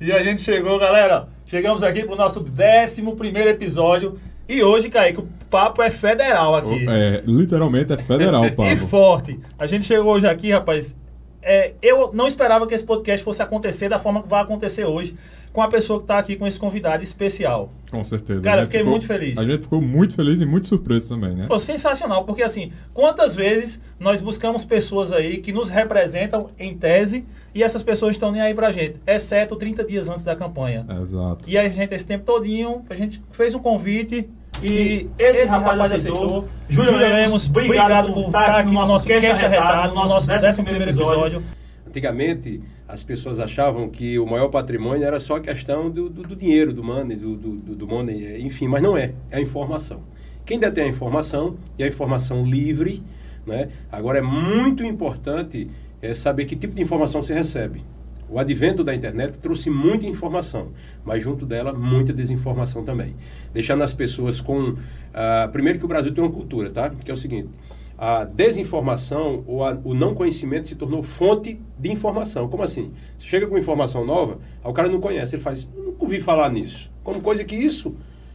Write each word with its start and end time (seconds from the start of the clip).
E 0.00 0.10
a 0.10 0.22
gente 0.22 0.42
chegou, 0.42 0.78
galera. 0.78 1.28
Chegamos 1.48 1.82
aqui 1.82 2.04
pro 2.04 2.16
nosso 2.16 2.40
11 2.40 3.02
primeiro 3.16 3.50
episódio. 3.50 4.18
E 4.48 4.62
hoje, 4.62 4.88
Kaique, 4.88 5.20
o 5.20 5.28
papo 5.48 5.82
é 5.82 5.90
federal 5.90 6.56
aqui. 6.56 6.86
É, 6.88 7.22
literalmente 7.24 7.92
é 7.92 7.98
federal 7.98 8.42
o 8.42 8.46
E 8.46 8.50
papo. 8.50 8.86
forte. 8.88 9.38
A 9.58 9.66
gente 9.66 9.84
chegou 9.84 10.12
hoje 10.14 10.26
aqui, 10.26 10.50
rapaz. 10.50 10.98
É, 11.42 11.74
eu 11.82 12.12
não 12.12 12.26
esperava 12.26 12.66
que 12.66 12.74
esse 12.74 12.84
podcast 12.84 13.24
fosse 13.24 13.42
acontecer 13.42 13.88
da 13.88 13.98
forma 13.98 14.22
que 14.22 14.28
vai 14.28 14.42
acontecer 14.42 14.84
hoje, 14.84 15.16
com 15.52 15.60
a 15.60 15.68
pessoa 15.68 15.98
que 15.98 16.04
está 16.04 16.18
aqui 16.18 16.36
com 16.36 16.46
esse 16.46 16.58
convidado 16.58 17.02
especial. 17.02 17.70
Com 17.90 18.02
certeza. 18.02 18.40
Cara, 18.40 18.62
fiquei 18.64 18.82
muito 18.82 19.06
feliz. 19.06 19.38
A 19.38 19.44
gente 19.44 19.62
ficou 19.62 19.82
muito 19.82 20.14
feliz 20.14 20.40
e 20.40 20.46
muito 20.46 20.66
surpreso 20.66 21.10
também, 21.10 21.34
né? 21.34 21.46
Pô, 21.46 21.58
sensacional, 21.58 22.24
porque 22.24 22.42
assim, 22.42 22.72
quantas 22.94 23.34
vezes 23.34 23.80
nós 24.00 24.20
buscamos 24.20 24.64
pessoas 24.64 25.12
aí 25.12 25.38
que 25.38 25.52
nos 25.52 25.68
representam 25.68 26.50
em 26.58 26.74
tese 26.74 27.26
e 27.54 27.62
essas 27.62 27.82
pessoas 27.82 28.14
estão 28.14 28.32
nem 28.32 28.40
aí 28.40 28.54
pra 28.54 28.70
gente, 28.70 28.98
exceto 29.06 29.56
30 29.56 29.84
dias 29.84 30.08
antes 30.08 30.24
da 30.24 30.34
campanha. 30.34 30.86
Exato. 31.02 31.50
E 31.50 31.58
aí 31.58 31.66
a 31.66 31.68
gente, 31.68 31.94
esse 31.94 32.06
tempo 32.06 32.24
todinho, 32.24 32.82
a 32.88 32.94
gente 32.94 33.22
fez 33.32 33.54
um 33.54 33.58
convite 33.58 34.28
e 34.62 35.10
esse, 35.18 35.44
rapaz, 35.46 35.92
aceitou. 35.92 36.48
Júlio 36.68 36.96
Lemos, 36.96 37.48
obrigado 37.48 38.12
por 38.12 38.26
estar 38.26 38.58
aqui 38.60 38.72
no 38.72 38.86
nosso 38.86 39.06
Queixa 39.06 39.48
Retado, 39.48 39.94
no 39.94 40.06
nosso 40.06 40.30
11 40.32 40.46
episódio. 40.82 41.42
Antigamente, 41.86 42.60
as 42.88 43.02
pessoas 43.02 43.38
achavam 43.38 43.88
que 43.88 44.18
o 44.18 44.26
maior 44.26 44.48
patrimônio 44.48 45.04
era 45.06 45.20
só 45.20 45.36
a 45.36 45.40
questão 45.40 45.90
do, 45.90 46.08
do, 46.08 46.22
do 46.22 46.34
dinheiro, 46.36 46.72
do 46.72 46.82
money, 46.82 47.16
do, 47.16 47.36
do, 47.36 47.50
do- 47.56 47.74
do 47.74 47.86
money, 47.86 48.40
enfim, 48.42 48.66
mas 48.66 48.82
não 48.82 48.96
é. 48.96 49.12
É 49.30 49.36
a 49.36 49.40
informação. 49.40 50.02
Quem 50.44 50.58
detém 50.58 50.84
a 50.84 50.88
informação, 50.88 51.56
e 51.78 51.84
a 51.84 51.86
informação 51.86 52.44
livre, 52.46 53.02
né? 53.46 53.68
agora 53.90 54.18
é 54.18 54.22
muito 54.22 54.84
importante 54.84 55.68
é, 56.00 56.14
saber 56.14 56.46
que 56.46 56.56
tipo 56.56 56.74
de 56.74 56.82
informação 56.82 57.22
se 57.22 57.32
recebe. 57.34 57.84
O 58.32 58.38
advento 58.38 58.82
da 58.82 58.94
internet 58.94 59.36
trouxe 59.38 59.68
muita 59.68 60.06
informação, 60.06 60.68
mas 61.04 61.22
junto 61.22 61.44
dela 61.44 61.72
muita 61.72 62.12
desinformação 62.14 62.82
também. 62.82 63.14
Deixando 63.52 63.82
as 63.82 63.92
pessoas 63.92 64.40
com. 64.40 64.74
ah, 65.12 65.50
primeiro 65.52 65.78
que 65.78 65.84
o 65.84 65.88
Brasil 65.88 66.14
tem 66.14 66.24
uma 66.24 66.32
cultura, 66.32 66.70
tá? 66.70 66.88
Que 66.90 67.10
é 67.10 67.14
o 67.14 67.16
seguinte: 67.16 67.50
a 67.98 68.24
desinformação 68.24 69.44
ou 69.46 69.62
a- 69.64 69.78
o 69.84 69.92
não 69.92 70.14
conhecimento 70.14 70.66
se 70.66 70.74
tornou 70.76 71.02
fonte 71.02 71.60
de 71.78 71.92
informação. 71.92 72.48
Como 72.48 72.62
assim? 72.62 72.90
Você 73.18 73.26
chega 73.26 73.46
com 73.46 73.58
informação 73.58 74.04
nova, 74.06 74.38
aí 74.64 74.70
o 74.70 74.72
cara 74.72 74.88
não 74.88 74.98
conhece, 75.00 75.36
ele 75.36 75.42
faz, 75.42 75.68
nunca 75.76 76.02
ouvi 76.02 76.18
falar 76.20 76.50
nisso. 76.50 76.90
Como 77.02 77.20
coisa 77.20 77.44
que 77.44 77.54
isso 77.54 77.94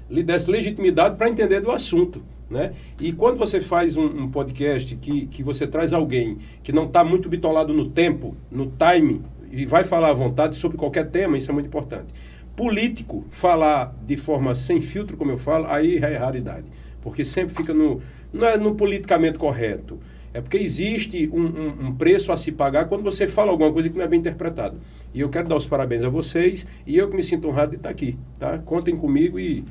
lhe 0.10 0.22
desse 0.22 0.50
legitimidade 0.52 1.16
para 1.18 1.28
entender 1.30 1.60
do 1.60 1.72
assunto. 1.72 2.22
Né? 2.50 2.72
E 2.98 3.12
quando 3.12 3.38
você 3.38 3.60
faz 3.60 3.98
um, 3.98 4.06
um 4.06 4.32
podcast 4.32 4.96
que, 4.96 5.26
que 5.26 5.44
você 5.44 5.68
traz 5.68 5.92
alguém 5.92 6.38
que 6.64 6.72
não 6.72 6.86
está 6.86 7.04
muito 7.04 7.28
bitolado 7.28 7.74
no 7.74 7.90
tempo, 7.90 8.38
no 8.50 8.72
time, 8.72 9.22
e 9.52 9.66
vai 9.66 9.84
falar 9.84 10.10
à 10.10 10.14
vontade 10.14 10.56
sobre 10.56 10.78
qualquer 10.78 11.10
tema, 11.10 11.38
isso 11.38 11.50
é 11.50 11.54
muito 11.54 11.68
importante. 11.68 12.08
Político, 12.56 13.24
falar 13.30 13.96
de 14.06 14.18
forma 14.18 14.56
sem 14.56 14.82
filtro, 14.82 15.16
como 15.16 15.32
eu 15.32 15.38
falo, 15.38 15.68
aí 15.68 15.98
é 15.98 16.18
raridade. 16.18 16.66
Porque 17.02 17.24
sempre 17.24 17.54
fica 17.56 17.74
no. 17.74 18.02
Não 18.34 18.48
é 18.48 18.58
no 18.58 18.76
politicamente 18.76 19.38
correto. 19.38 20.00
É 20.34 20.42
porque 20.42 20.58
existe 20.58 21.30
um, 21.32 21.40
um- 21.46 21.88
um 21.88 21.96
preço 21.96 22.32
a 22.32 22.38
se 22.38 22.52
pagar 22.52 22.86
quando 22.86 23.04
você 23.04 23.28
fala 23.28 23.52
alguma 23.52 23.72
coisa 23.72 23.90
que 23.90 23.98
não 23.98 24.04
é 24.04 24.08
bem 24.08 24.20
interpretado. 24.20 24.78
E 25.14 25.20
eu 25.22 25.30
quero 25.30 25.48
dar 25.48 25.56
os 25.56 25.66
parabéns 25.66 26.04
a 26.04 26.10
vocês 26.10 26.68
e 26.86 26.98
eu 26.98 27.10
que 27.10 27.16
me 27.16 27.24
sinto 27.24 27.48
honrado 27.48 27.72
de 27.72 27.78
estar 27.78 27.90
aqui. 27.90 28.18
Tá? 28.40 28.58
Contem 28.60 28.96
comigo 28.96 29.40
e 29.40 29.64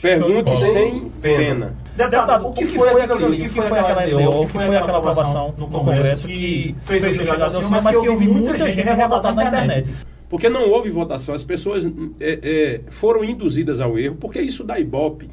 pergunte 0.00 0.56
sem 0.56 1.08
pena. 1.22 1.74
Deputado, 1.96 2.46
o 2.48 2.52
que 2.52 2.66
foi 2.66 2.88
aquilo 3.02 3.26
ali? 3.26 3.46
O 3.46 3.50
que 3.50 3.60
foi 3.60 3.78
aquela 3.78 4.04
LDO? 4.04 4.42
O 4.42 4.46
que 4.46 4.52
foi 4.52 4.76
aquela 4.76 4.98
aprovação 4.98 5.54
no 5.58 5.68
Congresso 5.68 6.26
que 6.26 6.74
fez 6.86 7.04
o 7.04 7.12
chegar 7.24 7.50
Senhor, 7.50 7.70
mas 7.82 7.96
que 7.96 8.06
eu 8.06 8.16
vi 8.16 8.28
muita 8.28 8.70
gente 8.70 8.80
revoltada 8.86 9.34
na 9.34 9.44
internet? 9.48 9.88
Porque 10.30 10.48
não 10.50 10.68
houve 10.68 10.90
votação, 10.90 11.34
as 11.34 11.42
pessoas 11.42 11.86
é, 12.20 12.38
é, 12.42 12.80
foram 12.90 13.24
induzidas 13.24 13.80
ao 13.80 13.98
erro, 13.98 14.16
porque 14.20 14.38
isso 14.40 14.62
dá 14.62 14.78
ibope. 14.78 15.28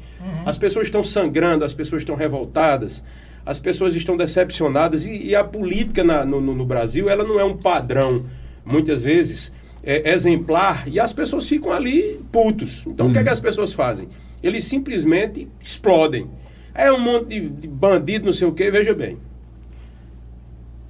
As 0.46 0.56
pessoas 0.58 0.86
estão 0.86 1.04
sangrando, 1.04 1.64
as 1.66 1.74
pessoas 1.74 2.00
estão 2.02 2.16
revoltadas, 2.16 3.04
as 3.44 3.60
pessoas 3.60 3.94
estão 3.94 4.16
decepcionadas 4.16 5.04
e, 5.04 5.28
e 5.28 5.34
a 5.36 5.44
política 5.44 6.02
na- 6.02 6.24
no, 6.24 6.40
no- 6.40 6.54
no 6.54 6.64
Brasil 6.64 7.08
ela 7.10 7.22
não 7.24 7.38
é 7.38 7.44
um 7.44 7.56
padrão, 7.56 8.24
muitas 8.64 9.02
vezes, 9.02 9.52
é, 9.84 10.10
exemplar, 10.12 10.88
e 10.88 10.98
as 10.98 11.12
pessoas 11.12 11.46
ficam 11.46 11.70
ali 11.72 12.18
putos. 12.32 12.84
Então 12.86 13.08
o 13.08 13.12
que, 13.12 13.18
é 13.18 13.22
que 13.22 13.28
as 13.28 13.38
pessoas 13.38 13.74
fazem? 13.74 14.08
Eles 14.46 14.64
simplesmente 14.64 15.48
explodem. 15.60 16.30
É 16.74 16.92
um 16.92 17.00
monte 17.00 17.28
de, 17.28 17.48
de 17.48 17.68
bandido, 17.68 18.26
não 18.26 18.32
sei 18.32 18.46
o 18.46 18.52
quê, 18.52 18.70
veja 18.70 18.94
bem. 18.94 19.18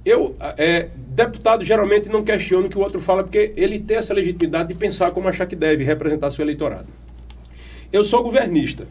Eu, 0.05 0.35
é, 0.57 0.89
deputado 1.09 1.65
geralmente 1.65 2.07
não 2.07 2.23
questiona 2.23 2.67
o 2.67 2.69
que 2.69 2.77
o 2.77 2.81
outro 2.81 2.99
fala, 3.01 3.23
porque 3.23 3.53
ele 3.57 3.79
tem 3.79 3.97
essa 3.97 4.13
legitimidade 4.13 4.69
de 4.69 4.75
pensar 4.75 5.11
como 5.11 5.27
achar 5.27 5.45
que 5.45 5.55
deve 5.55 5.83
representar 5.83 6.31
seu 6.31 6.43
eleitorado. 6.43 6.87
Eu 7.91 8.03
sou 8.03 8.23
governista. 8.23 8.87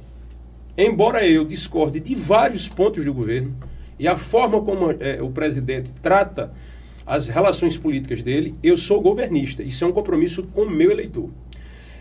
Embora 0.76 1.26
eu 1.26 1.44
discorde 1.44 2.00
de 2.00 2.14
vários 2.14 2.68
pontos 2.68 3.04
do 3.04 3.14
governo, 3.14 3.56
e 3.98 4.06
a 4.06 4.18
forma 4.18 4.60
como 4.60 4.90
é, 4.90 5.22
o 5.22 5.30
presidente 5.30 5.90
trata 6.02 6.52
as 7.06 7.28
relações 7.28 7.78
políticas 7.78 8.20
dele, 8.20 8.54
eu 8.62 8.76
sou 8.76 9.00
governista. 9.00 9.62
Isso 9.62 9.84
é 9.84 9.86
um 9.86 9.92
compromisso 9.92 10.42
com 10.42 10.62
o 10.62 10.70
meu 10.70 10.90
eleitor. 10.90 11.30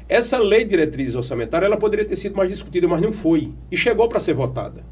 Essa 0.07 0.37
lei 0.37 0.65
diretriz 0.65 1.15
orçamentária 1.15 1.65
ela 1.65 1.77
poderia 1.77 2.05
ter 2.05 2.15
sido 2.15 2.35
mais 2.35 2.49
discutida, 2.49 2.87
mas 2.87 3.01
não 3.01 3.11
foi. 3.11 3.51
E 3.71 3.77
chegou 3.77 4.07
para 4.07 4.19
ser 4.19 4.33
votada. 4.33 4.83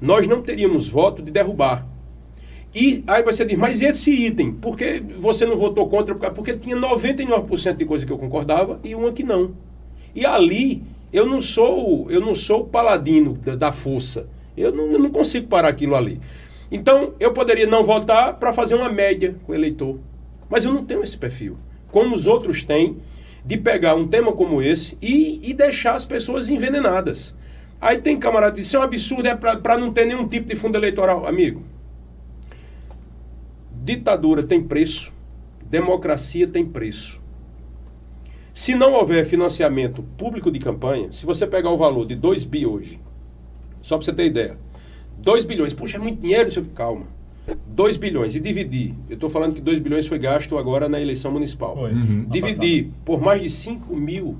Nós 0.00 0.26
não 0.26 0.42
teríamos 0.42 0.88
voto 0.88 1.22
de 1.22 1.30
derrubar. 1.30 1.86
E 2.74 3.04
aí 3.06 3.22
você 3.22 3.44
diz, 3.44 3.56
mas 3.56 3.80
esse 3.80 4.10
item, 4.10 4.52
por 4.52 4.76
que 4.76 5.00
você 5.18 5.46
não 5.46 5.56
votou 5.56 5.88
contra? 5.88 6.14
Porque 6.30 6.56
tinha 6.56 6.76
99% 6.76 7.76
de 7.76 7.84
coisa 7.84 8.04
que 8.04 8.10
eu 8.10 8.18
concordava 8.18 8.80
e 8.82 8.94
uma 8.94 9.12
que 9.12 9.22
não. 9.22 9.54
E 10.14 10.26
ali 10.26 10.82
eu 11.12 11.24
não 11.24 11.40
sou, 11.40 12.10
eu 12.10 12.20
não 12.20 12.34
sou 12.34 12.64
paladino 12.64 13.34
da, 13.34 13.54
da 13.54 13.72
força. 13.72 14.26
Eu 14.56 14.72
não, 14.72 14.86
eu 14.86 14.98
não 14.98 15.10
consigo 15.10 15.46
parar 15.46 15.68
aquilo 15.68 15.94
ali. 15.94 16.20
Então 16.70 17.14
eu 17.20 17.32
poderia 17.32 17.66
não 17.66 17.84
votar 17.84 18.34
para 18.38 18.52
fazer 18.52 18.74
uma 18.74 18.88
média 18.88 19.36
com 19.44 19.52
o 19.52 19.54
eleitor. 19.54 19.98
Mas 20.50 20.64
eu 20.64 20.72
não 20.72 20.84
tenho 20.84 21.02
esse 21.04 21.16
perfil. 21.16 21.56
Como 21.92 22.16
os 22.16 22.26
outros 22.26 22.64
têm, 22.64 22.96
de 23.44 23.58
pegar 23.58 23.94
um 23.94 24.08
tema 24.08 24.32
como 24.32 24.62
esse 24.62 24.96
e, 25.02 25.50
e 25.50 25.52
deixar 25.52 25.94
as 25.94 26.04
pessoas 26.04 26.48
envenenadas. 26.48 27.34
Aí 27.80 27.98
tem 27.98 28.18
camarada 28.18 28.52
que 28.52 28.58
diz, 28.58 28.68
isso 28.68 28.76
é 28.76 28.80
um 28.80 28.82
absurdo, 28.82 29.28
é 29.28 29.34
para 29.34 29.76
não 29.76 29.92
ter 29.92 30.06
nenhum 30.06 30.26
tipo 30.26 30.48
de 30.48 30.56
fundo 30.56 30.78
eleitoral. 30.78 31.26
Amigo, 31.26 31.62
ditadura 33.70 34.42
tem 34.42 34.62
preço, 34.62 35.12
democracia 35.64 36.48
tem 36.48 36.64
preço. 36.64 37.22
Se 38.54 38.74
não 38.74 38.92
houver 38.92 39.26
financiamento 39.26 40.02
público 40.16 40.50
de 40.50 40.58
campanha, 40.58 41.12
se 41.12 41.26
você 41.26 41.46
pegar 41.46 41.70
o 41.70 41.76
valor 41.76 42.06
de 42.06 42.14
2 42.14 42.44
bi 42.44 42.64
hoje, 42.64 42.98
só 43.82 43.96
para 43.98 44.06
você 44.06 44.12
ter 44.12 44.26
ideia, 44.26 44.56
2 45.18 45.44
bilhões, 45.44 45.74
puxa, 45.74 45.98
é 45.98 46.00
muito 46.00 46.20
dinheiro, 46.20 46.50
calma. 46.74 47.08
2 47.66 47.96
bilhões 47.96 48.34
e 48.34 48.40
dividir, 48.40 48.94
eu 49.08 49.14
estou 49.14 49.28
falando 49.28 49.54
que 49.54 49.60
2 49.60 49.78
bilhões 49.80 50.06
foi 50.06 50.18
gasto 50.18 50.56
agora 50.56 50.88
na 50.88 51.00
eleição 51.00 51.30
municipal. 51.30 51.76
Uhum. 51.76 52.24
Dividir 52.28 52.90
por 53.04 53.20
mais 53.20 53.42
de 53.42 53.50
5 53.50 53.94
mil 53.94 54.36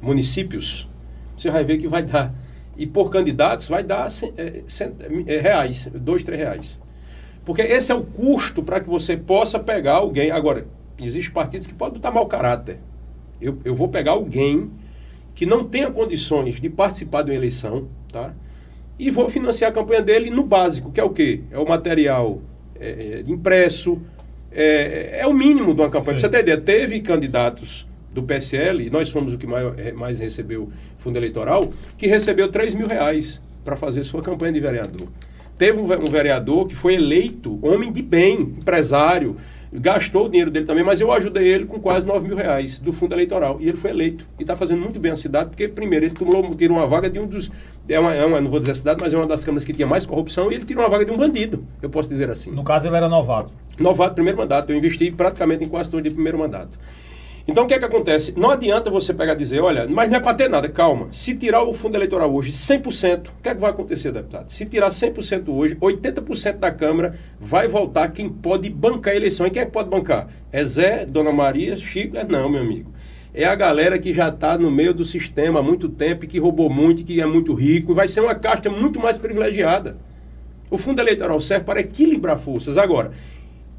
municípios, 0.00 0.88
você 1.36 1.50
vai 1.50 1.64
ver 1.64 1.78
que 1.78 1.88
vai 1.88 2.02
dar. 2.02 2.34
E 2.76 2.86
por 2.86 3.10
candidatos 3.10 3.68
vai 3.68 3.82
dar 3.82 4.10
cem- 4.10 4.32
é, 4.36 4.62
é, 5.26 5.40
reais, 5.40 5.88
2, 5.92 6.22
3 6.22 6.40
reais. 6.40 6.78
Porque 7.44 7.62
esse 7.62 7.90
é 7.90 7.94
o 7.94 8.04
custo 8.04 8.62
para 8.62 8.80
que 8.80 8.88
você 8.88 9.16
possa 9.16 9.58
pegar 9.58 9.94
alguém. 9.94 10.30
Agora, 10.30 10.66
existem 10.98 11.32
partidos 11.32 11.66
que 11.66 11.74
podem 11.74 11.94
botar 11.94 12.10
mau 12.10 12.26
caráter. 12.26 12.78
Eu, 13.40 13.58
eu 13.64 13.74
vou 13.74 13.88
pegar 13.88 14.12
alguém 14.12 14.70
que 15.34 15.46
não 15.46 15.64
tenha 15.64 15.90
condições 15.90 16.60
de 16.60 16.68
participar 16.68 17.22
de 17.22 17.30
uma 17.30 17.36
eleição, 17.36 17.88
tá? 18.12 18.32
E 18.98 19.10
vou 19.10 19.28
financiar 19.28 19.70
a 19.70 19.74
campanha 19.74 20.02
dele 20.02 20.28
no 20.30 20.42
básico, 20.44 20.90
que 20.90 20.98
é 21.00 21.04
o 21.04 21.10
quê? 21.10 21.40
É 21.50 21.58
o 21.58 21.66
material 21.68 22.40
é, 22.78 23.22
é, 23.26 23.30
impresso, 23.30 24.00
é, 24.50 25.20
é 25.20 25.26
o 25.26 25.32
mínimo 25.32 25.74
de 25.74 25.80
uma 25.80 25.88
campanha. 25.88 26.18
Pra 26.18 26.20
Sim. 26.20 26.20
você 26.20 26.28
ter 26.28 26.40
ideia, 26.40 26.60
teve 26.60 27.00
candidatos 27.00 27.86
do 28.12 28.22
PSL, 28.22 28.86
e 28.86 28.90
nós 28.90 29.10
fomos 29.10 29.34
o 29.34 29.38
que 29.38 29.46
mais, 29.46 29.78
é, 29.78 29.92
mais 29.92 30.18
recebeu 30.18 30.68
fundo 30.96 31.16
eleitoral, 31.16 31.70
que 31.96 32.06
recebeu 32.06 32.48
3 32.48 32.74
mil 32.74 32.86
reais 32.88 33.40
para 33.64 33.76
fazer 33.76 34.02
sua 34.02 34.22
campanha 34.22 34.52
de 34.52 34.60
vereador. 34.60 35.08
Teve 35.56 35.78
um, 35.78 35.86
ve- 35.86 35.96
um 35.96 36.10
vereador 36.10 36.66
que 36.66 36.74
foi 36.74 36.94
eleito, 36.94 37.58
homem 37.64 37.92
de 37.92 38.00
bem, 38.02 38.40
empresário, 38.40 39.36
gastou 39.72 40.26
o 40.26 40.28
dinheiro 40.28 40.50
dele 40.50 40.64
também, 40.66 40.82
mas 40.84 41.00
eu 41.00 41.12
ajudei 41.12 41.46
ele 41.46 41.64
com 41.66 41.78
quase 41.78 42.06
9 42.06 42.26
mil 42.26 42.36
reais 42.36 42.78
do 42.78 42.92
fundo 42.92 43.14
eleitoral. 43.14 43.58
E 43.60 43.68
ele 43.68 43.76
foi 43.76 43.90
eleito. 43.90 44.26
E 44.38 44.42
está 44.42 44.56
fazendo 44.56 44.80
muito 44.80 44.98
bem 44.98 45.12
a 45.12 45.16
cidade, 45.16 45.50
porque, 45.50 45.68
primeiro, 45.68 46.06
ele 46.06 46.14
tomou, 46.14 46.42
tirou 46.54 46.76
uma 46.78 46.86
vaga 46.86 47.08
de 47.10 47.18
um 47.18 47.26
dos. 47.26 47.50
É 47.88 47.98
uma, 47.98 48.14
é 48.14 48.24
uma- 48.24 48.40
não 48.40 48.50
vou 48.50 48.60
dizer 48.60 48.72
a 48.72 48.74
cidade, 48.74 49.00
mas 49.02 49.12
é 49.12 49.16
uma 49.16 49.26
das 49.26 49.44
câmaras 49.44 49.64
que 49.64 49.72
tinha 49.72 49.86
mais 49.86 50.06
corrupção, 50.06 50.50
e 50.50 50.54
ele 50.54 50.64
tirou 50.64 50.82
uma 50.82 50.90
vaga 50.90 51.04
de 51.04 51.10
um 51.12 51.16
bandido, 51.16 51.64
eu 51.82 51.90
posso 51.90 52.08
dizer 52.08 52.30
assim. 52.30 52.50
No 52.50 52.62
caso, 52.64 52.86
ele 52.88 52.96
era 52.96 53.08
novato. 53.08 53.52
Novato, 53.78 54.14
primeiro 54.14 54.38
mandato. 54.38 54.70
Eu 54.70 54.76
investi 54.76 55.10
praticamente 55.10 55.64
em 55.64 55.68
quase 55.68 55.90
todo 55.90 56.02
de 56.02 56.10
primeiro 56.10 56.38
mandato. 56.38 56.78
Então 57.50 57.64
o 57.64 57.66
que 57.66 57.72
é 57.72 57.78
que 57.78 57.84
acontece? 57.86 58.34
Não 58.36 58.50
adianta 58.50 58.90
você 58.90 59.14
pegar 59.14 59.32
e 59.32 59.36
dizer, 59.36 59.62
olha, 59.62 59.86
mas 59.88 60.10
não 60.10 60.18
é 60.18 60.20
para 60.20 60.34
ter 60.34 60.50
nada, 60.50 60.68
calma. 60.68 61.08
Se 61.12 61.34
tirar 61.34 61.62
o 61.62 61.72
fundo 61.72 61.96
eleitoral 61.96 62.30
hoje 62.30 62.52
100%, 62.52 63.28
o 63.28 63.42
que 63.42 63.48
é 63.48 63.54
que 63.54 63.60
vai 63.60 63.70
acontecer, 63.70 64.12
deputado? 64.12 64.50
Se 64.52 64.66
tirar 64.66 64.90
100% 64.90 65.48
hoje, 65.48 65.74
80% 65.76 66.58
da 66.58 66.70
Câmara 66.70 67.18
vai 67.40 67.66
voltar 67.66 68.12
quem 68.12 68.28
pode 68.28 68.68
bancar 68.68 69.14
a 69.14 69.16
eleição. 69.16 69.46
E 69.46 69.50
quem 69.50 69.62
é 69.62 69.64
que 69.64 69.72
pode 69.72 69.88
bancar? 69.88 70.28
É 70.52 70.62
Zé, 70.62 71.06
Dona 71.06 71.32
Maria, 71.32 71.78
Chico? 71.78 72.18
É 72.18 72.24
não, 72.24 72.50
meu 72.50 72.60
amigo. 72.60 72.92
É 73.32 73.46
a 73.46 73.54
galera 73.54 73.98
que 73.98 74.12
já 74.12 74.28
está 74.28 74.58
no 74.58 74.70
meio 74.70 74.92
do 74.92 75.04
sistema 75.04 75.60
há 75.60 75.62
muito 75.62 75.88
tempo, 75.88 76.26
e 76.26 76.28
que 76.28 76.38
roubou 76.38 76.68
muito, 76.68 77.02
que 77.02 77.18
é 77.18 77.24
muito 77.24 77.54
rico, 77.54 77.92
e 77.92 77.94
vai 77.94 78.08
ser 78.08 78.20
uma 78.20 78.34
casta 78.34 78.68
muito 78.68 79.00
mais 79.00 79.16
privilegiada. 79.16 79.96
O 80.70 80.76
fundo 80.76 81.00
eleitoral 81.00 81.40
serve 81.40 81.64
para 81.64 81.80
equilibrar 81.80 82.38
forças. 82.38 82.76
Agora, 82.76 83.10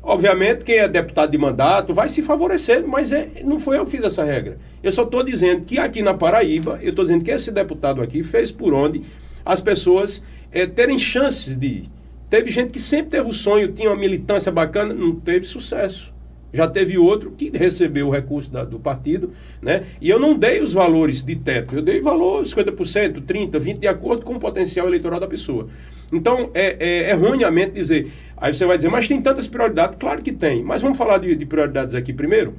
Obviamente, 0.01 0.63
quem 0.63 0.77
é 0.77 0.87
deputado 0.87 1.29
de 1.29 1.37
mandato 1.37 1.93
vai 1.93 2.07
se 2.07 2.21
favorecer, 2.21 2.87
mas 2.87 3.11
é, 3.11 3.29
não 3.43 3.59
foi 3.59 3.77
eu 3.77 3.85
que 3.85 3.91
fiz 3.91 4.03
essa 4.03 4.23
regra. 4.23 4.57
Eu 4.81 4.91
só 4.91 5.03
estou 5.03 5.23
dizendo 5.23 5.65
que 5.65 5.77
aqui 5.77 6.01
na 6.01 6.13
Paraíba, 6.13 6.79
eu 6.81 6.91
estou 6.91 7.03
dizendo 7.03 7.23
que 7.23 7.31
esse 7.31 7.51
deputado 7.51 8.01
aqui 8.01 8.23
fez 8.23 8.51
por 8.51 8.73
onde 8.73 9.03
as 9.45 9.61
pessoas 9.61 10.23
é, 10.51 10.65
terem 10.65 10.97
chances 10.97 11.55
de 11.55 11.67
ir. 11.67 11.89
Teve 12.29 12.49
gente 12.49 12.71
que 12.71 12.79
sempre 12.79 13.11
teve 13.11 13.27
o 13.27 13.33
sonho, 13.33 13.73
tinha 13.73 13.89
uma 13.89 13.97
militância 13.97 14.51
bacana, 14.51 14.93
não 14.93 15.15
teve 15.15 15.45
sucesso. 15.45 16.13
Já 16.51 16.67
teve 16.67 16.97
outro 16.97 17.31
que 17.31 17.51
recebeu 17.55 18.07
o 18.07 18.11
recurso 18.11 18.51
da, 18.51 18.63
do 18.63 18.79
partido, 18.79 19.31
né? 19.61 19.83
E 20.01 20.09
eu 20.09 20.19
não 20.19 20.37
dei 20.37 20.61
os 20.61 20.73
valores 20.73 21.23
de 21.23 21.35
teto, 21.35 21.75
eu 21.75 21.81
dei 21.81 22.01
valor 22.01 22.43
50%, 22.43 23.21
30%, 23.21 23.51
20%, 23.51 23.79
de 23.79 23.87
acordo 23.87 24.25
com 24.25 24.33
o 24.33 24.39
potencial 24.39 24.87
eleitoral 24.87 25.19
da 25.19 25.27
pessoa. 25.27 25.67
Então, 26.11 26.49
é, 26.53 26.75
é 26.79 27.11
erroneamente 27.11 27.73
dizer. 27.73 28.11
Aí 28.35 28.53
você 28.53 28.65
vai 28.65 28.77
dizer, 28.77 28.89
mas 28.89 29.07
tem 29.07 29.21
tantas 29.21 29.47
prioridades? 29.47 29.97
Claro 29.99 30.21
que 30.21 30.31
tem. 30.31 30.63
Mas 30.63 30.81
vamos 30.81 30.97
falar 30.97 31.19
de, 31.19 31.35
de 31.35 31.45
prioridades 31.45 31.93
aqui 31.93 32.11
primeiro. 32.11 32.55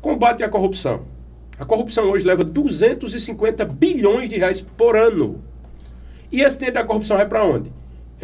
Combate 0.00 0.42
à 0.42 0.48
corrupção. 0.48 1.02
A 1.58 1.64
corrupção 1.64 2.10
hoje 2.10 2.26
leva 2.26 2.42
250 2.42 3.64
bilhões 3.66 4.28
de 4.28 4.36
reais 4.36 4.60
por 4.60 4.96
ano. 4.96 5.42
E 6.32 6.40
esse 6.40 6.56
dinheiro 6.58 6.74
da 6.74 6.84
corrupção 6.84 7.16
vai 7.16 7.28
para 7.28 7.44
onde? 7.44 7.70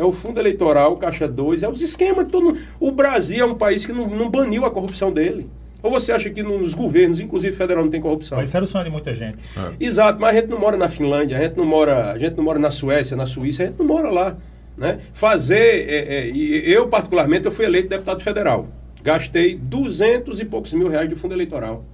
É 0.00 0.04
o 0.04 0.12
fundo 0.12 0.40
eleitoral, 0.40 0.96
Caixa 0.96 1.28
2, 1.28 1.62
é 1.62 1.68
os 1.68 1.82
esquemas. 1.82 2.26
Todo, 2.28 2.56
o 2.80 2.90
Brasil 2.90 3.44
é 3.44 3.46
um 3.46 3.54
país 3.54 3.84
que 3.84 3.92
não, 3.92 4.08
não 4.08 4.30
baniu 4.30 4.64
a 4.64 4.70
corrupção 4.70 5.12
dele. 5.12 5.48
Ou 5.82 5.90
você 5.90 6.12
acha 6.12 6.30
que 6.30 6.42
nos 6.42 6.74
governos, 6.74 7.20
inclusive 7.20 7.54
federal, 7.54 7.84
não 7.84 7.90
tem 7.90 8.00
corrupção? 8.00 8.38
Mas 8.38 8.48
isso 8.48 8.56
era 8.56 8.64
o 8.64 8.66
sonho 8.66 8.84
de 8.84 8.90
muita 8.90 9.14
gente. 9.14 9.38
É. 9.56 9.84
Exato, 9.84 10.20
mas 10.20 10.36
a 10.36 10.40
gente 10.40 10.48
não 10.48 10.58
mora 10.58 10.76
na 10.76 10.88
Finlândia, 10.88 11.36
a 11.36 11.42
gente 11.42 11.56
não 11.56 11.64
mora, 11.64 12.12
a 12.12 12.18
gente 12.18 12.36
não 12.36 12.44
mora 12.44 12.58
na 12.58 12.70
Suécia, 12.70 13.16
na 13.16 13.26
Suíça, 13.26 13.62
a 13.62 13.66
gente 13.66 13.78
não 13.78 13.86
mora 13.86 14.10
lá. 14.10 14.36
Né? 14.76 14.98
Fazer, 15.12 15.88
é, 15.88 16.28
é, 16.28 16.30
eu 16.30 16.88
particularmente, 16.88 17.44
eu 17.44 17.52
fui 17.52 17.66
eleito 17.66 17.88
deputado 17.88 18.20
federal. 18.20 18.68
Gastei 19.02 19.54
duzentos 19.54 20.40
e 20.40 20.44
poucos 20.44 20.72
mil 20.72 20.88
reais 20.88 21.08
de 21.08 21.14
fundo 21.14 21.34
eleitoral. 21.34 21.84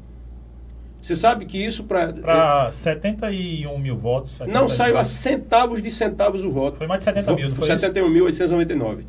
Você 1.06 1.14
sabe 1.14 1.44
que 1.44 1.56
isso 1.56 1.84
para. 1.84 2.12
Para 2.12 2.68
71 2.68 3.78
mil 3.78 3.96
votos. 3.96 4.40
Não, 4.48 4.66
saiu 4.66 4.98
a 4.98 5.04
centavos 5.04 5.80
de 5.80 5.88
centavos 5.88 6.42
o 6.42 6.50
voto. 6.50 6.78
Foi 6.78 6.88
mais 6.88 6.98
de 6.98 7.04
70 7.04 7.34
mil, 7.36 7.48
não 7.48 7.54
foi 7.54 7.68
71.899. 7.68 9.04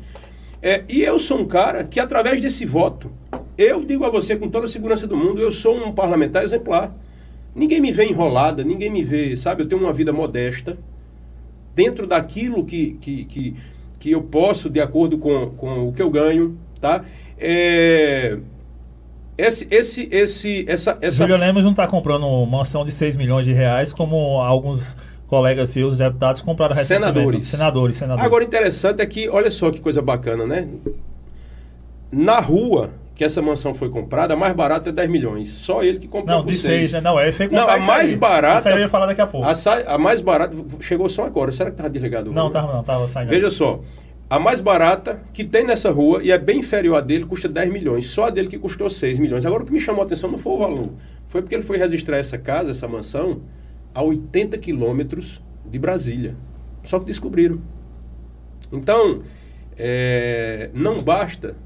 É, 0.62 0.84
e 0.88 1.02
eu 1.02 1.18
sou 1.18 1.40
um 1.40 1.44
cara 1.44 1.82
que, 1.82 1.98
através 1.98 2.40
desse 2.40 2.64
voto, 2.64 3.10
eu 3.56 3.84
digo 3.84 4.04
a 4.04 4.10
você 4.10 4.36
com 4.36 4.48
toda 4.48 4.66
a 4.66 4.68
segurança 4.68 5.08
do 5.08 5.16
mundo, 5.16 5.42
eu 5.42 5.50
sou 5.50 5.76
um 5.76 5.90
parlamentar 5.90 6.44
exemplar. 6.44 6.94
Ninguém 7.52 7.80
me 7.80 7.90
vê 7.90 8.04
enrolada, 8.04 8.62
ninguém 8.62 8.90
me 8.90 9.02
vê, 9.02 9.36
sabe? 9.36 9.64
Eu 9.64 9.68
tenho 9.68 9.82
uma 9.82 9.92
vida 9.92 10.12
modesta, 10.12 10.78
dentro 11.74 12.06
daquilo 12.06 12.64
que, 12.64 12.92
que, 13.00 13.24
que, 13.24 13.56
que 13.98 14.10
eu 14.12 14.22
posso, 14.22 14.70
de 14.70 14.80
acordo 14.80 15.18
com, 15.18 15.50
com 15.50 15.88
o 15.88 15.92
que 15.92 16.00
eu 16.00 16.10
ganho, 16.10 16.56
tá? 16.80 17.04
É 17.36 18.38
esse, 19.38 19.68
esse, 19.70 20.08
esse, 20.10 20.64
essa, 20.68 20.98
essa... 21.00 21.16
Júlio 21.16 21.36
Lemos 21.36 21.64
não 21.64 21.70
está 21.70 21.86
comprando 21.86 22.26
mansão 22.44 22.84
de 22.84 22.90
6 22.90 23.14
milhões 23.16 23.46
de 23.46 23.52
reais, 23.52 23.92
como 23.92 24.40
alguns 24.40 24.96
colegas 25.28 25.68
seus, 25.68 25.96
deputados, 25.96 26.42
compraram 26.42 26.74
recentemente. 26.74 27.14
Senadores. 27.14 27.46
Senadores, 27.46 27.96
senadores. 27.96 28.26
Agora, 28.26 28.42
interessante 28.42 29.00
é 29.00 29.06
que, 29.06 29.28
olha 29.28 29.50
só 29.50 29.70
que 29.70 29.78
coisa 29.78 30.02
bacana, 30.02 30.44
né? 30.44 30.66
Na 32.10 32.40
rua 32.40 32.90
que 33.14 33.24
essa 33.24 33.42
mansão 33.42 33.74
foi 33.74 33.88
comprada, 33.88 34.34
a 34.34 34.36
mais 34.36 34.54
barata 34.54 34.90
é 34.90 34.92
10 34.92 35.10
milhões. 35.10 35.48
Só 35.48 35.82
ele 35.82 35.98
que 35.98 36.06
comprou 36.06 36.38
não, 36.38 36.44
por 36.44 36.52
de 36.52 36.56
6. 36.56 36.92
Né? 36.92 37.00
Não, 37.00 37.18
essa 37.18 37.42
aí 37.42 37.50
Não, 37.50 37.68
a 37.68 37.78
mais 37.80 38.12
aí. 38.12 38.16
barata... 38.16 38.58
Essa 38.58 38.68
aí 38.68 38.76
eu 38.76 38.80
ia 38.80 38.88
falar 38.88 39.06
daqui 39.06 39.20
a 39.20 39.26
pouco. 39.26 39.44
A, 39.44 39.54
a 39.94 39.98
mais 39.98 40.20
barata... 40.20 40.54
Chegou 40.80 41.08
só 41.08 41.26
agora. 41.26 41.50
Será 41.50 41.68
que 41.70 41.74
estava 41.74 41.90
desligado? 41.90 42.32
Não, 42.32 42.46
estava 42.46 42.72
não, 42.72 42.80
estava 42.80 43.08
saindo. 43.08 43.30
Veja 43.30 43.50
só. 43.50 43.80
A 44.30 44.38
mais 44.38 44.60
barata 44.60 45.22
que 45.32 45.42
tem 45.42 45.64
nessa 45.64 45.90
rua, 45.90 46.22
e 46.22 46.30
é 46.30 46.36
bem 46.36 46.60
inferior 46.60 46.96
a 46.96 47.00
dele, 47.00 47.24
custa 47.24 47.48
10 47.48 47.72
milhões. 47.72 48.06
Só 48.06 48.24
a 48.24 48.30
dele 48.30 48.48
que 48.48 48.58
custou 48.58 48.90
6 48.90 49.18
milhões. 49.18 49.46
Agora, 49.46 49.62
o 49.62 49.66
que 49.66 49.72
me 49.72 49.80
chamou 49.80 50.02
a 50.02 50.04
atenção 50.04 50.30
não 50.30 50.38
foi 50.38 50.52
o 50.52 50.58
valor. 50.58 50.92
Foi 51.26 51.40
porque 51.40 51.54
ele 51.54 51.62
foi 51.62 51.78
registrar 51.78 52.18
essa 52.18 52.36
casa, 52.36 52.72
essa 52.72 52.86
mansão, 52.86 53.40
a 53.94 54.02
80 54.02 54.58
quilômetros 54.58 55.42
de 55.64 55.78
Brasília. 55.78 56.36
Só 56.82 56.98
que 56.98 57.06
descobriram. 57.06 57.60
Então, 58.70 59.22
é, 59.78 60.70
não 60.74 61.02
basta 61.02 61.56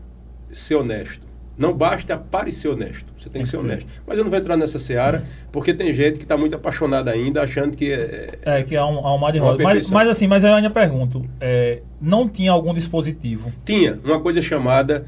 ser 0.53 0.77
honesto. 0.77 1.32
Não 1.57 1.73
basta 1.73 2.17
parecer 2.17 2.69
honesto. 2.69 3.13
Você 3.17 3.29
tem 3.29 3.43
que 3.43 3.49
ser 3.49 3.59
honesto. 3.59 3.87
Mas 4.07 4.17
eu 4.17 4.25
não 4.25 4.31
vou 4.31 4.39
entrar 4.39 4.57
nessa 4.57 4.79
seara, 4.79 5.23
porque 5.51 5.75
tem 5.75 5.93
gente 5.93 6.17
que 6.19 6.25
está 6.25 6.37
muito 6.37 6.57
apaixonada 6.57 7.11
ainda, 7.11 7.43
achando 7.43 7.77
que 7.77 7.93
é. 7.93 8.39
É, 8.43 8.63
que 8.63 8.75
há 8.75 8.87
um, 8.87 9.07
há 9.07 9.15
um 9.15 9.19
mar 9.19 9.33
de 9.33 9.39
roda. 9.39 9.63
Mas, 9.63 9.91
mas, 9.91 10.09
assim, 10.09 10.27
mas 10.27 10.45
eu 10.45 10.55
ainda 10.55 10.71
pergunto: 10.71 11.25
é, 11.41 11.83
não 12.01 12.29
tinha 12.29 12.51
algum 12.53 12.73
dispositivo? 12.73 13.53
Tinha, 13.65 13.99
uma 14.03 14.21
coisa 14.21 14.41
chamada 14.41 15.05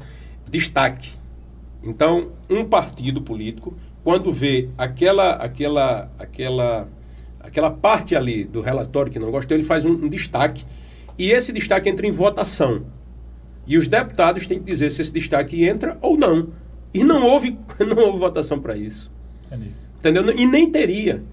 destaque. 0.49 1.11
Então, 1.83 2.31
um 2.49 2.63
partido 2.63 3.21
político, 3.21 3.75
quando 4.03 4.31
vê 4.31 4.69
aquela, 4.77 5.31
aquela, 5.33 6.09
aquela, 6.17 6.87
aquela 7.39 7.71
parte 7.71 8.15
ali 8.15 8.43
do 8.43 8.61
relatório 8.61 9.11
que 9.11 9.19
não 9.19 9.31
gostou, 9.31 9.57
ele 9.57 9.63
faz 9.63 9.83
um, 9.83 9.91
um 9.91 10.07
destaque. 10.07 10.63
E 11.17 11.31
esse 11.31 11.51
destaque 11.51 11.89
entra 11.89 12.05
em 12.05 12.11
votação. 12.11 12.83
E 13.67 13.77
os 13.77 13.87
deputados 13.87 14.45
têm 14.45 14.59
que 14.59 14.65
dizer 14.65 14.91
se 14.91 15.01
esse 15.01 15.11
destaque 15.11 15.65
entra 15.65 15.97
ou 16.01 16.17
não. 16.17 16.49
E 16.93 17.03
não 17.03 17.23
houve, 17.23 17.57
não 17.79 17.97
houve 18.03 18.19
votação 18.19 18.59
para 18.59 18.75
isso. 18.75 19.11
Entendi. 19.47 19.71
Entendeu? 19.99 20.35
E 20.35 20.45
nem 20.45 20.69
teria. 20.69 21.23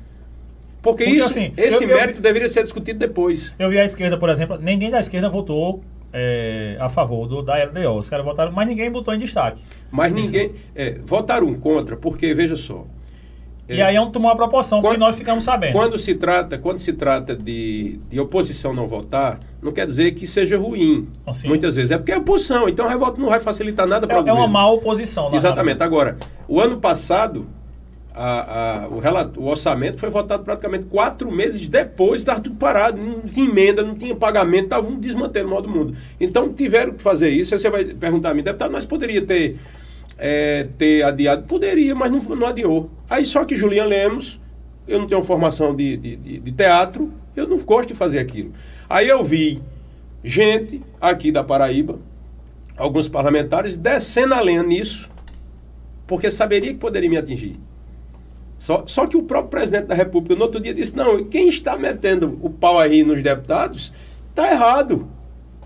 Porque, 0.83 1.05
Porque 1.05 1.19
isso, 1.19 1.29
assim, 1.29 1.53
esse 1.57 1.85
eu, 1.85 1.89
mérito 1.89 2.19
eu, 2.19 2.23
deveria 2.23 2.49
ser 2.49 2.63
discutido 2.63 2.99
depois. 2.99 3.55
Eu 3.59 3.71
vi 3.71 3.79
a 3.79 3.85
esquerda, 3.85 4.19
por 4.19 4.29
exemplo, 4.29 4.59
ninguém 4.61 4.91
da 4.91 4.99
esquerda 4.99 5.29
votou 5.29 5.83
é, 6.13 6.77
a 6.81 6.89
favor 6.89 7.29
do, 7.29 7.43
da 7.43 7.63
LDO. 7.65 7.99
Os 7.99 8.09
caras 8.11 8.25
votaram, 8.25 8.51
mas 8.51 8.67
ninguém 8.67 8.91
botou 8.91 9.15
em 9.15 9.19
destaque. 9.19 9.63
Mas 9.91 10.13
ninguém. 10.13 10.53
É, 10.75 10.99
votaram 10.99 11.55
contra, 11.55 11.97
porque, 11.97 12.35
veja 12.35 12.57
só, 12.57 12.85
e 13.69 13.81
aí 13.81 13.97
é 13.97 14.01
um 14.01 14.11
tomou 14.11 14.31
uma 14.31 14.37
proporção, 14.37 14.81
quando, 14.81 14.93
porque 14.93 15.01
nós 15.01 15.17
ficamos 15.17 15.45
sabendo. 15.45 15.73
Quando 15.73 15.97
se 15.99 16.15
trata, 16.15 16.59
quando 16.59 16.79
se 16.79 16.93
trata 16.93 17.35
de, 17.35 17.99
de 18.11 18.21
oposição 18.21 18.75
não 18.75 18.87
votar, 18.87 19.39
não 19.63 19.73
quer 19.73 19.87
dizer 19.87 20.13
que 20.13 20.27
seja 20.27 20.59
ruim. 20.59 21.09
Assim. 21.27 21.49
Muitas 21.49 21.77
vezes. 21.77 21.91
É 21.91 21.97
porque 21.97 22.13
é 22.13 22.19
oposição, 22.19 22.69
então 22.69 22.87
a 22.87 22.91
revolta 22.91 23.21
não 23.21 23.29
vai 23.29 23.41
facilitar 23.41 23.87
nada 23.87 24.07
para 24.07 24.17
é, 24.17 24.19
o 24.19 24.23
governo. 24.23 24.41
É 24.41 24.43
uma 24.43 24.49
má 24.49 24.69
oposição. 24.69 25.33
Exatamente. 25.35 25.83
Agora, 25.83 26.17
o 26.49 26.61
ano 26.61 26.79
passado, 26.79 27.47
a, 28.15 28.83
a, 28.83 28.89
o, 28.89 28.99
relato, 28.99 29.41
o 29.41 29.47
orçamento 29.47 29.99
foi 29.99 30.11
votado 30.11 30.43
praticamente 30.43 30.87
quatro 30.87 31.31
meses 31.31 31.69
depois, 31.69 32.21
estava 32.21 32.41
tudo 32.41 32.57
parado, 32.57 33.01
não 33.01 33.21
tinha 33.21 33.49
emenda, 33.49 33.83
não 33.83 33.95
tinha 33.95 34.15
pagamento, 34.15 34.65
estava 34.65 34.89
um 34.89 34.99
desmantelo 34.99 35.49
no 35.49 35.55
modo 35.55 35.69
do 35.69 35.75
mundo. 35.75 35.97
Então 36.21 36.53
tiveram 36.53 36.93
que 36.93 37.03
fazer 37.03 37.31
isso. 37.31 37.55
Aí 37.55 37.61
você 37.61 37.71
vai 37.71 37.85
perguntar 37.85 38.31
a 38.31 38.35
mim, 38.35 38.43
deputado, 38.43 38.73
mas 38.73 38.85
poderia 38.85 39.23
ter 39.23 39.57
é, 40.25 40.69
ter 40.79 41.03
adiado? 41.03 41.43
Poderia, 41.49 41.97
mas 41.97 42.09
não, 42.09 42.21
não 42.37 42.47
adiou. 42.47 42.89
Aí 43.11 43.27
só 43.27 43.45
que 43.45 43.57
Julian 43.57 43.87
Lemos, 43.87 44.41
eu 44.87 45.01
não 45.01 45.09
tenho 45.09 45.21
formação 45.25 45.75
de, 45.75 45.97
de, 45.97 46.15
de, 46.15 46.39
de 46.39 46.53
teatro, 46.53 47.13
eu 47.35 47.49
não 47.49 47.59
gosto 47.59 47.89
de 47.89 47.95
fazer 47.95 48.21
aquilo. 48.21 48.53
Aí 48.89 49.09
eu 49.09 49.25
vi 49.25 49.61
gente 50.23 50.81
aqui 51.01 51.33
da 51.33 51.43
Paraíba, 51.43 51.99
alguns 52.77 53.09
parlamentares, 53.09 53.77
descendo 53.77 54.35
a 54.35 54.41
lenha 54.41 54.63
nisso, 54.63 55.11
porque 56.07 56.31
saberia 56.31 56.73
que 56.73 56.79
poderia 56.79 57.11
me 57.11 57.17
atingir. 57.17 57.59
Só, 58.59 58.85
só 58.87 59.09
que 59.09 59.17
o 59.17 59.25
próprio 59.25 59.51
presidente 59.51 59.87
da 59.87 59.95
República, 59.97 60.37
no 60.37 60.43
outro 60.43 60.61
dia, 60.61 60.73
disse: 60.73 60.97
não, 60.97 61.25
quem 61.25 61.49
está 61.49 61.77
metendo 61.77 62.39
o 62.41 62.49
pau 62.49 62.79
aí 62.79 63.03
nos 63.03 63.21
deputados, 63.21 63.93
está 64.31 64.53
errado. 64.53 65.09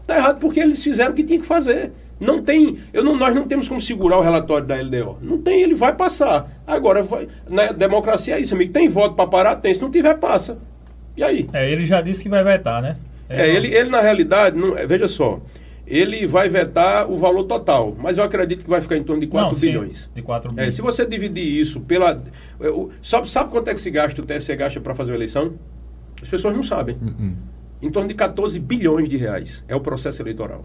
Está 0.01 0.17
errado 0.17 0.39
porque 0.39 0.61
eles 0.61 0.83
fizeram 0.83 1.13
o 1.13 1.15
que 1.15 1.25
tinha 1.25 1.39
que 1.39 1.45
fazer. 1.45 1.93
Não 2.19 2.43
tem, 2.43 2.79
eu 2.93 3.05
não, 3.05 3.17
nós 3.17 3.35
não 3.35 3.47
temos 3.47 3.69
como 3.69 3.81
segurar 3.81 4.19
o 4.19 4.23
relatório 4.23 4.67
da 4.67 4.75
LDO. 4.77 5.19
Não 5.21 5.39
tem, 5.39 5.63
ele 5.63 5.75
vai 5.75 5.95
passar. 5.95 6.51
Agora, 6.67 7.03
vai, 7.03 7.29
na 7.49 7.73
democracia 7.73 8.37
é 8.37 8.41
isso, 8.41 8.55
amigo. 8.55 8.73
Tem 8.73 8.89
voto 8.89 9.15
para 9.15 9.27
parar? 9.27 9.57
Tem. 9.57 9.75
Se 9.75 9.83
não 9.83 9.91
tiver, 9.91 10.15
passa. 10.15 10.59
E 11.17 11.23
aí? 11.23 11.49
É, 11.53 11.71
ele 11.71 11.85
já 11.85 12.01
disse 12.01 12.23
que 12.23 12.29
vai 12.29 12.43
vetar, 12.43 12.81
né? 12.81 12.97
É, 13.29 13.43
é 13.43 13.55
ele, 13.55 13.75
ele 13.75 13.91
na 13.91 14.01
realidade, 14.01 14.57
não, 14.57 14.75
veja 14.87 15.09
só, 15.09 15.41
ele 15.87 16.27
vai 16.27 16.49
vetar 16.49 17.11
o 17.11 17.17
valor 17.17 17.45
total, 17.45 17.95
mas 17.99 18.19
eu 18.19 18.25
acredito 18.25 18.65
que 18.65 18.71
vai 18.71 18.81
ficar 18.81 18.97
em 18.97 19.05
torno 19.05 19.21
de 19.21 19.27
4 19.27 19.53
não, 19.53 19.61
bilhões. 19.61 20.01
Sim, 20.01 20.09
de 20.15 20.23
4 20.23 20.51
bilhões. 20.51 20.69
É, 20.69 20.71
se 20.71 20.83
você 20.83 21.07
dividir 21.07 21.45
isso 21.45 21.81
pela. 21.81 22.23
Sabe, 23.03 23.29
sabe 23.29 23.51
quanto 23.51 23.69
é 23.69 23.75
que 23.75 23.81
se 23.81 23.91
gasta, 23.91 24.21
o 24.21 24.25
TSE 24.25 24.55
gasta 24.57 24.81
para 24.81 24.95
fazer 24.95 25.13
a 25.13 25.15
eleição? 25.15 25.55
As 26.21 26.29
pessoas 26.29 26.55
não 26.55 26.63
sabem. 26.63 26.97
Uh 26.97 27.07
-uh. 27.07 27.33
Em 27.83 27.91
torno 27.91 28.09
de 28.09 28.15
14 28.15 28.59
bilhões 28.59 29.09
de 29.09 29.17
reais 29.17 29.63
é 29.69 29.77
o 29.77 29.81
processo 29.81 30.23
eleitoral. 30.23 30.65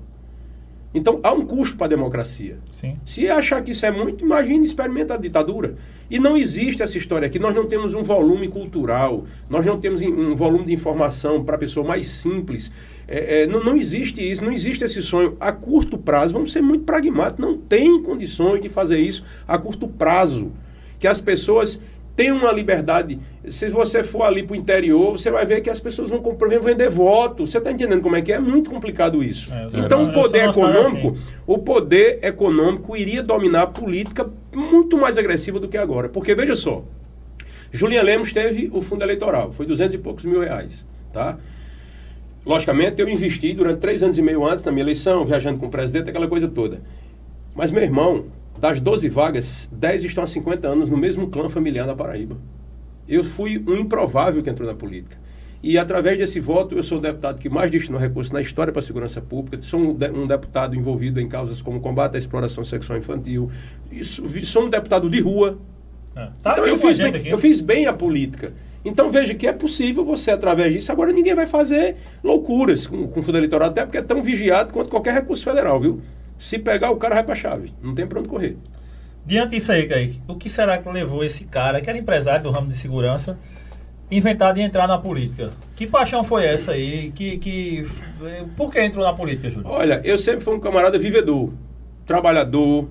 Então 0.94 1.20
há 1.24 1.32
um 1.32 1.46
custo 1.46 1.78
para 1.78 1.86
a 1.86 1.90
democracia. 1.90 2.60
Sim. 2.74 2.98
Se 3.06 3.30
achar 3.30 3.64
que 3.64 3.72
isso 3.72 3.86
é 3.86 3.92
muito, 3.92 4.26
imagine 4.26 4.66
experimenta 4.66 5.14
a 5.14 5.18
ditadura. 5.18 5.76
E 6.10 6.20
não 6.20 6.36
existe 6.36 6.84
essa 6.84 6.98
história 6.98 7.26
aqui. 7.26 7.40
Nós 7.40 7.56
não 7.56 7.66
temos 7.66 7.94
um 7.94 8.04
volume 8.04 8.50
cultural, 8.50 9.24
nós 9.50 9.66
não 9.66 9.80
temos 9.80 10.02
um 10.02 10.36
volume 10.36 10.66
de 10.66 10.74
informação 10.74 11.44
para 11.46 11.56
a 11.56 11.60
pessoa 11.60 11.88
mais 11.88 12.08
simples. 12.08 12.72
É, 13.08 13.44
é, 13.44 13.48
não, 13.48 13.64
não 13.64 13.78
existe 13.78 14.22
isso, 14.22 14.44
não 14.44 14.52
existe 14.52 14.84
esse 14.84 15.02
sonho. 15.02 15.38
A 15.40 15.54
curto 15.54 15.98
prazo, 15.98 16.34
vamos 16.34 16.52
ser 16.52 16.62
muito 16.62 16.84
pragmáticos, 16.84 17.40
não 17.40 17.58
tem 17.58 18.02
condições 18.04 18.62
de 18.62 18.68
fazer 18.68 19.00
isso 19.00 19.24
a 19.48 19.58
curto 19.58 19.88
prazo. 19.88 20.52
Que 21.00 21.08
as 21.08 21.20
pessoas 21.20 21.82
tem 22.16 22.32
uma 22.32 22.52
liberdade. 22.52 23.20
Se 23.50 23.68
você 23.70 24.04
for 24.04 24.24
ali 24.24 24.44
para 24.44 24.54
o 24.54 24.56
interior, 24.56 25.12
você 25.12 25.32
vai 25.32 25.46
ver 25.46 25.62
que 25.62 25.70
as 25.70 25.80
pessoas 25.80 26.10
vão 26.10 26.22
comprar, 26.22 26.60
vender 26.60 26.90
voto. 26.90 27.48
Você 27.48 27.58
está 27.58 27.72
entendendo 27.72 28.02
como 28.02 28.16
é 28.16 28.22
que 28.22 28.32
é? 28.32 28.36
É 28.36 28.40
muito 28.40 28.70
complicado 28.70 29.24
isso. 29.24 29.52
É, 29.54 29.68
então, 29.80 30.10
o 30.10 30.14
poder 30.14 30.50
econômico, 30.50 31.12
assim. 31.12 31.22
o 31.48 31.58
poder 31.58 32.20
econômico 32.22 32.96
iria 32.96 33.24
dominar 33.24 33.64
a 33.64 33.68
política 33.68 34.30
muito 34.54 34.98
mais 34.98 35.18
agressiva 35.18 35.60
do 35.60 35.68
que 35.68 35.78
agora. 35.78 36.10
Porque, 36.10 36.36
veja 36.36 36.56
só, 36.56 36.84
Julian 37.72 38.04
Lemos 38.04 38.34
teve 38.34 38.70
o 38.74 38.82
fundo 38.82 39.04
eleitoral, 39.04 39.52
foi 39.52 39.66
200 39.66 39.96
e 39.96 39.98
poucos 39.98 40.26
mil 40.26 40.42
reais. 40.42 40.86
Tá? 41.14 41.38
Logicamente, 42.46 43.00
eu 43.02 43.08
investi 43.08 43.54
durante 43.54 43.80
três 43.80 44.02
anos 44.04 44.18
e 44.18 44.22
meio 44.22 44.46
antes 44.46 44.66
na 44.66 44.72
minha 44.72 44.84
eleição, 44.84 45.26
viajando 45.26 45.60
com 45.60 45.68
o 45.68 45.70
presidente, 45.70 46.10
aquela 46.10 46.28
coisa 46.28 46.48
toda. 46.48 46.82
Mas, 47.56 47.72
meu 47.72 47.84
irmão, 47.84 48.26
das 48.60 48.80
12 48.80 49.10
vagas, 49.10 49.70
10 49.72 50.04
estão 50.04 50.24
há 50.24 50.28
50 50.28 50.68
anos 50.68 50.90
no 50.90 50.98
mesmo 50.98 51.28
clã 51.30 51.50
familiar 51.50 51.88
da 51.88 51.96
Paraíba. 51.96 52.38
Eu 53.08 53.24
fui 53.24 53.64
um 53.68 53.76
improvável 53.76 54.42
que 54.44 54.50
entrou 54.50 54.68
na 54.68 54.76
política. 54.76 55.18
E 55.64 55.78
através 55.78 56.18
desse 56.18 56.40
voto, 56.40 56.76
eu 56.76 56.82
sou 56.82 56.98
o 56.98 57.02
deputado 57.02 57.40
que 57.40 57.48
mais 57.48 57.70
destinou 57.70 58.00
recursos 58.00 58.32
na 58.32 58.42
história 58.42 58.74
para 58.74 58.80
a 58.80 58.84
segurança 58.84 59.22
pública. 59.22 59.62
Sou 59.62 59.80
um, 59.80 59.94
de, 59.94 60.10
um, 60.10 60.26
deputado 60.26 60.76
envolvido 60.76 61.22
em 61.22 61.28
causas 61.28 61.62
como 61.62 61.80
combate 61.80 62.16
à 62.16 62.18
exploração 62.18 62.64
sexual 62.64 62.98
infantil. 62.98 63.50
Isso, 63.92 64.28
sou 64.44 64.66
um 64.66 64.70
deputado 64.70 65.08
de 65.08 65.22
rua. 65.22 65.60
É. 66.16 66.30
Tá 66.42 66.54
então 66.54 66.66
eu 66.66 66.78
fiz, 66.78 66.98
bem, 66.98 67.28
eu 67.28 67.38
fiz 67.38 67.62
bem 67.62 67.86
a 67.86 67.94
política. 67.94 68.54
Então 68.84 69.12
veja 69.12 69.36
que 69.36 69.46
é 69.46 69.54
possível 69.54 70.04
você, 70.04 70.32
através 70.32 70.74
disso, 70.74 70.92
agora 70.92 71.12
ninguém 71.12 71.36
vai 71.36 71.46
fazer 71.46 71.98
loucuras 72.24 72.88
com, 72.88 73.08
com 73.08 73.20
o 73.20 73.24
fundo 73.24 73.38
eleitoral, 73.38 73.70
até 73.70 73.86
porque 73.86 74.00
é 74.00 74.02
tão 74.02 74.24
vigiado 74.24 74.74
quanto 74.74 74.90
qualquer 74.90 75.14
recurso 75.14 75.44
federal, 75.44 75.80
viu? 75.80 76.02
Se 76.42 76.58
pegar, 76.58 76.90
o 76.90 76.96
cara 76.96 77.14
vai 77.14 77.24
para 77.24 77.36
chave. 77.36 77.72
Não 77.84 77.94
tem 77.94 78.08
para 78.08 78.20
onde 78.20 78.28
correr. 78.28 78.58
Diante 79.24 79.52
disso 79.52 79.72
aí, 79.72 79.88
Kaique, 79.88 80.20
o 80.28 80.36
que 80.36 80.50
será 80.50 80.80
que 80.80 80.90
levou 80.90 81.24
esse 81.24 81.46
cara, 81.46 81.80
que 81.80 81.88
era 81.88 82.00
empresário 82.00 82.42
do 82.42 82.50
ramo 82.50 82.68
de 82.68 82.76
segurança, 82.76 83.38
inventar 84.10 84.52
de 84.52 84.60
entrar 84.60 84.88
na 84.88 84.98
política? 84.98 85.52
Que 85.76 85.86
paixão 85.86 86.24
foi 86.24 86.46
essa 86.46 86.72
aí? 86.72 87.12
Que, 87.12 87.38
que, 87.38 87.88
por 88.58 88.72
que 88.72 88.82
entrou 88.82 89.06
na 89.06 89.14
política, 89.14 89.52
Júlio? 89.52 89.70
Olha, 89.70 90.02
eu 90.04 90.18
sempre 90.18 90.44
fui 90.44 90.56
um 90.56 90.60
camarada 90.60 90.98
vivedor, 90.98 91.54
trabalhador, 92.08 92.90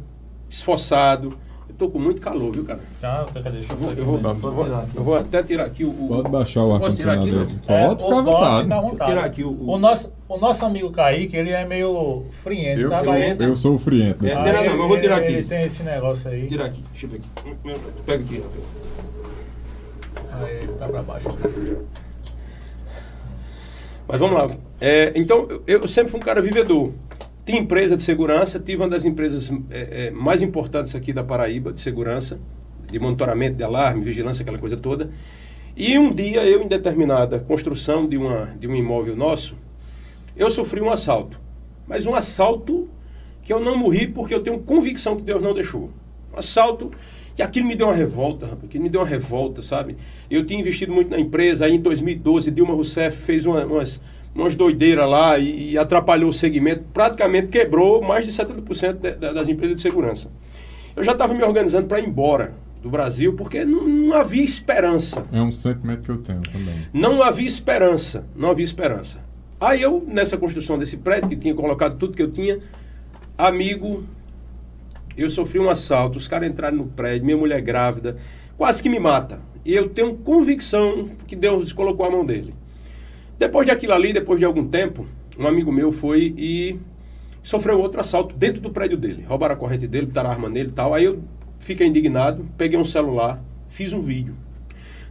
esforçado 0.48 1.36
tô 1.78 1.88
com 1.88 1.98
muito 1.98 2.20
calor, 2.20 2.52
viu, 2.52 2.64
cara? 2.64 2.80
Tá, 3.00 3.26
cadê? 3.34 3.50
Deixa 3.58 3.72
eu, 3.72 3.76
vou, 3.76 3.92
eu, 3.92 4.04
vou, 4.04 4.14
eu, 4.16 4.34
vou, 4.36 4.66
eu 4.94 5.04
vou 5.04 5.14
até 5.16 5.42
tirar 5.42 5.64
aqui 5.64 5.84
o. 5.84 5.92
Pode 5.92 6.30
baixar 6.30 6.64
o 6.64 6.74
ar-condicionado. 6.74 7.28
É, 7.66 7.86
Pode 7.86 8.02
ficar 8.02 8.18
à 8.18 8.22
vontade. 8.22 8.68
Vou 8.68 8.90
tirar 9.06 9.24
aqui 9.24 9.44
o, 9.44 9.50
o... 9.50 9.74
o, 9.74 9.78
nosso, 9.78 10.12
o 10.28 10.36
nosso 10.38 10.64
amigo 10.64 10.90
Kaique, 10.90 11.36
ele 11.36 11.50
é 11.50 11.64
meio 11.64 12.24
friento, 12.42 12.82
eu 12.82 12.88
sabe? 12.88 13.04
Sou, 13.04 13.14
eu, 13.14 13.36
eu 13.36 13.56
sou 13.56 13.74
o 13.74 13.78
friento. 13.78 14.26
É, 14.26 14.34
aí, 14.34 14.68
não, 14.68 14.74
eu 14.74 14.88
vou 14.88 15.00
tirar 15.00 15.18
aqui. 15.18 15.32
Ele 15.32 15.42
tem 15.42 15.64
esse 15.64 15.82
negócio 15.82 16.30
aí. 16.30 16.46
Tirar 16.46 16.66
aqui, 16.66 16.82
deixa 16.90 17.06
eu 17.06 17.10
ver 17.10 17.16
aqui. 17.16 17.56
Pega 18.06 18.24
aqui, 18.24 18.42
Rafael. 18.42 18.64
Aí, 20.42 20.68
tá 20.78 20.88
pra 20.88 21.02
baixo. 21.02 21.28
Mas 24.08 24.18
vamos 24.18 24.36
lá. 24.36 24.56
É, 24.80 25.12
então, 25.14 25.46
eu 25.66 25.86
sempre 25.86 26.10
fui 26.10 26.18
um 26.18 26.22
cara 26.22 26.40
vivedor. 26.40 26.92
Tinha 27.44 27.58
empresa 27.58 27.96
de 27.96 28.02
segurança, 28.02 28.58
tive 28.58 28.82
uma 28.82 28.88
das 28.88 29.04
empresas 29.04 29.50
é, 29.70 30.06
é, 30.06 30.10
mais 30.10 30.42
importantes 30.42 30.94
aqui 30.94 31.12
da 31.12 31.24
Paraíba, 31.24 31.72
de 31.72 31.80
segurança, 31.80 32.38
de 32.90 32.98
monitoramento 32.98 33.56
de 33.56 33.64
alarme, 33.64 34.04
vigilância, 34.04 34.42
aquela 34.42 34.58
coisa 34.58 34.76
toda. 34.76 35.10
E 35.76 35.98
um 35.98 36.12
dia, 36.12 36.44
eu, 36.44 36.62
em 36.62 36.68
determinada 36.68 37.40
construção 37.40 38.06
de, 38.06 38.16
uma, 38.16 38.54
de 38.58 38.68
um 38.68 38.74
imóvel 38.74 39.16
nosso, 39.16 39.56
eu 40.36 40.50
sofri 40.50 40.80
um 40.80 40.90
assalto. 40.90 41.40
Mas 41.86 42.06
um 42.06 42.14
assalto 42.14 42.88
que 43.42 43.52
eu 43.52 43.60
não 43.60 43.76
morri 43.76 44.06
porque 44.06 44.34
eu 44.34 44.42
tenho 44.42 44.58
convicção 44.60 45.16
que 45.16 45.22
Deus 45.22 45.42
não 45.42 45.54
deixou. 45.54 45.90
Um 46.32 46.38
assalto 46.38 46.92
que 47.34 47.42
aquilo 47.42 47.66
me 47.66 47.74
deu 47.74 47.86
uma 47.86 47.96
revolta, 47.96 48.46
rapaz, 48.46 48.64
aquilo 48.64 48.84
me 48.84 48.90
deu 48.90 49.00
uma 49.00 49.06
revolta, 49.06 49.62
sabe? 49.62 49.96
Eu 50.30 50.44
tinha 50.44 50.60
investido 50.60 50.92
muito 50.92 51.10
na 51.10 51.18
empresa, 51.18 51.64
aí 51.64 51.74
em 51.74 51.80
2012 51.80 52.50
Dilma 52.50 52.74
Rousseff 52.74 53.16
fez 53.16 53.46
uma, 53.46 53.64
umas 53.64 54.00
umas 54.34 54.54
doideiras 54.54 55.08
lá 55.08 55.38
e, 55.38 55.72
e, 55.72 55.78
atrapalhou 55.78 56.30
o 56.30 56.32
segmento, 56.32 56.84
praticamente 56.92 57.48
quebrou 57.48 58.02
mais 58.02 58.24
de 58.24 58.32
70% 58.32 58.92
de, 58.94 59.10
de, 59.12 59.16
das 59.16 59.48
empresas 59.48 59.76
de 59.76 59.82
segurança. 59.82 60.30
Eu 60.94 61.04
já 61.04 61.12
estava 61.12 61.34
me 61.34 61.42
organizando 61.42 61.86
para 61.86 62.00
ir 62.00 62.06
embora 62.06 62.54
do 62.82 62.88
Brasil 62.88 63.34
porque 63.34 63.64
não, 63.64 63.86
não, 63.86 64.14
havia 64.14 64.44
esperança. 64.44 65.26
É 65.32 65.40
um 65.40 65.50
sentimento 65.50 66.02
que 66.02 66.10
eu 66.10 66.18
tenho 66.18 66.42
também. 66.42 66.86
Não 66.92 67.22
havia 67.22 67.46
esperança, 67.46 68.26
não 68.34 68.50
havia 68.50 68.64
esperança. 68.64 69.18
Aí 69.60 69.82
eu, 69.82 70.02
nessa 70.06 70.38
construção 70.38 70.78
desse 70.78 70.96
prédio, 70.96 71.28
que 71.28 71.36
tinha 71.36 71.54
colocado 71.54 71.98
tudo 71.98 72.16
que 72.16 72.22
eu 72.22 72.30
tinha, 72.30 72.58
amigo, 73.36 74.04
eu 75.16 75.28
sofri 75.28 75.58
um 75.58 75.68
assalto, 75.68 76.16
os 76.16 76.26
caras 76.26 76.48
entraram 76.48 76.78
no 76.78 76.86
prédio, 76.86 77.26
minha 77.26 77.36
mulher 77.36 77.60
grávida, 77.60 78.16
quase 78.56 78.82
que 78.82 78.88
me 78.88 78.98
mata. 78.98 79.40
E 79.64 79.74
eu 79.74 79.90
tenho 79.90 80.16
convicção 80.16 81.10
que 81.26 81.36
Deus 81.36 81.72
colocou 81.74 82.06
a 82.06 82.10
mão 82.10 82.24
dele. 82.24 82.54
Depois 83.40 83.64
de 83.64 83.72
aquilo 83.72 83.94
ali, 83.94 84.12
depois 84.12 84.38
de 84.38 84.44
algum 84.44 84.68
tempo, 84.68 85.06
um 85.38 85.46
amigo 85.46 85.72
meu 85.72 85.90
foi 85.90 86.34
e 86.36 86.78
sofreu 87.42 87.80
outro 87.80 87.98
assalto 87.98 88.36
dentro 88.36 88.60
do 88.60 88.68
prédio 88.68 88.98
dele. 88.98 89.24
Roubaram 89.26 89.54
a 89.54 89.56
corrente 89.56 89.86
dele, 89.86 90.04
botaram 90.04 90.28
a 90.28 90.32
arma 90.34 90.46
nele 90.46 90.68
e 90.68 90.72
tal. 90.72 90.92
Aí 90.92 91.06
eu 91.06 91.22
fiquei 91.58 91.86
indignado, 91.86 92.46
peguei 92.58 92.78
um 92.78 92.84
celular, 92.84 93.42
fiz 93.70 93.94
um 93.94 94.02
vídeo. 94.02 94.34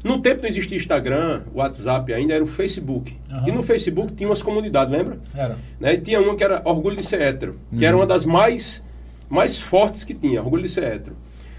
No 0.04 0.22
tempo 0.22 0.44
não 0.44 0.48
existia 0.48 0.78
Instagram, 0.78 1.42
WhatsApp 1.56 2.14
ainda, 2.14 2.36
era 2.36 2.44
o 2.44 2.48
Facebook. 2.48 3.18
Uhum. 3.32 3.48
E 3.48 3.52
no 3.52 3.64
Facebook 3.64 4.14
tinha 4.14 4.30
umas 4.30 4.44
comunidades, 4.44 4.96
lembra? 4.96 5.20
Era. 5.34 5.58
Né? 5.80 5.96
E 5.96 5.98
tinha 6.00 6.22
uma 6.22 6.36
que 6.36 6.44
era 6.44 6.62
Orgulho 6.66 6.98
de 6.98 7.04
Ser 7.04 7.22
Hétero, 7.22 7.58
uhum. 7.72 7.80
que 7.80 7.84
era 7.84 7.98
uma 7.98 8.06
das 8.06 8.28
mais, 8.28 8.84
mais 9.28 9.60
fortes 9.60 10.04
que 10.04 10.14
tinha, 10.14 10.40
Orgulho 10.44 10.62
de 10.62 10.70
Ser 10.70 10.84
Hétero. 10.84 11.16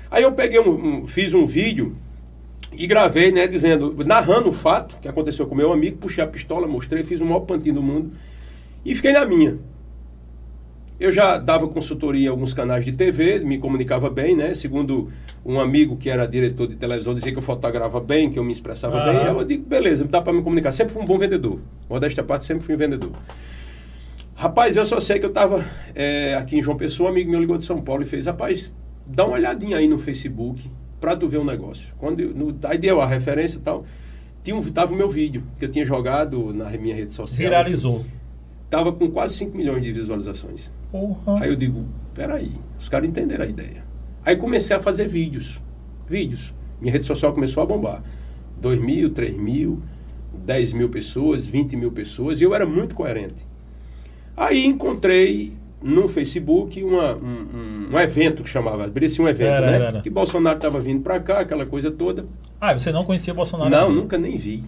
Aí 0.08 0.22
eu 0.22 0.30
peguei 0.30 0.60
um, 0.60 1.00
um 1.00 1.06
fiz 1.08 1.34
um 1.34 1.46
vídeo 1.46 1.96
e 2.72 2.86
gravei, 2.86 3.32
né, 3.32 3.46
dizendo, 3.46 3.94
narrando 4.04 4.48
o 4.48 4.52
fato 4.52 4.96
que 5.00 5.08
aconteceu 5.08 5.46
com 5.46 5.54
meu 5.54 5.72
amigo, 5.72 5.98
puxei 5.98 6.22
a 6.22 6.26
pistola, 6.26 6.66
mostrei, 6.66 7.02
fiz 7.02 7.20
o 7.20 7.24
maior 7.24 7.40
pantinho 7.40 7.76
do 7.76 7.82
mundo 7.82 8.12
e 8.84 8.94
fiquei 8.94 9.12
na 9.12 9.24
minha. 9.24 9.58
Eu 10.98 11.10
já 11.10 11.38
dava 11.38 11.66
consultoria 11.66 12.26
em 12.26 12.28
alguns 12.28 12.52
canais 12.52 12.84
de 12.84 12.92
TV, 12.92 13.40
me 13.40 13.56
comunicava 13.58 14.10
bem, 14.10 14.36
né? 14.36 14.52
Segundo 14.52 15.08
um 15.42 15.58
amigo 15.58 15.96
que 15.96 16.10
era 16.10 16.26
diretor 16.26 16.68
de 16.68 16.76
televisão, 16.76 17.14
dizia 17.14 17.32
que 17.32 17.38
eu 17.38 17.42
fotografava 17.42 18.00
bem, 18.00 18.30
que 18.30 18.38
eu 18.38 18.44
me 18.44 18.52
expressava 18.52 19.00
bem. 19.04 19.24
Eu 19.24 19.42
digo, 19.42 19.64
beleza, 19.66 20.04
dá 20.04 20.20
para 20.20 20.34
me 20.34 20.42
comunicar. 20.42 20.72
Sempre 20.72 20.92
fui 20.92 21.02
um 21.02 21.06
bom 21.06 21.16
vendedor. 21.16 21.58
Modéstia 21.88 22.22
parte, 22.22 22.44
sempre 22.44 22.64
fui 22.64 22.74
um 22.74 22.78
vendedor. 22.78 23.12
Rapaz, 24.34 24.76
eu 24.76 24.84
só 24.84 25.00
sei 25.00 25.18
que 25.18 25.24
eu 25.24 25.30
estava 25.30 25.64
é, 25.94 26.34
aqui 26.34 26.58
em 26.58 26.62
João 26.62 26.76
Pessoa, 26.76 27.08
um 27.08 27.12
amigo 27.12 27.30
meu 27.30 27.40
ligou 27.40 27.56
de 27.56 27.64
São 27.64 27.80
Paulo 27.80 28.02
e 28.02 28.06
fez, 28.06 28.26
rapaz, 28.26 28.74
dá 29.06 29.24
uma 29.24 29.36
olhadinha 29.36 29.78
aí 29.78 29.88
no 29.88 29.98
Facebook, 29.98 30.70
para 31.00 31.16
tu 31.16 31.28
ver 31.28 31.38
um 31.38 31.44
negócio. 31.44 31.94
Quando 31.98 32.20
eu, 32.20 32.34
no, 32.34 32.54
aí 32.64 32.78
deu 32.78 33.00
a 33.00 33.06
referência 33.06 33.56
e 33.56 33.60
tal, 33.60 33.84
tinha 34.44 34.54
um, 34.54 34.62
tava 34.70 34.92
o 34.92 34.96
meu 34.96 35.08
vídeo, 35.08 35.42
que 35.58 35.64
eu 35.64 35.70
tinha 35.70 35.86
jogado 35.86 36.52
na 36.52 36.68
minha 36.70 36.94
rede 36.94 37.12
social. 37.12 37.48
Viralizou. 37.48 38.04
Tava 38.68 38.92
com 38.92 39.10
quase 39.10 39.34
5 39.34 39.56
milhões 39.56 39.82
de 39.82 39.92
visualizações. 39.92 40.70
Aí 41.40 41.48
eu 41.48 41.56
digo, 41.56 41.84
peraí, 42.14 42.52
os 42.78 42.88
caras 42.88 43.08
entenderam 43.08 43.44
a 43.44 43.48
ideia. 43.48 43.84
Aí 44.24 44.36
comecei 44.36 44.76
a 44.76 44.80
fazer 44.80 45.08
vídeos. 45.08 45.60
Vídeos. 46.08 46.54
Minha 46.80 46.92
rede 46.92 47.04
social 47.04 47.32
começou 47.32 47.62
a 47.62 47.66
bombar. 47.66 48.02
2 48.60 48.80
mil, 48.80 49.10
3 49.10 49.36
mil, 49.36 49.82
10 50.44 50.72
mil 50.72 50.88
pessoas, 50.88 51.46
20 51.46 51.76
mil 51.76 51.90
pessoas, 51.90 52.40
e 52.40 52.44
eu 52.44 52.54
era 52.54 52.66
muito 52.66 52.94
coerente. 52.94 53.46
Aí 54.36 54.64
encontrei 54.64 55.54
no 55.82 56.08
Facebook 56.08 56.82
uma, 56.82 57.14
um, 57.16 57.26
um, 57.26 57.88
um, 57.92 57.98
evento 57.98 58.42
que 58.42 58.50
chamava, 58.50 58.84
abria-se 58.84 59.20
um 59.20 59.28
evento, 59.28 59.48
era, 59.48 59.66
né? 59.66 59.74
Era, 59.74 59.84
era. 59.86 60.00
Que 60.00 60.10
Bolsonaro 60.10 60.56
estava 60.56 60.80
vindo 60.80 61.02
para 61.02 61.18
cá, 61.20 61.40
aquela 61.40 61.66
coisa 61.66 61.90
toda. 61.90 62.26
Ah, 62.60 62.72
você 62.72 62.92
não 62.92 63.04
conhecia 63.04 63.32
Bolsonaro? 63.32 63.70
Não, 63.70 63.90
nunca 63.90 64.18
nem 64.18 64.36
vi. 64.36 64.62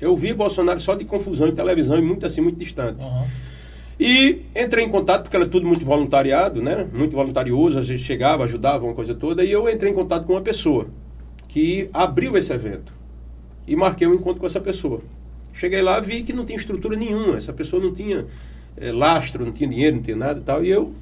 Eu 0.00 0.16
vi 0.16 0.32
Bolsonaro 0.32 0.80
só 0.80 0.94
de 0.94 1.04
confusão 1.04 1.48
em 1.48 1.54
televisão 1.54 1.98
e 1.98 2.02
muito 2.02 2.26
assim, 2.26 2.40
muito 2.40 2.58
distante. 2.58 3.04
Uhum. 3.04 3.24
E 3.98 4.42
entrei 4.56 4.84
em 4.84 4.88
contato, 4.88 5.22
porque 5.22 5.36
era 5.36 5.46
tudo 5.46 5.66
muito 5.66 5.84
voluntariado, 5.84 6.60
né? 6.60 6.88
Muito 6.92 7.14
voluntarioso, 7.14 7.78
a 7.78 7.82
gente 7.82 8.02
chegava, 8.02 8.44
ajudava, 8.44 8.84
uma 8.84 8.94
coisa 8.94 9.14
toda, 9.14 9.44
e 9.44 9.52
eu 9.52 9.68
entrei 9.68 9.92
em 9.92 9.94
contato 9.94 10.26
com 10.26 10.32
uma 10.32 10.42
pessoa 10.42 10.88
que 11.46 11.88
abriu 11.92 12.36
esse 12.36 12.52
evento. 12.52 12.92
E 13.66 13.76
marquei 13.76 14.06
um 14.06 14.14
encontro 14.14 14.40
com 14.40 14.46
essa 14.46 14.60
pessoa. 14.60 15.00
Cheguei 15.52 15.80
lá, 15.80 16.00
vi 16.00 16.24
que 16.24 16.32
não 16.32 16.44
tinha 16.44 16.58
estrutura 16.58 16.96
nenhuma, 16.96 17.36
essa 17.36 17.52
pessoa 17.52 17.80
não 17.80 17.94
tinha 17.94 18.26
é, 18.76 18.92
lastro, 18.92 19.44
não 19.44 19.52
tinha 19.52 19.68
dinheiro, 19.68 19.96
não 19.96 20.02
tinha 20.02 20.16
nada 20.16 20.40
e 20.40 20.42
tal. 20.42 20.64
E 20.64 20.70
eu. 20.70 20.92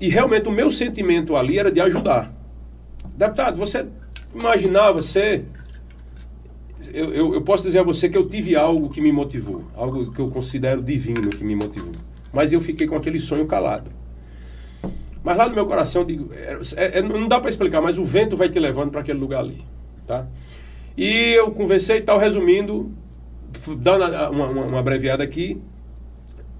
E 0.00 0.08
realmente 0.08 0.48
o 0.48 0.52
meu 0.52 0.70
sentimento 0.70 1.36
ali 1.36 1.58
era 1.58 1.70
de 1.70 1.80
ajudar. 1.80 2.32
Deputado, 3.16 3.56
você 3.56 3.86
imaginava 4.34 5.02
ser. 5.02 5.44
Eu, 6.92 7.12
eu, 7.12 7.34
eu, 7.34 7.42
posso 7.42 7.64
dizer 7.64 7.80
a 7.80 7.82
você 7.82 8.08
que 8.08 8.16
eu 8.16 8.28
tive 8.28 8.54
algo 8.54 8.88
que 8.88 9.00
me 9.00 9.10
motivou, 9.10 9.64
algo 9.74 10.12
que 10.12 10.20
eu 10.20 10.30
considero 10.30 10.82
divino 10.82 11.28
que 11.28 11.42
me 11.42 11.56
motivou. 11.56 11.92
Mas 12.32 12.52
eu 12.52 12.60
fiquei 12.60 12.86
com 12.86 12.94
aquele 12.94 13.18
sonho 13.18 13.46
calado. 13.46 13.90
Mas 15.22 15.36
lá 15.36 15.48
no 15.48 15.54
meu 15.54 15.66
coração, 15.66 16.02
eu 16.02 16.06
digo, 16.06 16.28
é, 16.76 16.98
é, 16.98 17.02
não 17.02 17.26
dá 17.26 17.40
para 17.40 17.48
explicar, 17.48 17.80
mas 17.80 17.98
o 17.98 18.04
vento 18.04 18.36
vai 18.36 18.48
te 18.48 18.58
levando 18.58 18.90
para 18.90 19.00
aquele 19.00 19.18
lugar 19.18 19.40
ali, 19.40 19.64
tá? 20.06 20.26
E 20.96 21.32
eu 21.32 21.50
conversei 21.50 21.96
e 21.98 22.02
tal, 22.02 22.18
resumindo, 22.18 22.92
dando 23.78 24.04
uma, 24.04 24.48
uma, 24.48 24.64
uma 24.66 24.78
abreviada 24.80 25.24
aqui, 25.24 25.60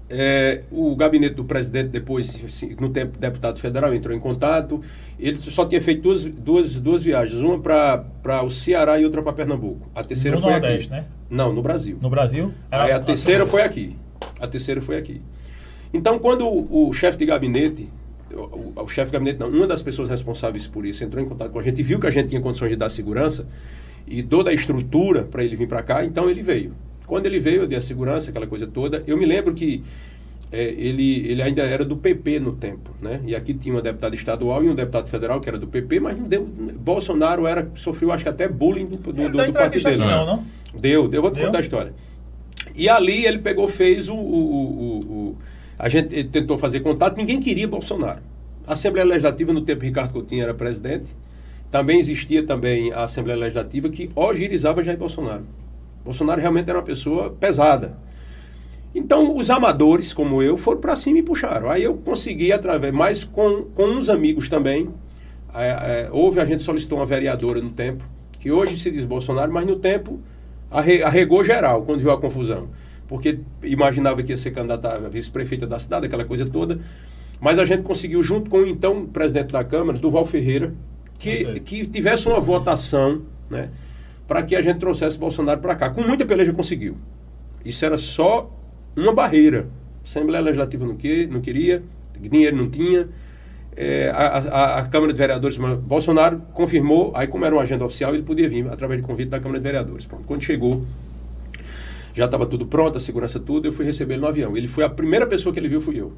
é, 0.09 0.63
o 0.71 0.95
gabinete 0.95 1.35
do 1.35 1.43
presidente, 1.45 1.89
depois, 1.89 2.61
no 2.79 2.89
tempo 2.89 3.17
deputado 3.17 3.59
federal, 3.59 3.93
entrou 3.93 4.15
em 4.15 4.19
contato. 4.19 4.81
Ele 5.19 5.39
só 5.39 5.65
tinha 5.65 5.81
feito 5.81 6.01
duas, 6.03 6.25
duas, 6.25 6.79
duas 6.79 7.03
viagens, 7.03 7.41
uma 7.41 7.57
para 7.59 8.43
o 8.43 8.49
Ceará 8.51 8.99
e 8.99 9.05
outra 9.05 9.21
para 9.21 9.33
Pernambuco. 9.33 9.89
A 9.95 10.03
terceira 10.03 10.35
no 10.37 10.41
foi 10.43 10.51
Nordeste, 10.51 10.93
aqui. 10.93 11.01
né? 11.01 11.05
Não, 11.29 11.51
no 11.53 11.61
Brasil. 11.61 11.97
No 12.01 12.09
Brasil? 12.09 12.51
Aí 12.69 12.91
a 12.91 12.99
terceira 12.99 13.47
foi 13.47 13.61
aqui. 13.63 13.95
A 14.39 14.47
terceira 14.47 14.81
foi 14.81 14.97
aqui. 14.97 15.21
Então, 15.93 16.19
quando 16.19 16.45
o, 16.47 16.89
o 16.89 16.93
chefe 16.93 17.17
de 17.17 17.25
gabinete, 17.25 17.89
o, 18.31 18.73
o- 18.81 18.87
chefe 18.89 19.07
de 19.07 19.13
gabinete 19.13 19.39
não, 19.39 19.47
uma 19.49 19.65
das 19.65 19.81
pessoas 19.81 20.09
responsáveis 20.09 20.67
por 20.67 20.85
isso 20.85 21.03
entrou 21.03 21.23
em 21.23 21.27
contato 21.27 21.51
com 21.51 21.59
a 21.59 21.63
gente 21.63 21.79
e 21.79 21.83
viu 21.83 21.99
que 21.99 22.05
a 22.07 22.11
gente 22.11 22.29
tinha 22.29 22.41
condições 22.41 22.69
de 22.69 22.75
dar 22.75 22.89
segurança 22.89 23.47
e 24.05 24.21
toda 24.21 24.51
a 24.51 24.53
estrutura 24.53 25.23
para 25.23 25.43
ele 25.43 25.55
vir 25.55 25.67
para 25.67 25.81
cá, 25.81 26.03
então 26.03 26.29
ele 26.29 26.43
veio. 26.43 26.73
Quando 27.05 27.25
ele 27.25 27.39
veio, 27.39 27.61
eu 27.63 27.67
dei 27.67 27.77
a 27.77 27.81
segurança, 27.81 28.29
aquela 28.29 28.47
coisa 28.47 28.65
toda. 28.67 29.03
Eu 29.05 29.17
me 29.17 29.25
lembro 29.25 29.53
que 29.53 29.83
é, 30.51 30.63
ele, 30.63 31.27
ele 31.29 31.41
ainda 31.41 31.63
era 31.63 31.83
do 31.83 31.97
PP 31.97 32.39
no 32.39 32.53
tempo, 32.53 32.91
né? 33.01 33.19
E 33.25 33.35
aqui 33.35 33.53
tinha 33.53 33.73
uma 33.75 33.81
deputada 33.81 34.15
estadual 34.15 34.63
e 34.63 34.69
um 34.69 34.75
deputado 34.75 35.07
federal 35.07 35.39
que 35.41 35.49
era 35.49 35.57
do 35.57 35.67
PP, 35.67 35.99
mas 35.99 36.17
não 36.17 36.27
deu. 36.27 36.45
Bolsonaro 36.45 37.45
era, 37.47 37.69
sofreu, 37.75 38.11
acho 38.11 38.23
que 38.23 38.29
até 38.29 38.47
bullying 38.47 38.85
do, 38.85 38.97
do, 38.97 39.13
do, 39.13 39.29
do 39.29 39.53
partido 39.53 39.83
dele. 39.83 39.97
não, 39.97 40.25
não? 40.25 40.43
Deu, 40.79 41.07
deu, 41.07 41.21
vou 41.21 41.31
te 41.31 41.35
Deu? 41.35 41.45
contar 41.47 41.57
a 41.59 41.61
história. 41.61 41.93
E 42.75 42.89
ali 42.89 43.25
ele 43.25 43.39
pegou, 43.39 43.67
fez 43.67 44.09
o. 44.09 44.15
o, 44.15 44.17
o- 44.19 44.99
o- 44.99 45.37
a 45.77 45.89
gente 45.89 46.23
tentou 46.25 46.57
fazer 46.57 46.79
contato, 46.79 47.17
ninguém 47.17 47.39
queria 47.39 47.67
Bolsonaro. 47.67 48.21
A 48.65 48.73
Assembleia 48.73 49.05
Legislativa, 49.05 49.51
no 49.53 49.61
tempo 49.61 49.83
Ricardo 49.83 50.13
Coutinho 50.13 50.41
era 50.43 50.53
presidente, 50.53 51.13
também 51.69 51.99
existia 51.99 52.43
também 52.43 52.91
a 52.93 53.03
Assembleia 53.03 53.37
Legislativa 53.37 53.89
que 53.89 54.09
ogirizava 54.15 54.81
Jair 54.81 54.97
Bolsonaro. 54.97 55.43
Bolsonaro 56.05 56.39
realmente 56.39 56.69
era 56.69 56.77
uma 56.77 56.85
pessoa 56.85 57.31
pesada. 57.31 57.97
Então, 58.93 59.35
os 59.35 59.49
amadores, 59.49 60.13
como 60.13 60.41
eu, 60.41 60.55
foram 60.55 60.79
para 60.79 60.95
cima 60.95 61.17
e 61.17 61.23
puxaram. 61.23 61.69
Aí 61.69 61.83
eu 61.83 61.95
consegui, 61.97 62.53
através, 62.53 62.93
mas 62.93 63.23
com, 63.25 63.63
com 63.73 63.83
uns 63.85 64.07
amigos 64.07 64.47
também. 64.47 64.89
É, 65.53 65.67
é, 65.67 66.09
houve, 66.11 66.39
a 66.39 66.45
gente 66.45 66.61
solicitou 66.61 66.99
uma 66.99 67.05
vereadora 67.05 67.59
no 67.61 67.71
tempo, 67.71 68.03
que 68.39 68.51
hoje 68.51 68.77
se 68.77 68.91
diz 68.91 69.03
Bolsonaro, 69.03 69.51
mas 69.51 69.65
no 69.65 69.77
tempo 69.77 70.19
arre- 70.69 71.01
arregou 71.01 71.43
geral, 71.43 71.83
quando 71.83 71.99
viu 72.01 72.11
a 72.11 72.19
confusão. 72.19 72.69
Porque 73.07 73.39
imaginava 73.63 74.21
que 74.23 74.31
ia 74.31 74.37
ser 74.37 74.51
candidata 74.51 74.89
a 74.95 75.09
vice-prefeita 75.09 75.65
da 75.65 75.79
cidade, 75.79 76.05
aquela 76.05 76.25
coisa 76.25 76.45
toda. 76.45 76.79
Mas 77.39 77.59
a 77.59 77.65
gente 77.65 77.83
conseguiu, 77.83 78.21
junto 78.23 78.49
com 78.49 78.59
o 78.59 78.67
então 78.67 79.05
presidente 79.05 79.51
da 79.51 79.63
Câmara, 79.63 79.97
Duval 79.97 80.25
Ferreira, 80.25 80.73
que, 81.19 81.59
que 81.61 81.85
tivesse 81.85 82.27
uma 82.27 82.39
votação, 82.39 83.21
né? 83.49 83.69
Para 84.27 84.43
que 84.43 84.55
a 84.55 84.61
gente 84.61 84.79
trouxesse 84.79 85.17
Bolsonaro 85.17 85.59
para 85.61 85.75
cá. 85.75 85.89
Com 85.89 86.01
muita 86.01 86.25
peleja 86.25 86.51
conseguiu. 86.53 86.97
Isso 87.63 87.85
era 87.85 87.97
só 87.97 88.51
uma 88.95 89.13
barreira. 89.13 89.67
Assembleia 90.03 90.41
Legislativa 90.43 90.85
não, 90.85 90.95
que, 90.95 91.27
não 91.27 91.41
queria, 91.41 91.83
dinheiro 92.19 92.55
não 92.55 92.69
tinha. 92.69 93.09
É, 93.77 94.09
a, 94.09 94.27
a- 94.37 94.79
a 94.79 94.85
Câmara 94.87 95.11
de 95.11 95.17
Vereadores, 95.19 95.57
Bolsonaro 95.57 96.41
confirmou, 96.53 97.11
aí 97.13 97.27
como 97.27 97.43
era 97.43 97.53
uma 97.53 97.61
agenda 97.61 97.83
oficial, 97.83 98.13
ele 98.13 98.23
podia 98.23 98.47
vir 98.47 98.67
através 98.69 99.01
de 99.01 99.05
convite 99.05 99.29
da 99.29 99.39
Câmara 99.39 99.59
de 99.59 99.63
Vereadores. 99.63 100.05
Pronto. 100.05 100.23
Quando 100.25 100.43
chegou, 100.43 100.85
já 102.13 102.25
estava 102.25 102.45
tudo 102.45 102.65
pronto, 102.65 102.97
a 102.97 103.01
segurança 103.01 103.39
tudo, 103.39 103.67
eu 103.67 103.73
fui 103.73 103.83
receber 103.85 104.13
ele 104.13 104.21
no 104.21 104.27
avião. 104.27 104.55
Ele 104.55 104.67
foi 104.67 104.83
a 104.83 104.89
primeira 104.89 105.27
pessoa 105.27 105.51
que 105.51 105.59
ele 105.59 105.67
viu, 105.67 105.81
fui 105.81 105.99
eu. 105.99 106.13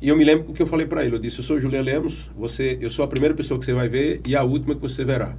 E 0.00 0.08
eu 0.08 0.16
me 0.16 0.24
lembro 0.24 0.50
o 0.50 0.54
que 0.54 0.62
eu 0.62 0.66
falei 0.66 0.86
para 0.86 1.04
ele. 1.04 1.16
Eu 1.16 1.18
disse: 1.18 1.40
Eu 1.40 1.44
sou 1.44 1.60
Julian 1.60 1.82
Lemos, 1.82 2.30
você, 2.36 2.78
eu 2.80 2.88
sou 2.88 3.04
a 3.04 3.08
primeira 3.08 3.34
pessoa 3.34 3.58
que 3.58 3.66
você 3.66 3.74
vai 3.74 3.88
ver 3.88 4.20
e 4.26 4.34
a 4.36 4.42
última 4.44 4.74
que 4.74 4.80
você 4.80 5.04
verá. 5.04 5.36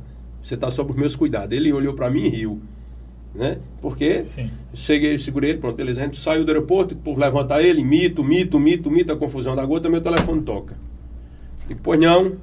Você 0.50 0.56
está 0.56 0.72
sob 0.72 0.92
os 0.92 0.98
meus 0.98 1.16
cuidados. 1.16 1.56
Ele 1.56 1.72
olhou 1.72 1.94
para 1.94 2.10
mim 2.10 2.24
e 2.24 2.30
riu. 2.30 2.60
Né? 3.36 3.60
Porque 3.80 4.26
Sim. 4.26 4.50
cheguei, 4.74 5.16
segurei 5.20 5.52
ele, 5.52 5.60
pronto, 5.60 5.76
beleza. 5.76 6.02
A 6.02 6.06
gente 6.06 6.20
saiu 6.20 6.44
do 6.44 6.50
aeroporto, 6.50 6.96
o 6.96 6.98
povo 6.98 7.20
levanta 7.20 7.62
ele, 7.62 7.84
mito, 7.84 8.24
mito, 8.24 8.60
mito, 8.60 8.90
mito, 8.90 9.14
a 9.14 9.16
confusão 9.16 9.56
da 9.56 9.64
gota, 9.64 9.88
meu 9.88 10.02
telefone 10.02 10.42
toca. 10.42 10.76
E 11.70 11.76
pois 11.76 12.00
não. 12.00 12.38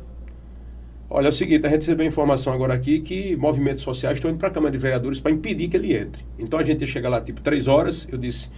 Olha, 1.10 1.26
é 1.26 1.30
o 1.30 1.32
seguinte, 1.32 1.66
a 1.66 1.68
gente 1.68 1.80
recebeu 1.80 2.06
informação 2.06 2.52
agora 2.52 2.74
aqui 2.74 3.00
que 3.00 3.34
movimentos 3.34 3.82
sociais 3.82 4.18
estão 4.18 4.30
indo 4.30 4.38
para 4.38 4.48
a 4.48 4.50
Câmara 4.52 4.70
de 4.70 4.78
Vereadores 4.78 5.18
para 5.18 5.32
impedir 5.32 5.66
que 5.66 5.76
ele 5.76 5.92
entre. 5.96 6.24
Então 6.38 6.60
a 6.60 6.64
gente 6.64 6.82
ia 6.82 6.86
chegar 6.86 7.08
lá 7.08 7.20
tipo 7.20 7.40
três 7.40 7.66
horas, 7.66 8.06
eu 8.10 8.16
disse, 8.18 8.48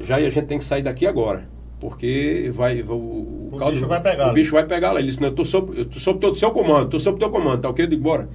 já 0.00 0.16
a 0.16 0.28
gente 0.30 0.46
tem 0.46 0.58
que 0.58 0.64
sair 0.64 0.82
daqui 0.82 1.06
agora. 1.06 1.48
Porque 1.78 2.50
vai. 2.52 2.82
O, 2.82 2.92
o, 2.92 3.50
O 3.52 3.70
bicho 3.70 3.86
vai 3.86 4.02
pegar 4.02 4.26
O 4.26 4.30
ali. 4.30 4.34
bicho 4.34 4.50
vai 4.52 4.66
pegar 4.66 4.90
lá. 4.90 4.98
Ele 4.98 5.08
disse, 5.08 5.20
não, 5.20 5.28
eu 5.28 5.34
tô 5.36 5.44
sob, 5.44 5.78
eu 5.78 5.84
tô 5.84 6.00
sob 6.00 6.18
todo 6.18 6.32
o 6.32 6.36
seu 6.36 6.50
comando, 6.50 6.90
tô 6.90 6.98
sob 6.98 7.14
o 7.14 7.18
teu 7.20 7.30
comando, 7.30 7.62
tá 7.62 7.68
ok? 7.68 7.84
Eu 7.84 7.88
digo, 7.88 8.02
bora. 8.02 8.28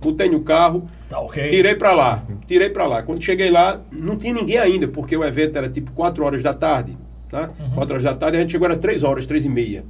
Botei 0.00 0.28
no 0.30 0.40
carro, 0.40 0.88
Tá 1.08 1.20
ok. 1.20 1.48
Tirei 1.50 1.74
pra 1.74 1.92
lá, 1.92 2.24
tirei 2.46 2.70
pra 2.70 2.86
lá. 2.86 3.02
Quando 3.02 3.22
cheguei 3.22 3.50
lá, 3.50 3.80
não 3.92 4.16
tinha 4.16 4.32
ninguém 4.32 4.56
ainda, 4.58 4.88
porque 4.88 5.16
o 5.16 5.22
evento 5.24 5.56
era 5.58 5.68
tipo 5.68 5.90
4 5.92 6.24
horas 6.24 6.42
da 6.42 6.54
tarde, 6.54 6.96
tá? 7.28 7.50
Uhum. 7.60 7.70
4 7.74 7.92
horas 7.94 8.04
da 8.04 8.14
tarde, 8.14 8.36
a 8.38 8.40
gente 8.40 8.52
chegou 8.52 8.66
era 8.66 8.76
3 8.76 9.02
horas, 9.02 9.26
3 9.26 9.44
e 9.44 9.48
meia. 9.48 9.84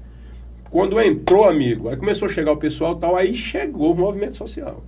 Quando 0.71 1.01
entrou, 1.01 1.45
amigo, 1.45 1.89
aí 1.89 1.97
começou 1.97 2.27
a 2.27 2.31
chegar 2.31 2.53
o 2.53 2.57
pessoal 2.57 2.97
e 2.97 3.01
tal, 3.01 3.15
aí 3.17 3.37
chegou 3.37 3.93
o 3.93 3.97
movimento 3.97 4.35
social. 4.37 4.83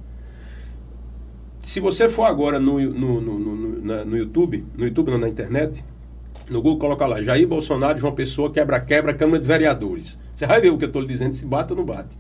Se 1.61 1.79
você 1.81 2.09
for 2.09 2.25
agora 2.25 2.59
no, 2.59 2.81
no, 2.81 3.21
no, 3.21 3.39
no, 3.39 3.83
na- 3.85 4.05
no 4.05 4.17
YouTube, 4.17 4.65
no 4.77 4.85
YouTube 4.85 5.11
não, 5.13 5.19
na 5.19 5.29
internet, 5.29 5.85
no 6.51 6.61
Google 6.61 6.79
coloca 6.79 7.07
lá, 7.07 7.23
Jair 7.23 7.47
Bolsonaro, 7.47 7.99
João 7.99 8.13
Pessoa, 8.15 8.51
quebra-quebra, 8.51 9.15
Câmara 9.15 9.39
de 9.41 9.47
Vereadores. 9.47 10.19
Você 10.35 10.47
vai 10.47 10.61
ver 10.61 10.71
o 10.71 10.79
que 10.79 10.85
eu 10.85 10.89
estou 10.89 11.01
lhe 11.03 11.09
dizendo, 11.09 11.35
se 11.35 11.47
bate 11.47 11.73
ou 11.73 11.79
não 11.79 11.85
bate. 11.85 12.17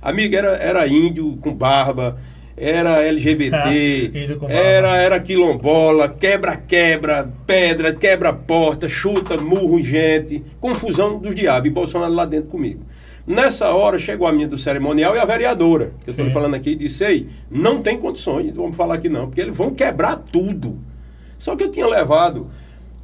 Amigo, 0.00 0.34
era, 0.34 0.56
era 0.56 0.86
índio 0.88 1.36
com 1.36 1.54
barba, 1.54 2.18
era 2.56 3.02
LGBT, 3.02 4.36
era, 4.48 4.96
era 4.96 5.20
quilombola, 5.20 6.08
quebra-quebra, 6.08 7.30
pedra, 7.46 7.94
quebra-porta, 7.94 8.88
chuta, 8.88 9.36
murro 9.36 9.78
em 9.78 9.84
gente, 9.84 10.42
confusão 10.60 11.18
dos 11.18 11.34
diabos, 11.34 11.68
e 11.68 11.72
Bolsonaro 11.72 12.12
lá 12.12 12.24
dentro 12.24 12.50
comigo. 12.50 12.80
Nessa 13.26 13.70
hora 13.72 13.98
chegou 13.98 14.26
a 14.26 14.32
minha 14.32 14.48
do 14.48 14.58
cerimonial 14.58 15.14
e 15.14 15.18
a 15.18 15.24
vereadora, 15.24 15.92
que 16.04 16.10
eu 16.10 16.12
estou 16.12 16.30
falando 16.30 16.54
aqui, 16.54 16.70
e 16.70 16.74
disse, 16.74 17.04
ei, 17.04 17.28
não 17.50 17.80
tem 17.80 17.96
condições, 17.98 18.52
vamos 18.54 18.76
falar 18.76 18.94
aqui 18.94 19.08
não, 19.08 19.26
porque 19.26 19.40
eles 19.40 19.56
vão 19.56 19.70
quebrar 19.72 20.16
tudo. 20.16 20.78
Só 21.38 21.54
que 21.54 21.64
eu 21.64 21.70
tinha 21.70 21.86
levado 21.86 22.48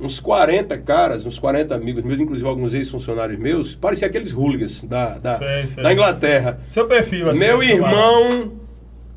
uns 0.00 0.20
40 0.20 0.76
caras, 0.78 1.26
uns 1.26 1.38
40 1.38 1.74
amigos 1.74 2.04
meus, 2.04 2.20
inclusive 2.20 2.48
alguns 2.48 2.74
ex-funcionários 2.74 3.38
meus, 3.38 3.74
parecia 3.74 4.06
aqueles 4.06 4.32
hooligans 4.32 4.82
da, 4.82 5.18
da, 5.18 5.38
Sei, 5.38 5.66
sei. 5.66 5.82
da 5.82 5.92
Inglaterra. 5.92 6.60
Seu 6.68 6.86
perfil, 6.86 7.30
assim. 7.30 7.40
Meu 7.40 7.62
irmão, 7.62 8.52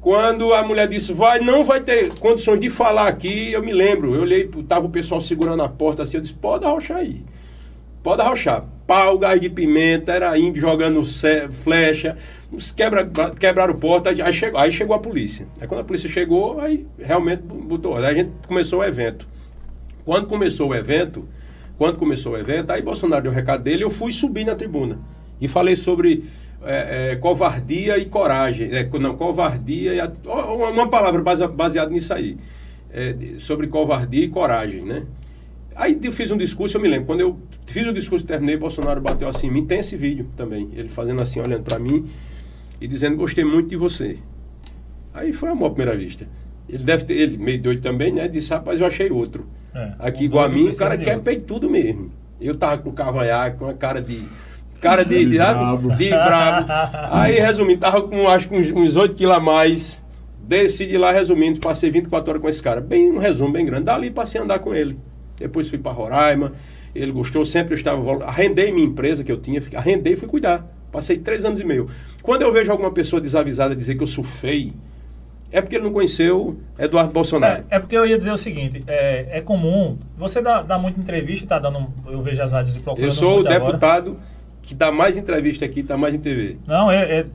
quando 0.01 0.51
a 0.51 0.63
mulher 0.63 0.87
disse, 0.87 1.13
vai, 1.13 1.39
não 1.39 1.63
vai 1.63 1.79
ter 1.79 2.11
condições 2.15 2.59
de 2.59 2.71
falar 2.71 3.07
aqui, 3.07 3.53
eu 3.53 3.61
me 3.61 3.71
lembro, 3.71 4.15
eu 4.15 4.21
olhei, 4.21 4.49
tava 4.67 4.87
o 4.87 4.89
pessoal 4.89 5.21
segurando 5.21 5.61
a 5.61 5.69
porta 5.69 6.01
assim, 6.01 6.17
eu 6.17 6.21
disse, 6.21 6.33
pode 6.33 6.65
arrochar 6.65 6.97
aí. 6.97 7.23
Pode 8.01 8.19
arrochar. 8.19 8.65
Pau, 8.87 9.19
gás 9.19 9.39
de 9.39 9.47
pimenta, 9.47 10.11
era 10.11 10.35
índio 10.39 10.59
jogando 10.59 11.03
flecha, 11.51 12.17
quebra, 12.75 13.07
quebraram 13.39 13.75
porta, 13.75 14.09
aí 14.09 14.33
chegou, 14.33 14.59
aí 14.59 14.71
chegou 14.71 14.95
a 14.95 14.99
polícia. 14.99 15.47
Aí 15.61 15.67
quando 15.67 15.81
a 15.81 15.83
polícia 15.83 16.09
chegou, 16.09 16.59
aí 16.59 16.87
realmente 16.97 17.43
botou. 17.43 17.95
Aí 17.95 18.05
a 18.05 18.13
gente 18.15 18.31
começou 18.47 18.79
o 18.79 18.83
evento. 18.83 19.27
Quando 20.03 20.25
começou 20.25 20.69
o 20.69 20.75
evento, 20.75 21.29
quando 21.77 21.99
começou 21.99 22.33
o 22.33 22.37
evento, 22.37 22.71
aí 22.71 22.81
Bolsonaro 22.81 23.21
deu 23.21 23.31
o 23.31 23.35
recado 23.35 23.63
dele, 23.63 23.83
eu 23.83 23.91
fui 23.91 24.11
subir 24.11 24.45
na 24.45 24.55
tribuna. 24.55 24.99
E 25.39 25.47
falei 25.47 25.75
sobre 25.75 26.23
é, 26.63 27.11
é, 27.11 27.15
covardia 27.15 27.97
e 27.97 28.05
coragem. 28.05 28.69
É, 28.71 28.87
não, 28.99 29.15
covardia 29.15 29.93
e. 29.93 29.99
a- 29.99 30.11
Uma 30.71 30.87
palavra 30.89 31.21
base- 31.21 31.47
baseada 31.47 31.89
nisso 31.91 32.13
aí. 32.13 32.37
É, 32.93 33.15
sobre 33.39 33.67
covardia 33.67 34.25
e 34.25 34.27
coragem, 34.27 34.83
né? 34.83 35.05
Aí 35.75 35.97
eu 36.03 36.11
fiz 36.11 36.29
um 36.31 36.37
discurso, 36.37 36.75
eu 36.77 36.81
me 36.81 36.87
lembro, 36.89 37.05
quando 37.05 37.21
eu 37.21 37.39
fiz 37.65 37.87
o 37.87 37.93
discurso 37.93 38.25
e 38.25 38.27
terminei, 38.27 38.57
Bolsonaro 38.57 38.99
bateu 38.99 39.27
assim 39.29 39.47
em 39.47 39.51
mim, 39.51 39.65
tem 39.65 39.79
esse 39.79 39.95
vídeo 39.95 40.27
também, 40.35 40.69
ele 40.73 40.89
fazendo 40.89 41.21
assim, 41.21 41.39
olhando 41.39 41.63
pra 41.63 41.79
mim 41.79 42.05
e 42.81 42.87
dizendo, 42.87 43.15
gostei 43.15 43.45
muito 43.45 43.69
de 43.69 43.77
você. 43.77 44.17
Aí 45.13 45.31
foi 45.31 45.49
amor 45.49 45.67
à 45.67 45.73
primeira 45.73 45.97
vista. 45.97 46.27
Ele 46.67 46.83
deve 46.83 47.05
ter, 47.05 47.13
ele 47.15 47.37
meio 47.37 47.61
doido 47.61 47.81
também, 47.81 48.11
né? 48.11 48.27
Disse, 48.27 48.49
rapaz, 48.49 48.79
eu 48.81 48.85
achei 48.87 49.09
outro. 49.09 49.45
É, 49.73 49.93
Aqui 49.99 50.23
um 50.23 50.25
igual 50.25 50.45
a 50.45 50.49
mim, 50.49 50.67
o 50.69 50.77
cara 50.77 50.97
quer 51.05 51.19
peito 51.21 51.45
tudo 51.45 51.69
mesmo. 51.69 52.11
Eu 52.39 52.55
tava 52.57 52.81
com 52.81 52.91
cavanhaque, 52.91 53.57
com 53.57 53.67
a 53.67 53.73
cara 53.73 54.01
de. 54.01 54.21
Cara 54.81 55.05
de, 55.05 55.25
de, 55.25 55.37
brabo. 55.37 55.95
de 55.95 56.09
brabo. 56.09 56.65
Aí, 57.11 57.39
resumindo, 57.39 57.79
tava 57.79 58.01
com 58.01 58.27
acho 58.27 58.49
que 58.49 58.55
uns, 58.55 58.71
uns 58.71 58.95
8 58.95 59.15
quilos 59.15 59.35
a 59.35 59.39
mais. 59.39 60.01
Desci 60.41 60.87
de 60.87 60.97
lá, 60.97 61.11
resumindo, 61.11 61.59
passei 61.59 61.91
24 61.91 62.29
horas 62.31 62.41
com 62.41 62.49
esse 62.49 62.61
cara. 62.61 62.81
Bem, 62.81 63.11
um 63.11 63.19
resumo 63.19 63.53
bem 63.53 63.63
grande. 63.63 63.85
Dali 63.85 64.09
passei 64.09 64.41
a 64.41 64.43
andar 64.43 64.59
com 64.59 64.73
ele. 64.73 64.97
Depois 65.37 65.69
fui 65.69 65.77
para 65.77 65.91
Roraima. 65.91 66.53
Ele 66.95 67.11
gostou, 67.11 67.45
sempre 67.45 67.73
eu 67.73 67.77
estava. 67.77 68.25
Arrendei 68.25 68.71
minha 68.71 68.85
empresa 68.85 69.23
que 69.23 69.31
eu 69.31 69.39
tinha, 69.39 69.61
arrendei 69.75 70.13
e 70.13 70.17
fui 70.17 70.27
cuidar. 70.27 70.67
Passei 70.91 71.19
três 71.19 71.45
anos 71.45 71.59
e 71.59 71.63
meio. 71.63 71.87
Quando 72.21 72.41
eu 72.41 72.51
vejo 72.51 72.71
alguma 72.71 72.91
pessoa 72.91 73.21
desavisada 73.21 73.75
dizer 73.75 73.95
que 73.95 74.03
eu 74.03 74.07
surfei, 74.07 74.73
é 75.51 75.61
porque 75.61 75.75
ele 75.75 75.83
não 75.85 75.91
conheceu 75.91 76.57
Eduardo 76.77 77.13
Bolsonaro. 77.13 77.63
É, 77.69 77.75
é 77.75 77.79
porque 77.79 77.95
eu 77.95 78.05
ia 78.05 78.17
dizer 78.17 78.31
o 78.31 78.37
seguinte, 78.37 78.79
é, 78.87 79.37
é 79.37 79.41
comum, 79.41 79.97
você 80.17 80.41
dá, 80.41 80.61
dá 80.61 80.77
muita 80.77 80.99
entrevista, 80.99 81.45
tá 81.47 81.59
dando, 81.59 81.87
eu 82.07 82.21
vejo 82.21 82.41
as 82.41 82.51
rádios 82.51 82.77
procurando 82.77 83.07
Eu 83.07 83.11
sou 83.11 83.31
o 83.31 83.35
muito 83.35 83.53
agora. 83.53 84.17
Que 84.61 84.75
dá 84.75 84.91
mais 84.91 85.17
entrevista 85.17 85.65
aqui, 85.65 85.83
tá 85.83 85.97
mais 85.97 86.13
em 86.13 86.19
TV. 86.19 86.57
Não, 86.67 86.91
é, 86.91 87.19
é- 87.19 87.25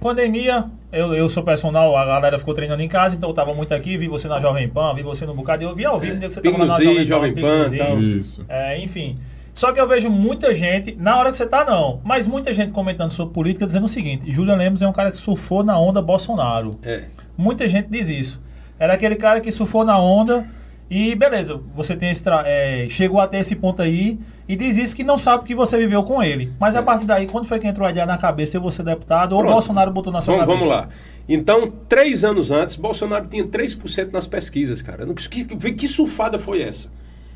pandemia, 0.00 0.64
eu, 0.92 1.14
eu 1.14 1.28
sou 1.28 1.42
personal, 1.42 1.96
a 1.96 2.04
galera 2.04 2.38
ficou 2.38 2.52
treinando 2.52 2.82
em 2.82 2.88
casa, 2.88 3.14
então 3.14 3.30
eu 3.30 3.34
tava 3.34 3.54
muito 3.54 3.72
aqui, 3.72 3.96
vi 3.96 4.08
você 4.08 4.26
na 4.26 4.40
Jovem 4.40 4.68
Pan, 4.68 4.92
vi 4.94 5.02
você 5.02 5.24
no 5.24 5.32
bocado, 5.32 5.62
eu 5.62 5.74
vi 5.74 5.84
ao 5.84 5.98
vivo, 5.98 6.16
é, 6.16 6.18
que 6.18 6.30
você 6.34 6.40
tava 6.40 6.66
na 6.66 6.76
Z, 6.76 7.04
Jovem 7.06 7.34
Pan, 7.34 7.70
tal. 7.76 7.98
Isso. 8.00 8.44
É, 8.48 8.78
enfim. 8.78 9.16
Só 9.54 9.70
que 9.70 9.80
eu 9.80 9.86
vejo 9.86 10.10
muita 10.10 10.52
gente, 10.54 10.96
na 10.98 11.18
hora 11.18 11.30
que 11.30 11.36
você 11.36 11.46
tá, 11.46 11.64
não, 11.64 12.00
mas 12.02 12.26
muita 12.26 12.52
gente 12.52 12.72
comentando 12.72 13.10
sobre 13.10 13.34
política 13.34 13.66
dizendo 13.66 13.84
o 13.84 13.88
seguinte: 13.88 14.30
Julian 14.32 14.56
Lemos 14.56 14.82
é 14.82 14.88
um 14.88 14.92
cara 14.92 15.10
que 15.10 15.18
surfou 15.18 15.62
na 15.62 15.78
onda 15.78 16.00
Bolsonaro. 16.00 16.78
É. 16.82 17.04
Muita 17.36 17.68
gente 17.68 17.88
diz 17.88 18.08
isso. 18.08 18.40
Era 18.78 18.94
aquele 18.94 19.14
cara 19.14 19.40
que 19.40 19.50
surfou 19.50 19.84
na 19.84 19.98
onda 19.98 20.46
e 20.94 21.14
beleza, 21.14 21.58
você 21.74 21.96
tem 21.96 22.10
esse 22.10 22.22
é, 22.44 22.86
chegou 22.90 23.18
até 23.18 23.40
esse 23.40 23.56
ponto 23.56 23.80
aí 23.80 24.18
e 24.46 24.54
diz 24.54 24.76
isso 24.76 24.94
que 24.94 25.02
não 25.02 25.16
sabe 25.16 25.44
que 25.44 25.54
você 25.54 25.78
viveu 25.78 26.02
com 26.02 26.22
ele. 26.22 26.52
Mas 26.60 26.76
a 26.76 26.82
partir 26.82 27.06
daí, 27.06 27.26
quando 27.26 27.46
foi 27.46 27.58
que 27.58 27.66
entrou 27.66 27.86
a 27.86 27.90
ideia 27.90 28.04
na 28.04 28.18
cabeça, 28.18 28.58
eu 28.58 28.60
vou 28.60 28.70
ser 28.70 28.82
deputado 28.82 29.32
ou 29.32 29.38
o 29.38 29.40
Pronto. 29.40 29.54
Bolsonaro 29.54 29.90
botou 29.90 30.12
na 30.12 30.20
sua 30.20 30.34
Vamos, 30.34 30.46
cabeça? 30.48 30.66
vamos 30.68 30.74
lá. 30.74 30.88
Então, 31.26 31.72
três 31.88 32.24
anos 32.24 32.50
antes, 32.50 32.76
Bolsonaro 32.76 33.26
tinha 33.26 33.42
3% 33.42 34.12
nas 34.12 34.26
pesquisas, 34.26 34.82
cara. 34.82 35.06
Não- 35.06 35.14
Que, 35.14 35.44
que, 35.44 35.72
que 35.72 35.88
surfada 35.88 36.38
foi 36.38 36.60
essa? 36.60 36.90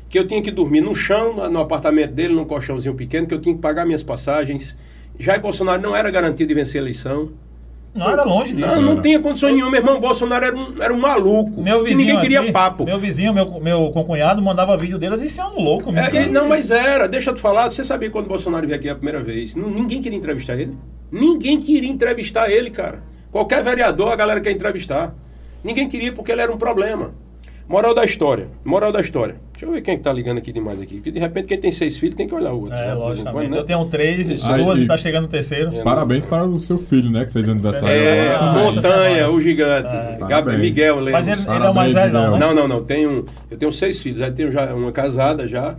Que 0.07 0.19
eu 0.19 0.27
tinha 0.27 0.41
que 0.41 0.51
dormir 0.51 0.81
no 0.81 0.93
chão, 0.93 1.49
no, 1.49 1.59
apartamento 1.59 2.11
dele, 2.13 2.35
num 2.35 2.45
colchãozinho 2.45 2.93
pequeno, 2.93 3.25
que 3.25 3.33
eu 3.33 3.41
tinha 3.41 3.55
que 3.55 3.61
pagar 3.61 3.85
minhas 3.85 4.03
passagens. 4.03 4.77
Jair 5.19 5.41
Bolsonaro 5.41 5.81
não 5.81 5.95
era 5.95 6.11
garantia 6.11 6.45
de 6.45 6.53
vencer 6.53 6.79
a 6.79 6.83
eleição. 6.83 7.31
Não 7.93 8.09
era 8.11 8.23
longe 8.23 8.53
disso. 8.53 8.75
Não, 8.81 8.95
não 8.95 9.01
tinha 9.01 9.19
condições 9.19 9.53
nenhuma. 9.53 9.71
Meu 9.71 9.79
irmão, 9.79 9.99
Bolsonaro 9.99 10.45
era 10.45 10.55
um, 10.55 10.73
era 10.81 10.93
um 10.93 10.99
maluco. 10.99 11.61
Meu 11.61 11.83
vizinho 11.83 11.97
ninguém 11.99 12.19
queria 12.19 12.41
aqui, 12.41 12.51
papo. 12.51 12.85
Meu 12.85 12.99
vizinho, 12.99 13.33
meu, 13.33 13.59
meu 13.59 13.89
concunhado, 13.91 14.41
mandava 14.41 14.77
vídeo 14.77 14.99
dele, 14.99 15.15
isso 15.25 15.41
é 15.41 15.45
um 15.45 15.59
louco, 15.61 15.91
meu 15.91 16.03
É, 16.03 16.27
não, 16.27 16.47
mas 16.47 16.69
era. 16.69 17.07
Deixa 17.07 17.31
eu 17.31 17.35
te 17.35 17.41
falar. 17.41 17.71
Você 17.71 17.83
sabia 17.83 18.09
quando 18.09 18.25
o 18.25 18.29
Bolsonaro 18.29 18.67
veio 18.67 18.77
aqui 18.77 18.87
a 18.87 18.95
primeira 18.95 19.23
vez? 19.23 19.55
Não- 19.55 19.69
ninguém 19.69 20.01
queria 20.01 20.17
entrevistar 20.17 20.55
ele. 20.55 20.77
Ninguém 21.11 21.59
queria 21.59 21.89
entrevistar 21.89 22.49
ele, 22.49 22.69
cara. 22.69 23.03
Qualquer 23.31 23.63
vereador, 23.63 24.11
a 24.11 24.15
galera 24.15 24.41
quer 24.41 24.51
entrevistar. 24.51 25.15
Ninguém 25.63 25.87
queria 25.87 26.13
porque 26.13 26.31
ele 26.31 26.41
era 26.41 26.51
um 26.53 26.57
problema. 26.57 27.13
Moral 27.69 27.93
da 27.93 28.05
história. 28.05 28.47
Moral 28.63 28.91
da 28.93 29.01
história. 29.01 29.35
Deixa 29.51 29.65
eu 29.65 29.71
ver 29.71 29.81
quem 29.81 29.95
é 29.95 29.97
que 29.97 30.03
tá 30.03 30.13
ligando 30.13 30.37
aqui 30.37 30.53
demais 30.53 30.79
aqui. 30.79 30.95
Porque 30.95 31.11
de 31.11 31.19
repente 31.19 31.47
quem 31.47 31.57
tem 31.59 31.71
seis 31.71 31.97
filhos 31.97 32.15
tem 32.15 32.25
que 32.27 32.33
olhar 32.33 32.53
o 32.53 32.61
outro. 32.61 32.77
É, 32.77 32.91
em 32.91 32.95
logicamente. 32.95 33.49
né? 33.51 33.57
Eu 33.57 33.63
tenho 33.65 33.83
três, 33.85 34.27
duas 34.41 34.79
e 34.79 34.85
tá 34.87 34.95
chegando 34.95 35.25
o 35.25 35.27
terceiro. 35.27 35.75
É. 35.75 35.83
Parabéns 35.83 36.25
para 36.25 36.45
o 36.45 36.59
seu 36.59 36.77
filho, 36.77 37.09
né? 37.11 37.25
Que 37.25 37.33
fez 37.33 37.49
aniversário 37.49 37.89
É, 37.93 38.35
agora. 38.35 38.35
Ah, 38.35 38.53
também. 38.53 38.63
Montanha, 38.75 39.15
semana. 39.15 39.29
o 39.33 39.41
gigante. 39.41 39.87
É. 39.95 40.17
Gab- 40.19 40.29
Parabéns. 40.29 40.59
Miguel 40.59 40.95
Lemos. 40.99 41.11
Mas 41.11 41.27
ele, 41.27 41.35
ele 41.41 41.41
é 41.41 41.43
o 41.43 41.47
Parabéns, 41.47 41.75
mais 41.75 41.93
velho, 41.93 42.13
não, 42.13 42.31
né? 42.31 42.39
Não, 42.39 42.55
não, 42.55 42.67
não. 42.67 42.83
Tenho, 42.85 43.25
eu 43.51 43.57
tenho 43.57 43.71
seis 43.73 44.01
filhos. 44.01 44.21
Aí 44.21 44.31
tenho 44.31 44.51
já 44.51 44.73
uma 44.73 44.91
casada 44.93 45.45
já, 45.47 45.75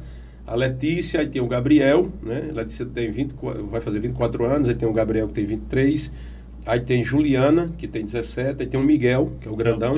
a 0.47 0.55
Letícia, 0.55 1.21
aí 1.21 1.27
tem 1.27 1.41
o 1.41 1.47
Gabriel, 1.47 2.09
né? 2.23 2.51
Letícia 2.53 2.85
tem 2.85 3.11
20, 3.11 3.35
vai 3.71 3.81
fazer 3.81 3.99
24 4.01 4.45
anos, 4.45 4.69
aí 4.69 4.75
tem 4.75 4.87
o 4.89 4.93
Gabriel 4.93 5.27
que 5.29 5.35
tem 5.35 5.47
23. 5.47 6.11
Aí 6.69 6.81
tem 6.81 7.03
Juliana, 7.03 7.73
que 7.79 7.89
tem 7.89 8.05
17, 8.05 8.61
aí 8.61 8.67
tem 8.67 8.79
o 8.79 8.85
Miguel, 8.85 9.33
que 9.41 9.49
é 9.49 9.51
o 9.51 9.57
grandão. 9.57 9.95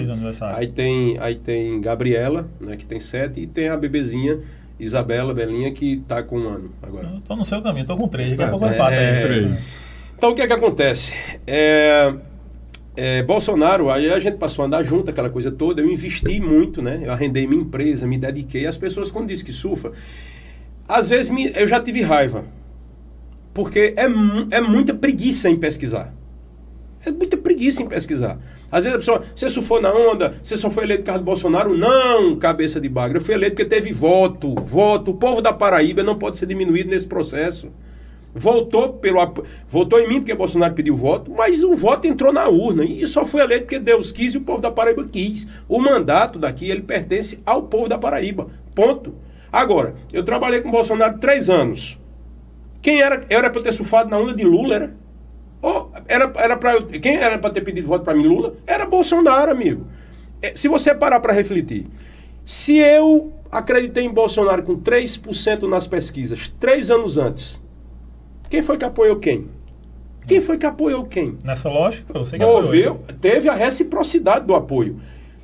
Aí 0.56 0.68
tem, 0.68 1.18
aí 1.18 1.35
tem 1.35 1.80
Gabriela, 1.80 2.48
né, 2.61 2.76
que 2.76 2.87
tem 2.87 3.00
7, 3.00 3.40
e 3.40 3.46
tem 3.48 3.68
a 3.68 3.76
bebezinha 3.76 4.38
Isabela 4.78 5.35
Belinha, 5.35 5.72
que 5.72 5.96
tá 6.06 6.22
com 6.22 6.38
um 6.38 6.48
ano 6.48 6.70
agora. 6.80 7.09
Eu 7.12 7.20
tô 7.22 7.35
no 7.35 7.44
seu 7.44 7.61
caminho, 7.61 7.85
tô 7.85 7.96
com 7.96 8.06
três. 8.06 8.30
Daqui 8.30 8.42
a 8.44 8.46
É, 8.46 8.50
pouco 8.50 8.66
eu 8.66 8.70
é, 8.70 8.76
é. 8.78 9.35
aí. 9.35 9.54
Então 10.16 10.30
o 10.30 10.35
que 10.35 10.42
é 10.42 10.46
que 10.46 10.52
acontece? 10.52 11.12
É, 11.44 12.14
é, 12.96 13.22
Bolsonaro, 13.24 13.90
aí 13.90 14.09
a 14.09 14.20
gente 14.20 14.37
passou 14.37 14.62
a 14.62 14.66
andar 14.66 14.85
junto, 14.85 15.11
aquela 15.11 15.28
coisa 15.28 15.50
toda. 15.50 15.83
Eu 15.83 15.90
investi 15.90 16.38
muito, 16.40 16.80
né? 16.80 17.00
Eu 17.02 17.11
arrendei 17.11 17.48
minha 17.48 17.62
empresa, 17.62 18.06
me 18.06 18.16
dediquei. 18.16 18.64
As 18.66 18.78
pessoas, 18.78 19.11
quando 19.11 19.26
dizem 19.26 19.44
que 19.44 19.52
surfa, 19.52 19.90
às 20.87 21.09
vezes 21.09 21.30
me- 21.30 21.50
eu 21.52 21.66
já 21.66 21.80
tive 21.80 22.00
raiva. 22.02 22.44
Porque 23.52 23.92
é, 23.96 24.04
é 24.56 24.61
muita 24.61 24.94
preguiça 24.94 25.50
em 25.50 25.56
pesquisar. 25.56 26.14
É 27.05 27.11
muita 27.11 27.37
preguiça 27.37 27.83
em 27.83 27.87
pesquisar. 27.87 28.39
Às 28.71 28.85
vezes 28.85 28.97
a 28.97 28.99
pessoa, 28.99 29.25
você 29.35 29.49
surfou 29.49 29.81
na 29.81 29.93
onda, 29.93 30.35
você 30.43 30.57
só 30.57 30.69
foi 30.69 30.85
eleito 30.85 31.03
por 31.03 31.07
causa 31.07 31.21
do 31.21 31.25
Bolsonaro? 31.25 31.77
Não, 31.77 32.37
cabeça 32.37 32.79
de 32.79 32.89
bagra. 32.89 33.19
Eu 33.19 33.23
fui 33.23 33.35
eleito 33.35 33.57
porque 33.57 33.69
teve 33.69 33.91
voto. 33.91 34.55
Voto. 34.57 35.13
O 35.13 35.15
povo 35.15 35.41
da 35.41 35.53
Paraíba 35.53 36.03
não 36.03 36.19
pode 36.19 36.37
ser 36.37 36.47
diminuído 36.47 36.91
nesse 36.91 37.07
processo. 37.07 37.71
Voltou 38.35 38.93
pelo 38.93 39.19
votou 39.69 39.99
em 39.99 40.09
mim 40.09 40.21
porque 40.21 40.35
Bolsonaro 40.35 40.75
pediu 40.75 40.95
voto, 40.95 41.33
mas 41.37 41.65
o 41.65 41.75
voto 41.75 42.07
entrou 42.07 42.33
na 42.33 42.49
urna 42.49 42.85
e 42.85 43.05
só 43.09 43.25
foi 43.27 43.41
eleito 43.41 43.65
porque 43.65 43.81
Deus 43.81 44.13
quis 44.13 44.35
e 44.35 44.39
o 44.39 44.43
povo 44.43 44.61
da 44.61 44.71
Paraíba 44.71 45.05
quis. 45.11 45.49
O 45.69 45.81
mandato 45.81 46.39
daqui 46.39 46.71
ele 46.71 46.83
pertence 46.83 47.41
ao 47.45 47.65
povo 47.65 47.89
da 47.89 47.99
Paraíba. 47.99 48.47
Ponto. 48.75 49.15
Agora, 49.51 49.95
eu 50.13 50.23
trabalhei 50.23 50.61
com 50.61 50.71
Bolsonaro 50.71 51.19
três 51.19 51.51
anos. 51.51 51.99
Quem 52.81 53.01
era 53.01 53.25
era 53.29 53.51
para 53.51 53.63
ter 53.63 53.73
surfado 53.73 54.11
na 54.11 54.19
onda 54.19 54.33
de 54.33 54.45
Lula 54.45 54.75
era? 54.75 54.95
Ou 55.62 55.92
era 56.09 56.33
era 56.37 56.57
para 56.57 56.83
quem 56.83 57.16
era 57.16 57.38
para 57.38 57.51
ter 57.51 57.61
pedido 57.62 57.87
voto 57.87 58.05
para 58.05 58.14
mim 58.14 58.27
Lula? 58.27 58.55
Era 58.66 58.87
Bolsonaro, 58.87 59.51
amigo. 59.53 59.87
É, 60.40 60.57
Se 60.57 60.68
você 60.68 60.94
parar 60.94 61.20
para 61.20 61.33
refletir, 61.33 61.87
se 62.44 62.79
eu 62.79 63.33
acreditei 63.53 64.05
em 64.05 64.11
Bolsonaro 64.12 64.62
com 64.62 64.77
3% 64.81 65.68
nas 65.68 65.87
pesquisas 65.87 66.49
três 66.61 66.90
anos 66.90 67.18
antes, 67.18 67.61
quem 68.49 68.62
foi 68.62 68.79
que 68.79 68.85
apoiou 68.85 69.16
quem? 69.16 69.49
Quem 70.27 70.40
foi 70.40 70.57
que 70.59 70.66
apoiou 70.66 71.05
quem? 71.05 71.38
Nessa 71.42 71.68
lógica, 71.68 72.25
sei 72.25 72.38
que 72.38 72.44
Houve, 72.44 72.85
apoiou. 72.85 73.05
teve 73.20 73.49
a 73.49 73.55
reciprocidade 73.55 74.46
do 74.46 74.55
apoio. 74.55 74.99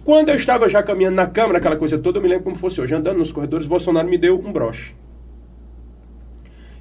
Quando 0.05 0.29
eu 0.29 0.37
estava 0.37 0.69
já 0.69 0.83
caminhando 0.83 1.17
na 1.17 1.27
Câmara, 1.27 1.59
aquela 1.59 1.77
coisa 1.77 1.99
toda, 1.99 2.19
eu 2.19 2.23
me 2.23 2.29
lembro 2.29 2.45
como 2.45 2.57
fosse 2.57 2.81
hoje, 2.81 2.95
andando 2.95 3.19
nos 3.19 3.33
corredores, 3.33 3.67
Bolsonaro 3.67 4.09
me 4.09 4.17
deu 4.17 4.39
um 4.39 4.53
broche. 4.53 4.95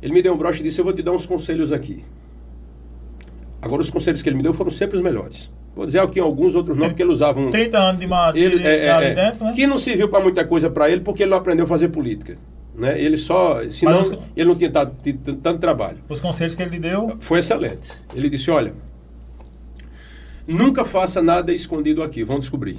Ele 0.02 0.14
me 0.14 0.22
deu 0.22 0.34
um 0.34 0.38
broche 0.38 0.60
e 0.60 0.64
disse: 0.64 0.80
Eu 0.80 0.86
vou 0.86 0.94
te 0.94 1.02
dar 1.02 1.12
uns 1.12 1.26
conselhos 1.26 1.72
aqui. 1.72 2.04
Agora, 3.66 3.82
os 3.82 3.90
conselhos 3.90 4.22
que 4.22 4.30
ele 4.30 4.38
me 4.38 4.44
deu 4.44 4.54
foram 4.54 4.70
sempre 4.70 4.96
os 4.96 5.02
melhores. 5.04 5.52
Vou 5.76 5.86
dizer 5.88 6.00
aqui 6.00 6.20
alguns 6.20 6.54
outros 6.54 6.78
nomes 6.78 6.96
que 6.96 7.02
ele 7.02 7.12
usava. 7.12 7.40
Um, 7.40 7.50
30 7.50 7.78
anos 7.80 8.00
de 8.00 8.06
ma- 8.08 8.32
de- 8.32 8.40
ele, 8.40 8.60
de- 8.60 8.66
é, 8.68 8.86
é, 8.86 8.88
é, 9.12 9.16
dentro, 9.16 9.44
né? 9.44 9.54
Que 9.54 9.66
não 9.66 9.80
serviu 9.80 10.08
para 10.08 10.22
muita 10.24 10.46
coisa 10.46 10.70
para 10.70 10.90
ele 10.90 11.02
porque 11.02 11.24
ele 11.24 11.32
não 11.32 11.38
aprendeu 11.40 11.66
a 11.66 11.68
fazer 11.68 11.90
política. 11.90 12.38
Né? 12.76 13.02
Ele 13.02 13.18
só. 13.18 13.60
Senão, 13.72 14.00
os- 14.02 14.12
ele 14.36 14.48
não 14.48 14.56
tinha 14.56 14.70
tado- 14.70 14.96
tido 15.02 15.34
tanto 15.38 15.60
trabalho 15.60 15.98
Os 16.08 16.20
conselhos 16.20 16.54
que 16.56 16.62
ele 16.62 16.72
lhe 16.72 16.80
deu. 16.80 17.16
foi 17.20 17.40
excelente. 17.40 17.92
Ele 18.14 18.30
disse: 18.30 18.52
Olha, 18.52 18.74
nunca 20.48 20.86
faça 20.86 21.22
nada 21.22 21.52
escondido 21.54 22.04
aqui, 22.04 22.24
vão 22.24 22.40
descobrir. 22.40 22.78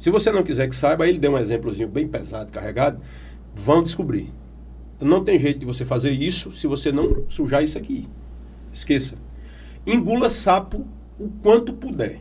Se 0.00 0.10
você 0.10 0.30
não 0.32 0.42
quiser 0.42 0.68
que 0.68 0.76
saiba, 0.76 1.06
ele 1.08 1.18
deu 1.18 1.32
um 1.32 1.38
exemplozinho 1.38 1.88
bem 1.88 2.06
pesado, 2.06 2.50
carregado, 2.52 3.00
vão 3.54 3.82
descobrir. 3.82 4.30
Então, 4.96 5.08
não 5.08 5.24
tem 5.24 5.38
jeito 5.38 5.58
de 5.60 5.66
você 5.66 5.84
fazer 5.84 6.10
isso 6.10 6.52
se 6.52 6.66
você 6.66 6.90
não 6.92 7.24
sujar 7.28 7.62
isso 7.62 7.76
aqui. 7.78 8.08
Esqueça. 8.72 9.16
Engula 9.86 10.30
sapo 10.30 10.86
o 11.18 11.28
quanto 11.42 11.72
puder. 11.72 12.20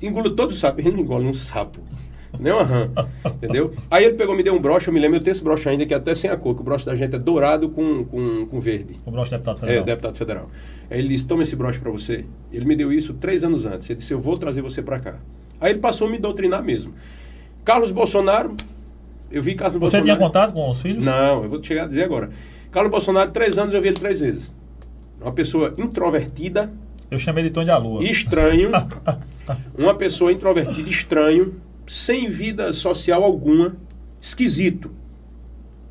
Engula 0.00 0.30
todos 0.30 0.54
os 0.54 0.60
sapos, 0.60 0.84
ele 0.84 0.94
não 0.96 1.02
engole 1.02 1.26
um 1.26 1.34
sapo. 1.34 1.80
Nem 2.38 2.52
uma 2.52 2.62
rã. 2.62 2.90
Entendeu? 3.24 3.72
Aí 3.90 4.04
ele 4.04 4.14
pegou, 4.14 4.36
me 4.36 4.42
deu 4.42 4.54
um 4.54 4.60
broche, 4.60 4.88
eu 4.88 4.92
me 4.92 5.00
lembro, 5.00 5.16
eu 5.16 5.22
tenho 5.22 5.32
esse 5.32 5.42
broche 5.42 5.68
ainda, 5.68 5.84
que 5.86 5.94
é 5.94 5.96
até 5.96 6.14
sem 6.14 6.28
a 6.30 6.36
cor, 6.36 6.54
que 6.54 6.60
o 6.60 6.64
broche 6.64 6.84
da 6.86 6.94
gente 6.94 7.14
é 7.14 7.18
dourado 7.18 7.70
com, 7.70 8.04
com, 8.04 8.46
com 8.46 8.60
verde. 8.60 8.96
O 9.06 9.10
broche 9.10 9.30
deputado 9.30 9.56
É, 9.56 9.60
federal. 9.60 9.84
deputado 9.84 10.14
federal. 10.16 10.50
Aí 10.90 10.98
ele 10.98 11.08
disse: 11.08 11.26
toma 11.26 11.42
esse 11.42 11.56
broche 11.56 11.78
para 11.80 11.90
você. 11.90 12.26
Ele 12.52 12.64
me 12.66 12.76
deu 12.76 12.92
isso 12.92 13.14
três 13.14 13.42
anos 13.42 13.64
antes. 13.64 13.88
Ele 13.90 13.98
disse: 13.98 14.12
eu 14.12 14.20
vou 14.20 14.36
trazer 14.38 14.60
você 14.62 14.82
para 14.82 15.00
cá. 15.00 15.16
Aí 15.60 15.72
ele 15.72 15.80
passou 15.80 16.06
a 16.06 16.10
me 16.10 16.18
doutrinar 16.18 16.62
mesmo. 16.62 16.92
Carlos 17.64 17.90
Bolsonaro, 17.90 18.54
eu 19.30 19.42
vi 19.42 19.54
Carlos 19.54 19.74
Você 19.74 19.80
Bolsonaro. 19.80 20.04
tinha 20.06 20.16
contato 20.16 20.52
com 20.52 20.70
os 20.70 20.80
filhos? 20.80 21.04
Não, 21.04 21.42
eu 21.42 21.48
vou 21.48 21.62
chegar 21.62 21.84
a 21.84 21.88
dizer 21.88 22.04
agora. 22.04 22.30
Carlos 22.70 22.90
Bolsonaro, 22.92 23.30
três 23.30 23.56
anos 23.58 23.72
eu 23.74 23.80
vi 23.82 23.88
ele 23.88 23.98
três 23.98 24.20
vezes. 24.20 24.50
Uma 25.20 25.32
pessoa 25.32 25.74
introvertida, 25.76 26.72
Eu 27.10 27.18
chamei 27.18 27.42
de 27.44 27.50
Tom 27.50 27.64
de 27.64 27.70
Alua. 27.70 28.02
estranho, 28.04 28.70
uma 29.76 29.94
pessoa 29.94 30.32
introvertida, 30.32 30.88
estranho, 30.88 31.60
sem 31.86 32.28
vida 32.28 32.72
social 32.72 33.24
alguma, 33.24 33.76
esquisito. 34.20 34.90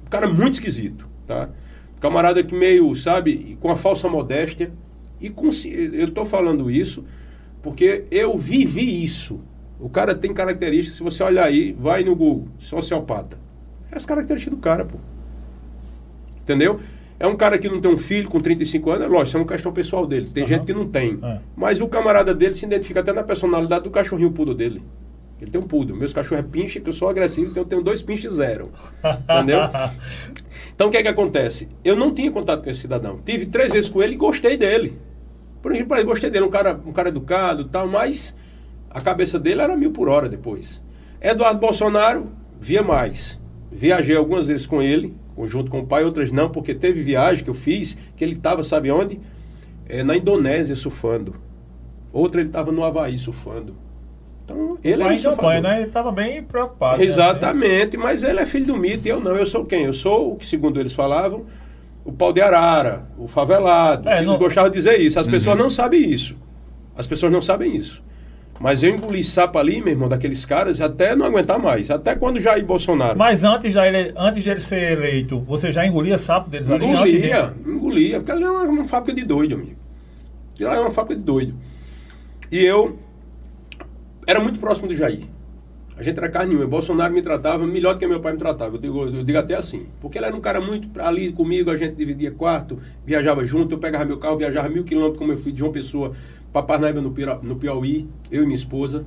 Um 0.06 0.10
cara 0.10 0.28
muito 0.28 0.54
esquisito, 0.54 1.08
tá? 1.26 1.50
Camarada 2.00 2.44
que 2.44 2.56
meio, 2.56 2.96
sabe, 2.96 3.58
com 3.60 3.72
a 3.72 3.76
falsa 3.76 4.08
modéstia. 4.08 4.72
E 5.20 5.30
com, 5.32 5.50
eu 5.94 6.12
tô 6.12 6.24
falando 6.24 6.70
isso 6.70 7.04
porque 7.62 8.06
eu 8.12 8.38
vivi 8.38 9.04
isso. 9.04 9.42
O 9.80 9.90
cara 9.90 10.16
tem 10.16 10.34
características, 10.34 10.98
se 10.98 11.04
você 11.04 11.24
olhar 11.24 11.46
aí, 11.46 11.76
vai 11.78 12.04
no 12.04 12.16
Google, 12.16 12.48
sociopata. 12.58 13.38
É 13.92 13.98
as 13.98 14.06
características 14.06 14.58
do 14.58 14.62
cara, 14.62 14.86
pô. 14.86 14.98
Entendeu? 16.42 16.80
É 17.20 17.26
um 17.26 17.36
cara 17.36 17.58
que 17.58 17.68
não 17.68 17.82
tem 17.82 17.90
um 17.92 17.98
filho 17.98 18.30
com 18.30 18.40
35 18.40 18.92
anos, 18.92 19.06
é 19.06 19.08
lógico, 19.08 19.28
isso 19.28 19.38
é 19.38 19.40
uma 19.40 19.48
questão 19.48 19.72
pessoal 19.72 20.06
dele. 20.06 20.30
Tem 20.34 20.44
Aham. 20.44 20.54
gente 20.54 20.66
que 20.66 20.74
não 20.74 20.88
tem. 20.88 21.18
É. 21.22 21.40
Mas 21.56 21.82
o 21.82 21.88
camarada 21.88 22.34
dele 22.34 22.54
se 22.54 22.66
identifica 22.66 23.00
até 23.00 23.12
na 23.12 23.24
personalidade 23.24 23.84
do 23.86 23.90
cachorrinho 23.90 24.32
pudo 24.32 24.54
dele. 24.54 24.84
Ele 25.42 25.52
tem 25.52 25.60
um 25.60 25.64
pudo. 25.64 25.96
Meus 25.96 26.14
cachorros 26.14 26.44
é 26.44 26.48
pinche, 26.48 26.80
que 26.80 26.90
eu 26.90 26.94
sou 26.94 27.10
agressivo, 27.10 27.52
então 27.52 27.64
eu 27.64 27.68
tenho 27.68 27.84
dois 27.84 28.02
pinches 28.02 28.34
zero. 28.34 28.72
Entendeu? 29.04 29.60
Então 30.76 30.88
o 30.88 30.92
que 30.92 30.98
é 30.98 31.02
que 31.02 31.08
acontece? 31.08 31.68
Eu 31.84 31.96
não 31.96 32.14
tinha 32.14 32.32
contato 32.32 32.64
com 32.64 32.70
esse 32.70 32.82
cidadão. 32.82 33.20
Tive 33.26 33.48
três 33.48 33.72
vezes 33.72 33.90
com 33.90 34.02
ele 34.02 34.14
e 34.14 34.18
gostei 34.18 34.58
dele. 34.58 34.98
Por 35.62 35.74
exemplo, 35.74 35.98
eu 35.98 36.06
gostei 36.06 36.30
dele, 36.30 36.46
um 36.46 36.50
cara, 36.50 36.80
um 36.86 36.92
cara 36.94 37.10
educado 37.10 37.64
e 37.64 37.66
tal, 37.66 37.88
mas 37.88 38.36
a 38.90 39.02
cabeça 39.02 39.40
dele 39.40 39.62
era 39.62 39.76
mil 39.76 39.92
por 39.92 40.08
hora 40.08 40.30
depois. 40.30 40.82
Eduardo 41.20 41.60
Bolsonaro, 41.60 42.28
via 42.60 42.84
mais. 42.84 43.40
Viajei 43.72 44.16
algumas 44.16 44.48
vezes 44.48 44.66
com 44.66 44.82
ele, 44.82 45.16
junto 45.46 45.70
com 45.70 45.80
o 45.82 45.86
pai, 45.86 46.04
outras 46.04 46.32
não, 46.32 46.50
porque 46.50 46.74
teve 46.74 47.04
viagem 47.04 47.44
que 47.44 47.50
eu 47.50 47.54
fiz, 47.54 47.98
que 48.16 48.24
ele 48.24 48.34
estava, 48.34 48.64
sabe 48.64 48.90
onde? 48.90 49.20
É, 49.88 50.04
na 50.04 50.16
Indonésia 50.18 50.76
surfando. 50.76 51.36
Outra 52.12 52.42
ele 52.42 52.50
estava 52.50 52.72
no 52.72 52.84
Havaí 52.84 53.20
surfando. 53.20 53.76
Então, 54.46 54.78
ele 54.84 54.98
campanha, 55.04 55.18
surfador. 55.18 55.62
né? 55.62 55.82
Ele 55.82 55.92
tava 55.92 56.12
bem 56.12 56.42
preocupado. 56.42 56.98
né? 57.00 57.04
Exatamente, 57.06 57.98
mas 57.98 58.24
ele 58.24 58.40
é 58.40 58.46
filho 58.46 58.66
do 58.66 58.78
mito 58.78 59.06
e 59.06 59.12
eu 59.12 59.20
não. 59.20 59.36
Eu 59.36 59.46
sou 59.46 59.66
quem? 59.66 59.84
Eu 59.84 59.94
sou 59.94 60.34
o 60.34 60.36
que, 60.38 60.46
segundo 60.46 60.80
eles 60.80 60.94
falavam, 60.94 61.46
o 62.06 62.12
pau 62.14 62.32
de 62.32 62.40
arara, 62.42 63.06
o 63.18 63.28
favelado. 63.28 64.08
É, 64.08 64.16
eles 64.18 64.28
não- 64.28 64.38
gostavam 64.38 64.70
de 64.72 64.78
dizer 64.78 64.98
isso. 65.02 65.20
As 65.20 65.28
pessoas 65.28 65.58
não 65.58 65.70
sabem 65.70 66.02
isso. 66.10 66.38
As 66.96 67.06
pessoas 67.06 67.32
não 67.32 67.42
sabem 67.42 67.76
isso. 67.76 68.02
Mas 68.60 68.82
eu 68.82 68.90
engoli 68.90 69.24
sapo 69.24 69.60
ali, 69.60 69.80
meu 69.82 69.90
irmão, 69.94 70.10
daqueles 70.10 70.44
caras, 70.46 70.82
até 70.82 71.16
não 71.16 71.26
aguentar 71.28 71.60
mais. 71.60 71.92
Até 71.92 72.16
quando 72.16 72.40
Jair 72.40 72.66
Bolsonaro. 72.66 73.18
Mas 73.18 73.44
antes, 73.44 73.72
já 73.72 73.88
ele, 73.88 74.14
antes 74.18 74.44
de 74.44 74.50
ele 74.50 74.60
ser 74.60 74.94
eleito, 74.94 75.40
você 75.42 75.72
já 75.72 75.86
engolia 75.86 76.18
sapo 76.18 76.50
deles 76.50 76.70
ali? 76.70 76.86
Antes 76.86 77.12
de- 77.12 77.18
Engolia, 77.18 77.54
engolia, 77.68 78.20
porque 78.20 78.32
ali 78.32 78.44
é 78.44 78.50
uma, 78.50 78.64
uma 78.64 78.86
fábrica 78.86 79.14
de 79.20 79.24
doido, 79.26 79.56
amigo. 79.56 79.76
Aquilo 80.56 80.70
é 80.72 80.80
uma 80.80 80.90
fábrica 80.92 81.20
de 81.20 81.26
doido. 81.26 81.54
E 82.52 82.64
eu 82.66 82.98
era 84.26 84.40
muito 84.40 84.60
próximo 84.60 84.88
do 84.88 84.96
Jair. 84.96 85.22
A 85.98 86.04
gente 86.04 86.18
era 86.18 86.30
carne 86.30 86.50
nenhuma. 86.50 86.68
Bolsonaro 86.68 87.12
me 87.12 87.24
tratava 87.24 87.66
melhor 87.66 87.96
do 87.96 88.00
que 88.00 88.06
meu 88.06 88.20
pai 88.20 88.34
me 88.34 88.38
tratava. 88.38 88.76
Eu 88.76 88.80
digo, 88.80 89.06
eu 89.06 89.24
digo 89.24 89.38
até 89.38 89.56
assim. 89.56 89.88
Porque 90.00 90.20
ele 90.20 90.28
era 90.28 90.36
um 90.36 90.40
cara 90.40 90.62
muito 90.62 90.88
ali 91.02 91.32
comigo, 91.32 91.72
a 91.72 91.76
gente 91.76 91.96
dividia 91.96 92.30
quarto, 92.30 92.78
viajava 93.04 93.44
junto, 93.44 93.74
eu 93.74 93.80
pegava 93.80 94.06
meu 94.06 94.18
carro, 94.18 94.38
viajava 94.38 94.70
mil 94.70 94.84
quilômetros, 94.84 95.18
como 95.18 95.32
eu 95.32 95.38
fui 95.40 95.52
de 95.52 95.58
João 95.58 95.72
Pessoa 95.72 96.12
para 96.54 96.62
Parnaíba, 96.62 97.02
no, 97.02 97.14
no 97.42 97.56
Piauí, 97.56 98.08
eu 98.32 98.44
e 98.44 98.46
minha 98.46 98.56
esposa. 98.56 99.06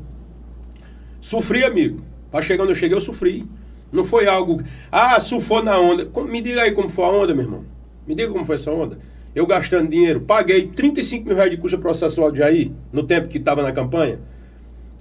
Sofri, 1.21 1.63
amigo. 1.63 2.03
Para 2.29 2.43
chegar 2.43 2.65
onde 2.65 2.73
eu 2.73 2.77
cheguei, 2.77 2.97
eu 2.97 3.01
sofri. 3.01 3.47
Não 3.93 4.05
foi 4.05 4.27
algo. 4.27 4.61
Ah, 4.91 5.21
surfou 5.21 5.63
na 5.63 5.79
onda. 5.79 6.11
Me 6.29 6.41
diga 6.41 6.63
aí 6.63 6.73
como 6.73 6.89
foi 6.89 7.05
a 7.05 7.09
onda, 7.09 7.33
meu 7.33 7.45
irmão. 7.45 7.65
Me 8.05 8.17
diga 8.17 8.33
como 8.33 8.45
foi 8.45 8.57
essa 8.57 8.73
onda. 8.73 8.99
Eu 9.33 9.47
gastando 9.47 9.89
dinheiro, 9.89 10.23
paguei 10.23 10.67
35 10.67 11.25
mil 11.25 11.37
reais 11.37 11.53
de 11.53 11.57
custo 11.57 11.79
processual 11.79 12.33
de 12.33 12.39
Jair, 12.39 12.73
no 12.93 13.05
tempo 13.05 13.29
que 13.29 13.39
estava 13.39 13.63
na 13.63 13.71
campanha. 13.71 14.19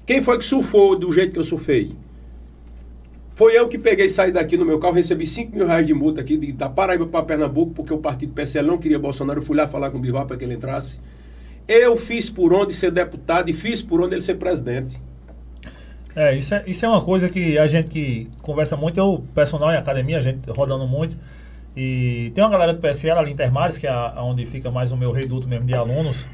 Quem 0.09 0.23
foi 0.23 0.39
que 0.39 0.43
surfou 0.43 0.97
do 0.97 1.13
jeito 1.13 1.33
que 1.33 1.37
eu 1.37 1.43
surfei? 1.43 1.91
Foi 3.35 3.55
eu 3.55 3.67
que 3.67 3.77
peguei 3.77 4.07
e 4.07 4.09
saí 4.09 4.31
daqui 4.31 4.57
no 4.57 4.65
meu 4.65 4.79
carro, 4.79 4.95
recebi 4.95 5.27
5 5.27 5.55
mil 5.55 5.67
reais 5.67 5.85
de 5.85 5.93
multa 5.93 6.19
aqui, 6.19 6.35
de, 6.35 6.51
da 6.51 6.67
Paraíba 6.67 7.05
para 7.05 7.23
Pernambuco, 7.23 7.73
porque 7.75 7.93
o 7.93 7.99
partido 7.99 8.33
PSL 8.33 8.65
não 8.67 8.79
queria 8.79 8.97
Bolsonaro. 8.97 9.39
Eu 9.39 9.43
fui 9.45 9.55
lá 9.55 9.67
falar 9.67 9.91
com 9.91 9.99
o 9.99 10.01
Bivar 10.01 10.25
para 10.25 10.35
que 10.35 10.43
ele 10.43 10.55
entrasse. 10.55 10.99
Eu 11.67 11.95
fiz 11.95 12.27
por 12.27 12.51
onde 12.55 12.73
ser 12.73 12.89
deputado 12.89 13.51
e 13.51 13.53
fiz 13.53 13.83
por 13.83 14.01
onde 14.01 14.15
ele 14.15 14.23
ser 14.23 14.33
presidente. 14.39 14.99
É, 16.15 16.35
isso 16.35 16.55
é, 16.55 16.63
isso 16.65 16.83
é 16.83 16.89
uma 16.89 17.01
coisa 17.01 17.29
que 17.29 17.59
a 17.59 17.67
gente 17.67 17.91
que 17.91 18.31
conversa 18.41 18.75
muito, 18.75 18.99
eu, 18.99 19.23
personal 19.35 19.71
em 19.71 19.77
academia, 19.77 20.17
a 20.17 20.21
gente 20.21 20.49
rodando 20.49 20.87
muito. 20.87 21.15
E 21.77 22.31
tem 22.33 22.43
uma 22.43 22.49
galera 22.49 22.73
do 22.73 22.79
PSL 22.81 23.19
ali 23.19 23.29
em 23.29 23.33
Intermares, 23.33 23.77
que 23.77 23.85
é 23.85 23.91
a- 23.91 24.23
onde 24.23 24.43
fica 24.47 24.71
mais 24.71 24.91
o 24.91 24.97
meu 24.97 25.11
reduto 25.11 25.47
mesmo 25.47 25.67
de 25.67 25.75
alunos. 25.75 26.25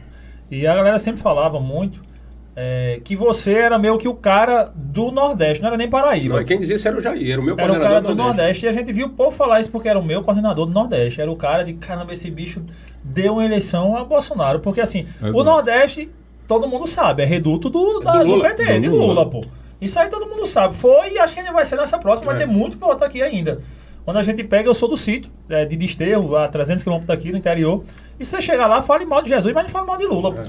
E 0.50 0.66
a 0.66 0.74
galera 0.74 0.98
sempre 0.98 1.22
falava 1.22 1.60
muito 1.60 2.15
é, 2.56 3.02
que 3.04 3.16
você 3.16 3.54
era 3.54 3.78
meio 3.78 3.98
que 3.98 4.08
o 4.08 4.14
cara 4.16 4.72
do 4.74 5.12
Nordeste, 5.12 5.62
não 5.62 5.68
era 5.68 5.78
nem 5.78 5.90
Paraíba. 5.90 6.38
Não, 6.38 6.46
quem 6.46 6.58
dizia 6.58 6.76
isso 6.78 6.88
era 6.88 6.98
o 6.98 7.02
Jair, 7.02 7.32
era 7.34 7.42
o 7.42 7.44
meu 7.44 7.54
Era 7.56 7.64
o 7.64 7.68
coordenador 7.68 7.90
cara 7.90 8.02
do 8.02 8.08
do 8.08 8.16
Nordeste. 8.16 8.38
Nordeste. 8.42 8.66
e 8.66 8.70
a 8.70 8.72
gente 8.72 8.94
viu 8.94 9.08
o 9.08 9.10
povo 9.10 9.32
falar 9.32 9.60
isso 9.60 9.70
porque 9.72 9.90
era 9.90 10.00
o 10.00 10.04
meu 10.04 10.22
coordenador 10.24 10.66
do 10.66 10.72
Nordeste. 10.72 11.20
Era 11.22 11.30
o 11.32 11.36
cara 11.36 11.64
de 11.64 11.74
caramba, 11.74 12.14
esse 12.14 12.32
bicho 12.32 12.62
deu 13.04 13.34
uma 13.34 13.46
eleição 13.46 13.98
a 13.98 14.04
Bolsonaro. 14.06 14.60
Porque 14.62 14.80
assim, 14.80 15.06
o 15.22 15.26
Exato. 15.28 15.44
Nordeste, 15.44 16.10
todo 16.48 16.68
mundo 16.68 16.88
sabe, 16.88 17.24
é 17.24 17.26
reduto 17.26 17.70
do, 17.70 18.00
da- 18.00 18.14
do 18.20 18.20
do, 18.20 18.26
Lula. 18.36 18.50
PT, 18.50 18.66
Do 18.76 18.80
de 18.82 18.88
Lula. 18.90 19.06
Lula, 19.08 19.30
pô. 19.30 19.44
Isso 19.82 20.00
aí 20.00 20.08
todo 20.10 20.26
mundo 20.26 20.46
sabe. 20.46 20.74
Foi 20.76 21.12
e 21.14 21.20
acho 21.20 21.34
que 21.34 21.42
ainda 21.42 21.52
vai 21.52 21.66
ser 21.66 21.76
nessa 21.76 22.00
próxima, 22.00 22.32
vai 22.32 22.42
É. 22.42 22.46
ter 22.46 22.52
muito 22.52 22.78
voto 22.78 23.04
aqui 23.04 23.22
ainda. 23.22 23.60
Quando 24.06 24.18
a 24.18 24.22
gente 24.24 24.44
pega, 24.44 24.70
eu 24.70 24.74
sou 24.74 24.88
do 24.88 24.96
sítio, 24.96 25.30
é, 25.50 25.66
de 25.66 25.76
Desterro, 25.76 26.36
a 26.38 26.48
300 26.48 26.84
quilômetros 26.84 27.08
daqui, 27.08 27.32
no 27.32 27.38
interior. 27.40 27.84
E 28.20 28.24
se 28.24 28.32
você 28.32 28.42
chegar 28.42 28.68
lá, 28.68 28.82
fale 28.82 29.04
mal 29.04 29.22
de 29.22 29.28
Jesus, 29.30 29.54
mas 29.54 29.64
não 29.64 29.70
fale 29.72 29.86
mal 29.88 29.98
de 29.98 30.06
Lula, 30.06 30.32
pô. 30.32 30.42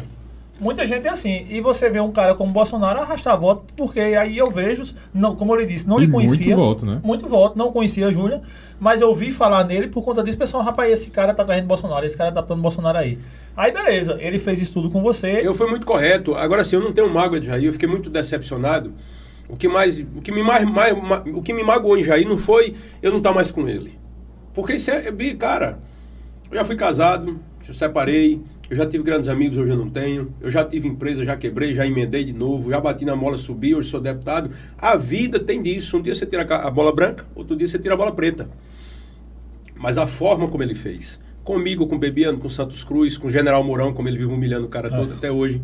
É. 0.59 0.63
Muita 0.65 0.87
gente 0.87 1.07
é 1.07 1.11
assim. 1.11 1.47
E 1.51 1.61
você 1.61 1.91
vê 1.91 2.01
um 2.01 2.11
cara 2.11 2.35
como 2.35 2.51
Bolsonaro 2.53 3.01
arrastar 3.01 3.39
voto, 3.39 3.65
porque 3.77 4.01
aí 4.01 4.39
eu 4.39 4.51
vejo, 4.51 4.95
não, 5.13 5.37
como 5.37 5.53
eu 5.53 5.61
lhe 5.61 5.67
disse, 5.67 5.89
não 5.89 5.99
E 5.99 6.07
lhe 6.07 6.07
muito 6.09 6.29
conhecia. 6.29 6.57
voto, 6.57 6.87
né? 6.87 7.01
Muito 7.05 7.29
voto, 7.29 7.59
não 7.59 7.71
conhecia 7.73 8.07
a 8.09 8.11
Júlia, 8.13 8.41
mas 8.81 9.01
eu 9.01 9.09
ouvi 9.09 9.31
falar 9.33 9.65
nele 9.65 9.89
por 9.89 10.03
conta 10.03 10.23
disso, 10.23 10.39
pessoal, 10.39 10.63
rapaz, 10.63 10.91
esse 10.93 11.11
cara 11.11 11.35
tá 11.35 11.45
trazendo 11.45 11.67
Bolsonaro, 11.67 12.05
esse 12.07 12.17
cara 12.17 12.33
tá 12.33 12.41
botando 12.43 12.63
Bolsonaro 12.63 12.97
aí. 12.99 13.19
Aí 13.57 13.71
beleza, 13.73 14.17
ele 14.21 14.39
fez 14.39 14.61
isso 14.61 14.73
tudo 14.73 14.91
com 14.91 15.03
você. 15.03 15.41
Eu 15.43 15.55
fui 15.55 15.67
muito 15.69 15.87
correto. 15.87 16.35
Agora 16.35 16.65
sim, 16.65 16.77
eu 16.77 16.83
não 16.83 16.93
tenho 16.93 17.13
mágoa 17.13 17.39
de 17.41 17.47
Jair, 17.47 17.65
eu 17.65 17.73
fiquei 17.73 17.89
muito 17.89 18.09
decepcionado. 18.11 18.93
O 19.49 19.57
que 19.57 19.69
mais, 19.69 19.99
o 19.99 20.21
que 20.23 20.33
me 20.33 20.43
mais, 20.43 20.65
mais- 20.65 20.95
ma- 21.01 21.23
o 21.35 21.41
que 21.43 21.53
me 21.53 21.63
magoou 21.63 21.97
em 21.97 22.03
Jair 22.03 22.29
não 22.29 22.37
foi 22.37 22.75
eu 23.03 23.11
não 23.11 23.19
estar 23.19 23.33
mais 23.33 23.51
com 23.51 23.69
ele. 23.69 23.97
Porque 24.53 24.75
isso 24.75 24.91
é, 24.91 25.11
bi- 25.13 25.35
cara, 25.35 25.79
eu 26.51 26.57
já 26.59 26.65
fui 26.65 26.77
casado, 26.77 27.39
já 27.63 27.73
separei, 27.73 28.41
eu 28.69 28.77
já 28.77 28.85
tive 28.85 29.05
grandes 29.05 29.29
amigos, 29.29 29.57
hoje 29.57 29.71
eu 29.71 29.77
não 29.77 29.89
tenho. 29.89 30.35
Eu 30.41 30.51
já 30.51 30.65
tive 30.65 30.89
empresa, 30.89 31.25
já 31.25 31.37
quebrei, 31.37 31.73
já 31.73 31.87
emendei 31.87 32.25
de 32.25 32.33
novo, 32.33 32.71
já 32.71 32.81
bati 32.81 33.05
na 33.05 33.15
mola, 33.15 33.39
subi, 33.39 33.75
hoje 33.75 33.89
sou 33.89 34.01
deputado. 34.01 34.51
A 34.77 34.97
vida 34.97 35.39
tem 35.39 35.63
disso. 35.63 35.97
Um 35.97 36.03
dia 36.03 36.15
você 36.15 36.27
tira 36.27 36.43
a 36.43 36.71
bola 36.71 36.93
branca, 36.93 37.25
outro 37.35 37.55
dia 37.55 37.69
você 37.69 37.79
tira 37.79 37.95
a 37.95 37.97
bola 37.97 38.13
preta. 38.13 38.51
Mas 39.77 39.97
a 39.97 40.07
forma 40.07 40.49
como 40.49 40.65
ele 40.65 40.75
fez, 40.75 41.21
comigo, 41.45 41.87
com 41.87 41.95
o 41.95 41.99
Bebiano, 41.99 42.39
com 42.39 42.49
o 42.49 42.51
Santos 42.51 42.83
Cruz, 42.83 43.17
com 43.17 43.29
o 43.29 43.31
General 43.31 43.63
Mourão, 43.63 43.93
como 43.93 44.09
ele 44.09 44.19
vive 44.19 44.33
humilhando 44.33 44.67
o 44.67 44.71
cara 44.71 44.91
todo 44.91 45.13
até 45.13 45.31
hoje. 45.31 45.63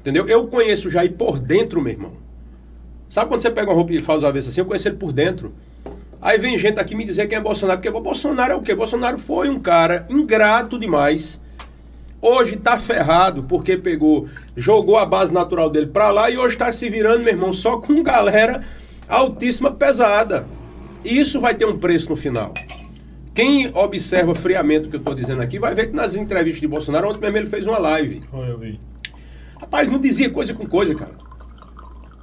Entendeu? 0.00 0.28
Eu 0.28 0.46
conheço 0.48 0.88
o 0.88 0.90
Jair 0.90 1.14
por 1.14 1.38
dentro, 1.38 1.80
meu 1.80 1.92
irmão. 1.92 2.12
Sabe 3.08 3.28
quando 3.28 3.40
você 3.40 3.50
pega 3.50 3.70
uma 3.70 3.76
roupa 3.76 3.92
e 3.92 4.00
faz 4.00 4.22
uma 4.22 4.32
vez 4.32 4.46
assim? 4.46 4.60
Eu 4.60 4.66
conheço 4.66 4.88
ele 4.88 4.96
por 4.96 5.12
dentro. 5.12 5.54
Aí 6.20 6.38
vem 6.38 6.58
gente 6.58 6.78
aqui 6.78 6.94
me 6.94 7.04
dizer 7.04 7.26
quem 7.26 7.38
é 7.38 7.40
Bolsonaro, 7.40 7.80
porque 7.80 7.90
Bolsonaro 7.90 8.52
é 8.52 8.56
o 8.56 8.60
quê? 8.60 8.74
Bolsonaro 8.74 9.18
foi 9.18 9.48
um 9.48 9.60
cara 9.60 10.06
ingrato 10.10 10.78
demais. 10.78 11.40
Hoje 12.26 12.56
tá 12.56 12.78
ferrado 12.78 13.42
porque 13.42 13.76
pegou, 13.76 14.26
jogou 14.56 14.96
a 14.96 15.04
base 15.04 15.30
natural 15.30 15.68
dele 15.68 15.88
pra 15.88 16.10
lá 16.10 16.30
e 16.30 16.38
hoje 16.38 16.56
tá 16.56 16.72
se 16.72 16.88
virando, 16.88 17.22
meu 17.22 17.34
irmão, 17.34 17.52
só 17.52 17.76
com 17.76 18.02
galera 18.02 18.64
altíssima 19.06 19.70
pesada. 19.70 20.46
E 21.04 21.18
isso 21.18 21.38
vai 21.38 21.54
ter 21.54 21.66
um 21.66 21.78
preço 21.78 22.08
no 22.08 22.16
final. 22.16 22.54
Quem 23.34 23.70
observa 23.74 24.34
friamente 24.34 24.86
o 24.86 24.90
que 24.90 24.96
eu 24.96 25.00
tô 25.00 25.12
dizendo 25.12 25.42
aqui 25.42 25.58
vai 25.58 25.74
ver 25.74 25.88
que 25.88 25.94
nas 25.94 26.14
entrevistas 26.14 26.62
de 26.62 26.66
Bolsonaro, 26.66 27.10
ontem 27.10 27.20
mesmo 27.20 27.36
ele 27.36 27.46
fez 27.46 27.66
uma 27.66 27.76
live. 27.76 28.22
Foi, 28.30 28.48
eu 28.48 28.56
vi. 28.56 28.80
Rapaz, 29.60 29.86
não 29.86 29.98
dizia 29.98 30.30
coisa 30.30 30.54
com 30.54 30.66
coisa, 30.66 30.94
cara. 30.94 31.12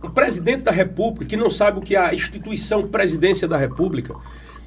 Um 0.04 0.10
presidente 0.10 0.64
da 0.64 0.72
República 0.72 1.28
que 1.28 1.38
não 1.38 1.52
sabe 1.52 1.78
o 1.78 1.82
que 1.82 1.96
é 1.96 2.00
a 2.00 2.12
instituição 2.12 2.88
presidência 2.88 3.48
da 3.48 3.56
República. 3.56 4.16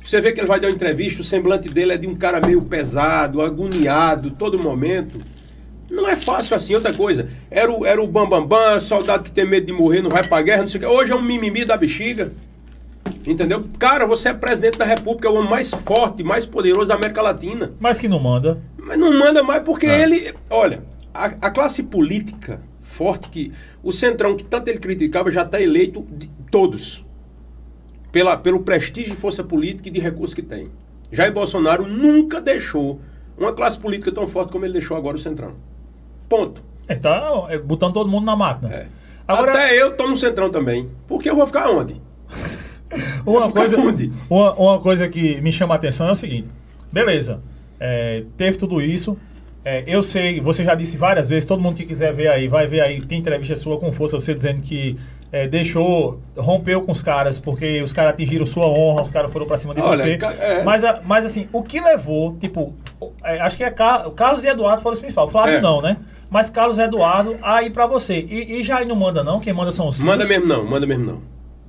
Você 0.04 0.20
vê 0.20 0.32
que 0.32 0.40
ele 0.40 0.46
vai 0.46 0.60
dar 0.60 0.68
uma 0.68 0.74
entrevista, 0.74 1.22
o 1.22 1.24
semblante 1.24 1.68
dele 1.68 1.92
é 1.94 1.96
de 1.96 2.06
um 2.06 2.14
cara 2.14 2.38
meio 2.38 2.60
pesado, 2.60 3.40
agoniado, 3.40 4.30
todo 4.32 4.58
momento. 4.58 5.18
Não 5.90 6.06
é 6.06 6.14
fácil 6.14 6.54
assim, 6.54 6.74
outra 6.74 6.92
coisa. 6.92 7.28
Era 7.50 7.72
o, 7.72 7.86
era 7.86 8.02
o 8.02 8.06
bambambam, 8.06 8.46
bam, 8.46 8.74
bam, 8.74 8.80
soldado 8.80 9.24
que 9.24 9.32
tem 9.32 9.48
medo 9.48 9.66
de 9.66 9.72
morrer, 9.72 10.02
não 10.02 10.10
vai 10.10 10.28
pra 10.28 10.42
guerra, 10.42 10.60
não 10.62 10.68
sei 10.68 10.78
o 10.78 10.80
que. 10.82 10.86
Hoje 10.86 11.10
é 11.12 11.14
um 11.14 11.22
mimimi 11.22 11.64
da 11.64 11.76
bexiga. 11.76 12.32
Entendeu? 13.26 13.64
Cara, 13.78 14.06
você 14.06 14.28
é 14.28 14.34
presidente 14.34 14.78
da 14.78 14.84
República, 14.84 15.28
é 15.28 15.30
o 15.30 15.34
homem 15.36 15.48
mais 15.50 15.70
forte, 15.70 16.22
mais 16.22 16.44
poderoso 16.44 16.88
da 16.88 16.94
América 16.94 17.22
Latina. 17.22 17.72
Mas 17.80 17.98
que 17.98 18.08
não 18.08 18.18
manda. 18.20 18.60
Mas 18.76 18.98
não 18.98 19.18
manda 19.18 19.42
mais 19.42 19.62
porque 19.62 19.86
É. 19.86 20.02
ele. 20.02 20.34
Olha, 20.50 20.82
a, 21.14 21.26
a 21.26 21.50
classe 21.50 21.82
política 21.82 22.60
forte 22.82 23.28
que. 23.28 23.52
O 23.82 23.92
Centrão, 23.92 24.36
que 24.36 24.44
tanto 24.44 24.68
ele 24.68 24.78
criticava, 24.78 25.30
já 25.30 25.42
está 25.42 25.60
eleito 25.60 26.06
de 26.10 26.28
todos. 26.50 27.03
Pela, 28.14 28.36
pelo 28.36 28.60
prestígio 28.60 29.10
de 29.10 29.20
força 29.20 29.42
política 29.42 29.88
e 29.88 29.90
de 29.90 29.98
recursos 29.98 30.32
que 30.32 30.40
tem. 30.40 30.70
Jair 31.10 31.32
Bolsonaro 31.32 31.84
nunca 31.84 32.40
deixou 32.40 33.00
uma 33.36 33.52
classe 33.52 33.76
política 33.76 34.12
tão 34.12 34.28
forte 34.28 34.52
como 34.52 34.64
ele 34.64 34.74
deixou 34.74 34.96
agora 34.96 35.16
o 35.16 35.18
Centrão. 35.18 35.54
Ponto. 36.28 36.62
Ele 36.88 37.00
tá 37.00 37.46
é, 37.48 37.58
botando 37.58 37.94
todo 37.94 38.08
mundo 38.08 38.24
na 38.24 38.36
máquina. 38.36 38.72
É. 38.72 38.86
Agora, 39.26 39.54
Até 39.54 39.82
eu 39.82 39.96
tô 39.96 40.06
no 40.06 40.14
Centrão 40.14 40.48
também. 40.48 40.88
Porque 41.08 41.28
eu 41.28 41.34
vou 41.34 41.44
ficar 41.44 41.68
onde? 41.68 42.00
uma 43.26 43.48
ficar 43.48 43.60
coisa, 43.60 43.80
onde? 43.80 44.12
uma, 44.30 44.54
uma 44.54 44.80
coisa 44.80 45.08
que 45.08 45.40
me 45.40 45.50
chama 45.50 45.74
a 45.74 45.76
atenção 45.76 46.06
é 46.06 46.12
o 46.12 46.14
seguinte. 46.14 46.48
Beleza, 46.92 47.42
é, 47.80 48.22
teve 48.36 48.58
tudo 48.58 48.80
isso. 48.80 49.18
É, 49.64 49.82
eu 49.86 50.04
sei, 50.04 50.40
você 50.40 50.62
já 50.62 50.76
disse 50.76 50.96
várias 50.96 51.30
vezes, 51.30 51.46
todo 51.46 51.60
mundo 51.60 51.74
que 51.74 51.84
quiser 51.84 52.12
ver 52.12 52.28
aí, 52.28 52.46
vai 52.46 52.66
ver 52.66 52.80
aí, 52.80 53.04
tem 53.04 53.18
entrevista 53.18 53.56
sua 53.56 53.76
com 53.76 53.90
força, 53.92 54.20
você 54.20 54.34
dizendo 54.34 54.62
que 54.62 54.96
é, 55.36 55.48
deixou, 55.48 56.20
rompeu 56.36 56.80
com 56.82 56.92
os 56.92 57.02
caras, 57.02 57.40
porque 57.40 57.82
os 57.82 57.92
caras 57.92 58.12
atingiram 58.14 58.46
sua 58.46 58.66
honra, 58.66 59.02
os 59.02 59.10
caras 59.10 59.32
foram 59.32 59.46
pra 59.46 59.56
cima 59.56 59.74
de 59.74 59.80
Olha, 59.80 59.96
você. 60.00 60.18
é. 60.40 60.62
Mas, 60.62 60.82
mas 61.04 61.24
assim, 61.24 61.48
o 61.52 61.60
que 61.62 61.80
levou, 61.80 62.36
tipo, 62.36 62.72
é, 63.24 63.40
acho 63.40 63.56
que 63.56 63.64
é 63.64 63.70
Car- 63.70 64.08
Carlos 64.12 64.44
e 64.44 64.48
Eduardo 64.48 64.80
foram 64.80 64.92
os 64.94 65.00
principais. 65.00 65.30
Flávio 65.32 65.56
É. 65.56 65.60
não, 65.60 65.82
né? 65.82 65.96
Mas 66.30 66.50
Carlos 66.50 66.78
e 66.78 66.82
Eduardo, 66.82 67.36
aí 67.42 67.68
pra 67.70 67.86
você. 67.86 68.14
E, 68.28 68.60
e 68.60 68.62
Jair 68.62 68.86
não 68.86 68.94
manda, 68.96 69.24
não? 69.24 69.40
Quem 69.40 69.52
manda 69.52 69.72
são 69.72 69.88
os 69.88 69.98
Manda 70.00 70.24
filhos? 70.24 70.28
mesmo 70.46 70.46
não, 70.46 70.64
manda 70.70 70.86
mesmo 70.86 71.04
não. 71.04 71.22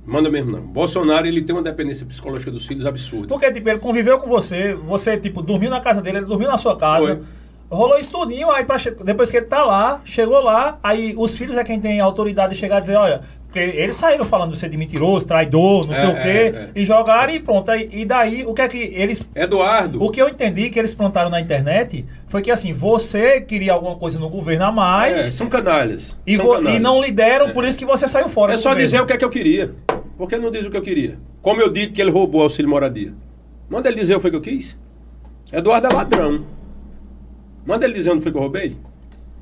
Manda 0.06 0.30
mesmo 0.30 0.52
não. 0.52 0.60
Bolsonaro, 0.62 1.26
ele 1.26 1.42
tem 1.42 1.54
uma 1.54 1.62
dependência 1.62 2.06
psicológica 2.06 2.50
dos 2.52 2.64
filhos 2.66 2.86
absurda. 2.86 3.26
Porque, 3.26 3.50
tipo, 3.50 3.68
ele 3.68 3.80
conviveu 3.80 4.18
com 4.18 4.28
você, 4.28 4.74
você, 4.74 5.16
tipo, 5.16 5.42
dormiu 5.42 5.68
na 5.70 5.80
casa 5.80 6.00
dele, 6.00 6.18
ele 6.18 6.26
dormiu 6.26 6.48
na 6.48 6.56
sua 6.56 6.76
casa. 6.76 7.06
Foi. 7.06 7.22
Rolou 7.68 7.98
isso 7.98 8.12
tudinho, 8.12 8.48
aí 8.52 8.64
pra 8.64 8.76
depois 9.04 9.28
que 9.28 9.36
ele 9.38 9.46
tá 9.46 9.64
lá, 9.64 10.00
chegou 10.04 10.40
lá, 10.40 10.78
aí 10.80 11.12
os 11.18 11.36
filhos 11.36 11.56
é 11.56 11.64
quem 11.64 11.80
tem 11.80 11.98
autoridade 11.98 12.54
de 12.54 12.60
chegar 12.60 12.78
e 12.78 12.80
dizer, 12.82 12.94
olha, 12.94 13.22
Porque 13.56 13.78
eles 13.78 13.96
saíram 13.96 14.24
falando 14.26 14.52
de 14.52 14.58
ser 14.58 14.68
de 14.68 14.76
mentiroso, 14.76 15.26
traidor, 15.26 15.86
não 15.86 15.94
sei 15.94 16.04
É, 16.04 16.08
o 16.08 16.14
quê, 16.14 16.28
é, 16.28 16.46
é. 16.46 16.70
e 16.76 16.84
jogaram 16.84 17.32
e 17.32 17.40
pronto. 17.40 17.70
E 17.74 18.04
daí, 18.04 18.44
o 18.44 18.52
que 18.52 18.60
é 18.60 18.68
que 18.68 18.76
eles. 18.76 19.26
Eduardo. 19.34 20.02
O 20.02 20.10
que 20.10 20.20
eu 20.20 20.28
entendi 20.28 20.68
que 20.68 20.78
eles 20.78 20.92
plantaram 20.94 21.30
na 21.30 21.40
internet 21.40 22.04
foi 22.28 22.42
que 22.42 22.50
assim, 22.50 22.74
você 22.74 23.40
queria 23.40 23.72
alguma 23.72 23.96
coisa 23.96 24.18
no 24.18 24.28
governo 24.28 24.66
a 24.66 24.68
É, 24.68 24.70
mais 24.72 25.22
são 25.22 25.46
canalhas. 25.48 26.14
e, 26.26 26.36
são 26.36 26.46
canalhas. 26.46 26.76
e 26.76 26.78
não 26.82 27.00
lhe 27.00 27.10
deram, 27.10 27.50
por 27.52 27.64
isso 27.64 27.78
que 27.78 27.86
você 27.86 28.06
saiu 28.06 28.28
fora. 28.28 28.52
É 28.52 28.58
só 28.58 28.68
governo. 28.70 28.84
dizer 28.90 29.00
o 29.00 29.06
que 29.06 29.14
é 29.14 29.16
que 29.16 29.24
eu 29.24 29.30
queria. 29.30 29.74
Por 30.18 30.28
que 30.28 30.36
não 30.36 30.50
diz 30.50 30.66
o 30.66 30.70
que 30.70 30.76
eu 30.76 30.82
queria? 30.82 31.18
Como 31.40 31.58
eu 31.58 31.72
digo 31.72 31.94
que 31.94 32.02
ele 32.02 32.10
roubou 32.10 32.42
auxílio 32.42 32.68
moradia. 32.70 33.14
Manda 33.70 33.88
ele 33.88 33.98
dizer 33.98 34.12
o 34.14 34.18
que 34.18 34.22
foi 34.22 34.30
que 34.32 34.36
eu 34.36 34.40
quis. 34.42 34.76
Eduardo 35.50 35.86
é 35.86 35.92
ladrão. 35.94 36.44
Manda 37.64 37.86
ele 37.86 37.94
dizer 37.94 38.10
onde 38.10 38.22
foi 38.22 38.30
que 38.30 38.36
eu 38.36 38.42
roubei. 38.42 38.76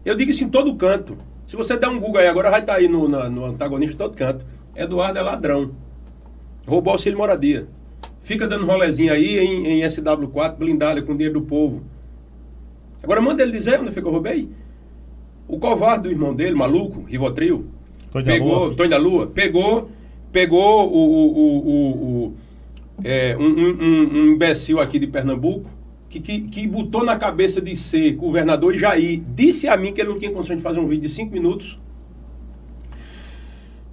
Eu 0.04 0.14
digo 0.14 0.30
isso 0.30 0.44
em 0.44 0.48
todo 0.48 0.72
canto. 0.76 1.18
Se 1.46 1.56
você 1.56 1.76
der 1.76 1.88
um 1.88 1.98
Google 1.98 2.20
aí 2.20 2.26
agora, 2.28 2.50
vai 2.50 2.60
estar 2.60 2.74
aí 2.74 2.88
no, 2.88 3.08
na- 3.08 3.28
no 3.28 3.44
antagonista 3.44 3.94
em 3.94 3.98
todo 3.98 4.16
canto. 4.16 4.44
Eduardo 4.74 5.18
é 5.18 5.22
ladrão. 5.22 5.72
Roubou 6.66 6.92
auxílio 6.92 7.18
moradia. 7.18 7.68
Fica 8.20 8.46
dando 8.48 8.64
rolezinho 8.66 9.12
aí 9.12 9.38
em, 9.38 9.82
em 9.82 9.86
SW4, 9.86 10.56
blindada, 10.56 11.02
com 11.02 11.12
dinheiro 11.12 11.34
do 11.40 11.42
povo. 11.42 11.84
Agora 13.02 13.20
manda 13.20 13.42
ele 13.42 13.52
dizer 13.52 13.78
onde 13.80 13.90
foi 13.92 14.00
que 14.00 14.08
eu 14.08 14.12
roubei. 14.12 14.48
O 15.46 15.58
covarde 15.58 16.04
do 16.04 16.10
irmão 16.10 16.34
dele, 16.34 16.54
maluco, 16.56 17.02
Rivotril, 17.02 17.66
da 18.24 18.32
pegou, 18.32 18.64
Lua. 18.66 18.74
Tonho 18.74 18.88
da 18.90 18.96
Lua, 18.96 19.26
pegou, 19.26 19.90
pegou 20.32 20.90
o, 20.90 20.96
o, 20.96 21.38
o, 21.38 22.26
o- 22.28 22.34
é, 23.04 23.36
um- 23.36 23.42
um- 23.42 24.18
um 24.22 24.26
imbecil 24.32 24.80
aqui 24.80 24.98
de 24.98 25.06
Pernambuco 25.06 25.68
que, 26.14 26.20
que, 26.20 26.40
que 26.42 26.66
botou 26.68 27.04
na 27.04 27.16
cabeça 27.16 27.60
de 27.60 27.74
ser 27.76 28.12
governador 28.12 28.74
e 28.74 28.78
Jair. 28.78 29.22
Disse 29.34 29.66
a 29.68 29.76
mim 29.76 29.92
que 29.92 30.00
ele 30.00 30.10
não 30.10 30.18
tinha 30.18 30.30
condições 30.30 30.56
de 30.58 30.62
fazer 30.62 30.78
um 30.80 30.86
vídeo 30.86 31.02
de 31.02 31.08
cinco 31.08 31.32
minutos. 31.32 31.78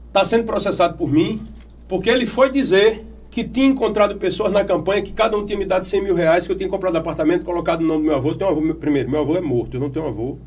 Está 0.08 0.26
sendo 0.26 0.44
processado 0.46 0.98
por 0.98 1.10
mim, 1.12 1.42
porque 1.88 2.10
ele 2.10 2.26
foi 2.26 2.50
dizer 2.52 3.06
que 3.30 3.44
tinha 3.46 3.66
encontrado 3.68 4.18
pessoas 4.18 4.52
na 4.52 4.64
campanha 4.64 5.02
que 5.02 5.14
cada 5.14 5.38
um 5.38 5.46
tinha 5.46 5.58
me 5.58 5.66
dado 5.66 5.86
100 5.86 6.04
mil 6.04 6.16
reais, 6.16 6.46
que 6.46 6.52
eu 6.52 6.58
tinha 6.58 6.68
comprado 6.70 6.98
apartamento, 6.98 7.46
colocado 7.46 7.82
o 7.82 7.86
nome 7.86 8.02
do 8.04 8.08
meu 8.08 8.16
avô. 8.16 8.30
Eu 8.32 8.36
tenho 8.36 8.50
um 8.50 8.54
avô, 8.54 8.62
meu- 8.62 8.76
primeiro, 8.76 9.10
meu 9.10 9.22
avô 9.22 9.38
é 9.38 9.42
morto, 9.42 9.78
eu 9.78 9.80
não 9.82 9.90
tenho 9.90 10.06
um 10.06 10.10
avô 10.10 10.38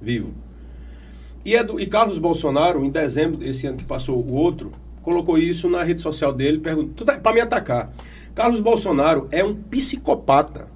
vivo. 0.00 0.34
E, 1.44 1.54
Edu- 1.54 1.80
e 1.80 1.86
Carlos 1.86 2.18
Bolsonaro, 2.18 2.84
em 2.84 2.90
dezembro 2.90 3.38
desse 3.38 3.66
ano 3.66 3.78
que 3.78 3.84
passou 3.84 4.16
o 4.22 4.34
outro, 4.34 4.72
colocou 5.02 5.38
isso 5.38 5.68
na 5.70 5.82
rede 5.82 6.02
social 6.02 6.32
dele, 6.32 6.58
perguntou 6.58 7.06
para 7.06 7.32
me 7.34 7.40
atacar. 7.40 7.90
Carlos 8.34 8.60
Bolsonaro 8.60 9.26
é 9.30 9.42
um 9.42 9.54
psicopata. 9.54 10.68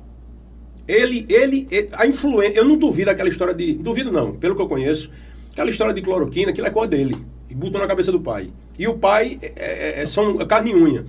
Ele, 0.88 1.26
ele, 1.28 1.68
ele- 1.70 1.90
a 1.92 2.06
influência, 2.06 2.58
eu 2.58 2.64
não 2.64 2.76
duvido 2.78 3.10
aquela 3.10 3.28
história 3.28 3.54
de, 3.54 3.74
duvido 3.74 4.10
não, 4.10 4.32
pelo 4.34 4.56
que 4.56 4.62
eu 4.62 4.66
conheço, 4.66 5.10
aquela 5.52 5.68
história 5.68 5.92
de 5.92 6.00
cloroquina, 6.00 6.50
aquilo 6.50 6.66
é 6.66 6.70
cor 6.70 6.88
dele, 6.88 7.14
e 7.50 7.54
botou 7.54 7.78
na 7.78 7.86
cabeça 7.86 8.10
do 8.10 8.20
pai. 8.20 8.48
E 8.78 8.88
o 8.88 8.94
pai 8.94 9.38
é, 9.42 9.52
é- 9.56 10.02
é- 10.02 10.06
são 10.06 10.38
carne 10.46 10.70
e 10.70 10.74
unha. 10.74 11.04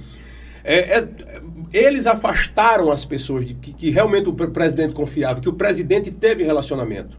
É, 0.65 0.99
é- 0.99 1.07
eles 1.71 2.05
afastaram 2.05 2.91
as 2.91 3.05
pessoas 3.05 3.45
de 3.45 3.53
que, 3.53 3.71
que 3.71 3.89
realmente 3.89 4.27
o 4.27 4.33
pre- 4.33 4.47
presidente 4.49 4.93
confiava, 4.93 5.39
que 5.39 5.47
o 5.47 5.53
presidente 5.53 6.11
teve 6.11 6.43
relacionamento. 6.43 7.17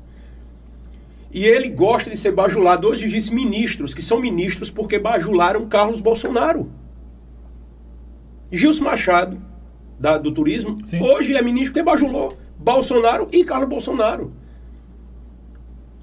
E 1.32 1.46
ele 1.46 1.68
gosta 1.70 2.10
de 2.10 2.16
ser 2.16 2.32
bajulado. 2.32 2.88
Hoje 2.88 3.08
diz 3.08 3.30
ministros, 3.30 3.94
que 3.94 4.02
são 4.02 4.20
ministros 4.20 4.70
porque 4.70 4.98
bajularam 4.98 5.66
Carlos 5.66 6.00
Bolsonaro. 6.00 6.70
Gilson 8.52 8.84
Machado, 8.84 9.40
da- 9.98 10.18
do 10.18 10.32
turismo, 10.32 10.78
Sim. 10.84 11.00
hoje 11.00 11.34
é 11.34 11.40
ministro 11.42 11.72
porque 11.72 11.84
bajulou 11.84 12.36
Bolsonaro 12.60 13.28
e 13.32 13.42
Carlos 13.44 13.68
Bolsonaro. 13.68 14.32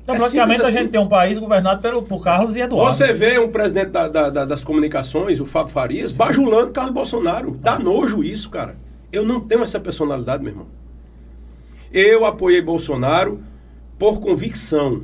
Então, 0.01 0.15
É 0.15 0.17
praticamente 0.19 0.59
simples 0.59 0.65
a 0.65 0.67
assim. 0.69 0.77
gente 0.85 0.91
tem 0.91 1.01
um 1.01 1.07
país 1.09 1.37
governado 1.37 1.81
pelo, 1.81 2.01
por 2.01 2.23
Carlos 2.23 2.55
e 2.55 2.61
Eduardo. 2.61 2.93
Você 2.95 3.13
vê 3.13 3.37
um 3.39 3.49
presidente 3.49 3.89
da- 3.89 4.07
da- 4.07 4.29
da- 4.29 4.45
das 4.45 4.63
comunicações, 4.63 5.39
o 5.41 5.45
Fábio 5.45 5.71
Farias, 5.73 6.11
bajulando 6.13 6.71
Carlos 6.71 6.93
Bolsonaro. 6.93 7.51
Dá 7.61 7.77
nojo 7.77 8.23
isso, 8.23 8.49
cara. 8.49 8.77
Eu 9.11 9.25
não 9.25 9.41
tenho 9.41 9.63
essa 9.63 9.79
personalidade, 9.79 10.41
meu 10.43 10.53
irmão. 10.53 10.67
Eu 11.91 12.25
apoiei 12.25 12.61
Bolsonaro 12.61 13.41
por 13.99 14.19
convicção. 14.19 15.03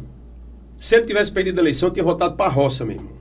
Se 0.79 0.95
ele 0.95 1.05
tivesse 1.05 1.31
perdido 1.31 1.59
a 1.59 1.61
eleição, 1.61 1.89
eu 1.89 1.93
tinha 1.93 2.03
votado 2.03 2.35
para 2.35 2.45
a 2.45 2.49
roça, 2.53 2.85
meu 2.85 2.95
irmão. 2.95 3.13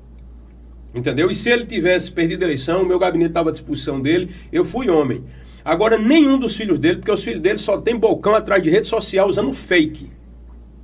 Entendeu? 0.94 1.30
E 1.30 1.34
se 1.34 1.48
ele 1.50 1.64
tivesse 1.66 2.10
perdido 2.12 2.42
a 2.42 2.46
eleição, 2.46 2.82
o 2.82 2.86
meu 2.86 2.98
gabinete 2.98 3.30
estava 3.30 3.48
à 3.48 3.52
disposição 3.52 4.00
dele, 4.00 4.30
eu 4.52 4.64
fui 4.64 4.88
homem. 4.90 5.24
Agora, 5.64 5.98
nenhum 5.98 6.38
dos 6.38 6.56
filhos 6.56 6.78
dele, 6.78 6.96
porque 6.96 7.10
os 7.12 7.22
filhos 7.22 7.40
dele 7.40 7.58
só 7.58 7.80
tem 7.80 7.96
bocão 7.96 8.34
atrás 8.34 8.62
de 8.62 8.70
rede 8.70 8.86
social 8.86 9.28
usando 9.28 9.52
fake. 9.52 10.10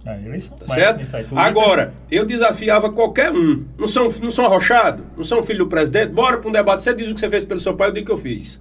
É, 0.05 0.21
eles. 0.25 0.49
Tá 0.49 0.75
certo? 0.75 1.03
Agora, 1.37 1.93
eu 2.11 2.25
desafiava 2.25 2.91
qualquer 2.91 3.31
um. 3.31 3.65
Não 3.77 3.87
são, 3.87 4.09
não 4.23 4.31
são 4.31 4.45
arrochados? 4.45 5.05
Não 5.17 5.25
são 5.25 5.43
filho 5.43 5.61
do 5.61 5.67
presidente? 5.69 6.13
Bora 6.13 6.39
para 6.39 6.49
um 6.49 6.53
debate. 6.53 6.83
Você 6.83 6.95
diz 6.95 7.11
o 7.11 7.15
que 7.15 7.21
você 7.21 7.29
fez 7.29 7.45
pelo 7.45 7.61
seu 7.61 7.75
pai, 7.75 7.89
eu 7.89 7.93
digo 7.93 8.05
o 8.05 8.07
que 8.07 8.13
eu 8.13 8.19
fiz. 8.19 8.61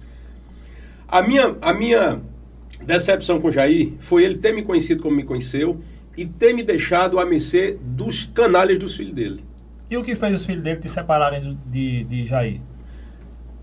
A 1.06 1.22
minha, 1.22 1.56
a 1.62 1.72
minha 1.72 2.20
decepção 2.84 3.40
com 3.40 3.48
o 3.48 3.52
Jair 3.52 3.94
foi 3.98 4.24
ele 4.24 4.38
ter 4.38 4.52
me 4.52 4.62
conhecido 4.62 5.02
como 5.02 5.16
me 5.16 5.22
conheceu 5.22 5.80
e 6.16 6.26
ter 6.26 6.52
me 6.52 6.62
deixado 6.62 7.18
a 7.18 7.24
mercê 7.24 7.78
dos 7.80 8.26
canalhas 8.26 8.78
dos 8.78 8.96
filhos 8.96 9.14
dele. 9.14 9.44
E 9.90 9.96
o 9.96 10.04
que 10.04 10.14
fez 10.14 10.34
os 10.34 10.44
filhos 10.44 10.62
dele 10.62 10.80
te 10.80 10.88
separarem 10.88 11.58
de, 11.64 12.04
de 12.04 12.26
Jair? 12.26 12.60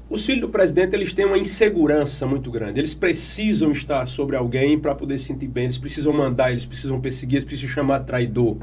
Os 0.07 0.25
filhos 0.25 0.41
do 0.41 0.49
presidente, 0.49 0.93
eles 0.95 1.13
têm 1.13 1.25
uma 1.25 1.37
insegurança 1.37 2.27
muito 2.27 2.51
grande. 2.51 2.79
Eles 2.79 2.93
precisam 2.93 3.71
estar 3.71 4.05
sobre 4.05 4.35
alguém 4.35 4.77
para 4.77 4.93
poder 4.93 5.17
se 5.17 5.25
sentir 5.25 5.47
bem. 5.47 5.63
Eles 5.63 5.79
precisam 5.79 6.13
mandar, 6.13 6.51
eles 6.51 6.65
precisam 6.65 7.01
perseguir, 7.01 7.37
eles 7.37 7.45
precisam 7.45 7.73
chamar 7.73 8.01
traidor. 8.01 8.57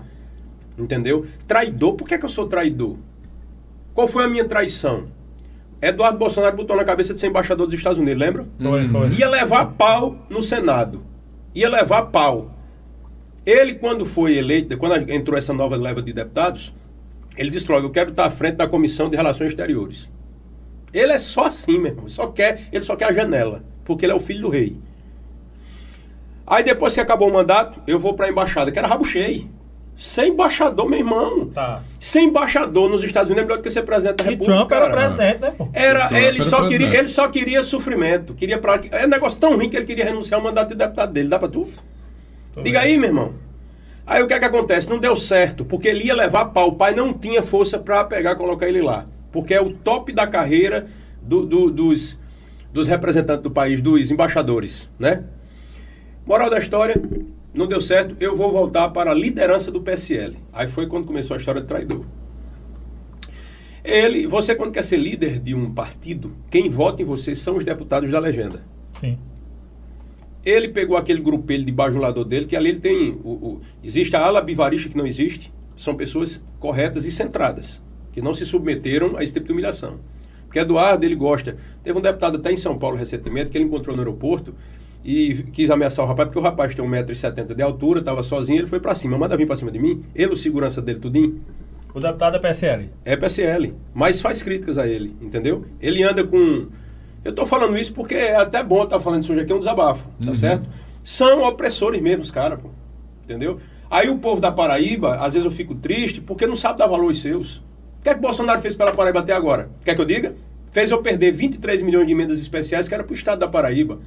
Entendeu? 0.79 1.27
Traidor, 1.47 1.95
por 1.95 2.07
que, 2.07 2.17
que 2.17 2.25
eu 2.25 2.29
sou 2.29 2.47
traidor? 2.47 2.97
Qual 3.93 4.07
foi 4.07 4.25
a 4.25 4.29
minha 4.29 4.45
traição? 4.45 5.09
Eduardo 5.81 6.17
Bolsonaro 6.17 6.57
botou 6.57 6.77
na 6.77 6.85
cabeça 6.85 7.13
de 7.13 7.19
ser 7.19 7.27
embaixador 7.27 7.67
dos 7.67 7.75
Estados 7.75 7.99
Unidos, 7.99 8.21
lembra? 8.21 8.47
Foi, 8.61 8.89
foi. 8.89 9.09
Ia 9.11 9.29
levar 9.29 9.67
pau 9.73 10.17
no 10.31 10.41
Senado. 10.41 11.03
Ia 11.53 11.69
levar 11.69 12.03
pau. 12.03 12.55
Ele, 13.45 13.75
quando 13.75 14.07
foi 14.07 14.39
eleito, 14.39 14.79
quando 14.79 15.11
entrou 15.11 15.37
essa 15.37 15.53
nova 15.53 15.75
leva 15.75 16.01
de 16.01 16.13
deputados, 16.13 16.73
ele 17.37 17.51
disse 17.51 17.71
logo, 17.71 17.89
eu 17.89 17.91
quero 17.91 18.11
estar 18.11 18.27
à 18.27 18.31
frente 18.31 18.55
da 18.55 18.69
Comissão 18.69 19.11
de 19.11 19.17
Relações 19.17 19.49
Exteriores. 19.49 20.09
Ele 20.93 21.13
é 21.13 21.19
só 21.19 21.45
assim, 21.47 21.79
meu 21.79 21.93
irmão. 21.93 22.09
Só 22.09 22.27
quer, 22.27 22.61
ele 22.73 22.85
só 22.85 22.95
quer 22.97 23.07
a 23.07 23.13
janela, 23.13 23.63
porque 23.85 24.05
ele 24.05 24.13
é 24.13 24.17
o 24.17 24.21
filho 24.21 24.43
do 24.43 24.49
rei. 24.49 24.77
Aí 26.47 26.63
depois 26.65 26.95
que 26.95 27.01
acabou 27.01 27.29
o 27.31 27.33
mandato, 27.33 27.81
eu 27.87 27.99
vou 27.99 28.15
para 28.15 28.27
a 28.27 28.29
embaixada, 28.29 28.71
que 28.71 28.79
era 28.79 28.89
rabo 28.89 29.05
cheio. 29.05 29.49
Ser 29.97 30.27
embaixador, 30.27 30.89
meu 30.89 30.99
irmão. 30.99 31.47
Tá. 31.49 31.83
Ser 32.01 32.21
embaixador 32.21 32.91
nos 32.91 33.05
Estados 33.05 33.29
Unidos 33.31 33.43
é 33.43 33.47
melhor 33.47 33.59
do 33.59 33.63
que 33.63 33.71
ser 33.71 33.83
presidente 33.83 34.17
da 34.17 34.25
E 34.25 34.31
República. 34.31 34.53
Trump 34.59 34.73
era 34.73 34.87
cara. 34.91 34.97
presidente, 34.97 35.41
né, 35.41 35.51
pô? 35.57 35.69
Era, 35.73 36.09
Trump 36.09 36.13
ele, 36.13 36.27
era 36.41 36.45
só 36.45 36.57
presidente. 36.59 36.85
queria, 36.85 36.99
ele 36.99 37.09
só 37.09 37.29
queria 37.29 37.63
sofrimento. 37.63 38.35
Queria 38.35 38.59
pra, 38.59 38.81
é 38.91 39.07
um 39.07 39.09
negócio 39.09 39.39
tão 39.39 39.55
ruim 39.57 39.69
que 39.69 39.77
ele 39.77 39.87
queria 39.87 40.05
renunciar 40.05 40.41
ao 40.41 40.45
mandato 40.45 40.71
de 40.71 40.75
deputado 40.75 41.13
dele. 41.13 41.29
Dá 41.29 41.39
pra 41.39 41.49
tu? 41.49 41.69
Tô 42.53 42.63
Diga 42.63 42.81
vendo. 42.81 42.89
aí, 42.89 42.99
meu 42.99 43.11
irmão. 43.11 43.35
Aí 44.05 44.21
o 44.23 44.27
que 44.27 44.35
é 44.35 44.39
que 44.41 44.45
acontece? 44.45 44.91
Não 44.91 44.99
deu 44.99 45.15
certo, 45.15 45.65
porque 45.65 45.87
ele 45.89 46.05
ia 46.07 46.15
levar 46.15 46.47
pau. 46.47 46.71
O 46.71 46.75
pai 46.75 46.93
não 46.95 47.13
tinha 47.13 47.43
força 47.43 47.79
pra 47.79 48.03
pegar 48.03 48.33
e 48.33 48.37
colocar 48.37 48.67
ele 48.69 48.83
lá. 48.83 49.07
Porque 49.33 49.55
é 49.55 49.61
o 49.61 49.73
top 49.73 50.13
da 50.13 50.27
carreira 50.27 50.87
do- 51.23 51.45
do- 51.47 51.71
dos, 51.71 52.19
dos 52.73 52.87
representantes 52.87 53.43
do 53.43 53.51
país, 53.51 53.81
dos 53.81 54.11
embaixadores, 54.11 54.89
né? 54.99 55.25
Moral 56.27 56.49
da 56.51 56.59
história, 56.59 57.01
não 57.53 57.67
deu 57.67 57.81
certo, 57.81 58.17
eu 58.21 58.37
vou 58.37 58.53
voltar 58.53 58.91
para 58.91 59.11
a 59.11 59.15
liderança 59.15 59.71
do 59.73 59.81
PSL. 59.81 60.37
Aí 60.53 60.69
foi 60.69 60.87
quando 60.87 61.07
começou 61.07 61.35
a 61.35 61.39
história 61.39 61.61
de 61.61 61.67
traidor. 61.67 62.05
Ele, 63.85 64.27
você 64.29 64.55
quando 64.55 64.71
quer 64.73 64.85
ser 64.85 64.97
líder 64.97 65.41
de 65.41 65.55
um 65.55 65.73
partido, 65.73 66.33
quem 66.51 66.69
vota 66.71 67.03
em 67.03 67.05
você 67.05 67.35
são 67.35 67.57
os 67.57 67.65
deputados 67.65 68.11
da 68.11 68.19
legenda. 68.21 68.63
Sim. 69.01 69.19
Ele 70.45 70.69
pegou 70.69 70.97
aquele 70.97 71.21
grupelho 71.21 71.65
de 71.65 71.73
bajulador 71.73 72.25
dele, 72.25 72.47
que 72.47 72.57
ali 72.57 72.69
ele 72.71 72.81
tem. 72.81 73.11
O, 73.25 73.31
o- 73.31 73.61
existe 73.83 74.15
a 74.15 74.25
ala 74.25 74.41
bivarista 74.41 74.89
que 74.89 74.97
não 74.97 75.07
existe. 75.07 75.53
São 75.77 75.97
pessoas 75.97 76.43
corretas 76.61 77.05
e 77.05 77.11
centradas, 77.11 77.83
que 78.13 78.21
não 78.21 78.35
se 78.35 78.47
submeteram 78.47 79.17
a 79.17 79.25
esse 79.25 79.33
tipo 79.33 79.47
de 79.47 79.53
humilhação. 79.53 79.99
Porque 80.45 80.59
Eduardo, 80.59 81.05
ele 81.05 81.17
gosta. 81.17 81.57
Teve 81.83 81.99
um 81.99 82.03
deputado 82.03 82.37
até 82.37 82.53
em 82.53 82.57
São 82.57 82.79
Paulo 82.79 82.97
recentemente 82.97 83.51
que 83.51 83.57
ele 83.57 83.65
encontrou 83.65 83.97
no 83.97 84.03
aeroporto 84.03 84.55
e 85.05 85.45
quis 85.53 85.71
ameaçar 85.71 86.05
o 86.05 86.09
rapaz, 86.09 86.29
porque 86.29 86.39
o 86.39 86.43
rapaz 86.43 86.75
tem 86.75 86.85
1,70m 86.85 87.55
de 87.55 87.63
altura, 87.63 88.01
estava 88.01 88.23
sozinho, 88.23 88.61
ele 88.61 88.67
foi 88.67 88.79
pra 88.79 88.95
cima. 88.95 89.19
Manda 89.19 89.37
vir 89.37 89.47
pra 89.47 89.57
cima 89.57 89.71
de 89.71 89.79
mim. 89.79 90.03
Ele, 90.15 90.33
o 90.33 90.37
segurança 90.37 90.81
dele, 90.83 91.01
tudinho. 91.01 91.41
O 91.95 92.01
deputado 92.01 92.37
é 92.37 92.39
PSL. 92.39 92.91
É 93.05 93.17
PSL, 93.17 93.75
mas 93.93 94.21
faz 94.21 94.43
críticas 94.43 94.79
a 94.79 94.87
ele, 94.87 95.15
entendeu? 95.21 95.65
Ele 95.81 96.03
anda 96.03 96.25
com. 96.25 96.69
Eu 97.25 97.33
tô 97.35 97.45
falando 97.47 97.77
isso 97.77 97.93
porque 97.93 98.15
é 98.15 98.37
até 98.37 98.63
bom 98.63 98.83
estar 98.85 98.99
falando 98.99 99.23
isso 99.23 99.33
hoje 99.33 99.43
aqui, 99.43 99.53
é 99.53 99.55
um 99.55 99.59
desabafo, 99.59 100.09
tá 100.25 100.35
certo? 100.35 100.69
São 101.05 101.43
opressores 101.43 102.01
mesmo, 102.01 102.23
os 102.23 102.31
caras, 102.31 102.61
pô. 102.61 102.71
Entendeu? 103.25 103.59
Aí 103.91 104.09
o 104.09 104.19
povo 104.19 104.41
da 104.41 104.51
Paraíba, 104.51 105.17
às 105.17 105.35
vezes 105.35 105.45
eu 105.45 105.53
fico 105.53 105.75
triste 105.75 106.21
porque 106.21 106.47
não 106.47 106.57
sabe 106.57 106.79
dar 106.79 106.87
valor 106.87 107.09
aos 107.09 107.21
seus. 107.21 107.63
O 108.03 108.05
que 108.05 108.09
é 108.09 108.15
que 108.15 108.19
o 108.19 108.23
Bolsonaro 108.23 108.61
fez 108.61 108.75
pela 108.75 108.93
Paraíba 108.93 109.21
até 109.21 109.33
agora? 109.33 109.71
Quer 109.85 109.95
que 109.95 110.01
eu 110.01 110.05
diga? 110.05 110.35
Fez 110.73 110.91
eu 110.91 111.01
perder 111.01 111.31
23 111.31 111.83
milhões 111.83 112.05
de 112.05 112.13
emendas 112.13 112.41
especiais 112.41 112.89
que 112.89 112.95
era 112.95 113.05
pro 113.05 113.15
estado 113.15 113.39
da 113.39 113.47
Paraíba. 113.47 114.01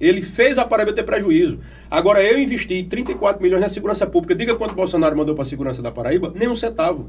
Ele 0.00 0.20
fez 0.20 0.58
a 0.58 0.64
Paraíba 0.64 0.92
ter 0.92 1.04
prejuízo. 1.04 1.60
Agora 1.88 2.20
eu 2.20 2.42
investi 2.42 2.82
34 2.82 3.40
milhões 3.40 3.62
na 3.62 3.68
segurança 3.68 4.04
pública. 4.04 4.34
Diga 4.34 4.56
quanto 4.56 4.72
o 4.72 4.74
Bolsonaro 4.74 5.16
mandou 5.16 5.36
para 5.36 5.44
a 5.44 5.46
segurança 5.46 5.80
da 5.80 5.92
Paraíba? 5.92 6.32
Nem 6.34 6.48
um 6.48 6.56
centavo. 6.56 7.08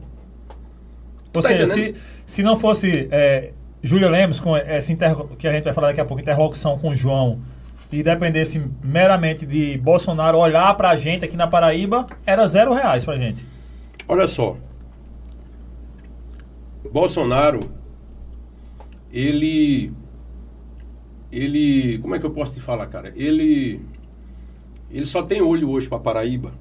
Ou 1.34 1.42
tá 1.42 1.50
seja, 1.50 1.64
entendendo? 1.64 1.96
se, 1.96 2.02
se 2.36 2.44
não 2.44 2.56
fosse 2.56 3.08
é, 3.10 3.50
Júlia 3.82 4.08
Lemos, 4.08 4.40
com 4.40 4.56
essa 4.56 4.94
inter, 4.94 5.16
que 5.40 5.48
a 5.48 5.52
gente 5.52 5.64
vai 5.64 5.74
falar 5.74 5.88
daqui 5.88 6.02
a 6.02 6.06
pouco, 6.06 6.22
interlocução 6.22 6.78
com 6.78 6.90
o 6.90 6.96
João, 6.96 7.40
e 7.92 8.04
dependesse 8.04 8.62
meramente 8.84 9.44
de 9.44 9.76
Bolsonaro 9.80 10.38
olhar 10.38 10.72
pra 10.76 10.96
gente 10.96 11.26
aqui 11.26 11.36
na 11.36 11.48
Paraíba, 11.48 12.06
era 12.28 12.46
zero 12.46 12.74
reais 12.74 13.04
pra 13.04 13.18
gente. 13.18 13.44
Olha 14.08 14.28
só. 14.28 14.56
Bolsonaro, 16.98 17.60
ele. 19.12 19.94
Ele. 21.32 22.00
Como 22.00 22.16
é 22.16 22.20
que 22.20 22.26
eu 22.26 22.32
posso 22.32 22.56
te 22.56 22.60
falar, 22.60 22.88
cara? 22.88 23.14
Ele. 23.16 23.80
Ele 24.90 25.06
só 25.06 25.22
tem 25.22 25.40
olho 25.40 25.70
hoje 25.70 25.88
pra 25.88 26.00
Paraíba. 26.00 26.56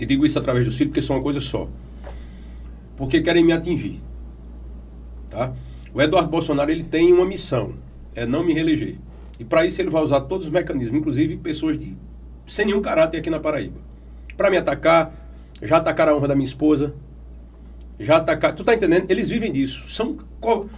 E 0.00 0.04
digo 0.04 0.26
isso 0.26 0.36
através 0.36 0.64
do 0.64 0.72
filhos 0.72 0.88
porque 0.88 1.00
são 1.00 1.14
uma 1.14 1.22
coisa 1.22 1.40
só. 1.40 1.68
Porque 2.96 3.20
querem 3.20 3.44
me 3.44 3.52
atingir. 3.52 4.02
Tá? 5.30 5.52
O 5.94 6.02
Eduardo 6.02 6.28
Bolsonaro 6.28 6.72
ele 6.72 6.82
tem 6.82 7.12
uma 7.12 7.24
missão: 7.24 7.74
é 8.16 8.26
não 8.26 8.44
me 8.44 8.52
reeleger. 8.52 8.96
E 9.38 9.44
para 9.44 9.64
isso 9.64 9.80
ele 9.80 9.90
vai 9.90 10.02
usar 10.02 10.22
todos 10.22 10.46
os 10.46 10.52
mecanismos, 10.52 10.98
inclusive 10.98 11.36
pessoas 11.36 11.78
de, 11.78 11.96
sem 12.46 12.66
nenhum 12.66 12.82
caráter 12.82 13.18
aqui 13.18 13.30
na 13.30 13.38
Paraíba. 13.38 13.78
Para 14.36 14.50
me 14.50 14.56
atacar, 14.56 15.14
já 15.62 15.76
atacaram 15.76 16.14
a 16.14 16.16
honra 16.16 16.28
da 16.28 16.34
minha 16.34 16.46
esposa, 16.46 16.96
já 17.98 18.16
atacaram. 18.16 18.54
Tu 18.54 18.64
tá 18.64 18.74
entendendo? 18.74 19.10
Eles 19.10 19.28
vivem 19.28 19.52
disso. 19.52 19.88
São. 19.88 20.16
Co... 20.40 20.68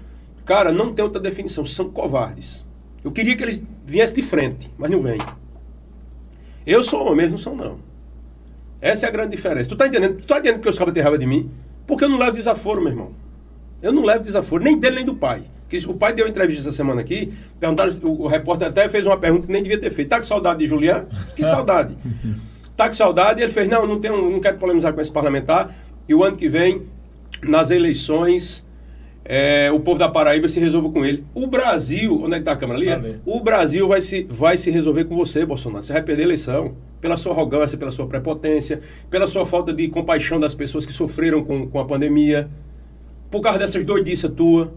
Cara, 0.45 0.73
não 0.73 0.93
tem 0.93 1.05
outra 1.05 1.21
definição, 1.21 1.65
são 1.65 1.91
covardes. 1.91 2.65
Eu 3.03 3.11
queria 3.11 3.37
que 3.37 3.43
eles 3.43 3.63
viessem 3.85 4.17
de 4.17 4.23
frente, 4.23 4.71
mas 4.79 4.91
não 4.91 5.03
vêm. 5.03 5.19
Eu 6.67 6.83
sou 6.83 7.05
homem, 7.05 7.21
eles 7.21 7.31
não 7.31 7.39
são, 7.39 7.55
não. 7.55 7.79
Essa 8.81 9.07
é 9.07 9.09
a 9.09 9.13
grande 9.13 9.31
diferença. 9.35 9.69
Tu 9.69 9.77
tá 9.77 9.87
entendendo? 9.87 10.17
Tu 10.17 10.27
tá 10.27 10.39
entendendo 10.39 10.61
que 10.61 10.69
os 10.69 10.79
cabos 10.79 10.93
têm 10.93 11.03
raiva 11.03 11.19
de 11.19 11.27
mim? 11.27 11.51
Porque 11.87 12.05
eu 12.05 12.09
não 12.09 12.19
levo 12.19 12.33
desaforo, 12.33 12.81
meu 12.81 12.91
irmão. 12.91 13.13
Eu 13.81 13.93
não 13.93 14.05
levo 14.05 14.23
desaforo, 14.23 14.63
nem 14.63 14.79
dele 14.79 14.97
nem 14.97 15.05
do 15.05 15.15
pai. 15.15 15.45
Que 15.69 15.79
o 15.87 15.95
pai 15.95 16.13
deu 16.13 16.25
uma 16.25 16.31
entrevista 16.31 16.69
essa 16.69 16.77
semana 16.77 17.01
aqui, 17.01 17.33
perguntaram, 17.59 17.93
o, 18.03 18.27
repórter 18.27 18.69
até 18.69 18.89
fez 18.89 19.05
uma 19.07 19.19
pergunta 19.19 19.47
que 19.47 19.53
nem 19.53 19.63
devia 19.63 19.79
ter 19.79 19.91
feito. 19.91 20.09
Tá 20.09 20.19
com 20.19 20.25
saudade 20.25 20.61
de 20.61 20.67
Julián? 20.67 21.07
Que 21.35 21.43
saudade. 21.45 21.97
Tá 22.77 22.87
com 22.87 22.95
saudade? 22.95 23.43
Ele 23.43 23.53
fez, 23.53 23.69
não, 23.69 23.87
não, 23.87 23.99
tenho, 24.01 24.31
não 24.31 24.41
quero 24.41 24.59
polemizar 24.59 24.93
com 24.93 25.01
esse 25.01 25.11
parlamentar. 25.11 25.75
E 26.09 26.15
o 26.15 26.23
ano 26.23 26.37
que 26.37 26.49
vem, 26.49 26.83
nas 27.43 27.71
eleições, 27.71 28.65
é, 29.25 29.71
o 29.73 29.81
povo 29.81 29.99
da 29.99 30.09
Paraíba 30.09 30.49
se 30.49 30.61
resolva 30.61 30.91
com 30.91 31.05
ele. 31.05 31.25
O 31.35 31.47
Brasil, 31.47 32.23
onde 32.23 32.37
é 32.37 32.39
que 32.39 32.45
tá 32.45 32.53
a 32.53 32.57
câmera 32.57 32.79
ali? 32.79 32.89
Ali. 32.91 33.21
O 33.27 33.41
Brasil 33.41 33.89
vai 33.89 34.01
se, 34.01 34.25
vai 34.31 34.57
se 34.57 34.71
resolver 34.71 35.05
com 35.05 35.17
você, 35.17 35.45
Bolsonaro. 35.45 35.83
Você 35.83 35.93
vai 35.93 36.03
perder 36.03 36.23
a 36.23 36.27
eleição. 36.27 36.77
Pela 37.01 37.17
sua 37.17 37.33
arrogância, 37.33 37.77
pela 37.77 37.93
sua 37.93 38.07
prepotência, 38.07 38.81
pela 39.11 39.27
sua 39.27 39.45
falta 39.45 39.73
de 39.73 39.87
compaixão 39.89 40.41
das 40.41 40.55
pessoas 40.55 40.87
que 40.87 40.93
sofreram 40.93 41.45
com, 41.45 41.69
com 41.69 41.79
a 41.79 41.85
pandemia, 41.85 42.49
por 43.31 43.41
causa 43.43 43.59
dessas 43.59 43.85
doidices 43.85 44.31
tua. 44.35 44.73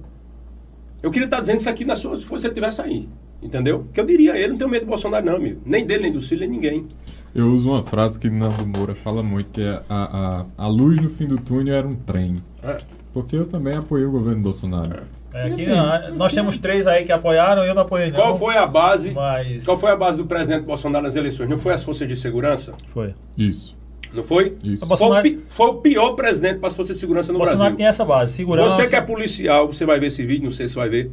Eu 1.02 1.10
queria 1.10 1.26
estar 1.26 1.40
dizendo 1.40 1.60
isso 1.60 1.70
aqui 1.70 1.86
na 1.86 1.96
sua, 1.96 2.18
se 2.18 2.26
você 2.26 2.48
estivesse 2.48 2.82
aí. 2.82 3.08
Entendeu? 3.42 3.88
Que 3.94 4.02
eu 4.02 4.06
diria 4.06 4.34
a 4.34 4.38
ele, 4.38 4.50
não 4.50 4.58
tenho 4.58 4.70
medo 4.70 4.86
do 4.86 4.90
Bolsonaro, 4.90 5.26
não, 5.26 5.36
amigo. 5.38 5.62
Nem 5.66 5.86
dele, 5.86 6.04
nem 6.04 6.12
do 6.12 6.22
Ciro, 6.22 6.42
nem 6.42 6.50
ninguém. 6.50 6.88
Eu 7.34 7.48
uso 7.50 7.70
uma 7.70 7.84
frase 7.84 8.20
que 8.20 8.30
Nando 8.30 8.66
Moura 8.66 8.96
fala 8.96 9.22
muito, 9.22 9.52
que 9.52 9.62
é 9.62 9.82
a, 9.90 10.46
a, 10.58 10.66
a 10.66 10.68
luz 10.68 11.00
no 11.00 11.10
fim 11.10 11.28
do 11.28 11.38
túnel 11.38 11.76
era 11.76 11.88
um 11.88 11.94
trem. 11.96 12.38
É. 12.64 12.78
Porque 13.14 13.36
eu 13.36 13.46
também 13.46 13.76
apoiei 13.76 14.06
o 14.06 14.12
governo 14.12 14.42
Bolsonaro. 14.42 15.04
É, 15.34 15.44
E 15.48 15.52
aqui, 15.52 15.62
assim, 15.62 15.70
não, 15.72 16.16
nós 16.16 16.34
temos 16.34 16.58
três 16.58 16.88
aí 16.88 17.06
que 17.06 17.12
apoiaram 17.12 17.64
e 17.64 17.68
eu 17.68 17.76
não 17.76 17.84
apoiei, 17.84 18.08
não. 18.10 18.16
Qual 18.20 18.38
foi 18.38 18.58
a 18.58 18.66
base? 18.66 19.12
Mas- 19.12 19.64
Qual 19.64 19.78
foi 19.80 19.92
a 19.92 19.96
base 19.96 20.18
do 20.18 20.26
presidente 20.26 20.64
Bolsonaro 20.66 21.06
nas 21.06 21.16
eleições? 21.16 21.48
Não 21.48 21.60
foi 21.60 21.74
as 21.74 21.84
forças 21.84 22.08
de 22.08 22.16
segurança? 22.16 22.74
Foi. 22.94 23.14
Isso. 23.38 23.78
Não 24.12 24.24
foi? 24.24 24.58
Isso. 24.64 24.86
Foi, 24.86 24.86
o 24.86 24.90
Bolsonaro- 24.90 25.40
foi 25.50 25.68
o 25.68 25.74
pior 25.76 26.14
presidente 26.14 26.58
para 26.58 26.70
as 26.70 26.76
forças 26.76 26.96
de 26.96 27.00
segurança 27.00 27.32
no 27.32 27.38
Bolsonaro 27.38 27.62
Brasil. 27.62 27.78
tem 27.78 27.86
essa 27.86 28.04
base, 28.04 28.34
segurança. 28.34 28.76
Você 28.76 28.90
que 28.90 28.96
é 28.96 29.02
policial, 29.02 29.68
você 29.72 29.86
vai 29.86 30.00
ver 30.00 30.08
esse 30.08 30.26
vídeo, 30.26 30.46
não 30.46 30.52
sei 30.52 30.68
se 30.68 30.74
vai 30.74 30.90
ver. 30.90 31.12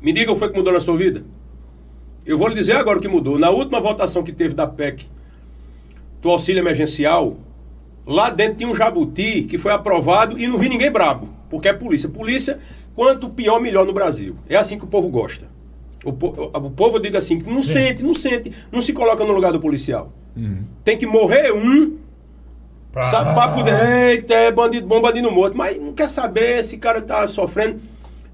Me 0.00 0.14
diga 0.14 0.30
o 0.30 0.34
que 0.34 0.38
foi 0.38 0.48
que 0.50 0.56
mudou 0.56 0.72
na 0.72 0.80
sua 0.80 0.96
vida. 0.96 1.22
Eu 2.24 2.38
vou 2.38 2.48
lhe 2.48 2.54
dizer 2.54 2.76
agora 2.76 2.98
o 2.98 3.00
que 3.00 3.08
mudou. 3.08 3.38
Na 3.38 3.50
última 3.50 3.80
votação 3.80 4.22
que 4.22 4.32
teve 4.32 4.54
da 4.54 4.66
PEC 4.66 5.06
do 6.22 6.30
auxílio 6.30 6.60
emergencial, 6.60 7.36
lá 8.06 8.30
dentro 8.30 8.56
tinha 8.58 8.68
um 8.70 8.74
jabuti 8.74 9.42
que 9.42 9.56
foi 9.58 9.72
aprovado 9.72 10.38
e 10.38 10.46
não 10.46 10.58
vi 10.58 10.68
ninguém 10.68 10.90
brabo, 10.90 11.28
porque 11.48 11.68
é 11.68 11.72
polícia. 11.72 12.08
Polícia, 12.08 12.58
quanto 12.94 13.28
pior, 13.30 13.60
melhor 13.60 13.86
no 13.86 13.92
Brasil. 13.92 14.36
É 14.48 14.56
assim 14.56 14.76
que 14.78 14.84
o 14.84 14.88
povo 14.88 15.08
gosta. 15.08 15.48
O, 16.04 16.12
po- 16.12 16.50
o 16.54 16.70
povo 16.70 16.98
diga 16.98 17.18
assim, 17.18 17.42
não 17.46 17.62
Sim. 17.62 17.72
sente, 17.72 18.02
não 18.02 18.14
sente, 18.14 18.52
não 18.72 18.80
se 18.80 18.92
coloca 18.92 19.24
no 19.24 19.32
lugar 19.32 19.52
do 19.52 19.60
policial. 19.60 20.12
Uhum. 20.36 20.62
Tem 20.84 20.96
que 20.96 21.06
morrer 21.06 21.52
um 21.52 21.98
Pra- 22.92 23.04
Sabe, 23.04 23.34
pra 23.34 23.48
poder, 23.48 24.10
eita, 24.10 24.34
é 24.34 24.50
bandido 24.50 24.84
bom, 24.84 25.00
bandido 25.00 25.30
morto. 25.30 25.56
Mas 25.56 25.80
não 25.80 25.92
quer 25.92 26.08
saber 26.08 26.64
se 26.64 26.74
o 26.74 26.78
cara 26.80 27.00
tá 27.00 27.26
sofrendo. 27.28 27.78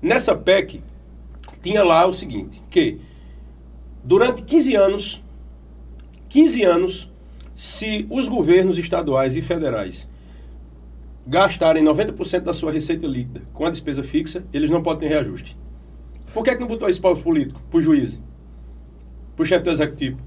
Nessa 0.01 0.35
PEC, 0.35 0.81
tinha 1.63 1.85
lá 1.85 2.07
o 2.07 2.13
seguinte, 2.13 2.63
que 2.71 2.99
durante 4.07 4.43
15 4.43 4.75
anos, 4.77 5.23
15 6.29 6.63
anos, 6.63 7.13
se 7.55 8.07
os 8.09 8.29
governos 8.29 8.79
estaduais 8.79 9.37
e 9.37 9.43
federais 9.43 10.09
gastarem 11.27 11.85
90% 11.85 12.41
da 12.41 12.55
sua 12.55 12.71
receita 12.71 13.07
líquida 13.07 13.43
com 13.53 13.67
a 13.67 13.71
despesa 13.71 14.05
fixa, 14.05 14.45
eles 14.53 14.71
não 14.71 14.83
podem 14.83 15.09
ter 15.09 15.15
reajuste. 15.15 15.59
Por 16.33 16.45
que, 16.45 16.51
é 16.51 16.55
que 16.55 16.61
não 16.61 16.69
botou 16.69 16.89
isso 16.89 17.01
para 17.01 17.13
os 17.13 17.21
políticos, 17.21 17.61
para 17.69 17.79
os 17.79 17.85
juízes, 17.85 18.21
para 19.35 19.43
o 19.43 19.47
chefe 19.47 19.65
do 19.65 19.71
executivo? 19.71 20.19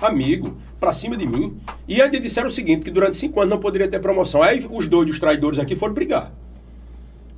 amigo, 0.00 0.56
pra 0.78 0.92
cima 0.92 1.16
de 1.16 1.26
mim. 1.26 1.56
E 1.86 2.00
ainda 2.00 2.18
disseram 2.18 2.48
o 2.48 2.50
seguinte, 2.50 2.82
que 2.82 2.90
durante 2.90 3.16
cinco 3.16 3.40
anos 3.40 3.50
não 3.50 3.60
poderia 3.60 3.88
ter 3.88 4.00
promoção. 4.00 4.42
Aí 4.42 4.66
os 4.70 4.86
doidos, 4.86 5.14
os 5.14 5.20
traidores 5.20 5.58
aqui 5.58 5.76
foram 5.76 5.94
brigar. 5.94 6.32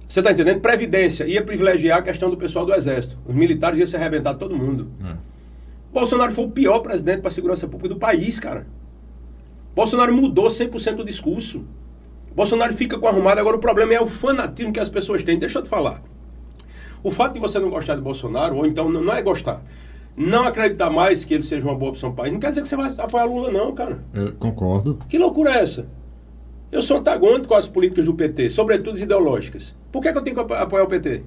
Você 0.09 0.23
tá 0.23 0.31
entendendo? 0.31 0.61
Previdência 0.61 1.25
ia 1.25 1.43
privilegiar 1.43 1.99
a 1.99 2.03
questão 2.03 2.31
do 2.31 2.37
pessoal 2.37 2.67
do 2.67 2.75
Exército. 2.75 3.19
Os 3.27 3.35
militares 3.35 3.79
iam 3.79 3.87
se 3.87 3.97
arrebentar 3.97 4.35
todo 4.35 4.57
mundo. 4.57 4.91
É. 5.03 5.32
Bolsonaro 5.93 6.33
foi 6.33 6.45
o 6.45 6.51
pior 6.51 6.81
presidente 6.81 7.21
para 7.21 7.29
a 7.29 7.33
segurança 7.33 7.67
pública 7.69 7.95
do 7.95 8.01
país, 8.01 8.41
cara. 8.41 8.67
Bolsonaro 9.75 10.15
mudou 10.15 10.47
100% 10.49 11.01
o 11.01 11.05
discurso. 11.05 11.65
Bolsonaro 12.35 12.73
fica 12.75 12.99
com 12.99 13.07
arrumado. 13.07 13.39
Agora 13.41 13.57
o 13.57 13.61
problema 13.61 13.93
é 13.95 14.01
o 14.01 14.07
fanatismo 14.07 14.73
que 14.73 14.81
as 14.81 14.89
pessoas 14.89 15.23
têm. 15.23 15.39
Deixa 15.39 15.59
eu 15.59 15.63
te 15.63 15.69
falar. 15.69 16.03
O 17.03 17.11
fato 17.11 17.35
de 17.35 17.41
você 17.41 17.59
não 17.59 17.69
gostar 17.69 17.95
de 17.97 18.01
Bolsonaro, 18.01 18.57
ou 18.57 18.67
então 18.67 18.91
não 18.91 19.13
é 19.13 19.21
gostar, 19.23 19.63
não 20.17 20.45
acreditar 20.45 20.89
mais 20.89 21.25
que 21.25 21.35
ele 21.35 21.43
seja 21.43 21.67
uma 21.67 21.75
boa 21.75 21.91
opção 21.91 22.11
para 22.13 22.15
o 22.15 22.17
país, 22.23 22.33
não 22.33 22.39
quer 22.41 22.51
dizer 22.51 22.63
que 22.63 22.69
você 22.69 22.77
vai 22.77 22.95
apoiar 22.97 23.25
Lula, 23.25 23.51
não, 23.51 23.75
cara. 23.75 24.05
Eu 24.15 24.33
concordo. 24.35 24.99
Que 25.09 25.19
loucura 25.19 25.51
é 25.51 25.63
essa? 25.63 25.89
Eu 26.71 26.81
sou 26.83 26.99
antagônico 26.99 27.49
com 27.49 27.55
as 27.55 27.67
políticas 27.69 28.05
do 28.05 28.15
PT, 28.15 28.51
sobretudo 28.51 28.95
as 28.95 29.01
ideológicas. 29.01 29.75
Por 29.91 30.01
que, 30.01 30.13
que 30.13 30.17
eu 30.19 30.23
tenho 30.23 30.37
que 30.37 30.43
apo- 30.43 30.55
apoiar 30.55 30.85
o 30.85 30.89
PT? 30.89 31.25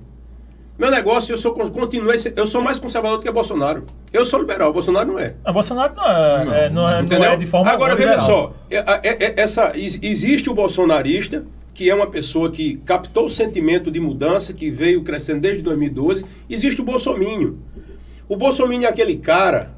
Meu 0.77 0.91
negócio, 0.91 1.31
eu 1.33 1.37
sou, 1.37 1.53
continuei, 1.53 2.17
eu 2.35 2.45
sou 2.45 2.61
mais 2.61 2.77
conservador 2.79 3.17
do 3.17 3.23
que 3.23 3.31
Bolsonaro. 3.31 3.85
Eu 4.11 4.25
sou 4.25 4.41
liberal, 4.41 4.73
Bolsonaro 4.73 5.07
não 5.13 5.17
é. 5.19 5.35
Ah, 5.45 5.53
Bolsonaro 5.53 5.95
não 5.95 6.03
é, 6.05 6.45
Não, 6.45 6.53
é- 6.53 6.69
não 6.69 6.89
é, 6.89 7.01
não 7.01 7.23
é 7.23 7.37
de 7.37 7.45
forma 7.47 7.71
Agora, 7.71 7.93
alguma 7.93 8.11
veja 8.11 8.19
só. 8.25 8.53
é- 8.69 8.77
é- 8.77 9.23
é- 9.25 9.33
essa, 9.39 9.71
ex- 9.77 9.97
existe 10.01 10.49
o 10.49 10.53
bolsonarista, 10.53 11.45
que 11.73 11.89
é 11.89 11.95
uma 11.95 12.07
pessoa 12.07 12.51
que 12.51 12.75
captou 12.85 13.25
o 13.25 13.29
sentimento 13.29 13.89
de 13.89 14.01
mudança, 14.01 14.51
que 14.53 14.69
veio 14.69 15.01
crescendo 15.01 15.39
desde 15.41 15.61
2012. 15.61 16.25
Existe 16.49 16.81
o 16.81 16.83
bolsominho. 16.85 17.57
O 18.27 18.35
bolsominho 18.35 18.83
é 18.83 18.87
aquele 18.87 19.15
cara 19.15 19.73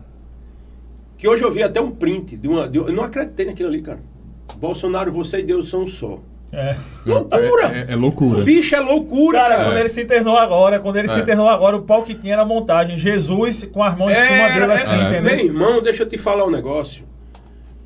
que 1.15 1.27
hoje 1.27 1.43
eu 1.43 1.51
vi 1.51 1.61
até 1.61 1.79
um 1.79 1.91
print. 1.91 2.35
De 2.37 2.47
uma, 2.47 2.67
de- 2.67 2.77
eu 2.79 2.91
não 2.91 3.03
acreditei 3.03 3.45
naquilo 3.45 3.69
ali, 3.69 3.81
cara. 3.83 3.99
Bolsonaro, 4.55 5.11
você 5.11 5.39
e 5.39 5.43
Deus 5.43 5.69
são 5.69 5.83
um 5.83 5.87
só. 5.87 6.19
É. 6.51 6.75
Loucura! 7.05 7.67
É, 7.73 7.79
é- 7.89 7.93
é 7.93 7.95
loucura. 7.95 8.41
Bicho, 8.43 8.73
é 8.75 8.79
loucura, 8.79 9.37
Cara, 9.39 9.55
cara. 9.55 9.65
quando 9.69 9.77
ele 9.79 9.89
se 9.89 10.01
internou 10.01 10.37
agora, 10.37 10.79
quando 10.79 10.95
ele 10.95 11.07
se 11.09 11.17
É. 11.17 11.21
internou 11.21 11.47
agora, 11.49 11.75
o 11.75 11.81
pau 11.81 12.03
que 12.03 12.15
tinha 12.15 12.33
era 12.33 12.41
a 12.43 12.45
montagem. 12.45 12.97
Jesus 12.97 13.65
com 13.71 13.83
as 13.83 13.97
mãos 13.97 14.11
em 14.11 14.15
cima 14.15 14.25
Era- 14.25 14.59
dele 14.67 14.73
assim, 14.73 14.95
entendeu? 14.95 15.21
Meu 15.23 15.35
irmão, 15.45 15.83
deixa 15.83 16.03
eu 16.03 16.07
te 16.09 16.17
falar 16.17 16.45
um 16.45 16.49
negócio. 16.51 17.05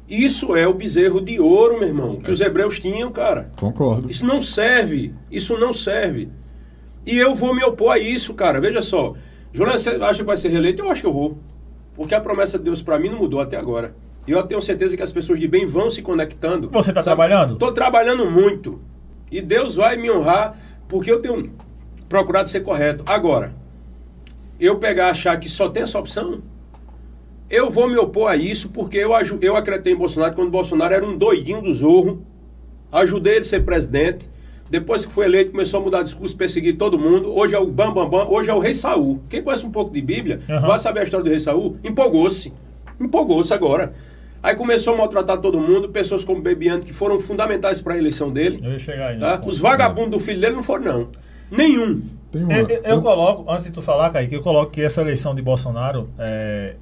Isso 0.08 0.56
é 0.56 0.68
o 0.68 0.74
bezerro 0.74 1.22
de 1.22 1.40
ouro, 1.40 1.80
meu 1.80 1.88
irmão, 1.88 2.18
que 2.18 2.30
os 2.30 2.42
hebreus 2.42 2.80
tinham, 2.80 3.12
cara. 3.12 3.50
Concordo. 3.58 4.10
Isso 4.12 4.26
não 4.26 4.42
serve. 4.42 5.14
Isso 5.32 5.58
não 5.58 5.74
serve. 5.74 6.30
E 7.06 7.18
eu 7.18 7.34
vou 7.34 7.56
me 7.56 7.64
opor 7.64 7.94
a 7.94 7.98
isso, 7.98 8.34
cara. 8.34 8.60
Veja 8.60 8.82
só. 8.82 9.14
Juliano, 9.54 9.80
você 9.80 9.90
acha 9.90 10.20
que 10.20 10.24
vai 10.26 10.38
ser 10.38 10.50
reeleito? 10.50 10.82
Eu 10.84 10.92
acho 10.92 11.02
que 11.02 11.08
eu 11.08 11.14
vou. 11.14 11.38
Porque 11.96 12.14
a 12.14 12.20
promessa 12.22 12.58
de 12.58 12.66
Deus 12.66 12.82
pra 12.82 13.00
mim 13.00 13.10
não 13.10 13.18
mudou 13.20 13.40
até 13.40 13.58
agora. 13.58 13.96
E 14.28 14.32
eu 14.32 14.44
tenho 14.44 14.62
certeza 14.62 14.96
que 14.96 15.04
as 15.04 15.12
pessoas 15.12 15.40
de 15.40 15.48
bem 15.48 15.66
vão 15.66 15.90
se 15.90 16.02
conectando. 16.02 16.70
Você 16.70 16.94
tá 16.94 17.02
trabalhando? 17.02 17.56
Tô 17.56 17.72
trabalhando 17.72 18.30
muito. 18.30 18.80
E 19.32 19.42
Deus 19.42 19.76
vai 19.76 19.98
me 19.98 20.12
honrar 20.12 20.58
porque 20.88 21.12
eu 21.12 21.22
tenho 21.22 21.52
procurado 22.08 22.50
ser 22.50 22.60
correto. 22.62 23.04
Agora, 23.08 23.56
eu 24.60 24.78
pegar 24.78 25.10
achar 25.10 25.40
que 25.40 25.50
só 25.50 25.70
tem 25.70 25.84
essa 25.84 25.98
opção, 25.98 26.42
eu 27.50 27.72
vou 27.72 27.90
me 27.90 27.98
opor 27.98 28.30
a 28.30 28.36
isso 28.36 28.70
porque 28.70 28.98
eu, 28.98 29.12
eu 29.42 29.56
acreditei 29.56 29.94
em 29.94 29.98
Bolsonaro 29.98 30.36
quando 30.36 30.52
Bolsonaro 30.52 30.94
era 30.94 31.06
um 31.06 31.18
doidinho 31.18 31.62
do 31.62 31.74
zorro. 31.74 32.26
Ajudei 32.92 33.34
ele 33.34 33.42
a 33.42 33.46
ser 33.46 33.64
presidente. 33.66 34.30
Depois 34.70 35.04
que 35.04 35.12
foi 35.12 35.26
eleito, 35.26 35.52
começou 35.52 35.82
a 35.82 35.84
mudar 35.84 36.02
discurso, 36.04 36.38
perseguir 36.38 36.78
todo 36.78 36.98
mundo. 36.98 37.34
Hoje 37.36 37.54
é 37.56 37.60
o 37.60 37.66
Bam 37.68 37.94
Bam 37.94 38.10
Bam, 38.10 38.30
hoje 38.30 38.50
é 38.50 38.54
o 38.54 38.60
Rei 38.60 38.74
Saul. 38.74 39.20
Quem 39.30 39.42
conhece 39.42 39.66
um 39.66 39.72
pouco 39.72 39.92
de 39.94 40.02
Bíblia, 40.02 40.40
Aham. 40.50 40.68
vai 40.68 40.80
saber 40.80 41.02
a 41.02 41.04
história 41.04 41.24
do 41.26 41.30
Rei 41.30 41.40
Saul. 41.42 41.76
Empolgou-se. 41.84 42.54
Empolgou-se 43.00 43.54
agora. 43.54 43.94
Aí 44.44 44.56
começou 44.56 44.96
a 44.96 44.98
maltratar 44.98 45.38
todo 45.40 45.60
mundo, 45.60 45.90
pessoas 45.90 46.24
como 46.24 46.42
Bebiano, 46.42 46.84
que 46.84 46.92
foram 46.94 47.20
fundamentais 47.20 47.82
para 47.82 47.94
a 47.94 47.98
eleição 47.98 48.32
dele. 48.32 48.60
Eu 48.64 48.72
ia 48.72 48.80
chegar 48.80 49.10
aí. 49.10 49.20
tá? 49.20 49.42
Os 49.46 49.60
vagabundos 49.60 50.12
do 50.12 50.20
filho 50.20 50.42
dele 50.42 50.56
não 50.56 50.64
foram, 50.64 50.84
não. 50.84 51.10
Nenhum. 51.52 52.02
Tem 52.32 52.44
uma, 52.44 52.54
Eu, 52.54 52.68
eu- 52.70 52.82
eu 52.84 53.02
coloco, 53.02 53.52
antes 53.52 53.66
de 53.66 53.72
tu 53.72 53.82
falar, 53.82 54.10
Kaique, 54.10 54.34
eu 54.34 54.42
coloco 54.42 54.72
que 54.72 54.82
essa 54.82 55.02
eleição 55.02 55.36
de 55.36 55.42
Bolsonaro, 55.42 56.08
é, 56.18 56.76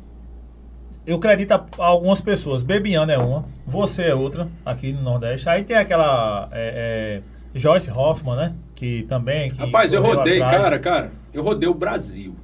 eu 1.05 1.17
acredito 1.17 1.51
a, 1.51 1.65
algumas 1.79 2.21
pessoas. 2.21 2.61
Bebiano 2.63 3.11
é 3.11 3.17
uma, 3.17 3.45
você 3.65 4.03
é 4.03 4.15
outra, 4.15 4.47
aqui 4.65 4.93
no 4.93 5.01
Nordeste. 5.01 5.49
Aí 5.49 5.63
tem 5.63 5.75
aquela 5.75 6.47
é, 6.51 7.21
é, 7.55 7.59
Joyce 7.59 7.89
Hoffman, 7.91 8.35
né? 8.35 8.53
Que 8.75 9.03
também. 9.03 9.49
Que 9.51 9.59
Rapaz, 9.59 9.91
eu 9.91 10.01
rodei, 10.01 10.41
atrás. 10.41 10.61
cara, 10.63 10.79
cara, 10.79 11.11
eu 11.33 11.43
rodei 11.43 11.67
o 11.67 11.73
Brasil. 11.73 12.35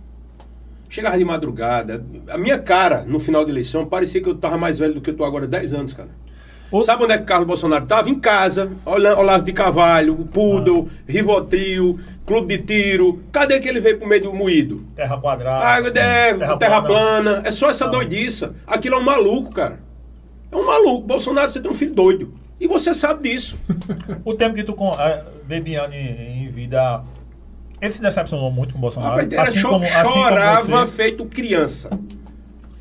Chegava 0.95 1.17
de 1.17 1.25
madrugada. 1.25 2.05
A 2.29 2.37
minha 2.37 2.57
cara, 2.57 3.03
no 3.05 3.19
final 3.19 3.43
da 3.43 3.51
eleição, 3.51 3.85
parecia 3.85 4.21
que 4.21 4.29
eu 4.29 4.35
tava 4.35 4.57
mais 4.57 4.79
velho 4.79 4.93
do 4.93 5.01
que 5.01 5.09
eu 5.09 5.13
tô 5.13 5.25
agora, 5.25 5.45
10 5.45 5.73
anos, 5.73 5.93
cara. 5.93 6.07
O- 6.71 6.81
Sabe 6.81 7.03
onde 7.03 7.11
é 7.13 7.17
que 7.17 7.23
o 7.23 7.25
Carlos 7.25 7.45
Bolsonaro 7.47 7.85
tava? 7.85 8.09
Em 8.09 8.17
casa, 8.17 8.71
olhando 8.85 9.19
Olavo 9.19 9.43
de 9.43 9.51
Cavalho, 9.51 10.13
o 10.13 10.25
Poodle, 10.25 10.87
Ah. 10.89 11.03
Rivotril, 11.05 11.99
Clube 12.25 12.57
de 12.57 12.63
Tiro. 12.63 13.21
Cadê 13.29 13.59
que 13.59 13.67
ele 13.67 13.81
veio 13.81 13.99
pro 13.99 14.07
meio 14.07 14.23
do 14.23 14.33
moído? 14.33 14.85
Terra 14.95 15.17
quadrada. 15.17 15.65
Ah, 15.67 15.79
é, 15.79 15.91
terra, 15.91 16.81
plana. 16.81 16.81
plana. 16.81 17.41
É 17.43 17.51
só 17.51 17.69
essa 17.69 17.83
Ah. 17.85 17.89
doidiça. 17.89 18.55
Aquilo 18.65 18.95
é 18.95 18.97
um 18.97 19.03
maluco, 19.03 19.51
cara. 19.53 19.79
É 20.49 20.55
um 20.55 20.65
maluco. 20.65 21.05
Bolsonaro, 21.05 21.51
você 21.51 21.59
tem 21.59 21.69
um 21.69 21.75
filho 21.75 21.93
doido. 21.93 22.33
E 22.57 22.67
você 22.69 22.93
sabe 22.93 23.29
disso. 23.29 23.59
O 24.23 24.33
tempo 24.33 24.55
que 24.55 24.63
tu 24.63 24.73
com 24.73 24.93
é, 24.97 25.23
Bebiano 25.45 25.93
em, 25.93 26.45
em 26.45 26.49
vida. 26.49 27.03
Ele 27.85 27.93
se 27.93 28.01
decepcionou 28.01 28.51
muito 28.51 28.73
com 28.73 28.77
o 28.77 28.81
Bolsonaro. 28.81 29.19
Era 29.19 29.41
assim 29.43 29.59
cho- 29.59 29.69
como, 29.69 29.83
assim 29.85 29.93
como 30.03 30.23
chorava 30.23 30.85
você. 30.85 30.91
feito 30.91 31.25
criança. 31.25 31.89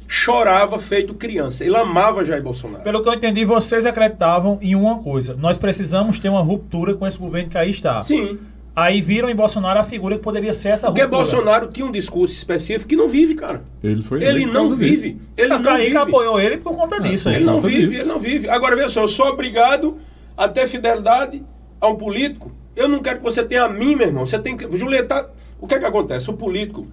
Chorava 0.07 0.79
feito 0.79 1.15
criança. 1.15 1.65
Ele 1.65 1.77
amava 1.77 2.25
Jair 2.25 2.43
Bolsonaro. 2.43 2.85
Pelo 2.85 3.03
que 3.03 3.09
eu 3.09 3.15
entendi, 3.15 3.45
vocês 3.45 3.85
acreditavam 3.87 4.59
em 4.63 4.75
uma 4.75 4.99
coisa. 4.99 5.35
Nós 5.35 5.59
precisamos 5.59 6.19
ter 6.19 6.29
uma 6.29 6.43
ruptura 6.43 6.95
com 6.95 7.07
esse 7.07 7.19
governo 7.19 7.51
que 7.51 7.59
aí 7.59 7.71
está. 7.71 8.03
Sim. 8.05 8.39
Aí 8.77 9.01
viram 9.01 9.31
em 9.31 9.35
Bolsonaro 9.37 9.79
a 9.79 9.85
figura 9.85 10.17
que 10.17 10.23
poderia 10.23 10.53
ser 10.53 10.71
essa 10.71 10.89
Porque 10.89 11.03
ruptura. 11.03 11.23
Bolsonaro 11.23 11.69
tinha 11.69 11.87
um 11.87 11.93
discurso 11.93 12.35
específico 12.35 12.89
que 12.89 12.97
não 12.97 13.09
vive, 13.09 13.35
cara. 13.35 13.63
Ele 13.83 14.03
foi 14.03 14.23
Ele 14.23 14.47
não 14.47 14.75
vive. 14.77 15.13
disso. 15.13 15.29
Ele 15.37 15.53
a 15.53 15.57
não 15.57 15.63
Kaique 15.65 15.87
vive. 15.87 15.97
apoiou 15.97 16.41
ele 16.41 16.57
por 16.59 16.75
conta 16.77 17.01
disso. 17.01 17.29
aí. 17.29 17.37
Ele 17.37 17.45
não 17.45 17.61
vive, 17.61 17.87
disso. 17.87 18.01
ele 18.03 18.09
não 18.09 18.19
vive. 18.21 18.49
Agora, 18.49 18.77
veja 18.77 18.91
só, 18.91 19.03
eu 19.03 19.09
sou 19.09 19.27
obrigado 19.29 19.99
a 20.37 20.49
ter 20.49 20.67
fidelidade 20.69 21.43
a 21.81 21.89
um 21.89 21.95
político. 21.97 22.51
Eu 22.77 22.89
não 22.89 23.01
quero 23.01 23.19
que 23.19 23.25
você 23.25 23.45
tenha 23.45 23.65
a 23.65 23.69
mim, 23.69 23.95
meu 23.95 24.09
irmão. 24.09 24.27
Você 24.27 24.39
tem 24.39 24.57
que. 24.57 24.77
Julieta, 24.77 25.31
o 25.61 25.67
que 25.67 25.75
é 25.75 25.79
que 25.79 25.85
acontece? 25.85 26.29
O 26.31 26.35
político, 26.35 26.87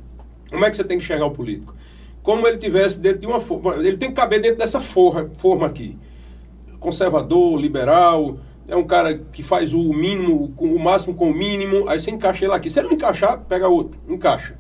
como 0.49 0.65
é 0.65 0.69
que 0.69 0.75
você 0.75 0.83
tem 0.83 0.97
que 0.97 1.03
enxergar 1.03 1.25
o 1.25 1.31
político? 1.31 1.75
Como 2.21 2.47
ele 2.47 2.57
tivesse 2.57 2.99
dentro 2.99 3.19
de 3.19 3.27
uma 3.27 3.39
forma. 3.39 3.75
Ele 3.75 3.97
tem 3.97 4.09
que 4.09 4.15
caber 4.15 4.41
dentro 4.41 4.59
dessa 4.59 4.79
forma, 4.79 5.29
forma 5.33 5.65
aqui. 5.65 5.97
Conservador, 6.79 7.59
liberal. 7.59 8.37
É 8.67 8.75
um 8.75 8.85
cara 8.85 9.17
que 9.17 9.41
faz 9.41 9.73
o 9.73 9.91
mínimo, 9.91 10.53
o 10.55 10.79
máximo 10.79 11.15
com 11.15 11.31
o 11.31 11.33
mínimo. 11.33 11.89
Aí 11.89 11.99
você 11.99 12.11
encaixa 12.11 12.45
ele 12.45 12.53
aqui. 12.53 12.69
Se 12.69 12.79
ele 12.79 12.89
não 12.89 12.95
encaixar, 12.95 13.39
pega 13.39 13.67
outro. 13.67 13.99
Encaixa. 14.07 14.57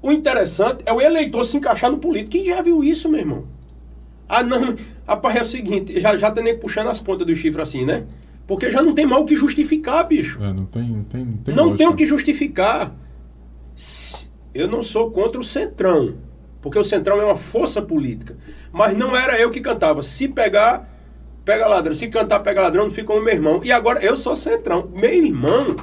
O 0.00 0.12
interessante 0.12 0.82
é 0.86 0.92
o 0.92 1.00
eleitor 1.00 1.44
se 1.44 1.56
encaixar 1.56 1.90
no 1.90 1.98
político. 1.98 2.30
Quem 2.30 2.46
já 2.46 2.62
viu 2.62 2.82
isso, 2.82 3.08
meu 3.08 3.20
irmão? 3.20 3.44
Ah, 4.28 4.42
não, 4.42 4.76
rapaz, 5.06 5.36
é 5.36 5.42
o 5.42 5.46
seguinte, 5.46 5.98
já, 6.00 6.16
já 6.16 6.30
tem 6.30 6.44
nem 6.44 6.58
puxando 6.58 6.88
as 6.88 7.00
pontas 7.00 7.26
do 7.26 7.34
chifre 7.34 7.62
assim, 7.62 7.84
né? 7.84 8.06
Porque 8.48 8.70
já 8.70 8.80
não 8.80 8.94
tem 8.94 9.04
mal 9.04 9.20
o 9.20 9.26
que 9.26 9.36
justificar, 9.36 10.08
bicho. 10.08 10.42
É, 10.42 10.54
não 10.54 10.64
tem, 10.64 10.88
não 10.88 11.04
tem, 11.04 11.22
não 11.22 11.36
tem 11.36 11.54
não 11.54 11.76
tem 11.76 11.86
o 11.86 11.94
que 11.94 12.06
justificar. 12.06 12.96
Eu 14.54 14.66
não 14.66 14.82
sou 14.82 15.10
contra 15.10 15.38
o 15.38 15.44
Centrão, 15.44 16.16
porque 16.62 16.78
o 16.78 16.82
Centrão 16.82 17.20
é 17.20 17.24
uma 17.26 17.36
força 17.36 17.82
política. 17.82 18.34
Mas 18.72 18.96
não 18.96 19.14
era 19.14 19.38
eu 19.38 19.50
que 19.50 19.60
cantava. 19.60 20.02
Se 20.02 20.26
pegar, 20.28 20.88
pega 21.44 21.68
ladrão. 21.68 21.94
Se 21.94 22.08
cantar, 22.08 22.40
pega 22.40 22.62
ladrão, 22.62 22.84
não 22.84 22.90
fica 22.90 23.08
como 23.08 23.22
meu 23.22 23.34
irmão. 23.34 23.60
E 23.62 23.70
agora 23.70 24.02
eu 24.02 24.16
sou 24.16 24.34
Centrão. 24.34 24.90
Meu 24.94 25.12
irmão. 25.12 25.76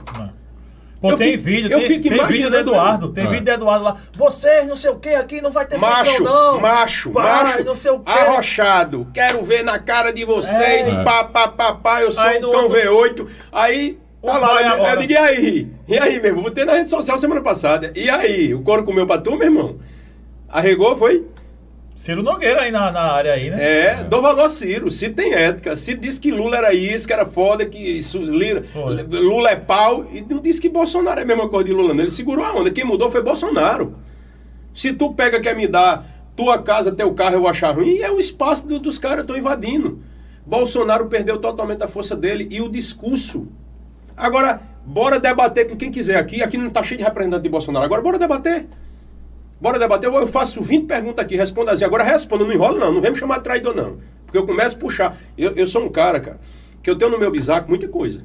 Pô, 1.02 1.12
Eu 1.12 1.18
tem 1.18 1.32
fico- 1.34 1.43
vídeo, 1.43 1.72
eu 1.72 1.80
tem, 1.80 1.88
fico 1.88 2.10
tem 2.10 2.26
vídeo 2.28 2.50
do 2.50 2.58
Eduardo. 2.58 3.10
Tem 3.12 3.26
É. 3.26 3.28
vídeo 3.28 3.46
do 3.46 3.52
Eduardo 3.52 3.84
lá. 3.84 3.98
Vocês, 4.16 4.68
não 4.68 4.76
sei 4.76 4.89
o 4.89 4.96
que, 4.96 5.10
aqui 5.10 5.41
não 5.41 5.52
vai 5.52 5.66
ter 5.66 5.78
Macho, 5.80 6.24
não. 6.24 6.60
macho, 6.60 7.12
Pai, 7.12 7.43
macho, 7.43 7.64
não 7.64 7.76
sei 7.76 7.91
o 7.91 8.00
quê. 8.00 8.12
arrochado. 8.12 9.08
Quero 9.14 9.43
ver 9.43 9.64
na 9.64 9.78
cara 9.78 10.12
de 10.12 10.26
vocês, 10.26 10.91
É. 10.93 11.04
pá, 11.04 11.26
pá, 11.26 11.48
pá, 11.50 11.74
pá, 11.76 12.02
eu 12.02 12.12
sou 12.12 12.24
Aí 12.24 12.38
um 12.39 12.41
cão 12.41 12.64
outro- 12.64 12.70
V8. 12.80 13.28
Aí, 13.52 14.00
tá 14.24 14.38
O 14.38 14.39
lá, 14.39 14.62
eu, 14.62 14.68
agora. 14.74 14.93
eu 14.93 15.00
digo, 15.02 15.14
e 15.14 15.18
aí? 15.18 15.68
E 15.88 16.00
aí, 16.00 16.16
meu 16.18 16.26
irmão? 16.28 16.43
Botei 16.43 16.66
na 16.66 16.74
rede 16.74 16.89
social 16.89 17.18
semana 17.18 17.41
passada. 17.41 17.91
E 17.96 18.10
aí? 18.10 18.54
O 18.56 18.62
couro 18.64 18.84
comeu 18.84 19.06
pra 19.06 19.20
tu, 19.20 19.32
meu 19.36 19.43
irmão? 19.48 19.76
Arregou, 20.50 20.96
foi? 20.98 21.26
Ciro 21.96 22.22
Nogueira 22.22 22.62
aí 22.62 22.72
na, 22.72 22.91
na 22.91 23.02
área 23.14 23.34
aí, 23.34 23.50
né? 23.50 23.58
É, 23.64 24.04
dou 24.04 24.22
valor 24.22 24.46
a 24.46 24.50
Ciro. 24.50 24.91
Ciro 24.91 25.14
tem 25.14 25.34
ética. 25.34 25.76
Ciro 25.78 26.02
disse 26.02 26.20
que 26.20 26.30
Lula 26.30 26.58
era 26.58 26.74
isso, 26.74 27.08
que 27.08 27.14
era 27.14 27.26
foda, 27.26 27.66
que 27.66 27.78
isso, 27.78 28.18
Lira-. 28.20 28.64
Lula 29.10 29.50
é 29.52 29.56
pau. 29.56 30.06
E 30.12 30.22
não 30.22 30.39
disse 30.41 30.60
que 30.60 30.68
Bolsonaro 30.70 31.20
é 31.20 31.24
a 31.24 31.26
mesma 31.26 31.48
coisa 31.48 31.66
de 31.70 31.74
Lula, 31.74 31.93
não. 31.93 32.02
Ele 32.02 32.12
segurou 32.12 32.43
a 32.43 32.54
onda. 32.54 32.70
Quem 32.70 32.84
mudou 32.86 33.10
foi 33.10 33.24
Bolsonaro. 33.24 33.96
Se 34.74 34.91
tu 34.91 35.14
pega 35.14 35.39
quer 35.39 35.56
me 35.56 35.68
dar 35.68 36.06
tua 36.36 36.62
casa, 36.62 36.91
teu 36.93 37.14
carro, 37.14 37.36
eu 37.36 37.39
vou 37.41 37.50
achar 37.50 37.74
ruim, 37.74 38.00
é 38.00 38.12
o 38.12 38.20
espaço 38.20 38.68
do- 38.68 38.78
dos 38.78 39.00
caras 39.00 39.22
estão 39.22 39.38
invadindo. 39.38 40.00
Bolsonaro 40.46 41.08
perdeu 41.08 41.39
totalmente 41.39 41.82
a 41.82 41.88
força 41.88 42.14
dele 42.14 42.46
e 42.52 42.60
o 42.62 42.68
discurso. 42.68 43.48
Agora, 44.18 44.62
bora 44.86 45.18
debater 45.18 45.68
com 45.70 45.78
quem 45.78 45.89
quiser 45.89 46.18
aqui. 46.18 46.43
Aqui 46.43 46.58
não 46.58 46.70
tá 46.70 46.84
cheio 46.84 46.98
de 46.98 47.06
representante 47.06 47.43
de 47.43 47.50
Bolsonaro. 47.50 47.86
Agora, 47.86 48.02
bora 48.02 48.20
debater. 48.20 48.68
Bora 49.60 49.80
debater. 49.80 50.10
Eu 50.10 50.28
faço 50.28 50.62
20 50.62 50.86
perguntas 50.86 51.24
aqui, 51.24 51.36
responda 51.36 51.72
assim. 51.72 51.84
Agora 51.86 52.03
responda, 52.03 52.43
não 52.43 52.51
enrola 52.53 52.78
não. 52.80 52.93
Não 52.93 53.01
vem 53.01 53.12
me 53.12 53.18
chamar 53.18 53.38
de 53.38 53.43
traidor, 53.43 53.76
não. 53.76 53.97
Porque 54.26 54.38
eu 54.38 54.45
começo 54.45 54.76
a 54.76 54.80
puxar. 54.80 55.18
Eu, 55.38 55.51
eu 55.56 55.66
sou 55.68 55.84
um 55.84 55.89
cara, 55.89 56.20
cara, 56.20 56.39
que 56.84 56.89
eu 56.89 56.97
tenho 56.97 57.12
no 57.12 57.20
meu 57.20 57.32
bisaco 57.32 57.70
muita 57.70 57.88
coisa. 57.88 58.24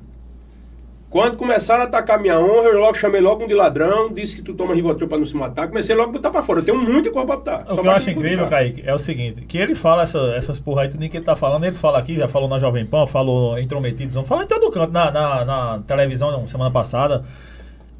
Quando 1.09 1.37
começaram 1.37 1.83
a 1.83 1.87
atacar 1.87 2.21
minha 2.21 2.39
honra, 2.39 2.69
eu 2.69 2.79
logo 2.79 2.95
chamei 2.97 3.21
logo 3.21 3.43
um 3.43 3.49
de 3.49 3.55
ladrão, 3.55 4.13
disse 4.13 4.37
que 4.37 4.43
tu 4.43 4.55
toma 4.55 4.77
Rivotril 4.77 5.09
pra 5.09 5.19
não 5.19 5.25
se 5.27 5.35
matar. 5.37 5.67
Comecei 5.67 5.93
logo 5.93 6.11
a 6.11 6.13
botar 6.13 6.31
pra 6.31 6.41
fora. 6.41 6.61
Eu 6.61 6.65
tenho 6.65 6.81
muita 6.81 7.11
coisa 7.11 7.27
pra 7.27 7.37
botar. 7.37 7.65
O 7.69 7.75
que 7.79 7.87
eu 7.87 7.91
acho 7.91 8.11
incrível. 8.11 8.47
Kaique, 8.49 8.83
é 8.87 8.95
o 8.95 8.99
seguinte, 8.99 9.41
que 9.41 9.59
ele 9.59 9.75
fala 9.75 10.03
essa- 10.05 10.33
essas 10.37 10.61
porra 10.61 10.83
aí, 10.83 10.89
tudo 10.89 11.09
que 11.09 11.17
ele 11.17 11.25
tá 11.25 11.35
falando, 11.35 11.65
ele 11.65 11.75
fala 11.75 11.99
aqui, 11.99 12.15
já 12.15 12.29
falou 12.29 12.49
na 12.49 12.61
Jovem 12.61 12.87
Pan, 12.87 13.09
falou 13.09 13.59
Intrometidos, 13.59 14.15
falou 14.25 14.45
em 14.45 14.47
todo 14.47 14.71
canto, 14.71 14.93
na, 14.93 15.11
na, 15.11 15.45
na 15.45 15.79
televisão 15.85 16.31
não, 16.31 16.47
semana 16.47 16.71
passada, 16.71 17.25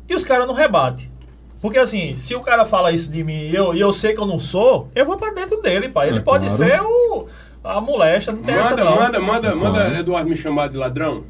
e 0.09 0.15
os 0.15 0.25
caras 0.25 0.47
não 0.47 0.55
rebatem. 0.55 1.11
Porque 1.61 1.79
assim, 1.79 2.17
se 2.17 2.35
o 2.35 2.41
cara 2.41 2.65
fala 2.65 2.91
isso 2.91 3.11
de 3.11 3.23
mim 3.23 3.49
e 3.51 3.55
eu, 3.55 3.75
e 3.75 3.81
eu 3.81 3.93
sei 3.93 4.15
que 4.15 4.21
eu 4.21 4.27
não 4.27 4.39
sou, 4.39 4.89
eu 4.95 5.05
vou 5.05 5.17
pra 5.19 5.31
dentro 5.31 5.61
dele, 5.61 5.89
pai. 5.91 6.09
Ele 6.09 6.19
É, 6.19 6.23
pode 6.23 6.47
claro. 6.47 6.57
ser 6.57 6.81
o, 6.83 7.27
a 7.63 7.81
moléstia, 7.81 8.33
não 8.33 8.43
tem 8.43 8.55
essa 8.55 8.71
Manda, 8.71 8.85
não. 8.85 8.97
manda, 8.97 9.21
manda, 9.21 9.55
manda 9.55 9.81
Claro. 9.81 9.97
Eduardo 9.97 10.31
me 10.31 10.37
chamar 10.37 10.69
de 10.69 10.77
ladrão 10.79 11.25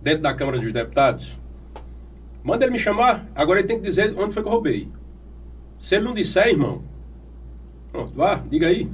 dentro 0.00 0.22
da 0.22 0.32
Câmara 0.34 0.58
dos 0.58 0.72
Deputados. 0.72 1.36
Manda 2.44 2.64
ele 2.64 2.72
me 2.72 2.78
chamar. 2.78 3.26
Agora 3.34 3.58
ele 3.58 3.66
tem 3.66 3.76
que 3.76 3.82
dizer 3.82 4.14
onde 4.16 4.32
foi 4.32 4.42
que 4.42 4.48
eu 4.48 4.52
roubei. 4.52 4.88
Se 5.82 5.96
ele 5.96 6.04
não 6.04 6.14
disser, 6.14 6.46
irmão, 6.46 6.82
pronto, 7.92 8.12
vá, 8.14 8.40
diga 8.48 8.68
aí. 8.68 8.88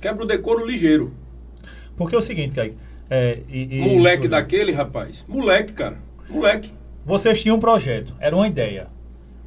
Quebra 0.00 0.22
o 0.22 0.26
decoro 0.26 0.64
ligeiro. 0.64 1.12
Porque 1.96 2.14
é 2.14 2.18
o 2.18 2.20
seguinte, 2.20 2.54
Kaique, 2.54 2.76
é, 3.10 3.40
e- 3.48 3.78
e- 3.78 3.80
Moleque 3.96 4.28
daquele, 4.28 4.70
rapaz. 4.70 5.24
Moleque, 5.26 5.72
cara. 5.72 5.98
Moleque. 6.30 6.72
vocês 7.04 7.40
tinham 7.42 7.56
um 7.56 7.60
projeto, 7.60 8.14
era 8.20 8.36
uma 8.36 8.46
ideia. 8.46 8.86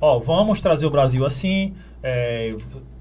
Ó, 0.01 0.17
vamos 0.19 0.59
trazer 0.59 0.87
o 0.87 0.89
Brasil 0.89 1.23
assim, 1.23 1.73
é, 2.01 2.55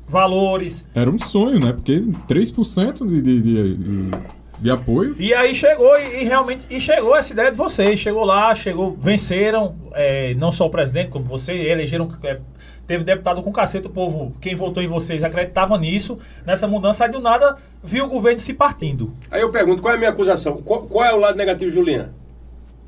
valores. 0.07 0.87
Era 0.95 1.11
um 1.11 1.19
sonho, 1.19 1.59
né? 1.59 1.73
Porque 1.73 2.01
3% 2.29 3.07
de, 3.07 3.23
de, 3.23 3.41
de, 3.41 3.77
de, 3.77 4.11
de 4.59 4.71
apoio. 4.71 5.17
E 5.19 5.33
aí 5.33 5.55
chegou 5.55 5.99
e, 5.99 6.23
e 6.23 6.25
realmente 6.25 6.67
e 6.69 6.79
chegou 6.79 7.17
essa 7.17 7.33
ideia 7.33 7.51
de 7.51 7.57
vocês. 7.57 7.99
Chegou 7.99 8.25
lá, 8.25 8.55
chegou, 8.55 8.95
venceram, 9.01 9.75
é, 9.95 10.35
não 10.35 10.53
só 10.53 10.67
o 10.67 10.71
presidente, 10.71 11.11
como 11.11 11.25
você, 11.25 11.55
elegeram. 11.55 12.07
é, 12.23 12.39
teve 12.87 13.05
deputado 13.05 13.41
com 13.41 13.53
cacete, 13.53 13.87
o 13.87 13.91
povo, 13.91 14.35
quem 14.41 14.57
votou 14.57 14.83
em 14.83 14.89
vocês 14.89 15.23
acreditava 15.23 15.79
nisso, 15.79 16.19
nessa 16.45 16.67
mudança, 16.67 17.05
aí 17.05 17.11
do 17.11 17.21
nada 17.21 17.57
viu 17.85 18.05
o 18.05 18.09
governo 18.09 18.41
se 18.41 18.53
partindo. 18.53 19.15
Aí 19.31 19.41
eu 19.41 19.51
pergunto, 19.51 19.81
qual 19.81 19.93
é 19.93 19.97
a 19.97 19.99
minha 19.99 20.11
acusação? 20.11 20.57
Qual, 20.57 20.83
qual 20.83 21.05
é 21.05 21.15
o 21.15 21.21
lado 21.21 21.37
negativo, 21.37 21.71
Julian? 21.71 22.11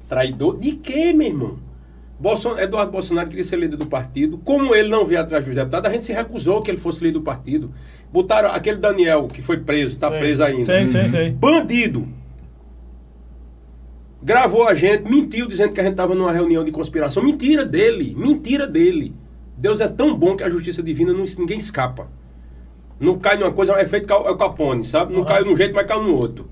Traidor 0.08 0.58
de 0.58 0.72
quê, 0.72 1.12
meu 1.12 1.28
irmão? 1.28 1.71
Bolson, 2.22 2.56
Eduardo 2.56 2.92
Bolsonaro 2.92 3.28
queria 3.28 3.42
ser 3.44 3.56
líder 3.56 3.76
do 3.76 3.86
partido. 3.86 4.38
Como 4.38 4.72
ele 4.76 4.88
não 4.88 5.04
veio 5.04 5.20
atrás 5.20 5.44
dos 5.44 5.54
deputados, 5.56 5.90
a 5.90 5.92
gente 5.92 6.04
se 6.04 6.12
recusou 6.12 6.62
que 6.62 6.70
ele 6.70 6.78
fosse 6.78 7.02
líder 7.02 7.14
do 7.18 7.22
partido. 7.22 7.72
Botaram 8.12 8.50
aquele 8.50 8.78
Daniel, 8.78 9.26
que 9.26 9.42
foi 9.42 9.56
preso, 9.58 9.94
está 9.96 10.08
preso 10.08 10.44
ainda. 10.44 10.64
Sei, 10.64 10.86
sei, 10.86 11.08
sei. 11.08 11.30
Bandido. 11.32 12.06
Gravou 14.22 14.68
a 14.68 14.74
gente, 14.76 15.02
mentiu 15.10 15.48
dizendo 15.48 15.72
que 15.72 15.80
a 15.80 15.82
gente 15.82 15.94
estava 15.94 16.14
numa 16.14 16.30
reunião 16.30 16.64
de 16.64 16.70
conspiração. 16.70 17.24
Mentira 17.24 17.64
dele, 17.64 18.14
mentira 18.16 18.68
dele. 18.68 19.12
Deus 19.58 19.80
é 19.80 19.88
tão 19.88 20.16
bom 20.16 20.36
que 20.36 20.44
a 20.44 20.48
justiça 20.50 20.80
divina 20.80 21.12
não, 21.12 21.24
ninguém 21.38 21.58
escapa. 21.58 22.08
Não 23.00 23.18
cai 23.18 23.36
numa 23.36 23.50
coisa, 23.50 23.72
é 23.72 23.84
feito 23.84 24.12
é 24.12 24.16
o 24.16 24.36
Capone, 24.36 24.84
sabe? 24.84 25.12
Não 25.12 25.20
Uhum. 25.20 25.26
caiu 25.26 25.44
num 25.44 25.56
jeito, 25.56 25.74
mas 25.74 25.86
caiu 25.88 26.04
no 26.04 26.14
outro. 26.14 26.48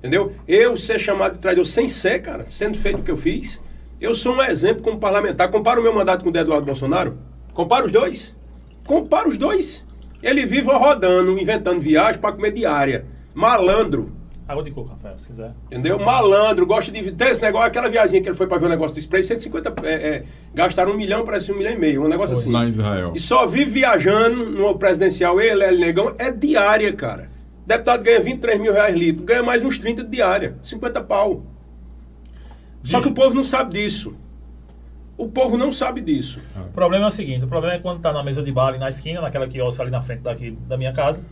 Entendeu? 0.00 0.32
Eu 0.48 0.76
ser 0.76 0.98
chamado 0.98 1.34
de 1.34 1.38
traidor 1.38 1.64
sem 1.64 1.88
ser, 1.88 2.20
cara, 2.22 2.44
sendo 2.48 2.76
feito 2.76 2.98
o 2.98 3.02
que 3.04 3.10
eu 3.10 3.16
fiz, 3.16 3.60
eu 4.00 4.14
sou 4.14 4.34
um 4.34 4.42
exemplo 4.42 4.82
como 4.82 4.98
parlamentar. 4.98 5.50
Compara 5.50 5.78
o 5.78 5.82
meu 5.82 5.94
mandato 5.94 6.22
com 6.22 6.30
o 6.30 6.32
do 6.32 6.38
Eduardo 6.38 6.66
Bolsonaro. 6.66 7.18
Compara 7.52 7.84
os 7.84 7.92
dois. 7.92 8.34
Compara 8.86 9.28
os 9.28 9.36
dois. 9.36 9.84
Ele 10.22 10.46
vive 10.46 10.68
rodando, 10.70 11.38
inventando 11.38 11.80
viagem 11.80 12.20
para 12.20 12.32
comer 12.32 12.52
diária. 12.52 13.06
Malandro. 13.34 14.12
Água 14.48 14.64
de 14.64 14.72
coco, 14.72 14.88
Rafael, 14.88 15.16
se 15.16 15.28
quiser. 15.28 15.54
Entendeu? 15.66 15.96
Malandro, 15.98 16.66
gosta 16.66 16.90
de. 16.90 17.12
Tem 17.12 17.28
esse 17.28 17.40
negócio, 17.40 17.68
aquela 17.68 17.88
viagem 17.88 18.20
que 18.20 18.28
ele 18.28 18.36
foi 18.36 18.48
pra 18.48 18.58
ver 18.58 18.66
o 18.66 18.68
negócio 18.68 18.96
do 18.96 19.00
spray, 19.00 19.22
150. 19.22 19.74
É, 19.84 19.92
é, 19.92 20.24
gastaram 20.52 20.92
um 20.92 20.96
milhão, 20.96 21.24
parece 21.24 21.52
um 21.52 21.56
milhão 21.56 21.72
e 21.72 21.78
meio, 21.78 22.04
um 22.04 22.08
negócio 22.08 22.36
assim. 22.36 22.50
Lá 22.50 22.64
em 22.64 22.68
Israel. 22.68 23.12
E 23.14 23.20
só 23.20 23.46
vive 23.46 23.70
viajando 23.70 24.50
no 24.50 24.76
presidencial, 24.76 25.40
ele, 25.40 25.62
ele, 25.62 25.78
negão, 25.78 26.14
é 26.18 26.32
diária, 26.32 26.92
cara. 26.92 27.30
Deputado 27.64 28.02
ganha 28.02 28.20
23 28.20 28.60
mil 28.60 28.72
reais 28.72 28.96
litro, 28.96 29.22
ganha 29.22 29.42
mais 29.42 29.62
uns 29.62 29.78
30 29.78 30.02
de 30.02 30.10
diária, 30.10 30.56
50 30.64 31.00
pau. 31.02 31.44
Só 32.82 33.00
que 33.00 33.08
o 33.08 33.14
povo 33.14 33.34
não 33.34 33.44
sabe 33.44 33.74
disso. 33.74 34.14
O 35.16 35.28
povo 35.28 35.58
não 35.58 35.70
sabe 35.70 36.00
disso. 36.00 36.40
O 36.56 36.72
problema 36.72 37.04
é 37.04 37.08
o 37.08 37.10
seguinte, 37.10 37.44
o 37.44 37.48
problema 37.48 37.74
é 37.74 37.78
quando 37.78 38.00
tá 38.00 38.12
na 38.12 38.22
mesa 38.22 38.42
de 38.42 38.50
bar 38.50 38.68
ali 38.68 38.78
na 38.78 38.88
esquina, 38.88 39.20
naquela 39.20 39.46
quiosque 39.46 39.82
ali 39.82 39.90
na 39.90 40.00
frente 40.00 40.20
daqui 40.20 40.52
da 40.66 40.78
minha 40.78 40.92
casa. 40.92 41.22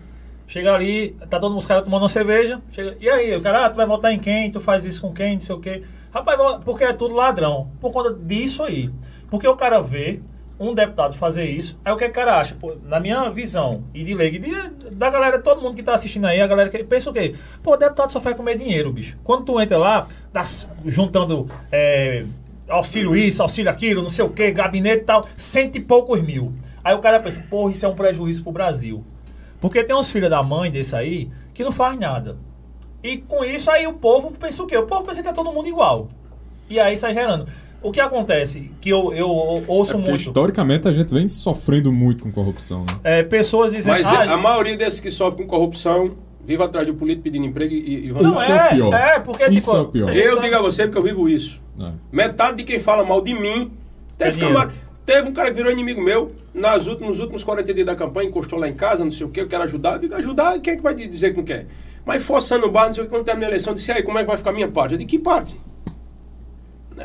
Chega 0.46 0.74
ali, 0.74 1.16
tá 1.28 1.38
todo 1.38 1.50
mundo 1.50 1.60
os 1.60 1.66
caras 1.66 1.84
tomando 1.84 2.02
uma 2.02 2.08
cerveja. 2.08 2.60
Chega, 2.70 2.96
e 3.00 3.08
aí, 3.08 3.34
o 3.36 3.40
cara, 3.40 3.66
ah, 3.66 3.70
tu 3.70 3.76
vai 3.76 3.86
votar 3.86 4.12
em 4.12 4.18
quem? 4.18 4.50
Tu 4.50 4.60
faz 4.60 4.84
isso 4.84 5.00
com 5.00 5.12
quem? 5.12 5.34
Não 5.34 5.40
sei 5.40 5.54
o 5.54 5.60
quê. 5.60 5.82
Rapaz, 6.10 6.38
porque 6.64 6.84
é 6.84 6.92
tudo 6.92 7.14
ladrão. 7.14 7.70
Por 7.80 7.92
conta 7.92 8.12
disso 8.12 8.62
aí. 8.62 8.90
Porque 9.30 9.46
o 9.46 9.56
cara 9.56 9.80
vê 9.80 10.20
um 10.58 10.74
deputado 10.74 11.16
fazer 11.16 11.44
isso, 11.44 11.78
aí 11.84 11.92
o 11.92 11.96
que 11.96 12.04
o 12.04 12.12
cara 12.12 12.40
acha? 12.40 12.54
Pô, 12.54 12.76
na 12.84 12.98
minha 12.98 13.30
visão, 13.30 13.84
e 13.94 14.02
de 14.02 14.14
lei, 14.14 14.38
de, 14.38 14.90
da 14.90 15.08
galera, 15.08 15.38
todo 15.38 15.62
mundo 15.62 15.76
que 15.76 15.82
tá 15.82 15.94
assistindo 15.94 16.26
aí, 16.26 16.40
a 16.40 16.46
galera 16.46 16.68
que 16.68 16.82
pensa 16.82 17.10
o 17.10 17.12
quê? 17.12 17.34
Pô, 17.62 17.76
deputado 17.76 18.10
só 18.10 18.20
faz 18.20 18.36
comer 18.36 18.58
dinheiro, 18.58 18.92
bicho. 18.92 19.16
Quando 19.22 19.44
tu 19.44 19.60
entra 19.60 19.78
lá, 19.78 20.08
tá 20.32 20.44
juntando 20.84 21.48
é, 21.70 22.24
auxílio 22.68 23.14
isso, 23.14 23.40
auxílio 23.40 23.70
aquilo, 23.70 24.02
não 24.02 24.10
sei 24.10 24.24
o 24.24 24.30
quê, 24.30 24.50
gabinete 24.50 25.02
e 25.02 25.06
tal, 25.06 25.26
cento 25.36 25.76
e 25.76 25.80
poucos 25.80 26.20
mil. 26.20 26.52
Aí 26.82 26.94
o 26.94 26.98
cara 26.98 27.20
pensa, 27.20 27.42
porra, 27.48 27.70
isso 27.70 27.86
é 27.86 27.88
um 27.88 27.94
prejuízo 27.94 28.42
pro 28.42 28.52
Brasil. 28.52 29.04
Porque 29.60 29.84
tem 29.84 29.94
uns 29.94 30.10
filhos 30.10 30.30
da 30.30 30.42
mãe 30.42 30.70
desse 30.70 30.94
aí 30.94 31.30
que 31.54 31.62
não 31.62 31.72
faz 31.72 31.98
nada. 31.98 32.36
E 33.02 33.18
com 33.18 33.44
isso 33.44 33.70
aí 33.70 33.86
o 33.86 33.92
povo 33.92 34.32
pensa 34.32 34.62
o 34.62 34.66
quê? 34.66 34.76
O 34.76 34.86
povo 34.86 35.04
pensa 35.04 35.22
que 35.22 35.28
é 35.28 35.32
todo 35.32 35.52
mundo 35.52 35.68
igual. 35.68 36.08
E 36.68 36.78
aí 36.78 36.96
sai 36.96 37.14
gerando. 37.14 37.46
O 37.80 37.92
que 37.92 38.00
acontece, 38.00 38.72
que 38.80 38.90
eu, 38.90 39.12
eu 39.12 39.28
ouço 39.68 39.94
é 39.94 39.98
muito. 39.98 40.16
Historicamente 40.16 40.88
a 40.88 40.92
gente 40.92 41.14
vem 41.14 41.28
sofrendo 41.28 41.92
muito 41.92 42.24
com 42.24 42.32
corrupção. 42.32 42.80
Né? 42.80 42.98
É, 43.04 43.22
pessoas 43.22 43.72
dizem. 43.72 43.92
Mas 43.92 44.04
ah, 44.04 44.34
a 44.34 44.36
maioria 44.36 44.76
desses 44.76 44.98
que 44.98 45.10
sofrem 45.10 45.46
com 45.46 45.56
corrupção 45.56 46.16
vive 46.44 46.62
atrás 46.62 46.86
do 46.86 46.94
político 46.94 47.24
pedindo 47.24 47.46
emprego 47.46 47.72
e, 47.72 48.06
e 48.06 48.12
Não, 48.12 48.32
isso 48.32 48.42
é, 48.50 48.56
é 48.56 48.68
pior. 48.70 48.94
É, 48.94 49.20
porque 49.20 49.44
isso 49.50 49.70
tipo, 49.70 49.88
é 49.88 49.92
pior. 49.92 50.16
Eu 50.16 50.40
digo 50.40 50.56
a 50.56 50.62
você 50.62 50.84
porque 50.84 50.98
eu 50.98 51.02
vivo 51.02 51.28
isso. 51.28 51.62
É. 51.80 51.92
Metade 52.10 52.56
de 52.56 52.64
quem 52.64 52.80
fala 52.80 53.04
mal 53.04 53.20
de 53.20 53.34
mim 53.34 53.70
teve, 54.16 54.40
camar... 54.40 54.72
teve 55.06 55.28
um 55.28 55.32
cara 55.32 55.50
que 55.50 55.54
virou 55.54 55.70
inimigo 55.70 56.02
meu 56.02 56.32
nas 56.52 56.86
últimos, 56.86 57.10
nos 57.10 57.20
últimos 57.20 57.44
40 57.44 57.72
dias 57.74 57.86
da 57.86 57.94
campanha, 57.94 58.28
encostou 58.28 58.58
lá 58.58 58.68
em 58.68 58.74
casa, 58.74 59.04
não 59.04 59.12
sei 59.12 59.26
o 59.26 59.28
que, 59.28 59.40
eu 59.40 59.46
quero 59.46 59.62
ajudar. 59.64 59.94
Eu 59.94 59.98
digo, 60.00 60.14
ajudar, 60.14 60.58
quem 60.58 60.72
é 60.72 60.76
que 60.76 60.82
vai 60.82 60.94
dizer 60.94 61.30
que 61.30 61.36
não 61.36 61.44
quer? 61.44 61.66
Mas 62.04 62.22
forçando 62.22 62.66
o 62.66 62.70
bar, 62.70 62.86
não 62.86 62.94
sei 62.94 63.04
o 63.04 63.06
que, 63.06 63.12
quando 63.12 63.24
termina 63.24 63.46
a 63.46 63.50
eleição, 63.50 63.72
eu 63.72 63.74
disse, 63.76 63.92
aí, 63.92 64.02
como 64.02 64.18
é 64.18 64.22
que 64.22 64.26
vai 64.26 64.38
ficar 64.38 64.50
a 64.50 64.54
minha 64.54 64.68
parte? 64.68 64.92
Eu 64.92 64.98
digo, 64.98 65.10
que 65.10 65.18
parte? 65.18 65.54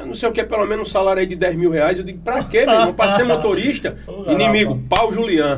Não 0.06 0.14
sei 0.14 0.30
o 0.30 0.32
que, 0.32 0.44
pelo 0.44 0.66
menos 0.66 0.88
um 0.88 0.92
salário 0.92 1.20
aí 1.20 1.26
de 1.26 1.36
10 1.36 1.56
mil 1.56 1.72
reais. 1.72 1.98
Eu 1.98 2.04
digo, 2.04 2.20
pra 2.20 2.44
quê, 2.44 2.66
meu 2.66 2.74
irmão? 2.74 2.94
Pra 2.94 3.12
ser 3.12 3.24
motorista? 3.26 3.98
Inimigo, 4.28 4.82
pau 4.90 5.14
Julian. 5.14 5.58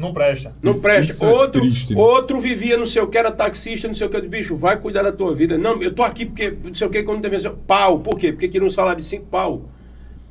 Não 0.00 0.14
presta. 0.14 0.54
Não 0.62 0.72
isso, 0.72 0.80
presta. 0.80 1.12
Isso 1.12 1.24
é 1.26 1.28
outro, 1.28 1.62
né? 1.62 1.72
outro 1.94 2.40
vivia, 2.40 2.78
não 2.78 2.86
sei 2.86 3.02
o 3.02 3.06
que, 3.06 3.18
era 3.18 3.30
taxista, 3.30 3.86
não 3.86 3.94
sei 3.94 4.06
o 4.06 4.10
que. 4.10 4.16
Eu 4.16 4.20
disse, 4.22 4.30
bicho, 4.30 4.56
vai 4.56 4.78
cuidar 4.78 5.02
da 5.02 5.12
tua 5.12 5.34
vida. 5.34 5.58
Não, 5.58 5.80
eu 5.82 5.92
tô 5.92 6.02
aqui 6.02 6.24
porque, 6.24 6.56
não 6.64 6.74
sei 6.74 6.86
o 6.86 6.90
que, 6.90 7.02
quando 7.02 7.20
teve 7.20 7.50
pau. 7.66 8.00
Por 8.00 8.18
quê? 8.18 8.32
Porque 8.32 8.48
queria 8.48 8.66
um 8.66 8.70
salário 8.70 9.02
de 9.02 9.06
5 9.06 9.26
pau. 9.26 9.64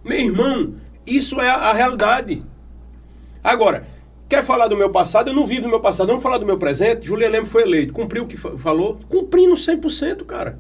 Meu 0.04 0.18
irmão, 0.18 0.74
isso 1.06 1.40
é 1.40 1.48
a, 1.48 1.56
a, 1.56 1.74
realidade. 1.74 2.44
Agora, 3.44 3.86
quer 4.28 4.44
falar 4.44 4.68
do 4.68 4.76
meu 4.76 4.90
passado? 4.90 5.30
Eu 5.30 5.36
não 5.36 5.46
vivo 5.46 5.64
no 5.64 5.70
meu 5.70 5.80
passado. 5.80 6.08
Vamos 6.08 6.24
falar 6.24 6.40
do 6.40 6.48
meu 6.48 6.58
presente? 6.58 7.06
Julian 7.06 7.30
Lemos 7.30 7.52
foi 7.52 7.62
eleito. 7.62 7.94
Cumpriu 7.94 8.24
o 8.24 8.28
que 8.28 8.38
falou? 8.38 9.00
Cumprindo 9.08 9.54
100%, 9.54 10.26
cara. 10.26 10.58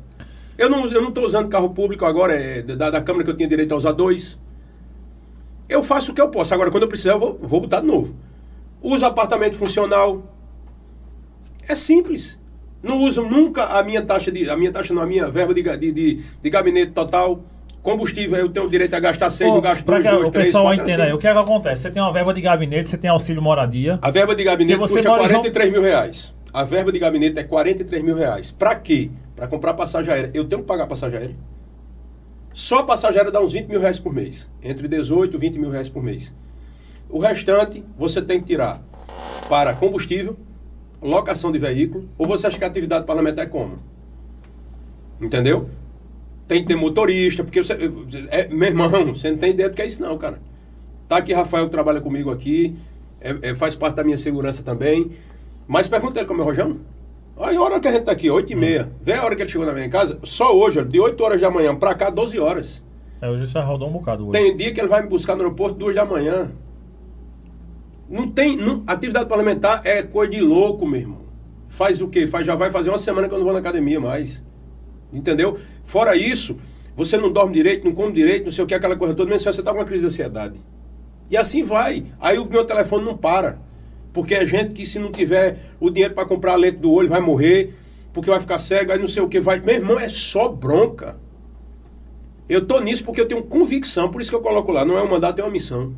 Eu 0.59 0.69
não 0.69 0.85
estou 0.85 1.01
eu 1.01 1.09
não 1.09 1.23
usando 1.23 1.47
carro 1.47 1.69
público 1.69 2.03
agora, 2.03 2.33
é, 2.33 2.61
da, 2.61 2.89
da 2.89 3.01
Câmara 3.01 3.23
que 3.23 3.31
eu 3.31 3.37
tinha 3.37 3.47
direito 3.47 3.73
a 3.73 3.77
usar 3.77 3.93
dois. 3.93 4.37
Eu 5.69 5.81
faço 5.81 6.11
o 6.11 6.13
que 6.13 6.19
eu 6.19 6.27
posso. 6.29 6.53
Agora, 6.53 6.69
quando 6.69 6.83
eu 6.83 6.89
precisar, 6.89 7.13
eu 7.13 7.19
vou, 7.19 7.39
vou 7.41 7.61
botar 7.61 7.79
de 7.79 7.87
novo. 7.87 8.13
Uso 8.81 9.05
apartamento 9.05 9.55
funcional. 9.55 10.21
É 11.65 11.75
simples. 11.75 12.37
Não 12.83 12.97
uso 12.97 13.23
nunca 13.23 13.63
a 13.65 13.81
minha 13.83 14.01
taxa 14.01 14.29
de. 14.31 14.49
A 14.49 14.57
minha 14.57 14.71
taxa 14.71 14.93
não, 14.93 15.01
a 15.01 15.07
minha 15.07 15.29
verba 15.29 15.53
de, 15.53 15.63
de, 15.63 15.91
de, 15.93 16.23
de 16.41 16.49
gabinete 16.49 16.91
total. 16.91 17.41
Combustível, 17.81 18.37
eu 18.37 18.49
tenho 18.49 18.65
o 18.65 18.69
direito 18.69 18.93
a 18.93 18.99
gastar 18.99 19.31
6, 19.31 19.49
não 19.49 19.61
gasto 19.61 19.85
2, 19.85 20.03
2, 20.03 20.15
3, 20.17 20.27
O 20.27 20.31
pessoal 20.31 20.73
entenda 20.73 21.05
aí, 21.05 21.13
o 21.13 21.17
que 21.17 21.25
é 21.25 21.31
que 21.31 21.39
acontece? 21.39 21.83
Você 21.83 21.91
tem 21.91 22.01
uma 22.01 22.11
verba 22.11 22.33
de 22.33 22.41
gabinete, 22.41 22.89
você 22.89 22.97
tem 22.97 23.09
auxílio 23.09 23.41
moradia. 23.41 23.97
A 24.01 24.11
verba 24.11 24.35
de 24.35 24.43
gabinete 24.43 24.77
custa 24.77 25.01
43 25.01 25.71
mil 25.71 25.81
reais. 25.81 26.33
A 26.51 26.63
verba 26.63 26.91
de 26.91 26.99
gabinete 26.99 27.37
é 27.37 27.43
43 27.43 28.03
mil 28.03 28.15
reais. 28.15 28.51
Pra 28.51 28.75
quê? 28.75 29.11
Para 29.35 29.47
comprar 29.47 29.73
passagem 29.73 30.11
aérea. 30.11 30.31
Eu 30.33 30.45
tenho 30.45 30.61
que 30.61 30.67
pagar 30.67 30.87
passagem 30.87 31.17
aérea. 31.17 31.35
Só 32.53 32.79
a 32.79 32.83
passagem 32.83 33.17
aérea 33.17 33.31
dá 33.31 33.41
uns 33.41 33.53
20 33.53 33.67
mil 33.67 33.79
reais 33.79 33.99
por 33.99 34.13
mês. 34.13 34.49
Entre 34.61 34.87
18 34.87 35.35
e 35.35 35.39
20 35.39 35.59
mil 35.59 35.69
reais 35.69 35.89
por 35.89 36.03
mês. 36.03 36.33
O 37.09 37.19
restante 37.19 37.83
você 37.97 38.21
tem 38.21 38.39
que 38.39 38.47
tirar 38.47 38.81
para 39.47 39.73
combustível, 39.73 40.37
locação 41.01 41.51
de 41.51 41.57
veículo, 41.57 42.07
ou 42.17 42.27
você 42.27 42.47
acha 42.47 42.57
que 42.57 42.63
a 42.63 42.67
atividade 42.67 43.05
parlamentar 43.05 43.45
é 43.45 43.49
como? 43.49 43.79
Entendeu? 45.19 45.69
Tem 46.47 46.61
que 46.61 46.67
ter 46.67 46.75
motorista, 46.75 47.43
porque 47.43 47.63
você. 47.63 47.73
É, 48.29 48.47
meu 48.47 48.69
irmão, 48.69 49.13
você 49.13 49.31
não 49.31 49.37
tem 49.37 49.51
ideia 49.51 49.69
do 49.69 49.75
que 49.75 49.81
é 49.81 49.85
isso, 49.85 50.01
não, 50.01 50.17
cara. 50.17 50.39
Tá 51.07 51.17
aqui 51.17 51.33
Rafael 51.33 51.65
que 51.65 51.71
trabalha 51.71 52.01
comigo 52.01 52.31
aqui, 52.31 52.75
é, 53.19 53.49
é, 53.49 53.55
faz 53.55 53.75
parte 53.75 53.95
da 53.95 54.03
minha 54.03 54.17
segurança 54.17 54.61
também. 54.61 55.11
Mas 55.69 55.87
pergunta 55.87 56.19
ele 56.19 56.27
como 56.27 56.41
é 56.41 56.43
o 56.43 56.47
Rojão. 56.47 56.77
Aí 57.37 57.55
a 57.55 57.61
hora 57.61 57.79
que 57.79 57.87
a 57.87 57.91
gente 57.91 58.03
tá 58.03 58.11
aqui, 58.11 58.27
8 58.27 58.51
e 58.51 58.55
meia. 58.55 58.91
Vê 59.03 59.13
a 59.13 59.23
hora 59.23 59.35
que 59.35 59.43
ele 59.43 59.49
chegou 59.51 59.67
na 59.67 59.71
minha 59.71 59.87
casa. 59.87 60.17
Só 60.23 60.57
hoje, 60.57 60.83
de 60.83 60.99
8 60.99 61.23
horas 61.23 61.39
da 61.39 61.51
manhã 61.51 61.75
pra 61.75 61.93
cá, 61.93 62.09
12 62.09 62.39
horas. 62.39 62.83
É, 63.21 63.29
hoje 63.29 63.45
você 63.45 63.59
rodou 63.59 63.87
um 63.87 63.91
bocado. 63.91 64.27
Hoje. 64.27 64.31
Tem 64.31 64.57
dia 64.57 64.73
que 64.73 64.81
ele 64.81 64.87
vai 64.87 65.03
me 65.03 65.09
buscar 65.09 65.35
no 65.35 65.43
aeroporto 65.43 65.77
2 65.77 65.95
da 65.95 66.03
manhã. 66.05 66.51
Não 68.09 68.31
tem. 68.31 68.57
Não, 68.57 68.83
atividade 68.87 69.29
parlamentar 69.29 69.81
é 69.85 70.01
coisa 70.01 70.31
de 70.31 70.41
louco, 70.41 70.87
meu 70.87 71.01
irmão. 71.01 71.21
Faz 71.67 72.01
o 72.01 72.07
quê? 72.07 72.25
Faz, 72.25 72.47
já 72.47 72.55
vai 72.55 72.71
fazer 72.71 72.89
uma 72.89 72.97
semana 72.97 73.29
que 73.29 73.35
eu 73.35 73.37
não 73.37 73.45
vou 73.45 73.53
na 73.53 73.59
academia 73.59 73.99
mais. 73.99 74.43
Entendeu? 75.13 75.55
Fora 75.83 76.15
isso, 76.15 76.57
você 76.95 77.15
não 77.15 77.31
dorme 77.31 77.53
direito, 77.53 77.85
não 77.85 77.93
come 77.93 78.11
direito, 78.11 78.45
não 78.45 78.51
sei 78.51 78.63
o 78.63 78.67
que, 78.67 78.73
aquela 78.73 78.95
coisa 78.95 79.13
toda, 79.13 79.29
mesmo 79.29 79.47
se 79.47 79.55
você 79.55 79.61
tá 79.61 79.71
com 79.71 79.77
uma 79.77 79.85
crise 79.85 80.01
de 80.01 80.07
ansiedade. 80.07 80.59
E 81.29 81.37
assim 81.37 81.63
vai. 81.63 82.07
Aí 82.19 82.39
o 82.39 82.45
meu 82.45 82.65
telefone 82.65 83.05
não 83.05 83.15
para. 83.15 83.68
Porque 84.13 84.33
é 84.33 84.45
gente 84.45 84.73
que 84.73 84.85
se 84.85 84.99
não 84.99 85.11
tiver 85.11 85.57
o 85.79 85.89
dinheiro 85.89 86.13
para 86.13 86.25
comprar 86.25 86.53
a 86.53 86.55
lente 86.55 86.77
do 86.77 86.91
olho 86.91 87.09
vai 87.09 87.21
morrer, 87.21 87.73
porque 88.13 88.29
vai 88.29 88.39
ficar 88.39 88.59
cego, 88.59 88.91
aí 88.91 88.99
não 88.99 89.07
sei 89.07 89.21
o 89.21 89.29
que 89.29 89.39
vai. 89.39 89.59
Meu 89.59 89.75
irmão, 89.75 89.99
é 89.99 90.09
só 90.09 90.49
bronca. 90.49 91.17
Eu 92.47 92.65
tô 92.65 92.79
nisso 92.79 93.03
porque 93.03 93.21
eu 93.21 93.27
tenho 93.27 93.43
convicção, 93.43 94.09
por 94.09 94.21
isso 94.21 94.31
que 94.31 94.35
eu 94.35 94.41
coloco 94.41 94.71
lá, 94.71 94.83
não 94.83 94.97
é 94.97 95.03
um 95.03 95.09
mandato, 95.09 95.39
é 95.39 95.43
uma 95.43 95.51
missão. 95.51 95.93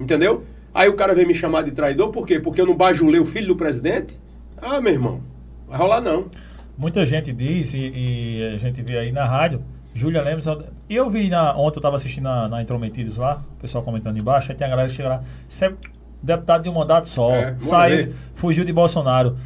Entendeu? 0.00 0.44
Aí 0.72 0.88
o 0.88 0.94
cara 0.94 1.14
vem 1.14 1.26
me 1.26 1.34
chamar 1.34 1.62
de 1.62 1.72
traidor, 1.72 2.10
por 2.10 2.26
quê? 2.26 2.40
Porque 2.40 2.60
eu 2.60 2.66
não 2.66 2.74
bajulei 2.74 3.20
o 3.20 3.26
filho 3.26 3.48
do 3.48 3.56
presidente? 3.56 4.18
Ah, 4.56 4.80
meu 4.80 4.92
irmão, 4.92 5.20
vai 5.68 5.78
rolar 5.78 6.00
não. 6.00 6.30
Muita 6.78 7.04
gente 7.04 7.32
diz, 7.32 7.74
e, 7.74 7.92
e 7.94 8.52
a 8.54 8.58
gente 8.58 8.80
vê 8.80 8.96
aí 8.96 9.12
na 9.12 9.26
rádio, 9.26 9.62
Júlia 9.94 10.22
Lemos. 10.22 10.46
Eu 10.88 11.10
vi 11.10 11.28
na, 11.28 11.54
ontem, 11.54 11.76
eu 11.76 11.80
estava 11.80 11.96
assistindo 11.96 12.24
na, 12.24 12.48
na 12.48 12.62
Intrometidos 12.62 13.18
lá, 13.18 13.44
o 13.58 13.60
pessoal 13.60 13.84
comentando 13.84 14.16
embaixo, 14.16 14.50
aí 14.50 14.56
tem 14.56 14.66
a 14.66 14.70
galera 14.70 14.88
que 14.88 14.94
chega 14.94 15.08
lá. 15.08 15.24
Isso 15.46 15.64
é 15.64 15.74
deputado 16.22 16.62
de 16.62 16.68
um 16.68 16.74
mandato 16.74 17.08
só. 17.08 17.32
É, 17.32 17.56
saiu, 17.60 18.12
fugiu 18.34 18.64
de 18.64 18.72
Bolsonaro. 18.72 19.36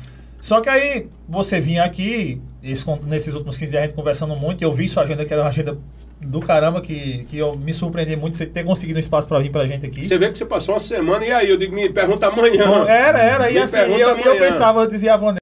Só 0.40 0.60
que 0.60 0.68
aí 0.68 1.08
você 1.26 1.58
vinha 1.58 1.84
aqui, 1.84 2.40
esse, 2.62 2.84
nesses 3.06 3.32
últimos 3.32 3.56
15 3.56 3.70
dias 3.70 3.82
a 3.82 3.86
gente 3.86 3.96
conversando 3.96 4.36
muito, 4.36 4.62
eu 4.62 4.72
vi 4.72 4.86
sua 4.86 5.02
agenda, 5.02 5.24
que 5.24 5.32
era 5.32 5.42
uma 5.42 5.48
agenda 5.48 5.78
do 6.20 6.40
caramba, 6.40 6.80
que, 6.82 7.24
que 7.30 7.38
eu 7.38 7.54
me 7.56 7.72
surpreendi 7.72 8.14
muito 8.14 8.36
você 8.36 8.44
ter 8.44 8.62
conseguido 8.62 8.98
um 8.98 9.00
espaço 9.00 9.26
para 9.26 9.38
vir 9.38 9.50
pra 9.50 9.64
gente 9.64 9.86
aqui. 9.86 10.06
Você 10.06 10.18
vê 10.18 10.30
que 10.30 10.36
você 10.36 10.44
passou 10.44 10.74
uma 10.74 10.80
semana, 10.80 11.24
e 11.24 11.32
aí? 11.32 11.48
Eu 11.48 11.56
digo, 11.56 11.74
me 11.74 11.88
pergunta 11.88 12.26
amanhã. 12.26 12.66
Bom, 12.66 12.86
era, 12.86 13.22
era, 13.22 13.50
e 13.50 13.58
assim, 13.58 13.78
eu, 13.78 14.16
eu 14.18 14.38
pensava, 14.38 14.82
eu 14.82 14.86
dizia 14.86 15.14
a 15.14 15.16
Vanessa, 15.16 15.40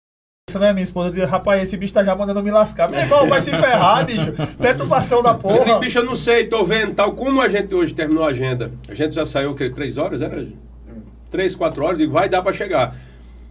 né, 0.58 0.72
minha 0.72 0.82
esposa 0.82 1.08
dizia, 1.08 1.26
rapaz, 1.26 1.62
esse 1.62 1.76
bicho 1.76 1.94
tá 1.94 2.04
já 2.04 2.14
mandando 2.14 2.42
me 2.42 2.50
lascar. 2.50 2.88
Meu 2.88 3.00
irmão, 3.00 3.28
vai 3.28 3.40
se 3.40 3.50
ferrar, 3.50 4.04
bicho. 4.06 4.32
Perturbação 4.60 5.22
da 5.22 5.34
porra. 5.34 5.56
Eu 5.56 5.64
digo, 5.64 5.78
bicho, 5.80 5.98
eu 5.98 6.04
não 6.04 6.14
sei, 6.14 6.46
tô 6.46 6.64
vendo 6.64 6.94
tal. 6.94 7.12
Como 7.12 7.40
a 7.40 7.48
gente 7.48 7.74
hoje 7.74 7.94
terminou 7.94 8.24
a 8.24 8.28
agenda? 8.28 8.70
A 8.88 8.94
gente 8.94 9.14
já 9.14 9.26
saiu, 9.26 9.50
o 9.50 9.54
quê? 9.54 9.70
Três 9.70 9.98
horas, 9.98 10.20
era? 10.20 10.46
Três, 11.32 11.56
quatro 11.56 11.82
horas, 11.82 11.98
eu 11.98 12.06
digo, 12.06 12.12
vai 12.12 12.28
dar 12.28 12.42
para 12.42 12.52
chegar. 12.52 12.94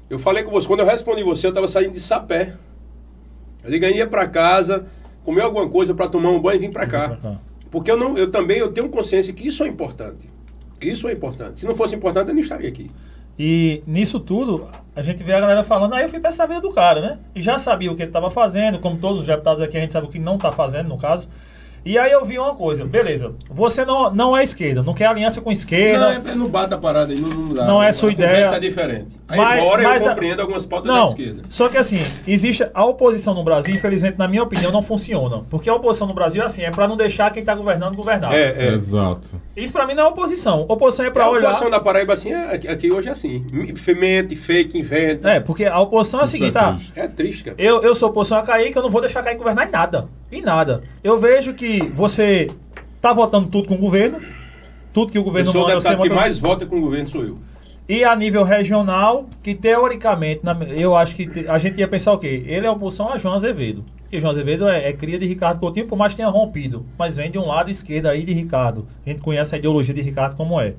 Eu 0.10 0.20
falei 0.20 0.44
com 0.44 0.52
você, 0.52 0.68
quando 0.68 0.82
eu 0.82 0.86
respondi 0.86 1.24
você, 1.24 1.48
eu 1.48 1.50
estava 1.50 1.68
saindo 1.68 1.92
de 1.92 2.00
sapé. 2.00 2.54
Eu 3.64 3.72
digo, 3.72 3.86
ia 3.86 4.08
para 4.08 4.28
casa, 4.28 4.86
comer 5.24 5.42
alguma 5.42 5.68
coisa 5.68 5.94
para 5.94 6.08
tomar 6.08 6.30
um 6.30 6.40
banho 6.40 6.58
e 6.58 6.60
vir 6.60 6.72
para 6.72 6.88
cá. 6.88 7.18
cá. 7.18 7.40
Porque 7.70 7.90
eu, 7.90 7.98
não, 7.98 8.18
eu 8.18 8.30
também 8.30 8.58
eu 8.58 8.72
tenho 8.72 8.90
consciência 8.90 9.34
que 9.34 9.48
isso 9.48 9.64
é 9.64 9.68
importante. 9.68 10.30
Isso 10.80 11.08
é 11.08 11.14
importante. 11.14 11.60
Se 11.60 11.66
não 11.66 11.76
fosse 11.76 11.96
importante, 11.96 12.30
eu 12.30 12.34
não 12.34 12.42
estaria 12.42 12.70
aqui. 12.70 12.92
E 13.40 13.82
nisso 13.88 14.20
tudo, 14.20 14.68
a 14.96 15.02
gente 15.02 15.24
vê 15.24 15.34
a 15.34 15.40
galera 15.40 15.64
falando, 15.64 15.96
aí 15.96 16.04
eu 16.04 16.10
fui 16.10 16.20
pra 16.20 16.32
saber 16.32 16.60
do 16.60 16.72
cara, 16.72 17.02
né? 17.02 17.20
E 17.34 17.42
já 17.42 17.58
sabia 17.58 17.92
o 17.92 17.96
que 17.96 18.04
ele 18.04 18.10
estava 18.10 18.30
fazendo, 18.30 18.80
como 18.80 18.98
todos 18.98 19.22
os 19.22 19.26
deputados 19.26 19.62
aqui, 19.62 19.78
a 19.78 19.82
gente 19.82 19.94
sabe 19.94 20.08
o 20.08 20.10
que 20.10 20.20
não 20.20 20.36
está 20.36 20.52
fazendo, 20.52 20.90
no 20.90 20.98
caso. 20.98 21.30
E 21.84 21.98
aí 21.98 22.12
eu 22.12 22.24
vi 22.24 22.38
uma 22.38 22.54
coisa, 22.56 22.86
beleza, 22.86 23.34
você 23.50 23.84
não, 23.84 24.14
não 24.14 24.38
é 24.38 24.44
esquerda, 24.44 24.84
não 24.84 24.94
quer 24.94 25.08
aliança 25.08 25.42
com 25.42 25.52
esquerda. 25.52 26.20
Não, 26.20 26.36
não 26.36 26.48
bate 26.48 26.74
a 26.74 26.78
parada 26.78 27.12
aí, 27.12 27.20
não, 27.20 27.30
não 27.30 27.54
dá. 27.54 27.66
Não 27.66 27.82
é 27.82 27.92
sua 27.92 28.10
a 28.10 28.12
ideia. 28.12 28.46
é 28.46 28.60
diferente. 28.60 29.08
Aí, 29.28 29.38
Mas- 29.38 29.64
embora 29.64 29.84
mas 29.84 30.04
eu 30.04 30.08
a- 30.08 30.14
compreendo 30.14 30.42
algumas 30.42 30.66
pautas 30.66 30.88
Não, 30.92 31.06
da 31.06 31.10
esquerda. 31.10 31.42
só 31.50 31.70
que 31.70 31.78
assim, 31.78 32.00
existe 32.28 32.68
a 32.74 32.86
oposição 32.86 33.34
no 33.34 33.44
Brasil, 33.44 33.74
infelizmente, 33.74 34.18
na 34.20 34.28
minha 34.28 34.44
opinião, 34.44 34.72
não 34.72 34.84
funciona. 34.84 35.42
Porque 35.50 35.70
a 35.70 35.74
oposição 35.74 36.08
no 36.08 36.14
Brasil 36.14 36.42
é 36.44 36.46
assim, 36.46 36.64
é 36.64 36.70
pra 36.70 36.88
não 36.88 36.96
deixar 36.98 37.32
quem 37.32 37.44
tá 37.44 37.56
governando 37.56 37.96
governar. 37.96 38.34
É, 38.34 38.68
é. 38.68 38.74
Exato. 38.74 39.42
Isso 39.56 39.74
pra 39.74 39.88
mim 39.88 39.94
não 39.96 40.04
é 40.04 40.08
oposição. 40.08 40.66
Oposição 40.68 41.06
é 41.06 41.10
pra 41.10 41.24
a 41.24 41.30
olhar. 41.30 41.46
oposição 41.48 41.70
da 41.72 41.80
Paraíba, 41.80 42.14
assim, 42.14 42.32
é, 42.32 42.54
aqui, 42.56 42.68
aqui 42.68 42.92
hoje 42.92 43.10
é 43.10 43.12
assim. 43.12 43.44
Mente, 43.98 44.36
fake, 44.36 44.78
inventa. 44.78 45.30
É, 45.32 45.40
porque 45.40 45.66
a 45.66 45.80
oposição 45.80 46.20
é 46.20 46.24
o 46.24 46.26
Isso 46.26 46.32
seguinte, 46.34 46.50
é 46.50 46.52
tá? 46.60 46.78
É 46.96 47.08
triste, 47.08 47.44
cara. 47.46 47.56
Eu, 47.60 47.82
eu 47.82 47.96
sou 47.96 48.10
oposição 48.10 48.38
a 48.38 48.42
Kaique, 48.44 48.76
eu 48.78 48.84
não 48.84 48.90
vou 48.90 49.02
deixar 49.02 49.24
Kaique 49.24 49.38
governar 49.40 49.68
em 49.68 49.72
nada. 49.72 50.08
Em 50.32 50.42
nada. 50.42 50.84
Eu 51.04 51.20
vejo 51.20 51.54
que 51.54 51.71
você 51.96 52.50
tá 53.02 53.14
votando 53.14 53.48
tudo 53.48 53.68
com 53.68 53.76
o 53.76 53.78
governo, 53.78 54.20
tudo 54.94 55.12
que 55.12 55.18
o 55.18 55.22
Eu 55.22 55.26
governo 55.26 55.52
sou 55.52 55.62
o 55.62 55.64
manda, 55.68 55.80
você 55.80 55.90
deputado 55.90 56.10
que 56.10 56.16
mais 56.16 56.38
vota 56.40 56.66
com 56.66 56.78
o 56.78 56.82
governo, 56.82 57.08
sou 57.08 57.24
eu. 57.24 57.38
E 57.88 58.04
a 58.04 58.16
nível 58.16 58.44
regional, 58.44 59.28
que 59.44 59.54
teoricamente, 59.56 60.42
na- 60.44 60.58
eu 60.70 60.96
acho 60.96 61.16
que 61.16 61.26
te- 61.28 61.48
a 61.48 61.58
gente 61.58 61.80
ia 61.80 61.88
pensar 61.88 62.14
o 62.14 62.18
quê? 62.18 62.44
Ele 62.46 62.66
é 62.66 62.70
oposição 62.72 63.10
a 63.12 63.18
João 63.18 63.34
Azevedo. 63.36 63.84
Porque 64.04 64.20
João 64.20 64.32
Azevedo 64.32 64.68
é, 64.68 64.90
é 64.90 64.94
cria 64.94 65.18
de 65.18 65.26
Ricardo 65.26 65.60
Coutinho, 65.60 65.88
por 65.88 65.98
mais 65.98 66.14
que 66.14 66.18
tenha 66.18 66.30
rompido. 66.30 66.86
Mas 66.98 67.18
vem 67.18 67.32
de 67.32 67.38
um 67.40 67.46
lado 67.48 67.70
esquerdo 67.72 68.08
aí 68.08 68.24
de 68.24 68.34
Ricardo. 68.34 68.88
A 69.06 69.10
gente 69.10 69.22
conhece 69.22 69.56
a 69.56 69.58
ideologia 69.58 69.94
de 69.94 70.02
Ricardo 70.02 70.36
como 70.36 70.60
é. 70.60 70.74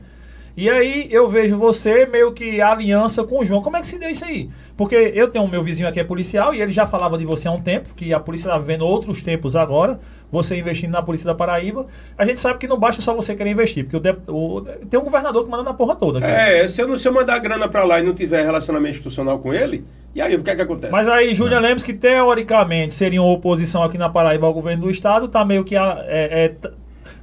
E 0.54 0.68
aí 0.68 1.08
eu 1.10 1.30
vejo 1.30 1.56
você 1.56 2.04
meio 2.04 2.30
que 2.32 2.60
aliança 2.60 3.24
com 3.24 3.40
o 3.40 3.44
João. 3.44 3.62
Como 3.62 3.74
é 3.76 3.80
que 3.80 3.88
se 3.88 3.98
deu 3.98 4.10
isso 4.10 4.24
aí? 4.24 4.50
Porque 4.76 4.94
eu 5.14 5.28
tenho 5.28 5.44
o 5.44 5.48
meu 5.48 5.62
vizinho 5.64 5.88
aqui 5.88 5.98
é 5.98 6.04
policial 6.04 6.54
e 6.54 6.60
ele 6.60 6.70
já 6.72 6.86
falava 6.86 7.16
de 7.16 7.24
você 7.24 7.48
há 7.48 7.52
um 7.52 7.58
tempo, 7.60 7.94
que 7.94 8.12
a 8.12 8.20
polícia 8.20 8.48
está 8.48 8.58
vivendo 8.58 8.82
outros 8.86 9.22
tempos 9.22 9.56
agora, 9.56 9.98
você 10.32 10.56
investindo 10.58 10.90
na 10.90 11.02
polícia 11.02 11.26
da 11.26 11.34
Paraíba. 11.34 11.86
A 12.18 12.24
gente 12.24 12.40
sabe 12.40 12.58
que 12.58 12.66
não 12.66 12.78
basta 12.78 13.00
só 13.02 13.14
você 13.14 13.34
querer 13.36 13.50
investir, 13.50 13.86
porque 13.86 14.08
o 14.28 14.56
o- 14.56 14.60
tem 14.90 14.98
um 14.98 15.04
governador 15.04 15.44
que 15.44 15.50
manda 15.50 15.62
na 15.62 15.74
porra 15.74 15.94
toda. 15.94 16.18
É, 16.26 16.66
se 16.66 16.80
eu, 16.80 16.88
não, 16.88 16.96
se 16.98 17.06
eu 17.06 17.12
mandar 17.12 17.38
grana 17.38 17.68
pra 17.68 17.84
lá 17.84 18.00
e 18.00 18.02
não 18.02 18.14
tiver 18.14 18.42
relacionamento 18.42 18.94
institucional 18.96 19.38
com 19.38 19.52
ele, 19.54 19.84
e 20.14 20.20
aí 20.20 20.34
o 20.34 20.42
que 20.42 20.50
é 20.50 20.56
que 20.56 20.62
acontece? 20.62 20.90
Mas 20.90 21.06
aí, 21.08 21.34
Júlia 21.34 21.60
Lemos, 21.60 21.82
que 21.84 21.92
teoricamente 21.92 22.94
seria 22.94 23.20
uma 23.22 23.30
oposição 23.32 23.82
aqui 23.82 23.98
na 23.98 24.08
Paraíba 24.08 24.46
ao 24.46 24.54
governo 24.54 24.84
do 24.84 24.90
estado, 24.90 25.28
tá 25.28 25.44
meio 25.44 25.62
que. 25.64 25.76
a- 25.76 26.02
é- 26.08 26.44
é, 26.64 26.70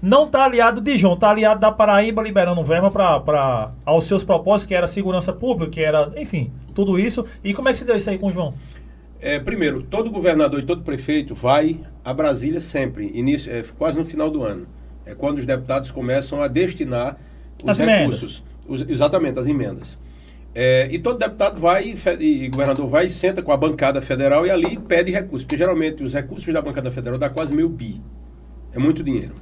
não 0.02 0.28
tá 0.28 0.46
aliado 0.46 0.80
de 0.80 0.96
João, 0.96 1.18
tá 1.18 1.30
aliado 1.30 1.60
da 1.60 1.72
Paraíba 1.74 2.22
liberando 2.22 2.64
verba 2.64 2.90
para 3.20 3.72
aos 3.86 4.06
seus 4.06 4.24
propósitos, 4.24 4.66
que 4.68 4.74
era 4.74 4.88
segurança 4.88 5.34
pública, 5.34 5.72
que 5.72 5.82
era, 5.84 6.10
enfim, 6.16 6.50
tudo 6.74 6.98
isso. 6.98 7.26
E 7.44 7.54
como 7.54 7.68
é 7.68 7.72
que 7.74 7.80
se 7.80 7.84
deu 7.86 7.98
isso 7.98 8.10
aí 8.10 8.18
com 8.18 8.28
o 8.28 8.32
João? 8.32 8.54
É, 9.22 9.38
primeiro, 9.40 9.84
todo 9.84 10.10
governador 10.10 10.60
e 10.62 10.66
todo 10.66 10.82
prefeito 10.82 11.36
vai 11.36 11.80
a 12.06 12.14
Brasília 12.14 12.62
sempre, 12.62 13.12
início, 13.14 13.52
é, 13.52 13.64
quase 13.78 13.98
no 13.98 14.06
final 14.06 14.30
do 14.32 14.44
ano. 14.44 14.66
É 15.06 15.14
quando 15.14 15.40
os 15.40 15.46
deputados 15.46 15.92
começam 15.92 16.42
a 16.42 16.48
destinar 16.48 17.18
os 17.64 17.70
As 17.72 17.80
recursos. 17.80 18.44
Os- 18.68 18.90
exatamente, 18.90 19.38
as 19.40 19.48
emendas. 19.48 20.00
É, 20.56 20.88
e 20.92 20.98
todo 21.00 21.18
deputado 21.20 21.60
vai, 21.60 21.94
e 22.20 22.24
e 22.24 22.50
governador 22.50 22.88
vai 22.88 23.06
e 23.06 23.10
senta 23.10 23.42
com 23.42 23.52
a 23.52 23.58
bancada 23.58 24.02
federal 24.02 24.46
e 24.46 24.50
ali 24.52 24.78
pede 24.78 25.12
recursos, 25.12 25.44
porque 25.44 25.58
geralmente 25.58 26.04
os 26.04 26.14
recursos 26.14 26.52
da 26.54 26.62
bancada 26.62 26.92
federal 26.92 27.20
dá 27.20 27.30
quase 27.30 27.54
meio 27.54 27.70
bi. 27.70 28.02
É 28.74 28.80
muito 28.80 29.04
dinheiro. 29.04 29.34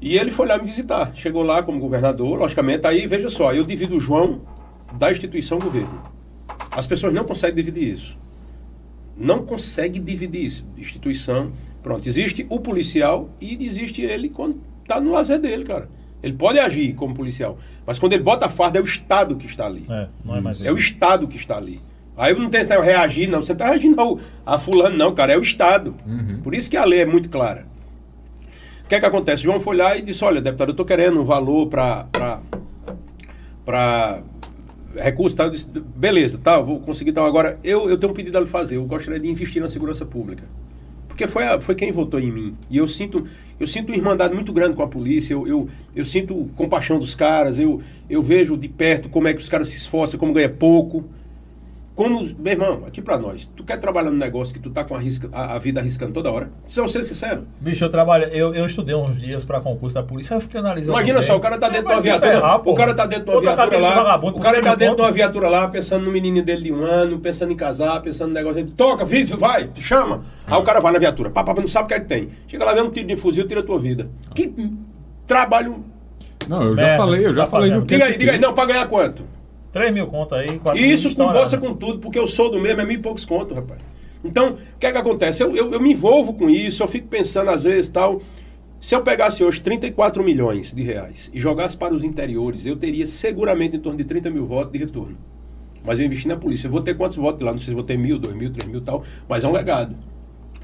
E 0.00 0.18
ele 0.18 0.30
foi 0.30 0.46
lá 0.46 0.58
me 0.58 0.64
visitar. 0.66 1.12
Chegou 1.14 1.42
lá 1.42 1.62
como 1.62 1.80
governador, 1.80 2.38
logicamente. 2.38 2.86
Aí, 2.86 3.06
veja 3.06 3.28
só, 3.30 3.54
eu 3.54 3.64
divido 3.64 3.96
o 3.96 4.00
João 4.00 4.42
da 4.92 5.10
instituição 5.10 5.58
governo. 5.58 6.02
As 6.76 6.86
pessoas 6.86 7.14
não 7.14 7.24
conseguem 7.24 7.56
dividir 7.56 7.94
isso. 7.94 8.18
Não 9.16 9.44
consegue 9.44 9.98
dividir 9.98 10.44
isso. 10.44 10.64
Instituição. 10.76 11.50
Pronto, 11.82 12.06
existe 12.06 12.46
o 12.50 12.60
policial 12.60 13.30
e 13.40 13.64
existe 13.64 14.02
ele 14.02 14.28
quando 14.28 14.60
está 14.82 15.00
no 15.00 15.10
lazer 15.12 15.38
dele, 15.40 15.64
cara. 15.64 15.88
Ele 16.22 16.34
pode 16.34 16.58
agir 16.58 16.94
como 16.94 17.14
policial, 17.14 17.56
mas 17.86 17.98
quando 17.98 18.12
ele 18.12 18.22
bota 18.22 18.46
a 18.46 18.50
farda, 18.50 18.78
é 18.78 18.82
o 18.82 18.84
Estado 18.84 19.36
que 19.36 19.46
está 19.46 19.66
ali. 19.66 19.86
É, 19.88 20.08
não 20.24 20.36
é 20.36 20.40
mais 20.40 20.64
É 20.64 20.72
o 20.72 20.76
Estado 20.76 21.26
que 21.28 21.36
está 21.36 21.56
ali. 21.56 21.80
Aí 22.16 22.34
não 22.34 22.50
tem 22.50 22.60
esse 22.60 22.70
de 22.70 22.82
reagir, 22.82 23.28
não. 23.28 23.42
Você 23.42 23.52
está 23.52 23.66
reagindo 23.66 24.00
ao, 24.00 24.18
a 24.44 24.58
fulano, 24.58 24.96
não, 24.96 25.14
cara. 25.14 25.32
É 25.32 25.38
o 25.38 25.42
Estado. 25.42 25.94
Por 26.42 26.54
isso 26.54 26.70
que 26.70 26.76
a 26.76 26.84
lei 26.84 27.00
é 27.00 27.06
muito 27.06 27.28
clara. 27.28 27.66
O 28.84 28.88
que 28.88 28.94
é 28.94 29.00
que 29.00 29.06
acontece? 29.06 29.42
João 29.42 29.60
foi 29.60 29.76
lá 29.76 29.96
e 29.96 30.02
disse, 30.02 30.24
olha, 30.24 30.40
deputado, 30.40 30.68
eu 30.68 30.72
estou 30.72 30.86
querendo 30.86 31.20
um 31.20 31.24
valor 31.24 31.68
para 31.68 32.06
para 33.64 34.22
recurso, 34.96 35.36
tá? 35.36 35.44
Eu 35.44 35.50
disse, 35.50 35.66
beleza, 35.96 36.38
tá, 36.38 36.60
vou 36.60 36.80
conseguir 36.80 37.12
tal. 37.12 37.26
Agora, 37.26 37.58
eu, 37.62 37.88
eu 37.88 37.98
tenho 37.98 38.12
um 38.12 38.16
pedido 38.16 38.36
a 38.36 38.40
lhe 38.40 38.46
fazer. 38.46 38.76
Eu 38.76 38.84
gostaria 38.86 39.20
de 39.20 39.28
investir 39.28 39.60
na 39.62 39.68
segurança 39.68 40.04
pública. 40.04 40.44
Porque 41.08 41.26
foi, 41.26 41.44
a- 41.44 41.60
foi 41.60 41.74
quem 41.74 41.90
votou 41.92 42.20
em 42.20 42.30
mim. 42.30 42.54
E 42.68 42.76
eu 42.76 42.86
sinto, 42.86 43.24
eu 43.58 43.66
sinto 43.66 43.88
uma 43.88 43.96
irmandade 43.96 44.34
muito 44.34 44.52
grande 44.52 44.74
com 44.76 44.82
a 44.82 44.88
polícia. 44.88 45.32
Eu, 45.32 45.46
eu, 45.46 45.68
eu 45.94 46.04
sinto 46.04 46.50
compaixão 46.56 46.98
dos 46.98 47.14
caras. 47.14 47.58
Eu, 47.58 47.80
eu 48.08 48.22
vejo 48.22 48.56
de 48.56 48.68
perto 48.68 49.08
como 49.08 49.26
é 49.28 49.32
que 49.34 49.40
os 49.40 49.48
caras 49.48 49.68
se 49.68 49.76
esforçam, 49.78 50.18
como 50.20 50.32
ganha 50.32 50.48
pouco. 50.50 51.04
Como, 51.96 52.22
meu 52.38 52.52
irmão, 52.52 52.82
aqui 52.86 53.00
pra 53.00 53.16
nós, 53.18 53.48
tu 53.56 53.64
quer 53.64 53.78
trabalhar 53.80 54.10
num 54.10 54.18
negócio 54.18 54.52
que 54.52 54.60
tu 54.60 54.68
tá 54.68 54.84
com 54.84 54.94
a, 54.94 54.98
risca, 54.98 55.30
a, 55.32 55.54
a 55.54 55.58
vida 55.58 55.80
arriscando 55.80 56.12
toda 56.12 56.30
hora? 56.30 56.50
Se 56.66 56.78
eu 56.78 56.86
ser 56.86 57.02
sincero. 57.02 57.46
Bicho, 57.58 57.82
eu 57.86 57.88
trabalho, 57.88 58.24
eu, 58.24 58.54
eu 58.54 58.66
estudei 58.66 58.94
uns 58.94 59.18
dias 59.18 59.46
pra 59.46 59.60
concurso 59.62 59.94
da 59.94 60.02
polícia, 60.02 60.34
eu 60.34 60.40
fiquei 60.42 60.60
analisando. 60.60 60.92
Imagina 60.98 61.22
só, 61.22 61.34
o 61.34 61.40
cara 61.40 61.56
tá 61.56 61.68
É, 61.68 61.70
dentro 61.70 61.86
de 61.88 61.92
uma 61.94 62.00
viatura. 62.02 62.32
ferrar, 62.32 62.68
o 62.68 62.74
cara 62.74 62.94
tá 62.94 63.06
dentro 63.06 63.24
de 63.24 63.30
uma 63.30 63.40
viatura 63.40 63.78
lá. 63.78 64.16
o 64.22 64.38
cara 64.38 64.60
tá 64.60 64.74
dentro 64.74 64.96
de 64.96 65.00
uma 65.00 65.10
viatura 65.10 65.48
lá, 65.48 65.68
pensando 65.68 66.04
no 66.04 66.12
menino 66.12 66.44
dele 66.44 66.64
de 66.64 66.72
um 66.72 66.84
ano, 66.84 67.18
pensando 67.18 67.50
em 67.52 67.56
casar, 67.56 67.98
pensando 68.02 68.28
no 68.28 68.34
negócio. 68.34 68.58
Ele 68.58 68.70
toca, 68.72 69.02
vídeo, 69.06 69.38
vai, 69.38 69.70
chama. 69.74 70.20
Aí 70.46 70.58
o 70.60 70.62
cara 70.64 70.80
vai 70.80 70.92
na 70.92 70.98
viatura. 70.98 71.30
Pá, 71.30 71.42
pá, 71.42 71.54
não 71.54 71.66
sabe 71.66 71.86
o 71.86 71.88
que 71.88 71.94
é 71.94 72.00
que 72.00 72.06
tem. 72.06 72.28
Chega 72.46 72.62
lá, 72.66 72.74
vê 72.74 72.82
um 72.82 72.90
tiro 72.90 73.06
de 73.06 73.16
fuzil, 73.16 73.48
tira 73.48 73.60
a 73.60 73.64
tua 73.64 73.78
vida. 73.78 74.10
Que 74.34 74.52
trabalho. 75.26 75.82
Não, 76.46 76.62
eu 76.62 76.76
já 76.76 76.96
falei, 76.98 77.26
eu 77.26 77.32
já 77.32 77.44
tá 77.44 77.50
falei 77.50 77.70
fazendo. 77.70 77.84
do 77.84 77.86
que. 77.88 77.94
Diga 77.94 78.06
aí, 78.06 78.18
diga 78.18 78.32
aí, 78.32 78.38
não, 78.38 78.52
pra 78.54 78.66
ganhar 78.66 78.86
quanto? 78.86 79.24
3 79.76 79.92
mil 79.92 80.06
conto 80.06 80.34
aí, 80.34 80.58
4 80.58 80.80
E 80.80 80.90
isso 80.90 81.02
com 81.04 81.10
estourado. 81.10 81.38
bolsa 81.38 81.58
com 81.58 81.74
tudo, 81.74 81.98
porque 81.98 82.18
eu 82.18 82.26
sou 82.26 82.50
do 82.50 82.58
mesmo, 82.58 82.80
é 82.80 82.84
mil 82.86 82.96
e 82.96 83.02
poucos 83.02 83.26
contos, 83.26 83.54
rapaz. 83.54 83.78
Então, 84.24 84.54
o 84.54 84.78
que 84.78 84.86
é 84.86 84.92
que 84.92 84.96
acontece? 84.96 85.42
Eu, 85.42 85.54
eu, 85.54 85.70
eu 85.70 85.78
me 85.78 85.92
envolvo 85.92 86.32
com 86.32 86.48
isso, 86.48 86.82
eu 86.82 86.88
fico 86.88 87.08
pensando 87.08 87.50
às 87.50 87.62
vezes 87.62 87.90
tal. 87.90 88.22
Se 88.80 88.94
eu 88.94 89.02
pegasse 89.02 89.44
hoje 89.44 89.60
34 89.60 90.24
milhões 90.24 90.72
de 90.72 90.82
reais 90.82 91.30
e 91.32 91.38
jogasse 91.38 91.76
para 91.76 91.92
os 91.92 92.02
interiores, 92.02 92.64
eu 92.64 92.74
teria 92.74 93.06
seguramente 93.06 93.76
em 93.76 93.80
torno 93.80 93.98
de 93.98 94.04
30 94.04 94.30
mil 94.30 94.46
votos 94.46 94.72
de 94.72 94.78
retorno. 94.78 95.18
Mas 95.84 95.98
eu 95.98 96.06
investi 96.06 96.26
na 96.26 96.36
polícia. 96.38 96.68
Eu 96.68 96.70
vou 96.70 96.80
ter 96.80 96.96
quantos 96.96 97.18
votos 97.18 97.44
lá? 97.44 97.52
Não 97.52 97.58
sei 97.58 97.72
se 97.72 97.74
vou 97.74 97.84
ter 97.84 97.98
mil, 97.98 98.18
dois 98.18 98.34
mil, 98.34 98.50
três 98.50 98.70
mil 98.70 98.80
tal, 98.80 99.04
mas 99.28 99.44
é 99.44 99.48
um 99.48 99.52
legado. 99.52 99.94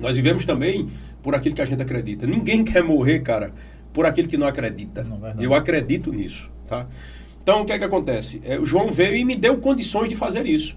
Nós 0.01 0.17
vivemos 0.17 0.47
também 0.47 0.89
por 1.23 1.35
aquilo 1.35 1.55
que 1.55 1.61
a 1.61 1.67
gente 1.67 1.83
acredita. 1.83 2.27
Ninguém 2.27 2.65
quer 2.65 2.83
morrer, 2.83 3.21
cara, 3.21 3.53
por 3.93 4.07
aquilo 4.07 4.27
que 4.27 4.39
não 4.39 4.47
acredita. 4.47 5.05
Não, 5.05 5.19
verdade. 5.21 5.45
eu 5.45 5.55
acredito 5.55 6.11
nisso, 6.13 6.51
tá? 6.67 6.89
Então, 7.43 7.63
o 7.63 7.65
que 7.65 7.73
é 7.73 7.79
que 7.79 7.85
acontece? 7.85 8.41
É, 8.45 8.59
o 8.59 8.65
João 8.65 8.93
veio 8.93 9.17
e 9.17 9.25
me 9.25 9.35
deu 9.35 9.59
condições 9.59 10.09
de 10.09 10.15
fazer 10.17 10.47
isso. 10.47 10.77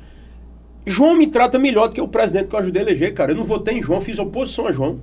João 0.85 1.17
me 1.17 1.27
trata 1.27 1.57
melhor 1.59 1.87
do 1.87 1.93
que 1.93 2.01
o 2.01 2.07
presidente 2.07 2.47
que 2.47 2.55
eu 2.55 2.59
ajudei 2.59 2.81
a 2.81 2.85
eleger, 2.85 3.13
cara. 3.13 3.31
Eu 3.31 3.35
não 3.35 3.43
votei 3.43 3.77
em 3.77 3.81
João, 3.81 4.01
fiz 4.01 4.17
oposição 4.19 4.67
a 4.67 4.71
João. 4.71 4.99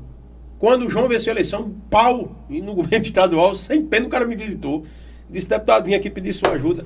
Quando 0.58 0.86
o 0.86 0.90
João 0.90 1.08
venceu 1.08 1.32
a 1.32 1.34
eleição, 1.34 1.72
pau! 1.90 2.36
E 2.48 2.60
no 2.60 2.74
governo 2.74 3.04
estadual, 3.04 3.54
sem 3.54 3.84
pena, 3.84 4.06
o 4.06 4.08
cara 4.08 4.26
me 4.26 4.36
visitou. 4.36 4.84
Disse, 5.28 5.48
deputado, 5.48 5.84
vim 5.86 5.94
aqui 5.94 6.08
pedir 6.10 6.32
sua 6.32 6.50
ajuda. 6.50 6.84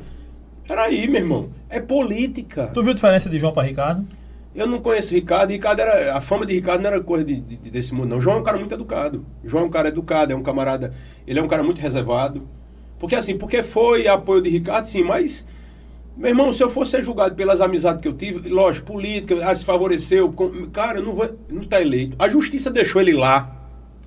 Peraí, 0.67 1.07
meu 1.09 1.21
irmão. 1.21 1.51
É 1.69 1.79
política. 1.81 2.71
Tu 2.73 2.83
viu 2.83 2.93
a 2.93 2.95
diferença 2.95 3.29
de 3.29 3.39
João 3.39 3.53
pra 3.53 3.63
Ricardo? 3.63 4.07
Eu 4.55 4.67
não 4.67 4.81
conheço 4.81 5.13
Ricardo. 5.15 5.51
Ricardo 5.51 5.81
era. 5.81 6.17
A 6.17 6.21
fama 6.21 6.47
de 6.47 6.55
Ricardo 6.55 6.81
não 6.81 6.89
era 6.91 7.01
coisa 7.03 7.23
de, 7.25 7.37
de- 7.39 7.71
desse 7.71 7.93
mundo, 7.93 8.09
não. 8.09 8.21
João 8.21 8.37
é 8.37 8.41
um 8.41 8.43
cara 8.43 8.59
muito 8.59 8.73
educado. 8.75 9.25
João 9.45 9.65
é 9.65 9.67
um 9.67 9.71
cara 9.71 9.89
educado, 9.89 10.33
é 10.33 10.37
um 10.37 10.43
camarada. 10.43 10.93
Ele 11.27 11.39
é 11.39 11.43
um 11.43 11.49
cara 11.49 11.63
muito 11.63 11.81
reservado. 11.81 12.49
Porque 12.99 13.15
assim, 13.15 13.37
porque 13.37 13.63
foi 13.63 14.09
apoio 14.09 14.43
de 14.43 14.51
Ricardo, 14.51 14.87
sim, 14.87 15.03
mas. 15.03 15.45
Meu 16.17 16.31
irmão, 16.31 16.51
se 16.51 16.63
eu 16.63 16.71
fosse 16.71 16.93
ser 16.93 17.03
julgado 17.05 17.35
pelas 17.35 17.61
amizades 17.61 18.01
que 18.01 18.09
eu 18.09 18.15
tive, 18.15 18.49
lógico, 18.49 18.87
política, 18.87 19.37
ah, 19.47 19.55
se 19.55 19.65
favoreceu. 19.67 20.33
com- 20.33 20.67
cara, 20.71 21.01
não 21.03 21.15
vou. 21.15 21.29
Não 21.51 21.65
tá 21.65 21.81
eleito. 21.81 22.17
A 22.19 22.29
justiça 22.29 22.71
deixou 22.71 23.03
ele 23.03 23.13
lá. 23.13 23.53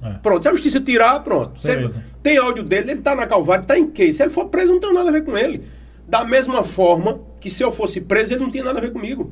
É. 0.01 0.13
Pronto, 0.13 0.41
se 0.41 0.47
a 0.47 0.51
justiça 0.51 0.79
tirar, 0.81 1.19
pronto. 1.23 1.61
Beleza. 1.61 2.03
tem 2.23 2.37
áudio 2.37 2.63
dele, 2.63 2.91
ele 2.91 3.01
tá 3.01 3.13
na 3.15 3.27
Calvário, 3.27 3.65
tá 3.65 3.77
em 3.77 3.85
quê? 3.91 4.11
Se 4.13 4.23
ele 4.23 4.29
for 4.31 4.45
preso, 4.45 4.71
não 4.71 4.79
tem 4.79 4.93
nada 4.93 5.09
a 5.09 5.11
ver 5.11 5.23
com 5.23 5.37
ele. 5.37 5.61
Da 6.07 6.23
mesma 6.25 6.63
forma 6.63 7.19
que 7.39 7.49
se 7.49 7.61
eu 7.61 7.71
fosse 7.71 8.01
preso, 8.01 8.33
ele 8.33 8.39
não 8.41 8.49
tinha 8.49 8.63
nada 8.63 8.79
a 8.79 8.81
ver 8.81 8.91
comigo. 8.91 9.31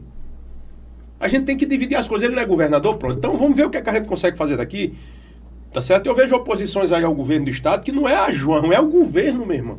A 1.20 1.28
gente 1.28 1.46
tem 1.46 1.58
que 1.58 1.66
dividir 1.66 1.96
as 1.96 2.08
coisas. 2.08 2.28
Ele 2.28 2.36
não 2.36 2.44
é 2.44 2.46
governador, 2.46 2.98
pronto. 2.98 3.18
Então 3.18 3.38
vamos 3.38 3.58
ver 3.58 3.66
o 3.66 3.70
que, 3.72 3.78
é 3.78 3.82
que 3.82 3.90
a 3.90 3.94
gente 3.94 4.06
consegue 4.08 4.38
fazer 4.38 4.56
daqui. 4.58 4.94
Tá 5.78 5.82
certo? 5.84 6.08
Eu 6.08 6.16
vejo 6.16 6.36
oposições 6.36 6.92
aí 6.92 7.04
ao 7.04 7.14
governo 7.14 7.46
do 7.46 7.52
estado 7.52 7.84
que 7.84 7.92
não 7.92 8.10
é 8.10 8.16
a 8.16 8.34
João, 8.34 8.74
é 8.74 8.80
o 8.80 8.88
governo, 8.88 9.46
meu 9.46 9.56
irmão. 9.56 9.78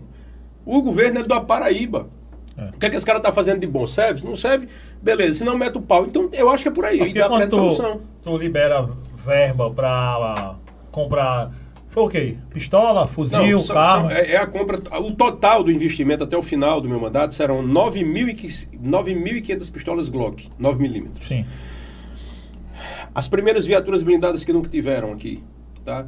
O 0.64 0.80
governo 0.80 1.18
é 1.18 1.24
do 1.24 1.40
Paraíba. 1.40 2.08
É. 2.56 2.66
O 2.66 2.72
que 2.78 2.86
é 2.86 2.90
que 2.90 2.94
esse 2.94 3.04
cara 3.04 3.18
tá 3.18 3.32
fazendo 3.32 3.58
de 3.58 3.66
bom? 3.66 3.84
Serve? 3.84 4.20
Se 4.20 4.24
não 4.24 4.36
serve, 4.36 4.68
beleza. 5.02 5.38
Se 5.38 5.44
não, 5.44 5.58
mete 5.58 5.76
o 5.76 5.82
pau. 5.82 6.04
Então 6.04 6.28
eu 6.32 6.48
acho 6.50 6.62
que 6.62 6.68
é 6.68 6.72
por 6.72 6.84
aí. 6.84 6.98
Porque 6.98 7.14
dá 7.18 7.26
pra 7.26 7.38
quando 7.38 7.42
ter 7.42 7.48
tu, 7.48 7.56
solução. 7.56 8.00
tu 8.22 8.36
libera 8.38 8.88
verba 9.16 9.68
pra 9.72 10.54
comprar. 10.92 11.50
Foi 11.88 12.04
o 12.04 12.08
quê? 12.08 12.36
Pistola, 12.50 13.08
fuzil, 13.08 13.42
Não, 13.56 13.60
são- 13.60 13.74
carro. 13.74 14.08
são- 14.08 14.16
é, 14.16 14.34
é 14.34 14.36
a 14.36 14.46
compra. 14.46 14.78
O 15.00 15.10
total 15.16 15.64
do 15.64 15.72
investimento 15.72 16.22
até 16.22 16.36
o 16.36 16.44
final 16.44 16.80
do 16.80 16.88
meu 16.88 17.00
mandato 17.00 17.34
serão 17.34 17.60
9.500 17.60 19.68
pistolas 19.68 20.08
Glock, 20.08 20.48
9mm. 20.60 21.08
Sim. 21.22 21.44
As 23.12 23.26
primeiras 23.26 23.66
viaturas 23.66 24.04
blindadas 24.04 24.44
que 24.44 24.52
nunca 24.52 24.70
tiveram 24.70 25.10
aqui. 25.12 25.42
Tá? 25.88 26.06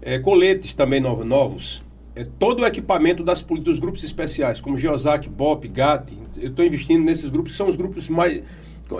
É, 0.00 0.18
coletes 0.18 0.72
também 0.72 1.00
novos. 1.00 1.84
É, 2.16 2.24
todo 2.38 2.62
o 2.62 2.66
equipamento 2.66 3.22
das, 3.22 3.42
dos 3.42 3.78
grupos 3.78 4.02
especiais, 4.02 4.60
como 4.60 4.78
Geosac, 4.78 5.28
BOP, 5.28 5.68
GAT. 5.68 6.12
Eu 6.36 6.50
estou 6.50 6.64
investindo 6.64 7.04
nesses 7.04 7.28
grupos, 7.28 7.52
que 7.52 7.58
são 7.58 7.68
os 7.68 7.76
grupos 7.76 8.08
mais. 8.08 8.42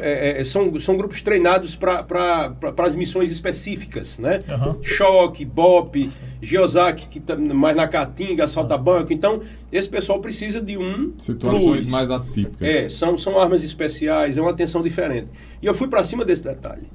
é, 0.01 0.41
é, 0.41 0.45
são, 0.45 0.79
são 0.79 0.97
grupos 0.97 1.23
treinados 1.23 1.75
para 1.75 2.55
as 2.77 2.95
missões 2.95 3.33
específicas, 3.33 4.19
né? 4.19 4.43
Aham. 4.49 4.77
Choque, 4.83 5.45
BOP, 5.45 6.09
Geosac, 6.43 7.07
que 7.09 7.21
tá 7.21 7.37
mais 7.37 7.75
na 7.75 7.89
Caatinga, 7.89 8.45
assalta 8.45 8.77
banco. 8.77 9.13
Então, 9.13 9.41
esse 9.73 9.89
pessoal 9.89 10.21
precisa 10.21 10.61
de 10.61 10.77
um 10.77 11.15
Situações 11.17 11.81
plus. 11.81 11.87
mais 11.87 12.11
atípicas. 12.11 12.69
É, 12.69 12.89
são, 12.89 13.17
são 13.17 13.41
armas 13.41 13.65
especiais, 13.65 14.37
é 14.37 14.41
uma 14.43 14.51
atenção 14.51 14.83
diferente. 14.83 15.29
E 15.63 15.67
eu 15.67 15.75
fui 15.75 15.89
para 15.89 16.05
cima 16.05 16.25
desse 16.25 16.45
detalhe. 16.45 16.87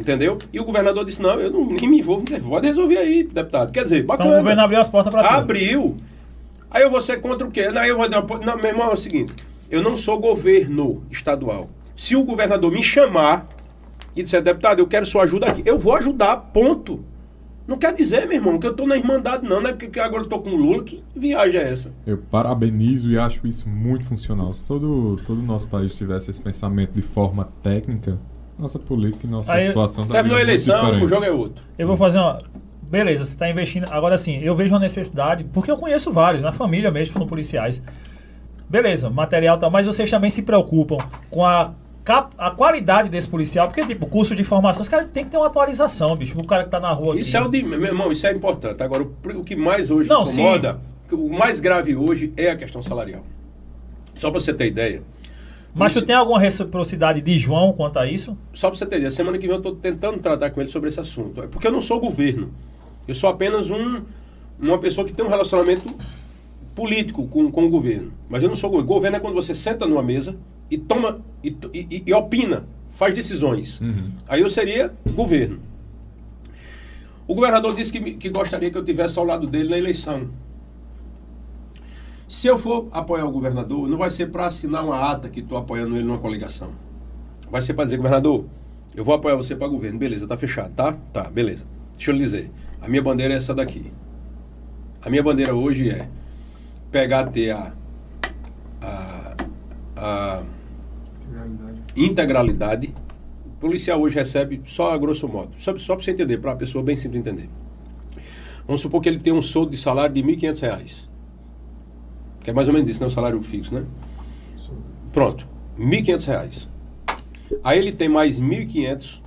Entendeu? 0.00 0.38
E 0.50 0.58
o 0.58 0.64
governador 0.64 1.04
disse: 1.04 1.20
não, 1.20 1.38
eu 1.38 1.50
não, 1.50 1.66
nem 1.66 1.86
me 1.88 1.98
envolvo, 1.98 2.24
pode 2.48 2.66
resolver 2.66 2.96
aí, 2.96 3.22
deputado. 3.22 3.70
Quer 3.70 3.82
dizer, 3.82 3.96
Então 3.98 4.06
bacana. 4.06 4.30
o 4.30 4.36
governo 4.38 4.62
abriu 4.62 4.80
as 4.80 4.88
portas 4.88 5.12
para 5.12 5.28
Abriu. 5.28 5.98
Aí 6.70 6.82
eu 6.82 6.90
vou 6.90 7.02
ser 7.02 7.20
contra 7.20 7.46
o 7.46 7.50
quê? 7.50 7.68
Não, 7.70 7.84
eu 7.84 7.98
vou 7.98 8.08
dar. 8.08 8.22
Não, 8.22 8.56
meu 8.56 8.64
irmão, 8.66 8.90
é 8.90 8.94
o 8.94 8.96
seguinte: 8.96 9.34
eu 9.70 9.82
não 9.82 9.94
sou 9.96 10.18
governo 10.18 11.02
estadual. 11.10 11.68
Se 11.94 12.16
o 12.16 12.24
governador 12.24 12.72
me 12.72 12.82
chamar 12.82 13.46
e 14.16 14.22
disser, 14.22 14.42
deputado, 14.42 14.78
eu 14.78 14.86
quero 14.86 15.04
sua 15.04 15.24
ajuda 15.24 15.46
aqui, 15.48 15.62
eu 15.66 15.78
vou 15.78 15.94
ajudar, 15.96 16.34
ponto. 16.36 17.04
Não 17.68 17.76
quer 17.76 17.92
dizer, 17.92 18.26
meu 18.26 18.36
irmão, 18.38 18.58
que 18.58 18.66
eu 18.66 18.74
tô 18.74 18.84
na 18.84 18.96
Irmandade, 18.96 19.46
não, 19.46 19.60
não 19.60 19.70
é 19.70 19.72
porque 19.72 20.00
agora 20.00 20.24
eu 20.24 20.28
tô 20.28 20.40
com 20.40 20.50
o 20.50 20.56
Lula, 20.56 20.82
que 20.82 21.04
viagem 21.14 21.60
é 21.60 21.70
essa? 21.70 21.92
Eu 22.04 22.18
parabenizo 22.18 23.08
e 23.10 23.18
acho 23.18 23.46
isso 23.46 23.68
muito 23.68 24.06
funcional. 24.06 24.52
Se 24.52 24.64
todo 24.64 25.20
todo 25.24 25.38
o 25.38 25.42
nosso 25.42 25.68
país 25.68 25.94
tivesse 25.94 26.30
esse 26.30 26.40
pensamento 26.40 26.92
de 26.92 27.02
forma 27.02 27.44
técnica, 27.62 28.18
nossa 28.60 28.78
política 28.78 29.26
e 29.26 29.30
nossa 29.30 29.52
Aí, 29.52 29.62
situação 29.66 30.06
Terminou 30.06 30.36
a 30.38 30.40
eleição, 30.42 30.80
diferente. 30.80 31.04
o 31.04 31.08
jogo 31.08 31.24
é 31.24 31.30
outro. 31.30 31.64
Eu 31.78 31.86
vou 31.86 31.96
fazer 31.96 32.18
uma. 32.18 32.40
Beleza, 32.82 33.24
você 33.24 33.32
está 33.34 33.48
investindo. 33.48 33.86
Agora 33.90 34.18
sim, 34.18 34.38
eu 34.42 34.54
vejo 34.56 34.72
uma 34.74 34.80
necessidade, 34.80 35.44
porque 35.52 35.70
eu 35.70 35.76
conheço 35.76 36.12
vários, 36.12 36.42
na 36.42 36.52
família 36.52 36.90
mesmo, 36.90 37.16
são 37.16 37.26
policiais. 37.26 37.82
Beleza, 38.68 39.10
material 39.10 39.58
tal, 39.58 39.70
mas 39.70 39.86
vocês 39.86 40.08
também 40.10 40.30
se 40.30 40.42
preocupam 40.42 40.96
com 41.28 41.44
a, 41.44 41.72
cap- 42.04 42.32
a 42.38 42.50
qualidade 42.52 43.08
desse 43.08 43.28
policial, 43.28 43.66
porque, 43.66 43.84
tipo, 43.84 44.06
curso 44.06 44.34
de 44.34 44.44
formação, 44.44 44.82
os 44.82 44.88
caras 44.88 45.08
têm 45.12 45.24
que 45.24 45.30
ter 45.30 45.36
uma 45.36 45.48
atualização, 45.48 46.14
bicho. 46.16 46.38
O 46.38 46.46
cara 46.46 46.64
que 46.64 46.70
tá 46.70 46.78
na 46.78 46.92
rua 46.92 47.14
aqui. 47.14 47.22
Isso 47.22 47.36
é 47.36 47.40
o 47.42 47.48
de. 47.48 47.62
Meu 47.62 47.80
irmão, 47.84 48.12
isso 48.12 48.26
é 48.26 48.32
importante. 48.32 48.82
Agora, 48.82 49.02
o, 49.02 49.44
que 49.44 49.56
mais 49.56 49.90
hoje 49.90 50.08
Não, 50.08 50.22
incomoda, 50.22 50.78
o 51.10 51.28
mais 51.36 51.58
grave 51.58 51.96
hoje 51.96 52.32
é 52.36 52.50
a 52.50 52.56
questão 52.56 52.80
salarial. 52.82 53.24
Só 54.14 54.30
para 54.30 54.40
você 54.40 54.52
ter 54.54 54.66
ideia. 54.66 55.02
Mas 55.74 55.92
tu 55.92 55.98
Isso- 55.98 56.06
tem 56.06 56.16
alguma 56.16 56.38
reciprocidade 56.40 57.20
de 57.20 57.38
João 57.38 57.72
quanto 57.72 57.98
a 57.98 58.06
isso? 58.10 58.36
Só 58.52 58.68
para 58.68 58.76
você 58.78 58.86
ter 58.86 58.96
ideia, 58.96 59.10
semana 59.10 59.38
que 59.38 59.46
vem 59.46 59.52
eu 59.54 59.58
estou 59.58 59.76
tentando 59.76 60.18
tratar 60.18 60.50
com 60.50 60.60
ele 60.60 60.68
sobre 60.70 60.88
esse 60.88 60.98
assunto. 61.00 61.42
É 61.42 61.46
porque 61.46 61.66
eu 61.66 61.72
não 61.72 61.80
sou 61.80 62.00
governo. 62.00 62.50
Eu 63.06 63.14
sou 63.14 63.30
apenas 63.30 63.70
um, 63.70 64.02
uma 64.58 64.78
pessoa 64.78 65.06
que 65.06 65.12
tem 65.12 65.24
um 65.24 65.28
relacionamento 65.28 65.84
político 66.74 67.26
com, 67.28 67.50
com 67.50 67.64
o 67.66 67.70
governo. 67.70 68.12
Mas 68.28 68.42
eu 68.42 68.48
não 68.48 68.56
sou 68.56 68.68
governo. 68.70 68.88
Governo 68.88 69.16
é 69.16 69.20
quando 69.20 69.34
você 69.34 69.54
senta 69.54 69.86
numa 69.86 70.02
mesa 70.02 70.36
e 70.70 70.76
toma 70.78 71.18
e, 71.42 71.56
e- 71.72 72.02
e 72.06 72.14
opina, 72.14 72.64
faz 72.90 73.14
decisões. 73.14 73.80
Aí 74.28 74.40
eu 74.40 74.50
seria 74.50 74.92
governo. 75.14 75.60
O 77.26 77.34
governador 77.34 77.74
disse 77.76 77.92
que, 77.92 78.14
que 78.14 78.28
gostaria 78.28 78.70
que 78.70 78.76
eu 78.78 78.84
tivesse 78.84 79.18
ao 79.18 79.24
lado 79.24 79.46
dele 79.46 79.68
na 79.70 79.78
eleição. 79.78 80.28
Se 82.30 82.46
eu 82.46 82.56
for 82.56 82.86
apoiar 82.92 83.24
o 83.24 83.30
governador, 83.32 83.88
não 83.88 83.98
vai 83.98 84.08
ser 84.08 84.30
para 84.30 84.46
assinar 84.46 84.84
uma 84.84 85.10
ata 85.10 85.28
que 85.28 85.40
estou 85.40 85.58
apoiando 85.58 85.96
ele 85.96 86.04
numa 86.04 86.18
coligação. 86.18 86.70
Vai 87.50 87.60
ser 87.60 87.74
para 87.74 87.86
dizer, 87.86 87.96
governador, 87.96 88.44
eu 88.94 89.04
vou 89.04 89.12
apoiar 89.12 89.34
você 89.34 89.56
para 89.56 89.66
governo. 89.66 89.98
Beleza, 89.98 90.28
tá 90.28 90.36
fechado, 90.36 90.72
tá? 90.72 90.92
Tá, 91.12 91.28
beleza. 91.28 91.64
Deixa 91.96 92.12
eu 92.12 92.14
lhe 92.14 92.20
dizer. 92.20 92.52
A 92.80 92.88
minha 92.88 93.02
bandeira 93.02 93.34
é 93.34 93.36
essa 93.36 93.52
daqui. 93.52 93.92
A 95.02 95.10
minha 95.10 95.24
bandeira 95.24 95.56
hoje 95.56 95.90
é 95.90 96.08
pegar, 96.92 97.26
ter 97.26 97.50
a, 97.50 97.74
a, 98.80 99.36
a 99.96 100.42
integralidade. 101.96 102.94
O 103.44 103.58
policial 103.58 104.00
hoje 104.00 104.14
recebe 104.14 104.62
só 104.66 104.92
a 104.92 104.98
grosso 104.98 105.26
modo. 105.26 105.50
Só, 105.58 105.76
só 105.78 105.96
para 105.96 106.04
você 106.04 106.12
entender, 106.12 106.38
para 106.38 106.52
a 106.52 106.56
pessoa 106.56 106.84
bem 106.84 106.96
simples 106.96 107.22
entender. 107.22 107.50
Vamos 108.68 108.82
supor 108.82 109.00
que 109.00 109.08
ele 109.08 109.18
tem 109.18 109.32
um 109.32 109.42
soldo 109.42 109.72
de 109.72 109.76
salário 109.76 110.14
de 110.14 110.22
1.500 110.22 110.60
reais. 110.60 111.09
Que 112.40 112.50
é 112.50 112.52
mais 112.52 112.68
ou 112.68 112.74
menos 112.74 112.88
isso, 112.88 113.00
né? 113.00 113.06
O 113.06 113.10
salário 113.10 113.40
fixo, 113.42 113.74
né? 113.74 113.84
Pronto. 115.12 115.46
1.500 115.78 116.26
reais. 116.26 116.68
Aí 117.64 117.78
ele 117.78 117.92
tem 117.92 118.08
mais 118.08 118.38
1.500 118.38 119.20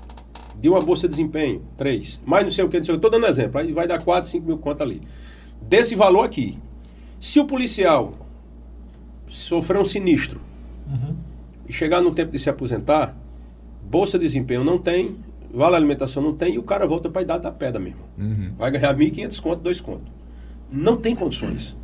de 0.60 0.70
uma 0.70 0.82
bolsa 0.82 1.08
de 1.08 1.16
desempenho, 1.16 1.62
3. 1.78 2.20
Mais 2.26 2.44
não 2.44 2.52
sei 2.52 2.64
o 2.64 2.70
que, 2.70 2.78
não 2.78 2.84
sei 2.86 2.96
o 2.96 3.00
que. 3.00 3.06
Estou 3.06 3.20
dando 3.20 3.30
exemplo. 3.30 3.60
Aí 3.60 3.72
vai 3.72 3.88
dar 3.88 4.00
4, 4.02 4.30
5 4.30 4.46
mil 4.46 4.58
conto 4.58 4.82
ali. 4.82 5.02
Desse 5.62 5.96
valor 5.96 6.24
aqui. 6.24 6.58
Se 7.20 7.40
o 7.40 7.46
policial 7.46 8.12
sofrer 9.28 9.80
um 9.80 9.86
sinistro 9.86 10.40
e 11.68 11.74
chegar 11.74 12.02
no 12.02 12.14
tempo 12.14 12.32
de 12.32 12.40
se 12.40 12.50
aposentar, 12.50 13.16
bolsa 13.84 14.20
de 14.20 14.26
desempenho 14.26 14.64
não 14.64 14.78
tem, 14.78 15.16
vale 15.54 15.76
alimentação 15.76 16.22
não 16.22 16.34
tem, 16.34 16.56
e 16.56 16.60
o 16.60 16.64
cara 16.64 16.86
volta 16.86 17.10
para 17.10 17.22
a 17.22 17.24
idade 17.24 17.44
da 17.44 17.52
pedra 17.52 17.80
mesmo. 17.80 18.02
Uhum. 18.18 18.54
Vai 18.58 18.72
ganhar 18.72 18.96
1.500 18.96 19.42
conto, 19.42 19.62
2 19.62 19.82
conto. 19.82 20.12
Não 20.72 20.98
tem 20.98 21.16
condições. 21.16 21.76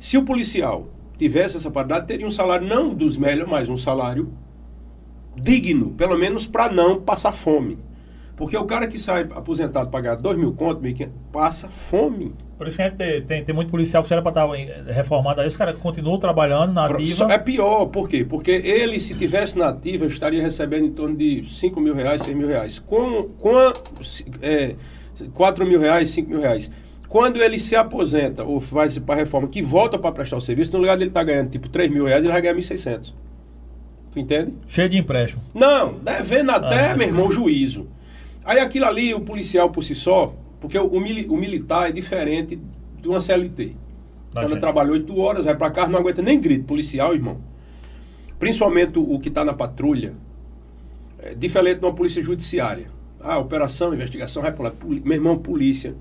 Se 0.00 0.16
o 0.16 0.24
policial 0.24 0.88
tivesse 1.18 1.58
essa 1.58 1.70
paridade, 1.70 2.06
teria 2.06 2.26
um 2.26 2.30
salário 2.30 2.66
não 2.66 2.94
dos 2.94 3.18
melhores, 3.18 3.50
mas 3.50 3.68
um 3.68 3.76
salário 3.76 4.32
digno, 5.36 5.90
pelo 5.90 6.16
menos 6.16 6.46
para 6.46 6.72
não 6.72 7.02
passar 7.02 7.32
fome. 7.32 7.78
Porque 8.34 8.56
o 8.56 8.64
cara 8.64 8.88
que 8.88 8.98
sai 8.98 9.28
aposentado 9.32 9.90
para 9.90 10.00
ganhar 10.00 10.14
2 10.14 10.38
mil 10.38 10.54
conto, 10.54 10.80
1.500, 10.80 11.10
passa 11.30 11.68
fome. 11.68 12.34
Por 12.56 12.66
isso 12.66 12.78
que 12.78 12.82
a 12.82 12.86
gente 12.86 12.96
tem, 12.96 13.22
tem, 13.22 13.44
tem 13.44 13.54
muito 13.54 13.70
policial 13.70 14.02
que 14.02 14.10
era 14.10 14.22
para 14.22 14.30
estar 14.30 14.94
reformado 14.94 15.42
aí, 15.42 15.46
os 15.46 15.58
caras 15.58 15.76
continuam 15.76 16.18
trabalhando 16.18 16.72
na 16.72 16.86
ativa. 16.86 17.30
É 17.30 17.36
pior, 17.36 17.84
por 17.86 18.08
quê? 18.08 18.24
Porque 18.24 18.50
ele, 18.50 18.98
se 18.98 19.14
tivesse 19.14 19.58
na 19.58 19.68
ativa, 19.68 20.06
estaria 20.06 20.40
recebendo 20.42 20.86
em 20.86 20.92
torno 20.92 21.14
de 21.14 21.44
5 21.46 21.78
mil 21.78 21.94
reais, 21.94 22.22
6 22.22 22.34
mil 22.34 22.48
reais. 22.48 22.78
Com, 22.78 23.28
com 23.38 23.54
é, 24.40 24.74
4 25.34 25.66
mil 25.66 25.78
reais, 25.78 26.08
5 26.08 26.30
mil 26.30 26.40
reais. 26.40 26.70
Quando 27.10 27.42
ele 27.42 27.58
se 27.58 27.74
aposenta 27.76 28.44
ou 28.44 28.58
vai 28.60 28.88
para 29.00 29.16
a 29.16 29.18
reforma, 29.18 29.48
que 29.48 29.60
volta 29.60 29.98
para 29.98 30.12
prestar 30.12 30.36
o 30.36 30.40
serviço, 30.40 30.72
no 30.72 30.78
lugar 30.78 30.96
dele 30.96 31.10
estar 31.10 31.24
ganhando 31.24 31.50
tipo 31.50 31.68
3 31.68 31.90
mil 31.90 32.04
reais, 32.06 32.22
ele 32.22 32.32
vai 32.32 32.40
ganhar 32.40 32.54
1.600. 32.54 33.12
Tu 34.12 34.18
entende? 34.20 34.54
Cheio 34.68 34.88
de 34.88 34.96
empréstimo. 34.96 35.42
Não, 35.52 35.94
devendo 35.98 36.50
até, 36.50 36.92
Ah. 36.92 36.96
meu 36.96 37.08
irmão, 37.08 37.30
juízo. 37.30 37.88
Aí 38.44 38.58
aquilo 38.60 38.84
ali, 38.86 39.12
o 39.12 39.20
policial 39.20 39.70
por 39.70 39.82
si 39.84 39.94
só, 39.94 40.34
porque 40.60 40.78
o, 40.78 40.86
o 40.86 41.00
mili- 41.00 41.26
o 41.28 41.36
militar 41.36 41.88
é 41.88 41.92
diferente 41.92 42.58
de 43.02 43.08
uma 43.08 43.20
CLT. 43.20 43.74
O 44.30 44.34
cara 44.36 44.56
trabalha 44.60 44.92
oito 44.92 45.18
horas, 45.18 45.44
vai 45.44 45.56
pra 45.56 45.70
casa, 45.70 45.88
não 45.88 45.98
aguenta 45.98 46.22
nem 46.22 46.40
grito 46.40 46.64
policial, 46.64 47.12
irmão. 47.12 47.38
Principalmente 48.38 48.98
o, 49.00 49.18
que 49.18 49.30
tá 49.30 49.44
na 49.44 49.52
patrulha, 49.52 50.14
é 51.18 51.34
diferente 51.34 51.80
de 51.80 51.84
uma 51.84 51.92
polícia 51.94 52.22
judiciária. 52.22 52.86
Ah, 53.20 53.38
operação, 53.38 53.92
investigação, 53.92 54.42
vai 54.42 54.52
pra 54.52 54.66
lá. 54.66 54.72
Meu 54.84 55.12
irmão, 55.14 55.36
polícia. 55.36 55.94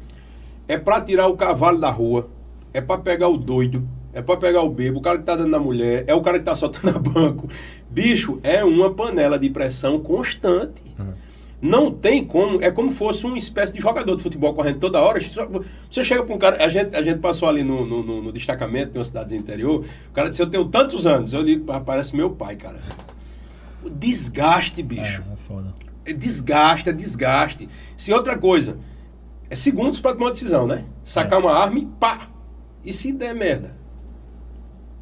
É 0.69 0.77
pra 0.77 1.01
tirar 1.01 1.27
o 1.27 1.35
cavalo 1.35 1.79
da 1.79 1.89
rua, 1.89 2.29
é 2.73 2.79
pra 2.79 2.97
pegar 2.97 3.27
o 3.27 3.35
doido, 3.37 3.85
é 4.13 4.21
pra 4.21 4.37
pegar 4.37 4.61
o 4.61 4.69
bebo, 4.69 4.99
o 4.99 5.01
cara 5.01 5.17
que 5.17 5.23
tá 5.25 5.35
dando 5.35 5.49
na 5.49 5.59
mulher, 5.59 6.03
é 6.07 6.13
o 6.13 6.21
cara 6.21 6.39
que 6.39 6.45
tá 6.45 6.55
soltando 6.55 6.95
a 6.95 6.99
banco. 6.99 7.47
Bicho, 7.89 8.39
é 8.43 8.63
uma 8.63 8.93
panela 8.93 9.37
de 9.37 9.49
pressão 9.49 9.99
constante. 9.99 10.81
Não 11.61 11.91
tem 11.91 12.23
como, 12.23 12.61
é 12.63 12.71
como 12.71 12.89
fosse 12.89 13.25
uma 13.25 13.37
espécie 13.37 13.73
de 13.73 13.81
jogador 13.81 14.15
de 14.15 14.23
futebol 14.23 14.53
correndo 14.53 14.79
toda 14.79 15.01
hora. 15.01 15.19
Você 15.19 16.03
chega 16.05 16.23
para 16.23 16.33
um 16.33 16.37
cara, 16.37 16.63
a 16.63 16.69
gente, 16.69 16.95
a 16.95 17.01
gente 17.01 17.19
passou 17.19 17.49
ali 17.49 17.63
no, 17.63 17.85
no, 17.85 18.01
no- 18.01 18.21
no 18.21 18.31
destacamento, 18.31 18.91
tem 18.93 18.99
uma 18.99 19.03
cidade 19.05 19.35
interior, 19.35 19.83
o 20.09 20.13
cara 20.13 20.29
disse, 20.29 20.41
eu 20.41 20.49
tenho 20.49 20.63
tantos 20.65 21.05
anos. 21.05 21.33
Eu 21.33 21.43
digo, 21.43 21.69
"Ah, 21.71 21.81
parece 21.81 22.15
meu 22.15 22.29
pai, 22.29 22.55
cara. 22.55 22.79
Desgaste, 23.91 24.81
bicho. 24.83 25.23
É, 25.29 25.33
é 25.33 25.35
foda. 25.35 25.73
É 26.05 26.13
desgaste, 26.13 26.89
é 26.89 26.93
desgaste. 26.93 27.69
Se 27.97 28.11
outra 28.13 28.37
coisa, 28.37 28.77
é 29.49 29.55
segundos 29.55 29.99
para 29.99 30.13
tomar 30.13 30.27
uma 30.27 30.31
decisão, 30.31 30.67
né? 30.67 30.85
Sacar 31.03 31.39
É. 31.39 31.41
uma 31.41 31.53
arma 31.53 31.79
e 31.79 31.85
pá! 31.85 32.29
E 32.83 32.93
se 32.93 33.11
der 33.11 33.33
merda? 33.35 33.75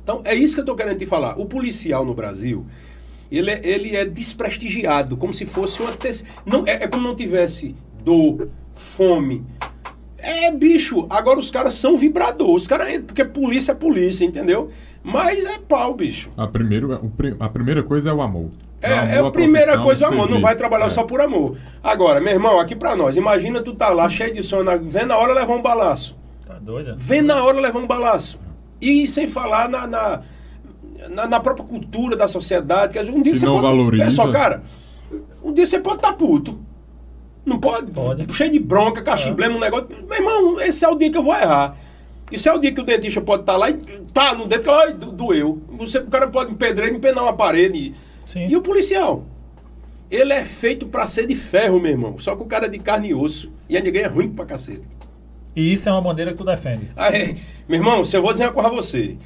Então, 0.04 0.22
é 0.24 0.34
isso 0.34 0.54
que 0.54 0.62
eu 0.62 0.64
estou 0.64 0.76
querendo 0.76 0.98
te 0.98 1.06
falar. 1.06 1.38
O 1.38 1.46
policial 1.46 2.06
no 2.06 2.14
Brasil, 2.14 2.66
ele 3.30 3.52
é, 3.52 3.60
ele 3.62 3.96
é 3.96 4.06
desprestigiado, 4.06 5.18
como 5.18 5.34
se 5.34 5.46
fosse 5.46 5.82
uma... 5.82 5.92
Te... 5.92 6.24
Não, 6.46 6.66
é, 6.66 6.84
é 6.84 6.88
como 6.88 7.06
não 7.08 7.16
tivesse 7.16 7.76
dor, 8.04 8.50
fome. 8.74 9.46
É, 10.18 10.50
bicho, 10.52 11.06
agora 11.10 11.38
os 11.38 11.52
caras 11.52 11.76
são 11.76 11.98
vibradores. 11.98 12.64
Os 12.64 12.68
caras 12.68 13.00
porque 13.06 13.24
polícia 13.26 13.74
é 13.74 13.76
polícia, 13.76 14.26
entendeu? 14.26 14.72
Mas 15.04 15.46
é 15.46 15.60
pau, 15.60 15.94
bicho. 15.94 16.30
A, 16.36 16.48
primeiro, 16.48 17.12
a 17.40 17.50
primeira 17.50 17.84
coisa 17.84 18.10
é 18.10 18.14
o 18.14 18.22
amor. 18.22 18.50
É, 18.82 19.16
é 19.16 19.20
a 19.20 19.32
primeira 19.32 19.80
coisa, 19.80 20.08
amor. 20.08 20.30
Não 20.30 20.40
vai 20.40 20.56
trabalhar 20.56 20.86
É. 20.86 20.90
só 20.90 21.04
por 21.04 21.20
amor. 21.20 21.58
Agora, 21.84 22.20
meu 22.22 22.34
irmão, 22.34 22.60
aqui 22.60 22.76
pra 22.76 22.96
nós. 22.96 23.16
Imagina 23.18 23.62
tu 23.62 23.74
tá 23.74 23.90
lá 23.90 24.08
cheio 24.10 24.34
de 24.34 24.44
sono, 24.44 24.64
na- 24.64 24.76
vendo 24.76 25.12
a 25.12 25.18
hora 25.18 25.34
levar 25.34 25.54
um 25.56 25.62
balaço. 25.62 26.16
Tá 26.46 26.56
doido? 26.62 26.94
Vendo 26.98 27.28
na 27.28 27.44
hora 27.44 27.60
levar 27.60 27.80
um 27.80 27.88
balaço. 27.88 28.40
E 28.80 29.08
sem 29.08 29.28
falar 29.28 29.68
na, 29.68 29.88
na, 29.88 30.22
na- 31.10 31.28
na 31.28 31.40
própria 31.40 31.66
cultura 31.66 32.16
da 32.16 32.28
sociedade. 32.28 32.94
Que 32.94 33.00
um 33.12 33.22
dia 33.24 33.34
Que 33.34 33.40
você 33.40 33.46
não 33.46 33.54
pode. 33.54 33.66
valoriza. 33.66 34.04
É 34.04 34.10
só, 34.12 34.32
cara. 34.32 34.62
Um 35.44 35.52
dia 35.54 35.66
você 35.66 35.80
pode 35.80 35.96
estar 35.98 36.14
puto. 36.14 36.60
Não 37.46 37.60
pode? 37.60 37.92
Pode. 37.92 38.32
Cheio 38.34 38.52
de 38.52 38.60
bronca, 38.60 39.02
cachimblema, 39.02 39.56
um 39.56 39.60
negócio. 39.60 39.88
Meu 40.08 40.18
irmão, 40.18 40.60
esse 40.62 40.84
é 40.86 40.88
o 40.90 40.96
dia 40.96 41.10
que 41.10 41.18
eu 41.18 41.24
vou 41.24 41.34
errar. 41.34 41.76
Isso 42.30 42.50
é 42.50 42.54
o 42.54 42.60
dia 42.60 42.74
que 42.74 42.82
o 42.82 42.84
dentista 42.84 43.22
pode 43.22 43.44
estar 43.44 43.56
lá 43.56 43.70
e 43.70 43.76
tá 44.14 44.34
no 44.36 44.46
dente, 44.46 44.70
ai, 44.70 44.92
do- 44.94 45.14
doeu. 45.14 45.62
Você, 45.78 45.98
o 46.00 46.08
cara 46.08 46.28
pode 46.28 46.52
empedrar, 46.52 46.90
empenar 46.90 47.24
uma 47.24 47.32
parede. 47.34 47.96
Sim. 48.28 48.48
E 48.48 48.56
o 48.56 48.62
policial? 48.62 49.26
Ele 50.12 50.32
é 50.34 50.46
feito 50.46 50.86
pra 50.88 51.06
ser 51.08 51.26
de 51.26 51.36
ferro, 51.36 51.80
meu 51.82 51.92
irmão. 51.92 52.18
Só 52.20 52.36
que 52.36 52.44
o 52.44 52.46
cara 52.46 52.68
é 52.68 52.70
de 52.70 52.80
carne 52.80 53.10
e 53.10 53.14
osso. 53.16 53.52
E 53.70 53.76
a 53.78 53.82
ninguém 53.82 54.04
é 54.04 54.08
ruim 54.08 54.30
pra 54.30 54.46
cacete. 54.46 54.88
E 55.56 55.74
isso 55.74 55.90
é 55.90 55.92
uma 55.92 56.02
bandeira 56.02 56.32
que 56.32 56.38
tu 56.38 56.44
defende. 56.46 56.92
Aí, 56.96 57.36
meu 57.68 57.80
irmão, 57.80 58.04
se 58.06 58.16
eu 58.16 58.22
vou 58.22 58.32
coisa 58.34 58.70
a 58.70 58.72
você. 58.72 59.18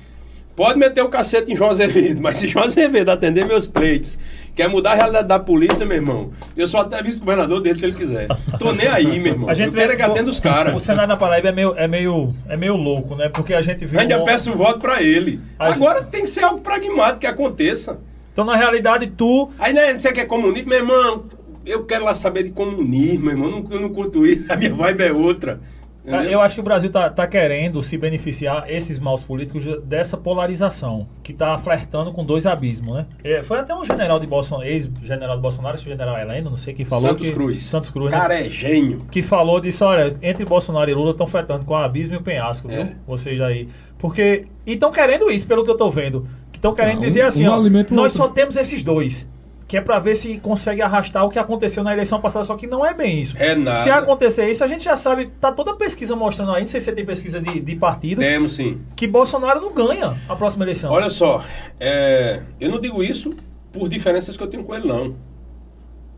Pode 0.56 0.78
meter 0.78 1.02
o 1.02 1.10
cacete 1.10 1.52
em 1.52 1.56
João 1.56 1.72
Azevedo, 1.72 2.22
mas 2.22 2.38
se 2.38 2.48
João 2.48 2.66
Azevedo 2.66 3.10
atender 3.10 3.46
meus 3.46 3.68
pleitos, 3.68 4.20
quer 4.54 4.68
mudar 4.68 4.92
a 4.92 4.96
realidade 4.96 5.28
da 5.28 5.40
polícia, 5.40 5.86
meu 5.86 5.96
irmão, 5.96 6.32
eu 6.58 6.68
sou 6.68 6.80
até 6.82 7.02
vice-governador 7.02 7.62
dele 7.62 7.80
se 7.80 7.86
ele 7.86 7.94
quiser. 7.94 8.28
Tô 8.60 8.74
nem 8.74 8.88
aí, 8.88 9.18
meu 9.20 9.32
irmão. 9.34 9.50
A 9.50 9.54
gente 9.54 9.70
eu 9.70 9.74
quero 9.74 9.94
é 9.94 9.96
que 9.96 10.02
atenda 10.02 10.30
os 10.30 10.40
O 10.40 10.44
caras. 10.44 10.82
cenário 10.84 11.08
da 11.08 11.16
Paraíba 11.18 11.50
é 11.50 11.52
meio, 11.54 11.74
é 11.78 11.88
meio, 11.88 12.36
é 12.50 12.58
meio 12.58 12.76
louco, 12.76 13.16
né? 13.16 13.30
Porque 13.30 13.54
a 13.54 13.62
gente 13.62 13.86
viu. 13.86 14.00
Ainda 14.00 14.22
um- 14.22 14.26
peço 14.26 14.54
voto 14.54 14.80
pra 14.80 15.02
ele. 15.02 15.40
A 15.58 15.68
Agora 15.72 16.04
tem 16.04 16.22
que 16.22 16.28
ser 16.28 16.44
algo 16.44 16.60
pragmático 16.60 17.20
que 17.22 17.28
aconteça. 17.28 18.00
Então, 18.32 18.46
na 18.46 18.56
realidade, 18.56 19.08
tu. 19.08 19.50
Aí, 19.60 19.74
né, 19.74 19.98
você 19.98 20.12
quer 20.12 20.26
comunismo? 20.26 20.70
Meu 20.70 20.80
irmão, 20.80 21.24
eu 21.66 21.86
quero 21.86 22.06
lá 22.06 22.16
saber 22.16 22.44
de 22.44 22.52
comunismo, 22.52 23.26
meu 23.26 23.34
irmão. 23.34 23.50
Eu 23.50 23.62
não, 23.62 23.72
eu 23.72 23.80
não 23.82 23.90
curto 23.90 24.26
isso, 24.26 24.52
a 24.52 24.56
minha 24.56 24.74
vibe 24.74 25.04
é 25.04 25.12
outra. 25.12 25.60
Entendeu? 26.04 26.32
Eu 26.32 26.42
acho 26.42 26.56
que 26.56 26.62
o 26.62 26.64
Brasil 26.64 26.90
tá, 26.90 27.10
tá 27.10 27.28
querendo 27.28 27.82
se 27.84 27.96
beneficiar, 27.96 28.66
esses 28.68 28.98
maus 28.98 29.24
políticos, 29.24 29.64
dessa 29.84 30.18
polarização, 30.18 31.08
que 31.22 31.32
tá 31.32 31.58
flertando 31.60 32.12
com 32.12 32.26
dois 32.26 32.48
abismos, 32.48 32.96
né? 32.96 33.06
É, 33.24 33.44
foi 33.44 33.60
até 33.60 33.76
um 33.76 33.86
general 33.86 34.20
de 34.20 34.26
Bolsonaro, 34.26 34.68
ex-general 34.68 35.36
de 35.36 35.42
Bolsonaro, 35.42 35.78
general 35.78 36.18
Heleno, 36.18 36.50
não 36.50 36.58
sei 36.58 36.74
quem 36.74 36.86
falou. 36.86 37.10
Santos 37.10 37.28
que, 37.28 37.34
Cruz. 37.34 37.62
Santos 37.62 37.92
Cruz, 37.92 38.12
né? 38.12 38.18
Cara, 38.18 38.34
é 38.34 38.50
gênio. 38.50 39.06
que 39.12 39.22
falou 39.22 39.60
disso, 39.60 39.86
olha, 39.86 40.16
entre 40.24 40.44
Bolsonaro 40.44 40.90
e 40.90 40.94
Lula 40.94 41.12
estão 41.12 41.28
flertando 41.28 41.66
com 41.66 41.74
o 41.74 41.78
abismo 41.78 42.16
e 42.16 42.18
o 42.18 42.22
penhasco, 42.22 42.68
viu? 42.68 42.82
É. 42.82 42.96
Vocês 43.06 43.40
aí. 43.40 43.68
Porque. 44.00 44.48
E 44.66 44.74
estão 44.74 44.92
querendo 44.92 45.30
isso, 45.30 45.48
pelo 45.48 45.64
que 45.64 45.70
eu 45.70 45.78
tô 45.78 45.90
vendo. 45.92 46.28
Estão 46.62 46.76
querendo 46.76 46.98
Ah, 46.98 47.00
um- 47.00 47.02
dizer 47.02 47.22
assim, 47.22 47.48
um 47.48 47.52
ó, 47.52 47.58
nós 47.60 47.74
outro. 47.92 48.10
só 48.12 48.28
temos 48.28 48.56
esses 48.56 48.84
dois. 48.84 49.28
Que 49.68 49.78
é 49.78 49.82
pra 49.82 50.00
ver 50.00 50.16
se 50.16 50.38
consegue 50.38 50.82
arrastar 50.82 51.26
o 51.26 51.30
que 51.30 51.40
aconteceu 51.40 51.82
na 51.82 51.94
eleição 51.94 52.20
passada, 52.20 52.44
só 52.46 52.56
que 52.58 52.68
não 52.68 52.86
é 52.86 52.94
bem 52.94 53.22
isso. 53.22 53.36
É 53.40 53.56
nada. 53.56 53.78
Se 53.78 53.90
acontecer 53.90 54.50
isso, 54.52 54.64
a 54.64 54.68
gente 54.68 54.84
já 54.84 54.98
sabe, 54.98 55.32
tá 55.40 55.50
toda 55.52 55.72
a 55.72 55.76
pesquisa 55.76 56.14
mostrando 56.14 56.52
aí, 56.52 56.60
não 56.62 56.68
sei 56.68 56.80
se 56.82 56.88
você 56.88 56.92
tem 56.92 57.06
pesquisa 57.06 57.40
de, 57.42 57.60
de 57.60 57.76
partido, 57.78 58.20
Temos 58.20 58.52
sim. 58.52 58.82
que 58.98 59.08
Bolsonaro 59.08 59.62
não 59.62 59.74
ganha 59.74 60.14
a 60.28 60.36
próxima 60.36 60.66
eleição. 60.66 60.92
Olha 60.92 61.10
só, 61.10 61.42
é, 61.80 62.44
eu 62.60 62.70
não 62.70 62.82
digo 62.82 63.02
isso 63.02 63.30
por 63.72 63.88
diferenças 63.88 64.36
que 64.36 64.44
eu 64.44 64.48
tenho 64.48 64.64
com 64.66 64.76
ele, 64.76 64.88
não. 64.88 65.16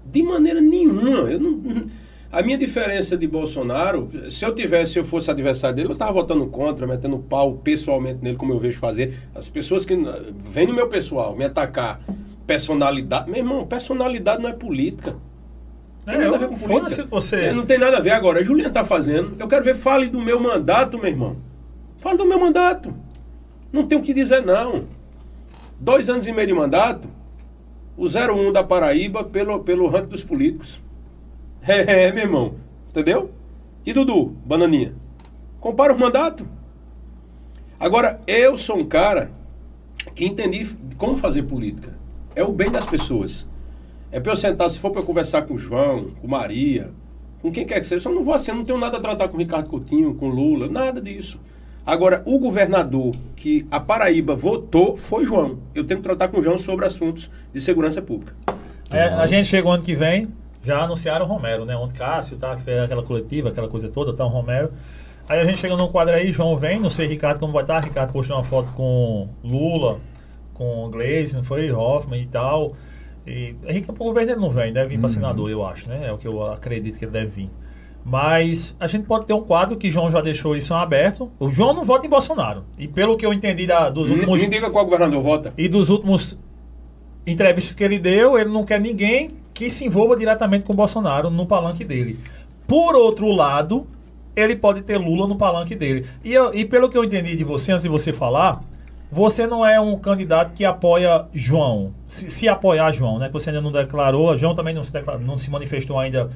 De 0.04 0.24
maneira 0.24 0.60
nenhuma. 0.60 1.30
Eu 1.30 1.40
não, 1.40 1.62
a 2.34 2.42
minha 2.42 2.58
diferença 2.58 3.16
de 3.16 3.28
Bolsonaro, 3.28 4.10
se 4.30 4.44
eu 4.44 4.54
tivesse, 4.56 4.94
se 4.94 5.00
eu 5.00 5.06
fosse 5.06 5.30
adversário 5.30 5.76
dele, 5.76 5.90
eu 5.90 5.94
estava 5.94 6.12
votando 6.12 6.48
contra, 6.48 6.88
metendo 6.88 7.20
pau 7.20 7.54
pessoalmente 7.54 8.20
nele, 8.24 8.36
como 8.38 8.52
eu 8.52 8.60
vejo 8.60 8.80
fazer. 8.80 9.14
As 9.36 9.48
pessoas 9.48 9.86
que 9.86 9.96
vêm 10.50 10.66
no 10.66 10.74
meu 10.74 10.88
pessoal 10.90 11.36
me 11.36 11.46
atacar, 11.46 12.02
personalidade. 12.48 13.30
Meu 13.30 13.40
irmão, 13.40 13.66
personalidade 13.68 14.42
não 14.42 14.50
é 14.50 14.54
política. 14.54 15.16
Tem 16.06 16.16
É, 16.16 16.18
nada 16.18 16.36
a 16.36 16.40
ver 16.40 16.48
com 16.50 16.58
política. 16.58 17.08
você- 17.10 17.36
É, 17.38 17.54
Não 17.54 17.66
tem 17.66 17.78
nada 17.78 17.98
a 17.98 18.02
ver 18.02 18.10
agora. 18.10 18.40
A 18.40 18.44
Juliana 18.44 18.72
tá 18.72 18.84
fazendo. 18.84 19.36
Eu 19.40 19.48
quero 19.48 19.64
ver, 19.64 19.76
fale 19.76 20.08
do 20.10 20.20
meu 20.20 20.40
mandato, 20.40 20.98
meu 20.98 21.08
irmão. 21.10 21.38
Fale 22.00 22.18
do 22.18 22.26
meu 22.26 22.40
mandato. 22.40 22.94
Não 23.72 23.86
tem 23.88 23.98
o 23.98 24.02
que 24.02 24.14
dizer, 24.14 24.44
não. 24.46 24.86
Dois 25.80 26.10
anos 26.10 26.26
e 26.28 26.32
meio 26.34 26.48
de 26.48 26.54
mandato, 26.54 27.08
o 27.96 28.08
01 28.10 28.52
da 28.52 28.64
Paraíba 28.64 29.24
pelo, 29.24 29.60
pelo 29.60 29.88
ranking 29.88 30.10
dos 30.10 30.24
políticos. 30.24 30.82
É, 31.68 32.08
é, 32.08 32.12
meu 32.12 32.24
irmão. 32.24 32.56
Entendeu? 32.90 33.32
E 33.86 33.94
Dudu, 33.94 34.36
bananinha. 34.46 34.94
Compara 35.60 35.94
o 35.94 36.00
mandato. 36.00 36.46
Agora, 37.80 38.20
eu 38.28 38.58
sou 38.58 38.78
um 38.78 38.86
cara 38.86 39.32
que 40.14 40.26
entendi 40.26 40.70
como 40.98 41.18
fazer 41.18 41.44
política. 41.44 41.98
É 42.36 42.44
o 42.44 42.52
bem 42.52 42.70
das 42.70 42.86
pessoas. 42.86 43.46
É 44.12 44.20
pra 44.20 44.34
eu 44.34 44.38
sentar, 44.38 44.70
se 44.70 44.78
for 44.78 44.92
pra 44.92 45.02
eu 45.02 45.06
conversar 45.06 45.44
com 45.44 45.56
o 45.56 45.60
João, 45.60 46.12
com 46.22 46.28
Maria, 46.28 46.92
com 47.42 47.52
quem 47.52 47.66
quer 47.66 47.80
que 47.80 47.88
seja, 47.88 47.96
eu 47.96 48.02
só 48.02 48.12
não 48.12 48.24
vou 48.24 48.34
assim, 48.34 48.52
eu 48.52 48.58
não 48.58 48.66
tenho 48.66 48.80
nada 48.80 48.98
a 48.98 49.02
tratar 49.02 49.28
com 49.28 49.36
o 49.36 49.40
Ricardo 49.40 49.70
Coutinho, 49.70 50.14
com 50.16 50.28
Lula, 50.28 50.68
nada 50.68 51.02
disso. 51.02 51.40
Agora, 51.86 52.22
o 52.26 52.40
governador 52.40 53.16
que 53.36 53.66
a 53.70 53.80
Paraíba 53.80 54.36
votou 54.36 54.96
foi 54.96 55.26
João. 55.26 55.60
Eu 55.76 55.84
tenho 55.84 56.00
que 56.00 56.08
tratar 56.08 56.30
com 56.30 56.40
o 56.40 56.44
João 56.44 56.58
sobre 56.58 56.86
assuntos 56.86 57.30
de 57.52 57.60
segurança 57.60 58.02
pública. 58.02 58.34
É, 58.90 59.06
a 59.06 59.28
gente 59.28 59.48
chega 59.48 59.68
ano 59.70 59.84
que 59.84 59.96
vem, 59.96 60.30
já 60.64 60.82
anunciaram 60.84 61.26
o 61.26 61.28
Romero, 61.28 61.66
né? 61.66 61.76
Ontem 61.76 61.96
Cássio, 61.98 62.38
tá? 62.38 62.56
Que 62.56 62.64
fez 62.64 62.80
aquela 62.82 63.04
coletiva, 63.04 63.50
aquela 63.50 63.68
coisa 63.68 63.90
toda, 63.90 64.14
tá 64.14 64.26
o 64.26 64.30
Romero. 64.30 64.72
Aí 65.28 65.40
a 65.40 65.46
gente 65.46 65.58
chega 65.60 65.76
num 65.78 65.88
quadro 65.88 66.14
aí, 66.16 66.32
João 66.32 66.58
vem, 66.58 66.80
não 66.80 66.90
sei 66.90 67.08
Ricardo 67.08 67.40
como 67.40 67.54
vai 67.54 67.64
estar. 67.64 67.80
Ricardo 67.80 68.12
postou 68.12 68.36
uma 68.38 68.44
foto 68.44 68.72
com 68.74 69.30
Lula, 69.44 70.00
com 70.54 70.90
Gleisi, 70.90 71.36
não 71.36 71.44
foi? 71.44 71.72
Hoffman 71.72 72.22
e 72.22 72.26
tal. 72.26 72.74
E 73.26 73.56
pouco 73.86 74.04
o 74.04 74.08
governo 74.08 74.32
ele 74.32 74.42
não 74.42 74.50
vem, 74.50 74.74
deve 74.74 74.90
vir 74.90 75.00
para 75.00 75.08
senador, 75.08 75.50
eu 75.50 75.66
acho, 75.66 75.88
né? 75.88 76.08
É 76.08 76.12
o 76.12 76.18
que 76.18 76.28
eu 76.28 76.46
acredito 76.52 76.98
que 77.00 77.06
ele 77.06 77.12
deve 77.12 77.28
vir. 77.28 77.50
Mas 78.06 78.76
a 78.82 78.86
gente 78.88 79.06
pode 79.06 79.26
ter 79.26 79.34
um 79.34 79.42
quadro 79.42 79.78
que 79.78 79.90
João 79.90 80.12
já 80.12 80.20
deixou 80.20 80.58
isso 80.58 80.74
aberto. 80.74 81.32
O 81.40 81.50
João 81.50 81.74
não 81.74 81.86
vota 81.86 82.06
em 82.06 82.10
Bolsonaro. 82.10 82.66
E 82.78 82.86
pelo 82.86 83.16
que 83.16 83.26
eu 83.26 83.32
entendi 83.34 83.66
da- 83.66 83.90
dos 83.90 84.10
últimos 84.10 84.42
me 84.42 84.48
diga 84.50 84.70
qual 84.70 84.84
governador 84.84 85.24
vota. 85.24 85.54
e 85.58 85.70
dos 85.70 85.90
últimos 85.90 86.38
entrevistas 87.26 87.74
que 87.74 87.82
ele 87.84 87.98
deu, 87.98 88.38
ele 88.38 88.50
não 88.50 88.66
quer 88.66 88.82
ninguém 88.82 89.30
que 89.54 89.70
se 89.70 89.86
envolva 89.86 90.16
diretamente 90.16 90.66
com 90.66 90.74
Bolsonaro 90.74 91.30
no 91.30 91.46
palanque 91.46 91.84
dele. 91.84 92.20
Por 92.68 92.96
outro 92.96 93.30
lado, 93.32 93.86
ele 94.36 94.56
pode 94.56 94.82
ter 94.82 94.98
Lula 94.98 95.28
no 95.28 95.36
palanque 95.36 95.76
dele. 95.76 96.06
E, 96.24 96.34
eu- 96.34 96.54
e 96.54 96.66
pelo 96.66 96.90
que 96.90 96.98
eu 96.98 97.04
entendi 97.04 97.36
de 97.36 97.44
você, 97.44 97.72
antes 97.72 97.84
de 97.84 97.90
você 97.90 98.12
falar, 98.12 98.62
você 99.12 99.46
não 99.46 99.64
é 99.66 99.80
um 99.80 99.96
candidato 99.98 100.54
que 100.54 100.66
apoia 100.66 101.26
João. 101.34 101.94
Se, 102.08 102.32
se 102.32 102.48
apoiar 102.50 102.92
João, 102.92 103.20
né? 103.20 103.28
Que 103.28 103.34
você 103.34 103.52
ainda 103.52 103.62
não 103.62 103.72
declarou, 103.72 104.36
João 104.36 104.56
também 104.56 104.74
não 104.74 104.84
se, 104.84 104.92
declarou, 104.92 105.22
não 105.22 105.38
se 105.38 105.52
manifestou 105.52 106.00
ainda 106.00 106.30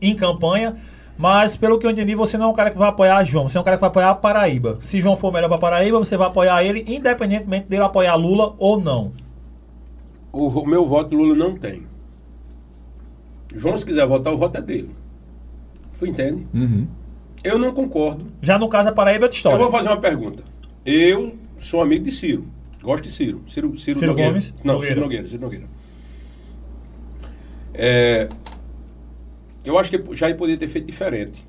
em 0.00 0.14
campanha. 0.14 0.76
Mas, 1.18 1.56
pelo 1.58 1.78
que 1.78 1.86
eu 1.86 1.90
entendi, 1.90 2.14
você 2.14 2.38
não 2.38 2.46
é 2.46 2.48
um 2.48 2.54
cara 2.54 2.70
que 2.70 2.78
vai 2.78 2.88
apoiar 2.88 3.22
João, 3.22 3.46
você 3.46 3.58
é 3.58 3.60
um 3.60 3.64
cara 3.64 3.76
que 3.76 3.82
vai 3.82 3.88
apoiar 3.90 4.08
a 4.10 4.14
Paraíba. 4.14 4.78
Se 4.80 4.98
João 4.98 5.14
for 5.14 5.30
melhor 5.30 5.48
para 5.50 5.58
Paraíba, 5.58 5.98
você 5.98 6.16
vai 6.16 6.26
apoiar 6.26 6.64
ele, 6.64 6.82
independentemente 6.88 7.68
dele 7.68 7.82
apoiar 7.82 8.14
Lula 8.16 8.54
ou 8.58 8.80
não. 8.80 9.12
O, 10.32 10.48
o 10.48 10.66
meu 10.66 10.88
voto 10.88 11.14
Lula 11.14 11.34
não 11.36 11.54
tem. 11.54 11.82
João, 13.54 13.76
se 13.76 13.84
quiser 13.84 14.06
votar, 14.06 14.32
o 14.32 14.38
voto 14.38 14.58
é 14.58 14.62
dele. 14.62 14.90
Tu 15.98 16.06
entende? 16.06 16.46
Uhum. 16.52 16.86
Eu 17.44 17.58
não 17.58 17.72
concordo. 17.72 18.26
Já 18.40 18.58
no 18.58 18.68
caso 18.68 18.88
da 18.88 18.94
Paraíba 18.94 19.24
é 19.24 19.26
outra 19.26 19.36
história. 19.36 19.56
Eu 19.56 19.62
vou 19.62 19.70
fazer 19.70 19.88
uma 19.88 20.00
pergunta. 20.00 20.44
Eu 20.84 21.36
sou 21.58 21.82
amigo 21.82 22.04
de 22.04 22.12
Ciro. 22.12 22.46
Gosto 22.82 23.04
de 23.04 23.10
Ciro. 23.10 23.42
Ciro, 23.48 23.78
Ciro, 23.78 23.98
Ciro 23.98 24.10
Nogueira. 24.10 24.30
Gomes? 24.30 24.54
Não, 24.64 24.74
Nogueira. 24.74 24.94
Ciro 24.94 25.00
Nogueira. 25.00 25.28
Ciro 25.28 25.42
Nogueira. 25.42 25.66
É, 27.74 28.28
eu 29.64 29.78
acho 29.78 29.90
que 29.90 30.14
Jair 30.14 30.36
poderia 30.36 30.58
ter 30.58 30.68
feito 30.68 30.86
diferente. 30.86 31.46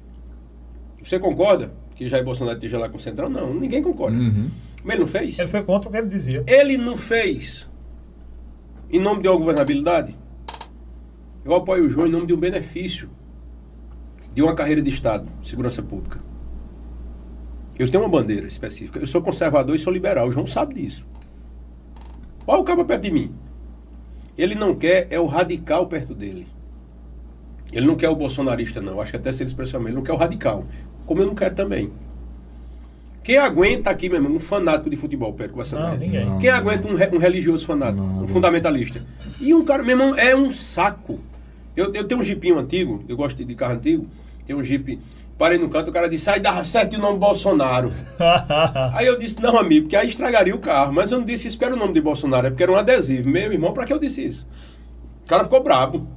Você 1.01 1.19
concorda 1.19 1.73
que 1.95 2.07
Jair 2.07 2.23
Bolsonaro 2.23 2.57
esteja 2.57 2.77
lá 2.77 2.89
com 2.89 2.97
o 2.97 2.99
Centrão? 2.99 3.29
Não, 3.29 3.53
ninguém 3.53 3.81
concorda. 3.81 4.17
Uhum. 4.17 4.49
Mas 4.83 4.95
ele 4.95 5.01
não 5.01 5.07
fez? 5.07 5.39
Ele 5.39 5.47
foi 5.47 5.63
contra 5.63 5.89
o 5.89 5.91
que 5.91 5.97
ele 5.97 6.07
dizia. 6.07 6.43
Ele 6.47 6.77
não 6.77 6.95
fez 6.95 7.67
em 8.89 8.99
nome 8.99 9.21
de 9.21 9.27
uma 9.27 9.37
governabilidade. 9.37 10.15
Eu 11.45 11.53
apoio 11.55 11.85
o 11.85 11.89
João 11.89 12.07
em 12.07 12.11
nome 12.11 12.25
de 12.27 12.33
um 12.33 12.37
benefício 12.37 13.09
de 14.33 14.41
uma 14.41 14.55
carreira 14.55 14.81
de 14.81 14.89
Estado, 14.89 15.27
segurança 15.43 15.81
pública. 15.81 16.19
Eu 17.77 17.89
tenho 17.89 18.03
uma 18.03 18.09
bandeira 18.09 18.47
específica. 18.47 18.99
Eu 18.99 19.07
sou 19.07 19.21
conservador 19.21 19.75
e 19.75 19.79
sou 19.79 19.91
liberal. 19.91 20.27
O 20.27 20.31
João 20.31 20.45
sabe 20.47 20.75
disso. 20.75 21.05
Olha 22.45 22.61
o 22.61 22.63
cabo 22.63 22.85
perto 22.85 23.01
de 23.03 23.11
mim. 23.11 23.33
Ele 24.37 24.55
não 24.55 24.75
quer 24.75 25.07
é 25.09 25.19
o 25.19 25.25
radical 25.25 25.87
perto 25.87 26.13
dele. 26.13 26.47
Ele 27.71 27.87
não 27.87 27.95
quer 27.95 28.09
o 28.09 28.15
bolsonarista, 28.15 28.79
não. 28.79 29.01
Acho 29.01 29.11
que 29.11 29.17
até 29.17 29.31
se 29.33 29.41
ele 29.41 29.49
expressou 29.49 29.79
mesmo. 29.79 29.89
Ele 29.89 29.95
não 29.97 30.03
quer 30.03 30.13
o 30.13 30.17
radical. 30.17 30.63
Como 31.05 31.21
eu 31.21 31.25
não 31.25 31.35
quero 31.35 31.55
também. 31.55 31.91
Quem 33.23 33.37
aguenta 33.37 33.89
aqui, 33.89 34.09
meu 34.09 34.17
irmão, 34.19 34.33
um 34.35 34.39
fanático 34.39 34.89
de 34.89 34.97
futebol 34.97 35.33
perto 35.33 35.53
com 35.53 35.61
ninguém. 35.97 36.25
Não. 36.25 36.37
Quem 36.37 36.49
aguenta 36.49 36.87
um, 36.87 36.95
re- 36.95 37.09
um 37.13 37.17
religioso 37.17 37.65
fanático, 37.65 38.03
Não, 38.05 38.23
um 38.23 38.27
fundamentalista? 38.27 39.03
E 39.39 39.53
um 39.53 39.63
cara, 39.63 39.81
meu 39.81 39.91
irmão, 39.97 40.15
é 40.15 40.35
um 40.35 40.51
saco. 40.51 41.19
Eu, 41.75 41.93
eu 41.93 42.03
tenho 42.07 42.21
um 42.21 42.23
jipinho 42.23 42.57
antigo, 42.57 43.03
eu 43.07 43.15
gosto 43.15 43.37
de, 43.37 43.45
de 43.45 43.55
carro 43.55 43.73
antigo, 43.73 44.07
tem 44.45 44.55
um 44.55 44.63
jipe. 44.63 44.99
Parei 45.37 45.57
no 45.57 45.67
canto, 45.67 45.89
o 45.89 45.93
cara 45.93 46.07
disse, 46.07 46.29
aí 46.29 46.39
dava 46.39 46.63
certo 46.63 46.95
o 46.95 46.99
nome 46.99 47.17
Bolsonaro. 47.17 47.91
aí 48.93 49.07
eu 49.07 49.17
disse, 49.17 49.41
não, 49.41 49.57
amigo, 49.57 49.85
porque 49.85 49.95
aí 49.95 50.07
estragaria 50.07 50.55
o 50.55 50.59
carro. 50.59 50.93
Mas 50.93 51.11
eu 51.11 51.19
não 51.19 51.25
disse 51.25 51.47
isso 51.47 51.57
porque 51.57 51.65
era 51.65 51.75
o 51.75 51.77
nome 51.77 51.93
de 51.93 52.01
Bolsonaro, 52.01 52.47
é 52.47 52.49
porque 52.51 52.63
era 52.63 52.71
um 52.71 52.75
adesivo. 52.75 53.29
Meu 53.29 53.51
irmão, 53.51 53.73
pra 53.73 53.85
que 53.85 53.91
eu 53.91 53.99
disse 53.99 54.25
isso? 54.25 54.47
O 55.23 55.27
cara 55.27 55.43
ficou 55.43 55.63
brabo. 55.63 56.07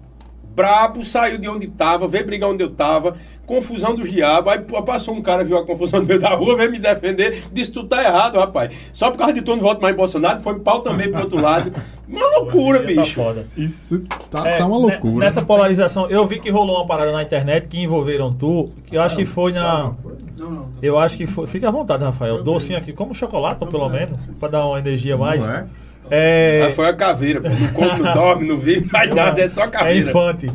Brabo, 0.57 1.05
saiu 1.05 1.37
de 1.39 1.49
onde 1.49 1.67
tava, 1.67 2.09
veio 2.09 2.25
brigar 2.27 2.49
onde 2.51 2.63
eu 2.65 2.71
tava, 2.71 3.15
confusão 3.45 3.95
dos 3.95 4.11
diabos. 4.11 4.51
Aí 4.53 4.59
passou 4.85 5.15
um 5.15 5.21
cara, 5.23 5.45
viu 5.45 5.59
a 5.59 5.65
confusão 5.67 6.01
no 6.01 6.07
meio 6.09 6.19
da 6.19 6.31
rua, 6.31 6.57
veio 6.57 6.71
me 6.71 6.79
defender, 6.79 7.45
disse: 7.53 7.71
Tu 7.73 7.85
tá 7.85 8.03
errado, 8.03 8.39
rapaz. 8.39 8.75
Só 8.93 9.11
por 9.11 9.19
causa 9.19 9.35
de 9.35 9.43
tu 9.43 9.55
não 9.55 9.63
voto 9.63 9.83
mais 9.83 9.95
em 9.95 9.97
Bolsonaro, 9.97 10.41
foi 10.41 10.59
pau 10.61 10.81
também 10.81 11.11
pro 11.13 11.21
outro 11.23 11.39
lado. 11.41 11.71
Uma 12.09 12.25
loucura, 12.39 12.85
dia 12.87 13.03
bicho. 13.03 13.21
Tá. 13.21 13.43
Isso 13.57 13.99
tá, 14.31 14.49
É, 14.49 14.59
tá 14.59 14.67
uma 14.67 14.77
ne- 14.79 14.93
loucura. 14.93 15.25
Nessa 15.25 15.43
polarização, 15.43 16.09
eu 16.09 16.25
vi 16.25 16.39
que 16.39 16.49
rolou 16.49 16.77
uma 16.77 16.87
parada 16.87 17.11
na 17.11 17.21
internet 17.21 17.67
que 17.67 17.81
envolveram 17.83 18.33
tu, 18.33 18.67
que 18.87 18.97
eu 18.97 19.03
acho 19.03 19.17
que 19.17 19.27
foi 19.27 19.53
na. 19.53 19.93
Não, 20.39 20.51
não. 20.51 20.67
Eu 20.81 20.97
acho 21.01 21.17
que 21.17 21.27
foi. 21.27 21.49
Fica 21.49 21.67
à 21.67 21.71
vontade, 21.73 22.05
Rafael. 22.05 22.45
Docinho 22.45 22.79
aqui, 22.79 22.93
como 22.93 23.13
chocolate, 23.13 23.67
pelo 23.67 23.89
menos, 23.89 24.17
pra 24.39 24.49
dar 24.49 24.65
uma 24.67 24.79
energia 24.79 25.17
mais. 25.17 25.45
Não 25.45 25.53
é? 25.53 25.67
É. 26.11 26.63
Aí 26.67 26.73
foi 26.73 26.87
a 26.89 26.95
caveira, 26.95 27.41
pô. 27.41 27.49
Não 27.49 27.73
come, 27.73 28.03
não 28.03 28.13
dorme, 28.15 28.49
não 28.49 28.57
vive, 28.59 28.89
mais 28.93 29.09
nada, 29.15 29.41
é 29.43 29.49
só 29.49 29.63
É 29.65 29.69
caveira. 29.69 30.09
infante. 30.11 30.53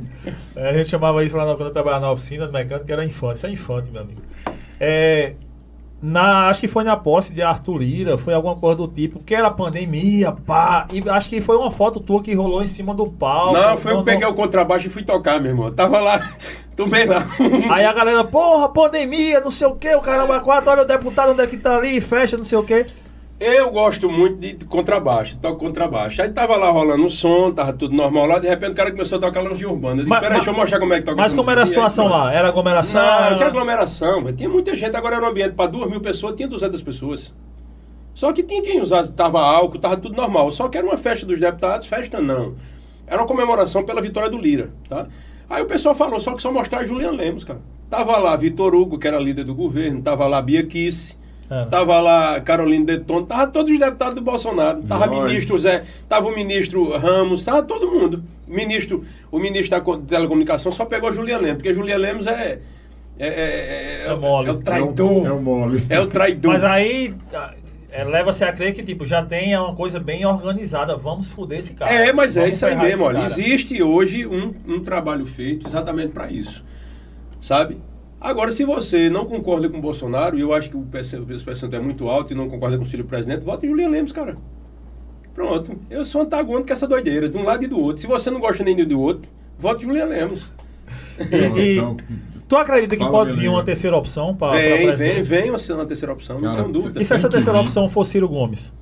É, 0.56 0.70
A 0.70 0.74
gente 0.74 0.90
chamava 0.90 1.24
isso 1.24 1.36
lá 1.38 1.46
na- 1.46 1.56
quando 1.56 1.68
eu 1.68 1.74
trabalhava 1.74 2.06
na 2.06 2.12
oficina 2.12 2.46
de 2.48 2.54
mecânica, 2.54 2.92
era 2.94 3.06
infante. 3.06 3.38
Isso 3.38 3.48
é 3.48 3.50
infante, 3.52 3.90
meu 3.92 4.02
amigo. 4.02 4.22
É, 4.80 5.34
na, 6.02 6.48
acho 6.50 6.62
que 6.62 6.68
foi 6.68 6.84
na 6.84 6.98
posse 6.98 7.32
de 7.34 7.42
Arthur 7.44 7.78
Lira, 7.78 8.18
foi 8.18 8.34
alguma 8.34 8.56
coisa 8.56 8.78
do 8.78 8.88
tipo, 8.88 9.20
porque 9.20 9.36
era 9.36 9.52
pandemia, 9.52 10.32
pá. 10.32 10.88
E 10.92 11.08
acho 11.10 11.30
que 11.30 11.42
foi 11.42 11.56
uma 11.58 11.70
foto 11.70 12.00
tua 12.00 12.22
que 12.24 12.34
rolou 12.34 12.64
em 12.64 12.68
cima 12.68 12.94
do 12.96 13.06
palco. 13.08 13.54
Não, 13.54 13.78
foi 13.78 13.92
eu 13.94 14.00
que 14.00 14.06
peguei 14.06 14.28
o 14.28 14.34
contrabaixo 14.34 14.88
e 14.88 14.90
fui 14.90 15.04
tocar, 15.04 15.40
meu 15.40 15.52
irmão. 15.52 15.68
Eu 15.68 15.76
tava 15.76 16.00
lá, 16.00 16.20
tomei 16.76 17.06
lá. 17.06 17.24
Aí 17.72 17.86
a 17.86 17.94
galera, 17.94 18.24
porra, 18.24 18.68
pandemia, 18.70 19.40
não 19.42 19.52
sei 19.52 19.68
o 19.68 19.76
que, 19.76 19.94
o 19.96 20.02
caramba, 20.02 20.40
quatro, 20.40 20.72
olha 20.72 20.82
o 20.82 20.86
deputado 20.86 21.34
onde 21.34 21.44
é 21.44 21.48
que 21.48 21.58
tá 21.58 21.78
ali, 21.78 22.02
fecha, 22.02 22.36
não 22.36 22.44
sei 22.44 22.58
o 22.58 22.64
que. 22.64 22.86
Eu 23.44 23.72
gosto 23.72 24.08
muito 24.12 24.38
de 24.40 24.54
contrabaixo, 24.66 25.36
toco 25.40 25.58
contrabaixo. 25.58 26.22
Aí 26.22 26.30
tava 26.30 26.56
lá 26.58 26.70
rolando 26.70 27.08
o 27.08 27.10
som, 27.10 27.52
tava 27.52 27.74
tudo 27.74 27.96
normal 27.96 28.28
lá, 28.28 28.38
de 28.38 28.48
repente 28.48 28.74
o 28.74 28.76
cara 28.76 28.92
começou 28.92 29.18
a 29.18 29.22
tocar 29.22 29.42
Legião 29.42 29.72
Urbana. 29.72 30.04
Eu 30.04 30.08
peraí, 30.08 30.34
deixa 30.34 30.52
eu 30.52 30.54
mostrar 30.54 30.80
como 30.80 30.94
é 30.94 31.00
que 31.00 31.06
toca 31.06 31.18
Mas 31.20 31.34
como 31.34 31.50
era 31.50 31.62
a. 31.62 31.64
Aí, 31.64 31.68
situação 31.68 32.06
pronto. 32.08 32.20
lá? 32.24 32.32
Era 32.32 32.50
aglomeração? 32.50 33.02
Não, 33.02 33.26
era- 33.26 33.36
que 33.38 33.44
aglomeração, 33.44 34.32
tinha 34.34 34.48
muita 34.48 34.76
gente, 34.76 34.96
agora 34.96 35.16
era 35.16 35.26
um 35.26 35.30
ambiente 35.30 35.54
para 35.56 35.72
duas 35.72 35.90
mil 35.90 36.00
pessoas, 36.00 36.36
tinha 36.36 36.48
200 36.48 36.84
pessoas. 36.84 37.34
Só 38.14 38.32
que 38.32 38.44
tinha 38.44 38.62
quem 38.62 38.80
usava, 38.80 39.08
tava 39.08 39.42
álcool, 39.42 39.80
tava 39.80 39.98
tudo 39.98 40.16
normal. 40.16 40.52
Só 40.52 40.68
que 40.70 40.78
era 40.78 40.86
uma 40.86 40.98
festa 40.98 41.26
dos 41.26 41.40
deputados, 41.40 41.88
festa 41.88 42.22
não. 42.22 42.54
Era 43.08 43.24
uma 43.24 43.28
comemoração 43.28 43.84
pela 43.84 44.04
vitória 44.04 44.30
do 44.30 44.38
Lira, 44.38 44.72
tá? 44.88 45.08
Aí 45.50 45.64
o 45.64 45.66
pessoal 45.66 45.96
falou, 45.96 46.20
só 46.20 46.36
que 46.36 46.44
só 46.44 46.52
mostrar 46.52 46.86
Julian 46.86 47.12
Lemos, 47.12 47.44
cara. 47.44 47.60
Tava 47.90 48.18
lá 48.20 48.36
Vitor 48.36 48.76
Hugo, 48.76 49.00
que 49.00 49.08
era 49.08 49.18
líder 49.18 49.46
do 49.46 49.56
governo, 49.56 50.00
tava 50.02 50.28
lá 50.28 50.40
Bia 50.42 50.64
Kiss, 50.66 51.18
Era. 51.52 51.66
tava 51.66 52.00
lá 52.00 52.40
Carolina 52.40 52.86
Detone, 52.86 53.26
tava 53.26 53.48
todos 53.48 53.72
os 53.72 53.78
deputados 53.78 54.16
do 54.16 54.22
Bolsonaro, 54.22 54.82
tava 54.84 55.06
Nós. 55.08 55.26
ministro 55.30 55.60
Zé, 55.60 55.84
tava 56.08 56.28
o 56.28 56.34
ministro 56.34 56.90
Ramos, 56.98 57.44
tava 57.44 57.62
todo 57.64 57.92
mundo. 57.92 58.24
Ministro, 58.48 59.04
o 59.30 59.38
ministro 59.38 59.72
da 59.72 59.82
co- 59.82 59.98
telecomunicação 59.98 60.72
só 60.72 60.86
pegou 60.86 61.12
Julian 61.12 61.40
Lemos, 61.40 61.58
porque 61.58 61.74
Julian 61.74 61.98
Lemos 61.98 62.26
é 62.26 62.60
é, 63.20 63.28
é, 63.28 64.06
é, 64.06 64.08
É 64.08 64.16
mole. 64.16 64.48
é 64.48 64.52
o 64.52 64.56
traidor. 64.62 65.28
É 65.28 65.32
o 65.32 65.42
mole. 65.42 65.84
É 65.90 66.00
o 66.00 66.08
traidor. 66.08 66.54
Mas 66.54 66.64
aí 66.64 67.14
é, 67.92 68.04
leva-se 68.06 68.44
a 68.46 68.52
crer 68.54 68.74
que 68.74 68.82
tipo, 68.82 69.06
já 69.06 69.24
tem 69.24 69.56
uma 69.58 69.76
coisa 69.76 70.00
bem 70.00 70.26
organizada. 70.26 70.96
Vamos 70.96 71.30
foder 71.30 71.60
esse 71.60 71.74
cara. 71.74 71.94
É, 71.94 72.14
mas 72.14 72.36
é 72.38 72.40
Vamos 72.42 72.56
isso 72.56 72.66
aí 72.66 72.76
mesmo. 72.78 73.04
Olha, 73.06 73.26
existe 73.26 73.84
hoje 73.84 74.26
um, 74.26 74.54
um 74.66 74.80
trabalho 74.80 75.26
feito 75.26 75.68
exatamente 75.68 76.14
para 76.14 76.32
isso. 76.32 76.64
Sabe? 77.42 77.78
Agora, 78.22 78.52
se 78.52 78.64
você 78.64 79.10
não 79.10 79.26
concorda 79.26 79.68
com 79.68 79.80
o 79.80 79.82
Bolsonaro, 79.82 80.38
e 80.38 80.42
eu 80.42 80.54
acho 80.54 80.70
que 80.70 80.78
o 80.78 80.82
percent- 80.84 81.22
o 81.24 81.26
percentual 81.26 81.82
é 81.82 81.84
muito 81.84 82.08
alto 82.08 82.32
e 82.32 82.36
não 82.36 82.48
concorda 82.48 82.78
com 82.78 82.84
o 82.84 82.86
filho 82.86 83.04
do 83.04 83.10
presidente, 83.10 83.44
vote 83.44 83.66
em 83.66 83.70
Julian 83.70 83.90
Lemos, 83.90 84.12
cara. 84.12 84.38
Pronto. 85.34 85.80
Eu 85.90 86.06
sou 86.06 86.22
antagônico 86.22 86.68
com 86.68 86.74
essa 86.74 86.88
doideira, 86.88 87.28
de 87.28 87.36
um 87.38 87.44
lado 87.44 87.64
e 87.64 87.68
do 87.68 87.80
outro. 87.80 88.00
Se 88.02 88.06
você 88.08 88.30
não 88.30 88.40
gosta 88.40 88.64
nem 88.64 88.76
do 88.86 89.00
outro, 89.02 89.28
vote 89.58 89.84
em 89.84 89.88
Julian 89.88 90.06
Lemos. 90.06 90.52
E- 91.20 91.36
e- 91.36 91.78
Então, 91.78 91.98
Tu 92.48 92.58
acredita 92.58 92.98
que 92.98 93.02
Fala, 93.04 93.12
pode 93.14 93.32
vir 93.32 93.48
uma 93.48 93.64
terceira 93.64 93.96
opção 93.96 94.36
para 94.36 94.58
vem, 94.58 94.94
vem, 94.94 95.22
vem 95.22 95.50
uma 95.50 95.86
terceira 95.86 96.12
opção, 96.12 96.36
não 96.36 96.44
Cara, 96.50 96.62
tenho 96.64 96.74
dúvida. 96.74 97.02
E 97.02 97.06
se 97.06 97.14
essa 97.14 97.30
terceira 97.30 97.58
vir. 97.60 97.64
opção 97.66 97.90
for 97.90 98.04
Ciro 98.04 98.28
Gomes? 98.28 98.74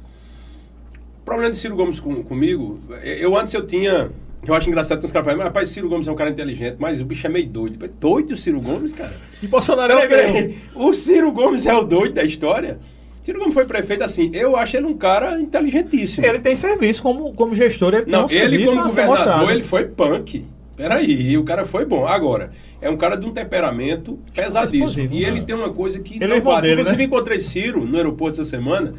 O 1.21 1.25
problema 1.25 1.51
de 1.51 1.57
Ciro 1.57 1.75
Gomes 1.75 1.99
com- 1.99 2.23
comigo, 2.23 2.79
eu 3.03 3.37
antes 3.37 3.53
eu 3.53 3.67
tinha. 3.67 4.09
Eu 4.45 4.53
acho 4.53 4.69
engraçado 4.69 4.99
que 4.99 5.05
os 5.05 5.11
caras 5.11 5.25
falam, 5.25 5.37
mas 5.39 5.47
rapaz, 5.47 5.69
Ciro 5.69 5.89
Gomes 5.89 6.07
é 6.07 6.11
um 6.11 6.15
cara 6.15 6.29
inteligente, 6.29 6.77
mas 6.79 6.99
o 7.01 7.05
bicho 7.05 7.27
é 7.27 7.29
meio 7.29 7.47
doido. 7.47 7.83
É 7.85 7.89
doido 7.89 8.31
o 8.31 8.37
Ciro 8.37 8.61
Gomes, 8.61 8.93
cara? 8.93 9.13
E 9.43 9.47
Bolsonaro 9.47 9.93
é 9.93 10.51
o. 10.75 10.87
O 10.89 10.93
Ciro 10.93 11.31
Gomes 11.31 11.65
é 11.65 11.73
o 11.73 11.83
doido 11.83 12.13
da 12.13 12.23
história? 12.23 12.79
Ciro 13.25 13.39
Gomes 13.39 13.53
foi 13.53 13.65
prefeito 13.65 14.03
assim. 14.03 14.31
Eu 14.33 14.55
acho 14.55 14.77
ele 14.77 14.85
um 14.87 14.97
cara 14.97 15.39
inteligentíssimo. 15.39 16.25
Ele 16.25 16.39
tem 16.39 16.55
serviço 16.55 17.01
como, 17.03 17.33
como 17.33 17.53
gestor, 17.53 17.93
ele 17.93 18.03
tem 18.05 18.11
Não, 18.13 18.25
um 18.25 18.29
ele 18.31 18.65
como 18.65 18.83
governador, 18.83 19.51
ele 19.51 19.63
foi 19.63 19.85
punk. 19.85 20.47
Peraí, 20.75 21.37
o 21.37 21.43
cara 21.43 21.65
foi 21.65 21.83
bom. 21.85 22.07
Agora, 22.07 22.51
é 22.81 22.89
um 22.89 22.95
cara 22.95 23.17
de 23.17 23.25
um 23.25 23.31
temperamento 23.31 24.17
pesadíssimo. 24.33 24.85
explosivo, 24.85 25.13
E 25.13 25.21
né? 25.23 25.27
ele 25.27 25.41
tem 25.43 25.53
uma 25.53 25.73
coisa 25.73 25.99
que 25.99 26.15
Ele 26.15 26.23
é 26.23 26.27
não 26.27 26.39
bate. 26.41 26.61
dele, 26.61 26.73
Inclusive, 26.75 26.97
né? 26.97 27.03
encontrei 27.03 27.39
Ciro 27.41 27.85
no 27.85 27.97
aeroporto 27.97 28.39
essa 28.39 28.49
semana. 28.49 28.93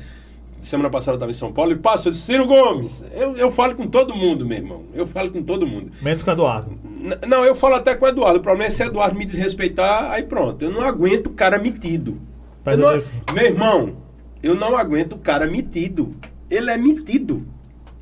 Semana 0.60 0.90
passada 0.90 1.12
eu 1.12 1.16
estava 1.16 1.30
em 1.30 1.34
São 1.34 1.52
Paulo 1.52 1.72
e 1.72 1.74
disse, 1.76 2.12
Ciro 2.22 2.46
Gomes, 2.46 3.02
eu, 3.14 3.36
eu 3.36 3.50
falo 3.50 3.74
com 3.74 3.86
todo 3.86 4.14
mundo, 4.14 4.44
meu 4.44 4.58
irmão. 4.58 4.84
Eu 4.92 5.06
falo 5.06 5.30
com 5.30 5.42
todo 5.42 5.66
mundo. 5.66 5.90
Menos 6.02 6.22
com 6.22 6.30
o 6.30 6.34
Eduardo. 6.34 6.72
N- 6.84 7.16
Não, 7.26 7.44
eu 7.44 7.54
falo 7.54 7.74
até 7.76 7.94
com 7.94 8.04
o 8.04 8.08
Eduardo. 8.08 8.38
O 8.38 8.42
problema 8.42 8.66
é 8.66 8.70
se 8.70 8.82
o 8.82 8.86
Eduardo 8.86 9.16
me 9.18 9.24
desrespeitar, 9.24 10.10
aí 10.10 10.22
pronto. 10.24 10.62
Eu 10.64 10.70
não 10.70 10.82
aguento 10.82 11.28
o 11.28 11.30
cara 11.30 11.58
metido. 11.58 12.20
Eu 12.66 12.76
não- 12.76 13.02
meu 13.34 13.44
irmão, 13.44 13.96
eu 14.42 14.54
não 14.54 14.76
aguento 14.76 15.14
o 15.14 15.18
cara 15.18 15.46
metido. 15.46 16.14
Ele 16.50 16.70
é 16.70 16.76
metido. 16.76 17.46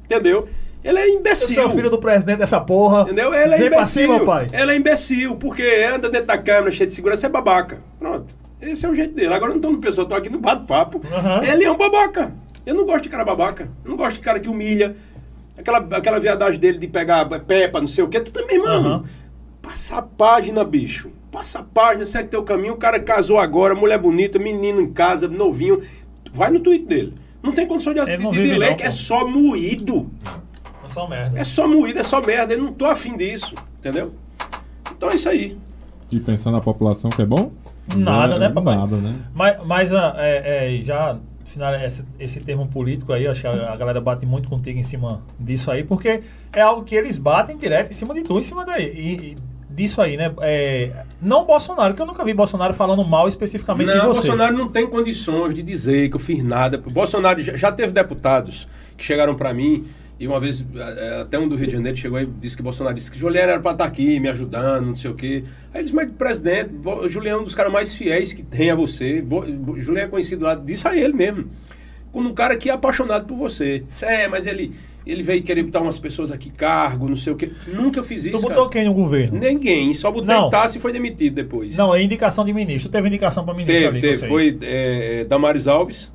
Entendeu? 0.05 0.49
Ele 0.83 0.99
é 0.99 1.09
Eu 1.09 1.15
imbecil. 1.19 1.55
sou 1.63 1.71
filho 1.71 1.91
do 1.91 1.99
presidente 1.99 2.39
dessa 2.39 2.61
porra. 2.61 3.03
Entendeu? 3.03 3.33
Ele 3.35 3.55
é 3.55 3.59
Vem 3.59 3.69
pra 3.69 3.79
imbecil. 3.79 4.03
cima, 4.03 4.25
pai. 4.25 4.49
Ele 4.53 4.73
é 4.73 4.77
imbecil, 4.77 5.37
porque 5.37 5.63
anda 5.93 6.09
dentro 6.09 6.27
da 6.27 6.39
câmera 6.39 6.71
cheio 6.73 6.87
de 6.87 6.93
segurança, 6.93 7.27
é 7.27 7.29
babaca. 7.31 7.83
Pronto. 7.99 8.35
Esse 8.61 8.85
é 8.87 8.89
o 8.89 8.95
jeito 8.95 9.15
dele. 9.15 9.33
Agora 9.33 9.53
eu 9.53 9.55
não 9.55 9.61
tô 9.63 9.71
no 9.71 9.79
pessoal, 9.79 10.07
tô 10.07 10.15
aqui 10.17 10.29
no 10.29 10.39
bate-papo. 10.41 11.01
Aham. 11.13 11.45
Ele 11.45 11.65
é 11.65 11.71
um 11.71 11.77
babaca. 11.77 12.35
Eu 12.69 12.75
não 12.75 12.85
gosto 12.85 13.05
de 13.05 13.09
cara 13.09 13.25
babaca. 13.25 13.71
Eu 13.83 13.91
não 13.91 13.97
gosto 13.97 14.17
de 14.17 14.21
cara 14.21 14.39
que 14.39 14.47
humilha. 14.47 14.95
Aquela, 15.57 15.79
aquela 15.79 16.21
viadagem 16.21 16.61
dele 16.61 16.77
de 16.77 16.87
pegar 16.87 17.25
pepa, 17.41 17.81
não 17.81 17.89
sei 17.89 18.05
o 18.05 18.09
quê. 18.09 18.21
Tu 18.21 18.31
também, 18.31 18.59
mano. 18.59 18.89
Aham. 18.89 19.05
Passa 19.63 19.97
a 19.97 20.03
página, 20.03 20.63
bicho. 20.65 21.11
Passa 21.33 21.61
a 21.61 21.63
página, 21.63 22.05
segue 22.05 22.29
teu 22.29 22.43
caminho. 22.43 22.75
O 22.75 22.77
cara 22.77 23.01
casou 23.01 23.39
agora, 23.39 23.75
mulher 23.75 23.99
bonita, 23.99 24.39
menino 24.39 24.83
em 24.83 24.93
casa, 24.93 25.27
novinho. 25.27 25.83
Vai 26.31 26.51
no 26.51 26.61
tweet 26.61 26.85
dele. 26.85 27.15
Não 27.43 27.53
tem 27.53 27.67
condição 27.67 27.95
de, 27.95 28.05
de, 28.05 28.19
não 28.19 28.31
de 28.31 28.41
ler, 28.41 28.77
que 28.77 28.83
é 28.83 28.91
só 28.91 29.27
moído. 29.27 30.11
É 30.85 30.89
só 30.89 31.09
merda. 31.09 31.39
É 31.39 31.45
só 31.45 31.67
moído, 31.67 32.01
é 32.01 32.03
só 32.05 32.21
merda. 32.21 32.53
Eu 32.53 32.63
não 32.63 32.73
tô 32.75 32.85
afim 32.85 33.17
disso, 33.17 33.55
entendeu? 33.79 34.13
Então 34.95 35.11
é 35.11 35.15
isso 35.15 35.29
aí. 35.31 35.57
E 36.11 36.21
pensando 36.21 36.57
na 36.57 36.61
população 36.61 37.09
que 37.11 37.23
é 37.23 37.27
bom? 37.27 37.51
Nada, 37.97 38.35
Já- 38.35 38.39
né, 38.39 38.49
papai? 38.51 38.77
Nada, 38.77 38.97
né? 38.99 39.17
Mas, 39.35 39.67
mas 39.67 39.95
ah, 39.95 40.15
é, 40.19 40.77
é, 40.79 40.83
já 40.83 41.19
final, 41.49 41.75
esse, 41.75 42.05
esse 42.19 42.41
termo 42.41 42.67
político 42.69 43.13
aí, 43.13 43.27
acho 43.27 43.41
que 43.41 43.47
a, 43.47 43.73
a 43.73 43.77
galera 43.77 44.01
bate 44.01 44.25
muito 44.25 44.49
contigo 44.49 44.79
em 44.79 44.83
cima 44.83 45.23
disso 45.39 45.71
aí, 45.71 45.85
porque 45.85 46.23
é 46.53 46.61
algo 46.61 46.85
que 46.85 46.95
eles 46.95 47.19
batem 47.19 47.57
direto 47.57 47.91
em 47.91 47.95
cima 47.95 48.15
de 48.15 48.23
tu, 48.23 48.39
em 48.39 48.43
cima 48.43 48.65
daí. 48.65 48.87
E, 48.95 49.33
e 49.33 49.37
disso 49.79 50.03
aí, 50.03 50.17
né? 50.17 50.35
É, 50.41 51.05
não 51.23 51.45
Bolsonaro, 51.45 51.95
que 51.95 52.03
eu 52.03 52.07
nunca 52.07 52.25
vi 52.25 52.35
Bolsonaro 52.35 52.75
falando 52.75 53.05
mal 53.05 53.29
especificamente 53.29 53.93
de 53.93 53.97
Não, 53.97 54.09
você. 54.09 54.27
Bolsonaro 54.27 54.57
não 54.57 54.69
tem 54.69 54.89
condições 54.89 55.55
de 55.55 55.63
dizer 55.63 56.09
que 56.09 56.17
eu 56.17 56.21
fiz 56.21 56.43
nada. 56.43 56.79
Bolsonaro 56.79 57.41
já, 57.41 57.57
já 57.57 57.71
teve 57.71 57.93
deputados 57.93 58.67
que 58.97 59.05
chegaram 59.05 59.35
para 59.37 59.55
mim 59.55 59.87
e 60.21 60.27
uma 60.27 60.41
vez 60.41 60.65
eh, 60.75 61.21
até 61.21 61.39
um 61.39 61.49
do 61.49 61.55
Rio 61.55 61.69
de 61.69 61.75
Janeiro 61.75 61.97
chegou 61.97 62.19
e 62.21 62.27
disse 62.27 62.57
que 62.57 62.63
Bolsonaro 62.63 62.95
disse 62.95 63.11
que 63.11 63.17
Juliano 63.17 63.53
era 63.53 63.61
para 63.61 63.73
estar 63.73 63.85
aqui 63.85 64.19
me 64.19 64.29
ajudando, 64.29 64.87
não 64.87 64.97
sei 64.97 65.11
o 65.11 65.15
quê. 65.15 65.45
Aí 65.73 65.77
ele 65.81 65.83
disse, 65.85 65.95
mas 65.95 66.11
presidente, 66.11 66.71
Juliano 67.09 67.39
é 67.39 67.41
um 67.43 67.45
dos 67.45 67.55
caras 67.55 67.73
mais 67.73 67.95
fiéis 67.95 68.33
que 68.33 68.43
tem 68.43 68.71
a 68.71 68.75
você. 68.75 69.25
Juliano 69.77 70.09
é 70.09 70.09
conhecido 70.09 70.45
lá, 70.45 70.57
disse 70.57 70.89
a 70.89 70.97
ele 70.97 71.13
mesmo. 71.13 71.49
Como 72.11 72.31
um 72.31 72.35
cara 72.35 72.57
que 72.57 72.69
é 72.69 72.73
apaixonado 72.73 73.27
por 73.27 73.37
você. 73.37 73.85
Disse, 73.89 74.05
é, 74.07 74.27
mas 74.27 74.45
ele, 74.47 74.75
ele 75.07 75.23
veio 75.23 75.41
querer 75.43 75.63
botar 75.63 75.81
umas 75.81 76.01
pessoas 76.01 76.33
aqui, 76.33 76.51
cargo, 76.51 77.09
não 77.09 77.17
sei 77.17 77.33
o 77.33 77.37
quê. 77.37 77.53
Nunca 77.69 78.03
fiz 78.03 78.25
isso. 78.25 78.37
Tu 78.37 78.43
botou 78.43 78.65
cara. 78.65 78.71
quem 78.71 78.85
no 78.87 78.95
governo? 78.95 79.39
Ninguém, 79.39 79.95
só 79.95 80.11
botei 80.11 80.35
Não. 80.35 80.51
Tassi 80.51 80.79
e 80.79 80.81
foi 80.81 80.93
demitido 80.93 81.35
depois. 81.35 81.77
Não, 81.77 81.95
é 81.95 82.03
indicação 82.03 82.45
de 82.45 82.53
ministro. 82.53 82.89
Tu 82.89 82.93
teve 82.93 83.07
indicação 83.07 83.45
pra 83.45 83.55
ministro 83.55 83.75
Teve, 83.75 83.99
ali, 83.99 84.01
teve. 84.01 84.27
Foi 84.27 84.59
é, 84.63 85.25
Damares 85.29 85.69
Alves. 85.69 86.11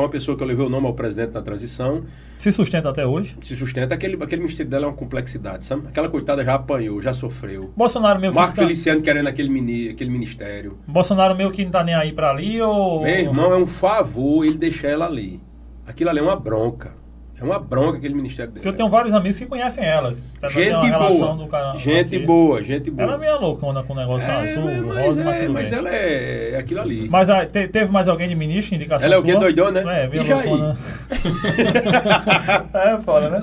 Foi 0.00 0.06
uma 0.06 0.10
pessoa 0.10 0.34
que 0.34 0.42
eu 0.42 0.46
levei 0.46 0.64
o 0.64 0.70
nome 0.70 0.86
ao 0.86 0.94
presidente 0.94 1.34
na 1.34 1.42
transição. 1.42 2.04
Se 2.38 2.50
sustenta 2.50 2.88
até 2.88 3.04
hoje. 3.04 3.36
Se 3.42 3.54
sustenta. 3.54 3.94
Aquele, 3.94 4.14
aquele 4.22 4.40
ministério 4.40 4.70
dela 4.70 4.86
é 4.86 4.88
uma 4.88 4.96
complexidade, 4.96 5.66
sabe? 5.66 5.88
Aquela 5.88 6.08
coitada 6.08 6.42
já 6.42 6.54
apanhou, 6.54 7.02
já 7.02 7.12
sofreu. 7.12 7.70
Bolsonaro 7.76 8.18
meio 8.18 8.32
que. 8.32 8.38
Marco 8.38 8.54
Feliciano 8.54 9.02
querendo 9.02 9.26
aquele, 9.26 9.50
mini, 9.50 9.90
aquele 9.90 10.08
ministério. 10.08 10.78
Bolsonaro 10.88 11.36
meio 11.36 11.50
que 11.50 11.64
não 11.64 11.70
tá 11.70 11.84
nem 11.84 11.94
aí 11.94 12.14
pra 12.14 12.30
ali 12.30 12.62
ou. 12.62 13.02
Meu 13.02 13.14
irmão, 13.14 13.52
é 13.52 13.58
um 13.58 13.66
favor 13.66 14.42
ele 14.42 14.56
deixar 14.56 14.88
ela 14.88 15.04
ali. 15.04 15.38
Aquilo 15.86 16.08
ali 16.08 16.18
é 16.18 16.22
uma 16.22 16.36
bronca. 16.36 16.92
É 17.40 17.44
uma 17.44 17.58
bronca 17.58 17.96
aquele 17.98 18.14
ministério 18.14 18.50
dele. 18.52 18.62
Porque 18.62 18.68
eu 18.68 18.76
tenho 18.76 18.90
vários 18.90 19.14
amigos 19.14 19.38
que 19.38 19.46
conhecem 19.46 19.84
ela. 19.84 20.14
Tá- 20.40 20.48
Gente 20.48 20.90
boa. 20.90 21.48
cara 21.48 21.74
gente 21.78 22.16
aqui. 22.16 22.26
boa, 22.26 22.62
gente 22.62 22.90
boa. 22.90 23.02
Ela 23.08 23.14
é 23.16 23.18
meio 23.18 23.40
loucona 23.40 23.82
com 23.82 23.92
o 23.92 23.96
negócio 23.96 24.28
É, 24.30 24.50
azul, 24.50 24.64
mas, 24.64 24.80
mas, 24.80 24.98
rosa, 25.06 25.24
mas 25.24 25.40
é, 25.40 25.48
mas 25.48 25.70
bem. 25.70 25.78
ela 25.78 25.88
é, 25.94 26.50
é 26.52 26.56
aquilo 26.58 26.80
ali. 26.80 27.08
Mas 27.08 27.30
ah, 27.30 27.46
te- 27.46 27.68
teve 27.68 27.90
mais 27.90 28.08
alguém 28.08 28.28
de 28.28 28.34
ministro, 28.34 28.74
indicação 28.74 29.06
Ela 29.06 29.14
é 29.14 29.18
o 29.18 29.22
tua? 29.22 29.40
Doidona, 29.40 29.82
né? 29.82 30.04
É, 30.04 30.08
meio 30.08 30.22
E 30.22 30.32
loucona. 30.32 30.76
é, 32.74 32.98
foda, 33.00 33.28
né? 33.30 33.42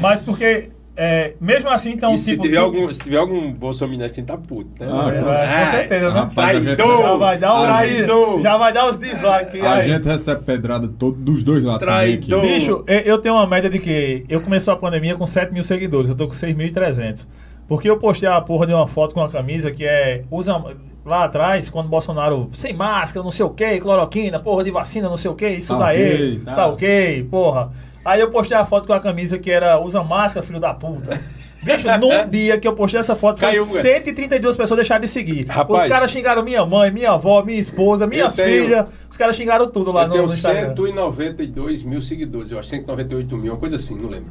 Mas 0.00 0.22
porque 0.22 0.70
é, 0.96 1.34
mesmo 1.40 1.68
assim, 1.68 1.92
então. 1.92 2.12
e 2.14 2.18
se 2.18 2.30
tipo, 2.32 2.44
tiver, 2.44 2.56
algum, 2.56 2.92
se 2.92 3.00
tiver 3.00 3.18
algum 3.18 3.52
bolsonaro 3.52 4.10
que 4.12 4.22
tá 4.22 4.36
puto, 4.36 4.70
né? 4.80 4.88
Ah, 4.90 5.10
É, 5.14 5.20
com 5.22 5.28
Ai, 5.30 5.66
certeza, 5.70 6.10
né? 6.10 6.20
rapaz, 6.20 6.62
gente- 6.64 6.76
Traidor! 6.76 7.02
Já 7.02 7.14
vai 7.16 7.38
dar 7.38 7.54
um 7.54 7.56
A 7.64 7.76
aí, 7.76 7.96
gente- 7.98 8.42
já 8.42 8.56
vai 8.56 8.72
dar 8.72 8.88
os 8.90 8.98
dislikes. 8.98 9.62
A 9.62 9.74
aí. 9.74 9.88
gente 9.88 10.04
recebe 10.08 10.42
pedrada 10.42 10.88
todo, 10.88 11.16
dos 11.20 11.42
dois 11.42 11.62
lados. 11.62 11.80
Traidor. 11.86 12.40
Bicho, 12.40 12.84
eu- 12.86 13.18
tenho 13.18 13.34
uma 13.34 13.46
média 13.46 13.68
de 13.68 13.78
que 13.78 14.24
eu 14.28 14.40
comecei 14.40 14.72
a 14.72 14.76
pandemia 14.76 15.14
com 15.16 15.26
7 15.26 15.52
mil 15.52 15.62
seguidores, 15.62 16.08
eu 16.10 16.16
tô 16.16 16.26
com 16.26 16.32
6.300. 16.32 17.26
Porque 17.68 17.90
eu 17.90 17.98
postei 17.98 18.28
a 18.28 18.40
porra 18.40 18.66
de 18.66 18.72
uma 18.72 18.86
foto 18.86 19.12
com 19.12 19.20
uma 19.20 19.28
camisa 19.28 19.70
que 19.72 19.84
é. 19.84 20.22
Usa, 20.30 20.62
lá 21.04 21.24
atrás, 21.24 21.68
quando 21.68 21.86
o 21.86 21.88
Bolsonaro 21.88 22.48
sem 22.52 22.72
máscara, 22.72 23.22
não 23.24 23.30
sei 23.30 23.44
o 23.44 23.50
que, 23.50 23.78
cloroquina, 23.80 24.38
porra 24.38 24.62
de 24.64 24.70
vacina, 24.70 25.08
não 25.08 25.16
sei 25.16 25.30
o 25.30 25.34
que, 25.34 25.48
isso 25.48 25.72
Tá 25.74 25.78
daí. 25.86 26.14
ok, 26.14 26.40
tá. 26.44 26.54
tá. 26.54 26.66
ok, 26.68 27.26
porra. 27.30 27.70
Aí 28.06 28.20
eu 28.20 28.30
postei 28.30 28.56
a 28.56 28.64
foto 28.64 28.86
com 28.86 28.92
a 28.92 29.00
camisa 29.00 29.38
que 29.38 29.50
era 29.50 29.78
usa 29.80 30.02
máscara, 30.02 30.46
filho 30.46 30.60
da 30.60 30.72
puta. 30.72 31.18
Bicho, 31.62 31.88
num 31.98 32.26
dia 32.30 32.56
que 32.60 32.68
eu 32.68 32.74
postei 32.74 33.00
essa 33.00 33.16
foto, 33.16 33.40
Caiu, 33.40 33.64
132 33.66 34.54
pessoas 34.56 34.76
deixaram 34.78 35.00
de 35.00 35.08
seguir. 35.08 35.44
Rapaz. 35.46 35.82
os 35.82 35.88
caras 35.88 36.10
xingaram 36.10 36.44
minha 36.44 36.64
mãe, 36.64 36.92
minha 36.92 37.10
avó, 37.10 37.42
minha 37.42 37.58
esposa, 37.58 38.06
minhas 38.06 38.36
tenho- 38.36 38.64
filhas. 38.64 38.86
Os 39.10 39.16
caras 39.16 39.34
xingaram 39.34 39.68
tudo 39.68 39.90
lá 39.90 40.02
Eu 40.02 40.06
no, 40.08 40.12
tenho 40.14 40.26
no 40.28 40.34
Instagram. 40.34 40.68
192 40.76 41.82
mil 41.82 42.00
seguidores, 42.00 42.52
eu 42.52 42.58
acho 42.60 42.68
198 42.68 43.36
mil, 43.36 43.52
uma 43.52 43.58
coisa 43.58 43.74
assim, 43.76 43.96
não 43.96 44.08
lembro. 44.08 44.30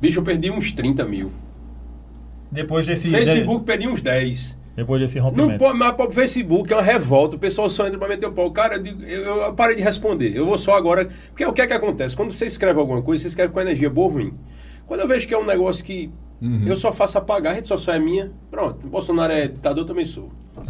Bicho, 0.00 0.20
eu 0.20 0.22
perdi 0.24 0.50
uns 0.50 0.72
30 0.72 1.04
mil. 1.04 1.30
Depois 2.50 2.86
desse. 2.86 3.08
Facebook 3.10 3.64
perdi 3.64 3.86
uns 3.86 4.00
10. 4.00 4.56
Depois 4.80 5.00
desse 5.00 5.18
Não 5.18 5.26
rompimento. 5.26 5.58
pode, 5.58 5.78
mas 5.78 5.92
pro 5.94 6.10
Facebook 6.10 6.72
é 6.72 6.76
uma 6.76 6.82
revolta, 6.82 7.36
o 7.36 7.38
pessoal 7.38 7.68
só 7.68 7.86
entra 7.86 7.98
pra 7.98 8.08
meter 8.08 8.26
o 8.26 8.32
pau. 8.32 8.50
Cara, 8.50 8.76
eu, 8.76 8.82
digo- 8.82 9.02
eu, 9.04 9.42
eu 9.42 9.52
parei 9.52 9.76
de 9.76 9.82
responder. 9.82 10.34
Eu 10.34 10.46
vou 10.46 10.56
só 10.56 10.74
agora. 10.74 11.06
Porque 11.28 11.44
o 11.44 11.52
que 11.52 11.60
é 11.60 11.66
que 11.66 11.72
acontece? 11.74 12.16
Quando 12.16 12.32
você 12.32 12.46
escreve 12.46 12.80
alguma 12.80 13.02
coisa, 13.02 13.22
você 13.22 13.28
escreve 13.28 13.52
com 13.52 13.60
energia 13.60 13.90
boa 13.90 14.06
ou 14.08 14.14
ruim. 14.14 14.34
Quando 14.86 15.00
eu 15.00 15.08
vejo 15.08 15.28
que 15.28 15.34
é 15.34 15.38
um 15.38 15.44
negócio 15.46 15.84
que 15.84 16.10
Uhum. 16.40 16.64
eu 16.66 16.76
só 16.76 16.90
faço 16.90 17.18
apagar, 17.18 17.52
a 17.52 17.56
rede 17.56 17.68
social 17.68 17.94
é 17.94 17.98
minha, 17.98 18.32
pronto. 18.50 18.86
Bolsonaro 18.86 19.30
é 19.32 19.46
ditador, 19.48 19.84
eu 19.84 19.86
também 19.86 20.06
sou. 20.06 20.30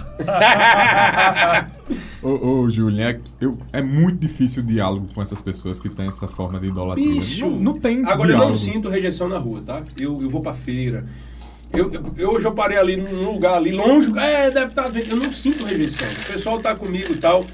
Ô, 2.22 2.62
ô 2.62 2.70
Julian, 2.70 3.10
é, 3.10 3.18
eu- 3.40 3.56
é 3.72 3.80
muito 3.80 4.18
difícil 4.20 4.62
o 4.62 4.66
diálogo 4.66 5.06
com 5.14 5.22
essas 5.22 5.40
pessoas 5.40 5.80
que 5.80 5.88
têm 5.88 6.08
essa 6.08 6.28
forma 6.28 6.58
de 6.60 6.66
idolatria. 6.68 7.14
Bicho! 7.14 7.46
Não, 7.48 7.58
não 7.58 7.78
tem 7.78 8.00
Agora 8.04 8.30
eu 8.30 8.36
diálogo. 8.36 8.48
não 8.48 8.54
sinto 8.54 8.88
rejeição 8.88 9.28
na 9.28 9.38
rua, 9.38 9.62
tá? 9.64 9.82
Eu, 9.98 10.20
eu 10.20 10.28
vou 10.28 10.40
pra 10.42 10.52
feira. 10.54 11.04
Eu, 11.72 11.90
eu- 12.16 12.30
hoje 12.30 12.44
eu 12.47 12.52
parei 12.52 12.78
ali 12.78 12.97
num 12.97 13.30
lugar 13.30 13.55
ali, 13.56 13.70
longe. 13.70 14.10
É, 14.18 14.51
deputado, 14.51 14.98
eu 14.98 15.16
não 15.16 15.30
sinto 15.30 15.64
rejeição. 15.64 16.09
O 16.09 16.32
pessoal 16.32 16.59
tá 16.60 16.74
comigo 16.74 17.12
e 17.12 17.16
tal. 17.16 17.44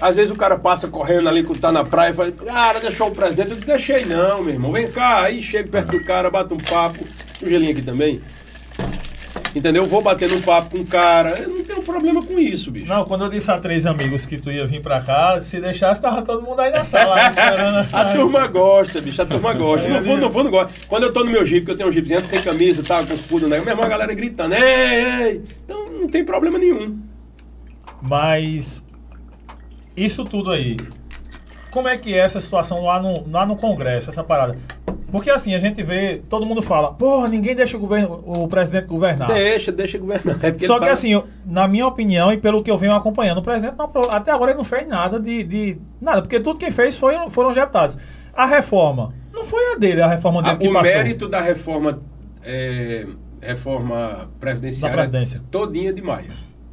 Às 0.00 0.16
vezes 0.16 0.30
o 0.30 0.36
cara 0.36 0.58
passa 0.58 0.86
correndo 0.88 1.28
ali, 1.28 1.42
tá 1.58 1.72
na 1.72 1.82
praia 1.84 2.10
e 2.10 2.14
fala, 2.14 2.32
cara, 2.32 2.80
deixou 2.80 3.08
o 3.08 3.14
presidente. 3.14 3.50
Eu 3.50 3.54
disse, 3.56 3.66
deixei 3.66 4.04
não, 4.04 4.42
meu 4.42 4.54
irmão. 4.54 4.72
Vem 4.72 4.90
cá, 4.90 5.22
aí 5.22 5.42
chego 5.42 5.70
perto 5.70 5.92
do 5.98 6.04
cara, 6.04 6.30
bato 6.30 6.54
um 6.54 6.58
papo. 6.58 7.04
Tem 7.38 7.48
um 7.48 7.50
gelinho 7.50 7.72
aqui 7.72 7.82
também. 7.82 8.20
Entendeu? 9.54 9.84
Eu 9.84 9.88
vou 9.88 10.02
bater 10.02 10.32
um 10.32 10.40
papo 10.40 10.70
com 10.70 10.78
o 10.78 10.84
cara. 10.84 11.38
Eu 11.38 11.48
não 11.48 11.64
tenho 11.64 11.82
problema 11.82 12.22
com 12.22 12.38
isso, 12.38 12.70
bicho. 12.72 12.88
Não, 12.88 13.04
quando 13.04 13.24
eu 13.24 13.30
disse 13.30 13.50
a 13.50 13.58
três 13.58 13.86
amigos 13.86 14.26
que 14.26 14.36
tu 14.36 14.50
ia 14.50 14.66
vir 14.66 14.82
pra 14.82 15.00
cá, 15.00 15.40
se 15.40 15.60
deixasse, 15.60 16.02
tava 16.02 16.22
todo 16.22 16.42
mundo 16.42 16.60
aí 16.60 16.72
na 16.72 16.84
sala 16.84 17.14
né. 17.14 17.88
A 17.92 18.12
turma 18.12 18.46
gosta, 18.48 19.00
bicho, 19.00 19.22
a 19.22 19.26
turma 19.26 19.52
gosta. 19.52 19.88
No 19.88 20.02
fundo, 20.02 20.20
no 20.22 20.32
fundo, 20.32 20.50
gosta. 20.50 20.86
Quando 20.88 21.04
eu 21.04 21.12
tô 21.12 21.22
no 21.22 21.30
meu 21.30 21.46
jeep, 21.46 21.64
que 21.64 21.70
eu 21.70 21.76
tenho 21.76 21.88
um 21.88 21.92
jeepzinho 21.92 22.20
sem 22.20 22.42
camisa, 22.42 22.82
tá, 22.82 23.04
com 23.04 23.14
os 23.14 23.22
pulos, 23.22 23.48
né? 23.48 23.60
Meu 23.60 23.68
irmão, 23.68 23.84
a 23.84 23.88
galera 23.88 24.12
gritando, 24.12 24.54
ei, 24.54 24.62
ei. 24.62 25.42
Então 25.64 25.88
não 25.90 26.08
tem 26.08 26.24
problema 26.24 26.58
nenhum. 26.58 26.98
Mas 28.02 28.84
isso 29.96 30.24
tudo 30.24 30.50
aí, 30.50 30.76
como 31.70 31.88
é 31.88 31.96
que 31.96 32.12
é 32.12 32.18
essa 32.18 32.40
situação 32.40 32.84
lá 32.84 33.00
no, 33.00 33.28
lá 33.30 33.46
no 33.46 33.56
Congresso, 33.56 34.10
essa 34.10 34.24
parada? 34.24 34.58
Porque 35.14 35.30
assim, 35.30 35.54
a 35.54 35.58
gente 35.60 35.80
vê, 35.82 36.22
todo 36.28 36.44
mundo 36.44 36.60
fala, 36.60 36.92
porra, 36.92 37.28
ninguém 37.28 37.54
deixa 37.54 37.76
o, 37.76 37.80
governo, 37.80 38.20
o 38.26 38.48
presidente 38.48 38.86
governar. 38.88 39.28
Deixa, 39.28 39.70
deixa 39.70 39.96
governar. 39.96 40.36
É 40.44 40.50
Só 40.58 40.74
que 40.74 40.80
fala- 40.80 40.90
assim, 40.90 41.12
eu- 41.12 41.24
na 41.46 41.68
minha 41.68 41.86
opinião 41.86 42.32
e 42.32 42.36
pelo 42.36 42.62
que 42.64 42.70
eu 42.70 42.76
venho 42.76 42.92
acompanhando, 42.94 43.38
o 43.38 43.42
presidente 43.42 43.76
não, 43.78 43.88
até 44.10 44.32
agora 44.32 44.50
ele 44.50 44.58
não 44.58 44.64
fez 44.64 44.88
nada 44.88 45.20
de, 45.20 45.44
de- 45.44 45.78
nada, 46.00 46.20
porque 46.22 46.40
tudo 46.40 46.58
quem 46.58 46.72
fez 46.72 46.96
foi, 46.96 47.14
foram 47.30 47.50
os 47.50 47.54
deputados. 47.54 47.96
A 48.34 48.44
reforma, 48.44 49.14
não 49.32 49.44
foi 49.44 49.74
a 49.74 49.78
dele, 49.78 50.02
a 50.02 50.08
reforma 50.08 50.42
dele 50.42 50.54
Ah, 50.54 50.58
que 50.58 50.68
o 50.68 50.72
passou. 50.72 50.92
mérito 50.94 51.28
da 51.28 51.40
reforma, 51.40 52.02
é, 52.44 53.06
reforma 53.40 54.28
previdenciária 54.40 54.96
Da 54.96 55.02
Previdência. 55.04 55.40
todinha 55.50 55.92
de 55.92 56.02
Maia. 56.02 56.30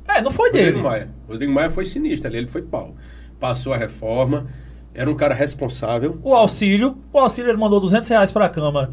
É, 0.08 0.22
não 0.22 0.32
foi 0.32 0.52
dele. 0.52 0.66
Rodrigo 0.72 0.88
Maia. 0.90 1.10
Rodrigo 1.28 1.54
Maia 1.54 1.70
foi 1.70 1.86
sinistro 1.86 2.28
ali, 2.28 2.38
ele 2.40 2.48
foi 2.48 2.64
pau. 2.64 2.96
Passou 3.40 3.72
a 3.74 3.78
reforma, 3.78 4.48
era 4.94 5.10
um 5.10 5.16
cara 5.16 5.34
responsável. 5.34 6.20
O 6.24 6.34
auxílio, 6.34 6.98
o 7.12 7.20
auxílio 7.20 7.50
ele 7.50 7.58
mandou 7.58 7.80
200 7.80 8.08
reais 8.10 8.32
para 8.32 8.46
a 8.46 8.50
Câmara. 8.50 8.92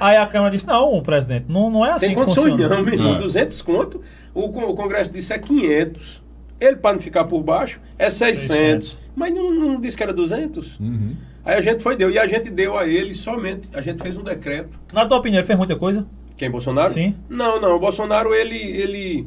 Aí 0.00 0.16
a 0.16 0.26
Câmara 0.26 0.50
disse, 0.50 0.66
não, 0.66 1.02
presidente, 1.02 1.46
não, 1.48 1.70
não 1.70 1.84
é 1.84 1.92
assim 1.92 2.06
Tem 2.06 2.14
que 2.14 2.20
condições 2.20 2.50
funciona. 2.52 2.76
não, 2.76 2.84
meu 2.84 2.94
irmão. 2.94 3.14
É. 3.14 3.18
200 3.18 3.62
conto. 3.62 4.00
O, 4.34 4.46
o 4.46 4.74
Congresso 4.74 5.12
disse 5.12 5.32
é 5.32 5.38
500. 5.38 6.22
Ele, 6.60 6.76
para 6.76 6.94
não 6.94 7.00
ficar 7.00 7.24
por 7.24 7.42
baixo, 7.42 7.80
é 7.98 8.10
600. 8.10 8.46
600. 8.46 9.00
Mas 9.14 9.32
não, 9.34 9.54
não 9.54 9.80
disse 9.80 9.96
que 9.96 10.02
era 10.02 10.12
200. 10.12 10.78
Uhum. 10.78 11.16
Aí 11.44 11.56
a 11.56 11.60
gente 11.60 11.82
foi, 11.82 11.96
deu. 11.96 12.10
E 12.10 12.18
a 12.18 12.26
gente 12.26 12.50
deu 12.50 12.76
a 12.76 12.86
ele 12.86 13.14
somente. 13.14 13.68
A 13.72 13.80
gente 13.80 14.02
fez 14.02 14.16
um 14.16 14.22
decreto. 14.22 14.78
Na 14.92 15.06
tua 15.06 15.18
opinião, 15.18 15.40
ele 15.40 15.46
fez 15.46 15.56
muita 15.56 15.76
coisa? 15.76 16.06
Quem, 16.36 16.50
Bolsonaro? 16.50 16.92
Sim. 16.92 17.16
Não, 17.28 17.60
não. 17.60 17.76
O 17.76 17.80
Bolsonaro, 17.80 18.34
ele, 18.34 18.56
ele. 18.58 19.26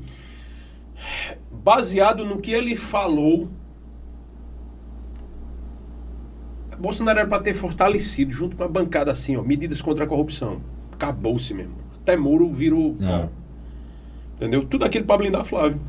Baseado 1.51 2.25
no 2.25 2.37
que 2.37 2.51
ele 2.51 2.75
falou. 2.75 3.49
Bolsonaro 6.81 7.19
era 7.19 7.27
para 7.27 7.41
ter 7.41 7.53
fortalecido, 7.53 8.31
junto 8.31 8.55
com 8.55 8.63
a 8.63 8.67
bancada 8.67 9.11
assim, 9.11 9.37
ó, 9.37 9.43
medidas 9.43 9.81
contra 9.81 10.03
a 10.03 10.07
corrupção. 10.07 10.61
Acabou-se 10.91 11.53
mesmo. 11.53 11.75
Até 12.01 12.17
Moro 12.17 12.49
virou. 12.49 12.95
É. 13.01 13.29
Entendeu? 14.35 14.65
Tudo 14.65 14.85
aquilo 14.85 15.05
para 15.05 15.17
blindar 15.17 15.45
Flávio. 15.45 15.79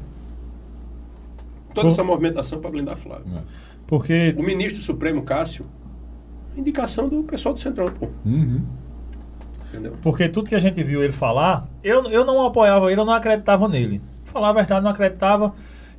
Toda 1.74 1.86
Pô. 1.86 1.92
essa 1.92 2.04
movimentação 2.04 2.60
para 2.60 2.70
blindar 2.70 2.96
Flávio. 2.96 3.26
É. 3.34 3.40
Porque 3.86 4.34
O 4.38 4.42
ministro 4.42 4.82
Supremo, 4.82 5.22
Cássio, 5.22 5.66
indicação 6.56 7.08
do 7.08 7.22
pessoal 7.22 7.54
do 7.54 7.60
Centrão, 7.60 7.88
pô. 7.88 8.08
Uhum. 8.24 8.62
Entendeu? 9.68 9.96
Porque 10.02 10.28
tudo 10.28 10.48
que 10.48 10.54
a 10.54 10.58
gente 10.58 10.82
viu 10.84 11.02
ele 11.02 11.12
falar, 11.12 11.66
eu, 11.82 12.04
eu 12.10 12.24
não 12.24 12.44
apoiava 12.44 12.92
ele, 12.92 13.00
eu 13.00 13.06
não 13.06 13.14
acreditava 13.14 13.66
nele. 13.68 14.02
Falar 14.26 14.50
a 14.50 14.52
verdade, 14.52 14.84
não 14.84 14.90
acreditava. 14.90 15.54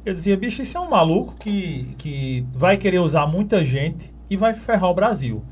Eu 0.06 0.14
dizia, 0.14 0.38
bicho, 0.38 0.62
isso 0.62 0.78
é 0.78 0.82
um 0.82 0.90
maluco 0.90 1.36
que, 1.40 1.96
que 1.98 2.46
vai 2.54 2.78
querer 2.78 3.00
usar 3.00 3.26
muita 3.26 3.66
gente 3.66 4.13
e 4.30 4.38
vai 4.38 4.54
ferrar 4.54 4.90
o 4.90 4.94
Brasil. 4.94 5.44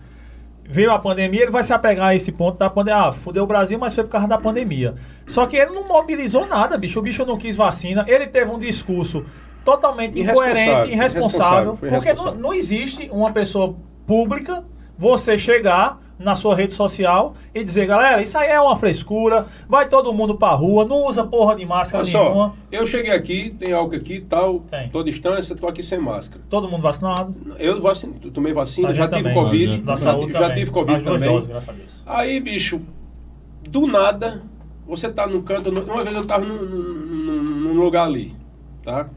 Veio 0.64 0.92
a 0.92 1.00
pandemia, 1.00 1.42
ele 1.42 1.52
vai 1.52 1.64
se 1.64 1.74
apegar 1.74 2.08
a 2.08 2.16
esse 2.16 2.32
ponto 2.32 2.58
da 2.58 2.70
pandemia. 2.70 3.08
Ah, 3.08 3.12
fudeu 3.12 3.44
o 3.44 3.48
Brasil, 3.48 3.78
mas 3.78 3.94
foi 3.94 4.04
por 4.04 4.12
causa 4.12 4.28
da 4.28 4.38
pandemia. 4.38 4.96
Só 5.26 5.46
que 5.46 5.58
ele 5.58 5.72
não 5.72 5.88
mobilizou 5.88 6.48
nada, 6.48 6.78
bicho. 6.78 7.00
O 7.00 7.02
bicho 7.02 7.26
não 7.26 7.38
quis 7.38 7.56
vacina. 7.56 8.06
Ele 8.08 8.28
teve 8.28 8.50
um 8.50 8.60
discurso 8.60 9.26
totalmente 9.66 10.18
Irresponsável, 10.18 10.52
incoerente, 10.52 10.92
irresponsável. 10.92 10.94
irresponsável, 10.94 11.76
foi 11.76 11.90
porque 11.90 12.06
irresponsável. 12.08 12.40
não, 12.40 12.50
não 12.50 12.54
existe 12.54 13.10
uma 13.12 13.32
pessoa 13.32 13.76
pública, 14.08 14.64
você 14.98 15.38
chegar 15.38 16.00
na 16.24 16.36
sua 16.36 16.56
rede 16.56 16.74
social 16.74 17.34
e 17.54 17.64
dizer, 17.64 17.86
galera, 17.88 18.22
isso 18.22 18.38
aí 18.38 18.50
é 18.50 18.60
uma 18.60 18.76
frescura, 18.78 19.46
vai 19.68 19.88
todo 19.90 20.14
mundo 20.14 20.36
pra 20.36 20.50
rua, 20.52 20.86
não 20.86 21.08
usa 21.08 21.24
porra 21.26 21.56
de 21.56 21.66
máscara 21.66 22.04
Olha 22.04 22.14
nenhuma. 22.14 22.50
só, 22.50 22.56
eu 22.72 22.86
cheguei 22.88 23.12
aqui, 23.12 23.50
tem 23.52 23.74
álcool 23.74 23.96
aqui 23.96 24.14
e 24.16 24.22
tal, 24.22 24.60
Tem. 24.62 24.90
tô 24.90 25.00
à 25.00 25.04
distância, 25.04 25.56
tô 25.56 25.68
aqui 25.68 25.82
sem 25.84 26.00
máscara. 26.00 26.42
Todo 26.50 26.70
mundo 26.70 26.82
vacinado. 26.82 27.36
Eu 27.60 27.82
vacine, 27.82 28.14
tomei 28.32 28.54
vacina, 28.54 28.94
já 28.94 29.08
tive 29.08 29.24
também. 29.24 29.34
Covid, 29.36 29.84
já, 29.86 29.96
já 29.96 30.14
também. 30.16 30.56
tive 30.56 30.72
Covid 30.72 31.04
também. 31.04 31.30
doses, 31.32 31.48
graças 31.50 31.70
a 31.70 31.74
Deus. 31.74 31.90
Aí, 32.06 32.40
bicho, 32.40 32.82
do 33.70 33.88
nada, 33.88 34.42
você 34.88 35.10
tá 35.10 35.28
num 35.28 35.42
canto. 35.42 35.70
Uma 35.70 36.04
vez 36.04 36.16
eu 36.16 36.26
tava 36.26 36.46
num, 36.46 36.62
num- 36.62 37.44
num 37.62 37.74
lugar 37.80 38.06
ali, 38.08 38.36
tá? 38.84 39.10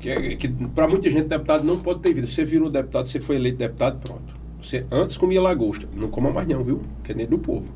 Que, 0.00 0.08
é- 0.08 0.36
que 0.36 0.48
pra 0.48 0.88
muita 0.88 1.10
gente, 1.10 1.28
deputado 1.28 1.62
não 1.62 1.78
pode 1.78 2.00
ter 2.00 2.14
vida. 2.14 2.26
Você 2.26 2.42
virou 2.44 2.70
deputado, 2.70 3.06
você 3.06 3.20
foi 3.20 3.36
eleito 3.36 3.58
deputado, 3.58 3.98
pronto. 3.98 4.39
Você 4.62 4.86
antes 4.90 5.16
comia 5.16 5.40
lagosta. 5.40 5.86
Não 5.94 6.08
coma 6.08 6.30
mais, 6.30 6.46
não, 6.48 6.62
viu? 6.62 6.82
Que 7.02 7.12
é 7.12 7.14
nem 7.14 7.26
do 7.26 7.38
povo. 7.38 7.66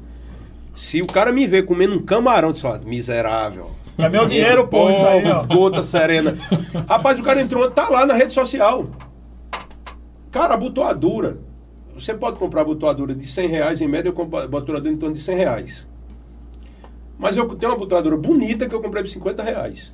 Se 0.74 1.00
o 1.00 1.06
cara 1.06 1.32
me 1.32 1.46
ver 1.46 1.64
comendo 1.64 1.94
um 1.94 2.02
camarão, 2.02 2.52
você 2.54 2.60
fala, 2.62 2.78
miserável. 2.84 3.70
É 3.96 4.08
meu 4.08 4.26
dinheiro, 4.26 4.66
pô, 4.66 4.90
isso 4.90 5.06
aí, 5.06 5.24
ó. 5.30 5.44
Gota 5.44 5.82
serena. 5.82 6.34
Rapaz, 6.88 7.18
o 7.20 7.22
cara 7.22 7.40
entrou, 7.40 7.70
tá 7.70 7.88
lá 7.88 8.04
na 8.04 8.14
rede 8.14 8.32
social. 8.32 8.86
Cara, 10.30 10.54
abotoadura. 10.54 11.38
Você 11.94 12.12
pode 12.12 12.38
comprar 12.38 12.62
abotoadura 12.62 13.14
de 13.14 13.24
100 13.24 13.48
reais, 13.48 13.80
em 13.80 13.86
média 13.86 14.08
eu 14.08 14.12
compro 14.12 14.38
abotoadura 14.40 14.88
em 14.92 14.96
torno 14.96 15.14
de 15.14 15.20
100 15.20 15.36
reais. 15.36 15.86
Mas 17.16 17.36
eu 17.36 17.46
tenho 17.54 17.70
uma 17.70 17.76
abotoadura 17.76 18.16
bonita 18.16 18.68
que 18.68 18.74
eu 18.74 18.82
comprei 18.82 19.02
por 19.04 19.08
50 19.08 19.42
reais. 19.44 19.92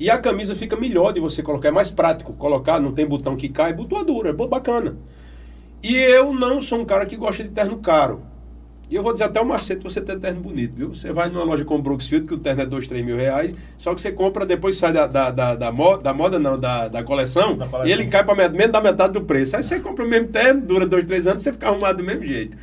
E 0.00 0.08
a 0.08 0.16
camisa 0.18 0.56
fica 0.56 0.74
melhor 0.74 1.12
de 1.12 1.20
você 1.20 1.42
colocar, 1.42 1.68
é 1.68 1.70
mais 1.70 1.90
prático 1.90 2.32
colocar, 2.32 2.80
não 2.80 2.92
tem 2.92 3.06
botão 3.06 3.36
que 3.36 3.50
cai, 3.50 3.72
abotoadura, 3.72 4.30
é 4.30 4.32
bo- 4.32 4.48
bacana. 4.48 4.96
E 5.82 5.96
eu 5.96 6.32
não 6.32 6.60
sou 6.62 6.80
um 6.80 6.84
cara 6.84 7.04
que 7.06 7.16
gosta 7.16 7.42
de 7.42 7.48
terno 7.50 7.78
caro. 7.78 8.22
E 8.88 8.94
eu 8.94 9.02
vou 9.02 9.12
dizer 9.12 9.24
até 9.24 9.40
o 9.40 9.46
macete 9.46 9.82
você 9.82 10.02
ter 10.02 10.18
terno 10.18 10.40
bonito, 10.40 10.74
viu? 10.74 10.88
Você 10.94 11.12
vai 11.12 11.30
numa 11.30 11.44
loja 11.44 11.64
com 11.64 11.80
Brooksfield, 11.80 12.26
que 12.26 12.34
o 12.34 12.38
terno 12.38 12.60
é 12.60 12.66
2, 12.66 12.86
3 12.86 13.02
mil 13.04 13.16
reais, 13.16 13.54
só 13.78 13.94
que 13.94 14.00
você 14.02 14.12
compra, 14.12 14.44
depois 14.44 14.76
sai 14.76 14.92
da, 14.92 15.06
da, 15.06 15.30
da, 15.30 15.54
da, 15.54 15.72
mo- 15.72 15.96
da 15.96 16.12
moda, 16.12 16.38
não, 16.38 16.58
da, 16.58 16.88
da 16.88 17.02
coleção, 17.02 17.56
Da 17.56 17.66
coleção. 17.66 17.86
e 17.88 17.92
ele 17.92 18.06
cai 18.08 18.22
para 18.22 18.50
menos 18.50 18.70
da 18.72 18.82
metade 18.82 19.14
do 19.14 19.22
preço. 19.22 19.56
Aí 19.56 19.62
você 19.62 19.80
compra 19.80 20.04
o 20.04 20.08
mesmo 20.08 20.28
terno, 20.28 20.60
dura 20.60 20.86
2, 20.86 21.06
3 21.06 21.26
anos, 21.26 21.42
você 21.42 21.52
fica 21.52 21.68
arrumado 21.68 21.96
do 21.98 22.04
mesmo 22.04 22.22
jeito. 22.22 22.54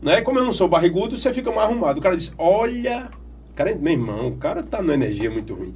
Né? 0.00 0.20
Como 0.20 0.38
eu 0.38 0.44
não 0.44 0.52
sou 0.52 0.68
barrigudo, 0.68 1.18
você 1.18 1.32
fica 1.34 1.50
mais 1.50 1.68
arrumado. 1.68 1.98
O 1.98 2.02
cara 2.02 2.16
disse, 2.16 2.30
olha... 2.38 3.08
Cara, 3.56 3.74
meu 3.74 3.92
irmão, 3.92 4.28
o 4.28 4.36
cara 4.36 4.62
tá 4.62 4.80
numa 4.80 4.94
energia 4.94 5.30
muito 5.30 5.54
ruim. 5.54 5.74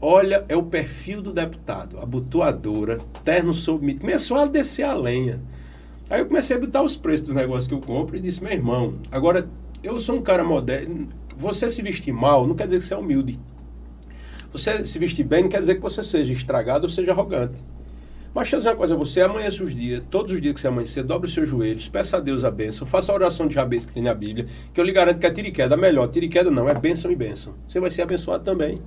Olha, 0.00 0.44
é 0.48 0.56
o 0.56 0.62
perfil 0.62 1.20
do 1.20 1.32
deputado. 1.32 1.98
Abotoadora, 1.98 3.00
terno 3.24 3.52
submetido. 3.52 4.02
Começou 4.02 4.36
a 4.38 4.46
descer 4.46 4.84
a 4.84 4.94
lenha. 4.94 5.40
Aí 6.08 6.20
eu 6.20 6.26
comecei 6.26 6.56
a 6.56 6.60
botar 6.60 6.82
os 6.82 6.96
preços 6.96 7.26
dos 7.26 7.34
negócios 7.34 7.66
que 7.66 7.74
eu 7.74 7.80
compro 7.80 8.16
e 8.16 8.20
disse, 8.20 8.42
meu 8.42 8.52
irmão, 8.52 8.94
agora 9.10 9.48
eu 9.82 9.98
sou 9.98 10.16
um 10.16 10.22
cara 10.22 10.44
moderno. 10.44 11.08
Você 11.36 11.68
se 11.68 11.82
vestir 11.82 12.12
mal 12.12 12.46
não 12.46 12.54
quer 12.54 12.66
dizer 12.66 12.78
que 12.78 12.84
você 12.84 12.94
é 12.94 12.96
humilde. 12.96 13.38
Você 14.52 14.84
se 14.84 14.98
vestir 14.98 15.24
bem 15.24 15.42
não 15.42 15.48
quer 15.48 15.60
dizer 15.60 15.74
que 15.74 15.80
você 15.80 16.02
seja 16.02 16.32
estragado 16.32 16.84
ou 16.84 16.90
seja 16.90 17.10
arrogante. 17.10 17.62
Mas 18.32 18.44
deixa 18.44 18.56
eu 18.56 18.60
dizer 18.60 18.70
uma 18.70 18.76
coisa, 18.76 18.94
você 18.94 19.22
amanhece 19.22 19.62
os 19.62 19.74
dias, 19.74 20.02
todos 20.10 20.32
os 20.32 20.42
dias 20.42 20.54
que 20.54 20.60
você 20.60 20.68
amanhecer, 20.68 21.02
dobre 21.02 21.26
os 21.26 21.34
seus 21.34 21.48
joelhos, 21.48 21.88
peça 21.88 22.18
a 22.18 22.20
Deus 22.20 22.44
a 22.44 22.50
bênção, 22.50 22.86
faça 22.86 23.10
a 23.10 23.14
oração 23.14 23.48
de 23.48 23.54
Jabez 23.54 23.86
que 23.86 23.92
tem 23.94 24.02
na 24.02 24.14
Bíblia, 24.14 24.44
que 24.74 24.80
eu 24.80 24.84
lhe 24.84 24.92
garanto 24.92 25.18
que 25.18 25.26
é 25.26 25.30
tiriqueda, 25.30 25.74
melhor, 25.74 26.06
tiriqueda 26.08 26.50
não, 26.50 26.68
é 26.68 26.74
bênção 26.74 27.10
e 27.10 27.16
bênção. 27.16 27.54
Você 27.66 27.80
vai 27.80 27.90
ser 27.90 28.02
abençoado 28.02 28.44
também. 28.44 28.82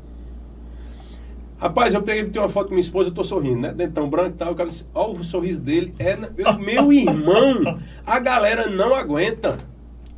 Rapaz, 1.59 1.93
eu 1.93 2.01
peguei 2.01 2.39
uma 2.39 2.47
foto 2.47 2.67
com 2.67 2.73
minha 2.73 2.81
esposa, 2.81 3.09
eu 3.09 3.13
tô 3.13 3.21
sorrindo, 3.21 3.59
né? 3.59 3.73
Dentão 3.73 4.09
branco 4.09 4.35
e 4.35 4.37
tal. 4.37 4.53
O 4.53 4.55
cara 4.55 4.69
disse, 4.69 4.87
olha 4.93 5.19
o 5.19 5.23
sorriso 5.25 5.61
dele. 5.61 5.93
É, 5.99 6.15
meu 6.57 6.91
irmão, 6.93 7.77
a 8.05 8.19
galera 8.19 8.67
não 8.67 8.95
aguenta. 8.95 9.59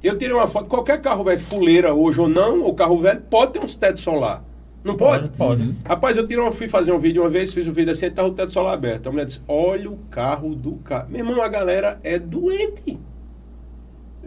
Eu 0.03 0.17
tirei 0.17 0.35
uma 0.35 0.47
foto, 0.47 0.67
qualquer 0.67 1.01
carro 1.01 1.23
velho, 1.23 1.39
fuleira 1.39 1.93
hoje 1.93 2.21
ou 2.21 2.29
não, 2.29 2.61
ou 2.61 2.75
carro 2.75 2.99
velho, 2.99 3.21
pode 3.21 3.53
ter 3.53 3.59
um 3.59 3.67
teto 3.67 3.99
solar. 3.99 4.43
Não 4.83 4.95
pode? 4.95 5.29
Pode. 5.29 5.63
pode. 5.63 5.75
Rapaz, 5.83 6.17
eu 6.17 6.27
tirei 6.27 6.43
uma, 6.43 6.51
fui 6.51 6.67
fazer 6.67 6.91
um 6.91 6.99
vídeo 6.99 7.23
uma 7.23 7.29
vez, 7.29 7.53
fiz 7.53 7.67
um 7.67 7.73
vídeo 7.73 7.91
assim, 7.91 8.09
tava 8.09 8.27
o 8.27 8.33
teto 8.33 8.51
solar 8.51 8.73
aberto. 8.73 9.07
A 9.07 9.11
mulher 9.11 9.25
disse, 9.25 9.41
olha 9.47 9.89
o 9.89 9.97
carro 10.09 10.53
do 10.53 10.73
carro. 10.77 11.07
Meu 11.09 11.25
irmão, 11.25 11.41
a 11.41 11.47
galera 11.47 11.99
é 12.03 12.19
doente. 12.19 12.99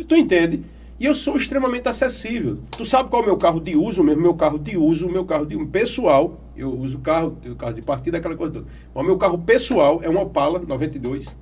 Tu 0.08 0.16
entende? 0.16 0.64
E 0.98 1.06
eu 1.06 1.14
sou 1.14 1.36
extremamente 1.36 1.88
acessível. 1.88 2.58
Tu 2.70 2.84
sabe 2.84 3.10
qual 3.10 3.22
é 3.22 3.24
o 3.24 3.28
meu 3.28 3.36
carro 3.36 3.58
de 3.60 3.76
uso 3.76 4.04
mesmo? 4.04 4.22
Meu 4.22 4.34
carro 4.34 4.58
de 4.58 4.76
uso, 4.76 5.08
meu 5.08 5.24
carro 5.24 5.44
de 5.44 5.56
pessoal. 5.66 6.40
Eu 6.56 6.72
uso 6.72 7.00
carro, 7.00 7.36
o 7.44 7.56
carro 7.56 7.74
de 7.74 7.82
partida, 7.82 8.18
aquela 8.18 8.36
coisa 8.36 8.52
toda. 8.52 8.66
O 8.94 9.02
meu 9.02 9.16
carro 9.16 9.38
pessoal 9.38 10.00
é 10.02 10.08
um 10.08 10.18
Opala 10.18 10.60
92. 10.60 11.34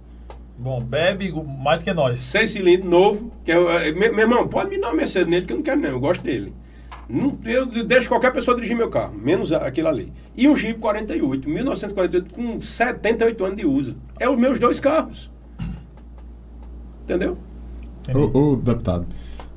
Bom, 0.57 0.81
bebe 0.81 1.33
mais 1.59 1.79
do 1.79 1.85
que 1.85 1.93
nós. 1.93 2.19
Seis 2.19 2.53
cilindros, 2.53 2.89
novo. 2.89 3.31
Que 3.45 3.53
é, 3.53 3.93
meu, 3.93 4.15
meu 4.15 4.21
irmão, 4.21 4.49
pode 4.49 4.71
me 4.71 4.81
dar 4.81 4.89
uma 4.89 4.97
Mercedes 4.97 5.29
nele 5.29 5.45
que 5.45 5.53
eu 5.53 5.57
não 5.57 5.63
quero 5.63 5.81
não, 5.81 5.91
eu 5.91 6.01
gosto 6.01 6.23
dele. 6.23 6.55
Não, 7.09 7.39
eu 7.45 7.67
deixo 7.85 8.09
qualquer 8.09 8.33
pessoa 8.33 8.55
dirigir 8.55 8.77
meu 8.77 8.89
carro, 8.89 9.15
menos 9.15 9.53
aquele 9.53 9.89
ali. 9.89 10.13
E 10.35 10.49
um 10.49 10.57
Jeep 10.57 10.79
48, 10.79 11.49
1948, 11.49 12.35
com 12.35 12.61
78 12.61 13.45
anos 13.45 13.57
de 13.57 13.67
uso. 13.67 13.97
É 14.19 14.29
os 14.29 14.39
meus 14.39 14.59
dois 14.59 14.81
carros. 14.81 15.31
Entendeu? 17.03 17.37
Ô, 18.15 18.39
ô 18.53 18.57
deputado, 18.57 19.07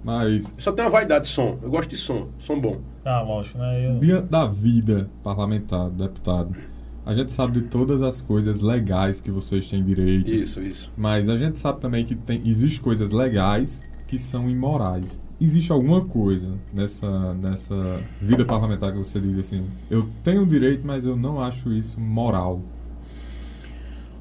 mas. 0.06 0.54
Eu 0.56 0.62
só 0.62 0.72
tenho 0.72 0.88
uma 0.88 0.92
vaidade 0.92 1.26
de 1.26 1.32
som. 1.32 1.58
Eu 1.64 1.70
gosto 1.72 1.90
de 1.90 1.98
som. 1.98 2.30
Som 2.38 2.60
bom. 2.60 2.80
Ah, 3.04 3.22
lógico, 3.22 3.58
né? 3.58 3.90
Eu... 3.90 4.00
Diante 4.00 4.28
da 4.28 4.46
vida 4.46 5.10
parlamentar, 5.24 5.90
deputado, 5.90 6.56
a 7.04 7.12
gente 7.14 7.32
sabe 7.32 7.60
de 7.60 7.68
todas 7.68 8.04
as 8.04 8.22
coisas 8.22 8.62
legais 8.62 9.20
que 9.20 9.32
vocês 9.32 9.68
têm 9.68 9.84
direito. 9.84 10.32
Isso, 10.32 10.62
isso. 10.62 10.92
Mas 10.96 11.28
a 11.28 11.36
gente 11.36 11.58
sabe 11.58 11.82
também 11.82 12.06
que 12.06 12.14
tem, 12.16 12.40
existe 12.48 12.80
coisas 12.80 13.10
legais 13.10 13.84
que 14.06 14.20
são 14.20 14.48
imorais. 14.48 15.24
Existe 15.42 15.72
alguma 15.72 16.06
coisa 16.06 16.52
nessa, 16.72 17.34
nessa 17.34 18.00
vida 18.22 18.46
parlamentar 18.46 18.92
que 18.92 18.98
você 19.00 19.20
diz 19.20 19.38
assim, 19.40 19.66
eu 19.90 20.08
tenho 20.24 20.46
direito, 20.46 20.86
mas 20.86 21.06
eu 21.06 21.16
não 21.16 21.42
acho 21.42 21.74
isso 21.74 22.00
moral? 22.00 22.62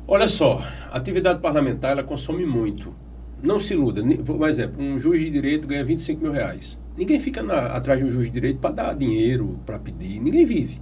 Olha 0.08 0.28
só, 0.28 0.60
a 0.90 0.96
atividade 0.96 1.40
parlamentar 1.40 1.92
ela 1.92 2.02
consome 2.02 2.44
muito. 2.46 3.03
Não 3.44 3.60
se 3.60 3.74
iluda. 3.74 4.02
Por 4.24 4.48
exemplo, 4.48 4.82
um 4.82 4.98
juiz 4.98 5.22
de 5.22 5.30
direito 5.30 5.68
ganha 5.68 5.84
25 5.84 6.22
mil 6.22 6.32
reais. 6.32 6.78
Ninguém 6.96 7.20
fica 7.20 7.42
na, 7.42 7.66
atrás 7.66 8.00
de 8.00 8.06
um 8.06 8.10
juiz 8.10 8.26
de 8.28 8.32
direito 8.32 8.58
para 8.58 8.74
dar 8.74 8.94
dinheiro, 8.94 9.60
para 9.66 9.78
pedir. 9.78 10.18
Ninguém 10.18 10.46
vive. 10.46 10.80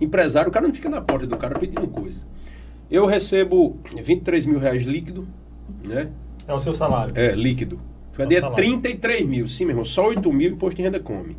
Empresário, 0.00 0.48
o 0.48 0.52
cara 0.52 0.66
não 0.66 0.74
fica 0.74 0.88
na 0.88 1.02
porta 1.02 1.26
do 1.26 1.36
cara 1.36 1.58
pedindo 1.58 1.86
coisa. 1.88 2.20
Eu 2.90 3.04
recebo 3.04 3.78
23 4.02 4.46
mil 4.46 4.58
reais 4.58 4.84
líquido, 4.84 5.28
né? 5.84 6.10
É 6.48 6.54
o 6.54 6.58
seu 6.58 6.72
salário. 6.72 7.12
É, 7.14 7.32
líquido. 7.32 7.78
Cadê? 8.14 8.36
É 8.36 8.50
33 8.50 9.20
mim. 9.20 9.26
mil. 9.28 9.48
Sim, 9.48 9.64
meu 9.64 9.72
irmão. 9.72 9.84
Só 9.84 10.08
8 10.08 10.32
mil 10.32 10.52
imposto 10.52 10.76
de 10.76 10.82
renda 10.82 10.98
come. 10.98 11.36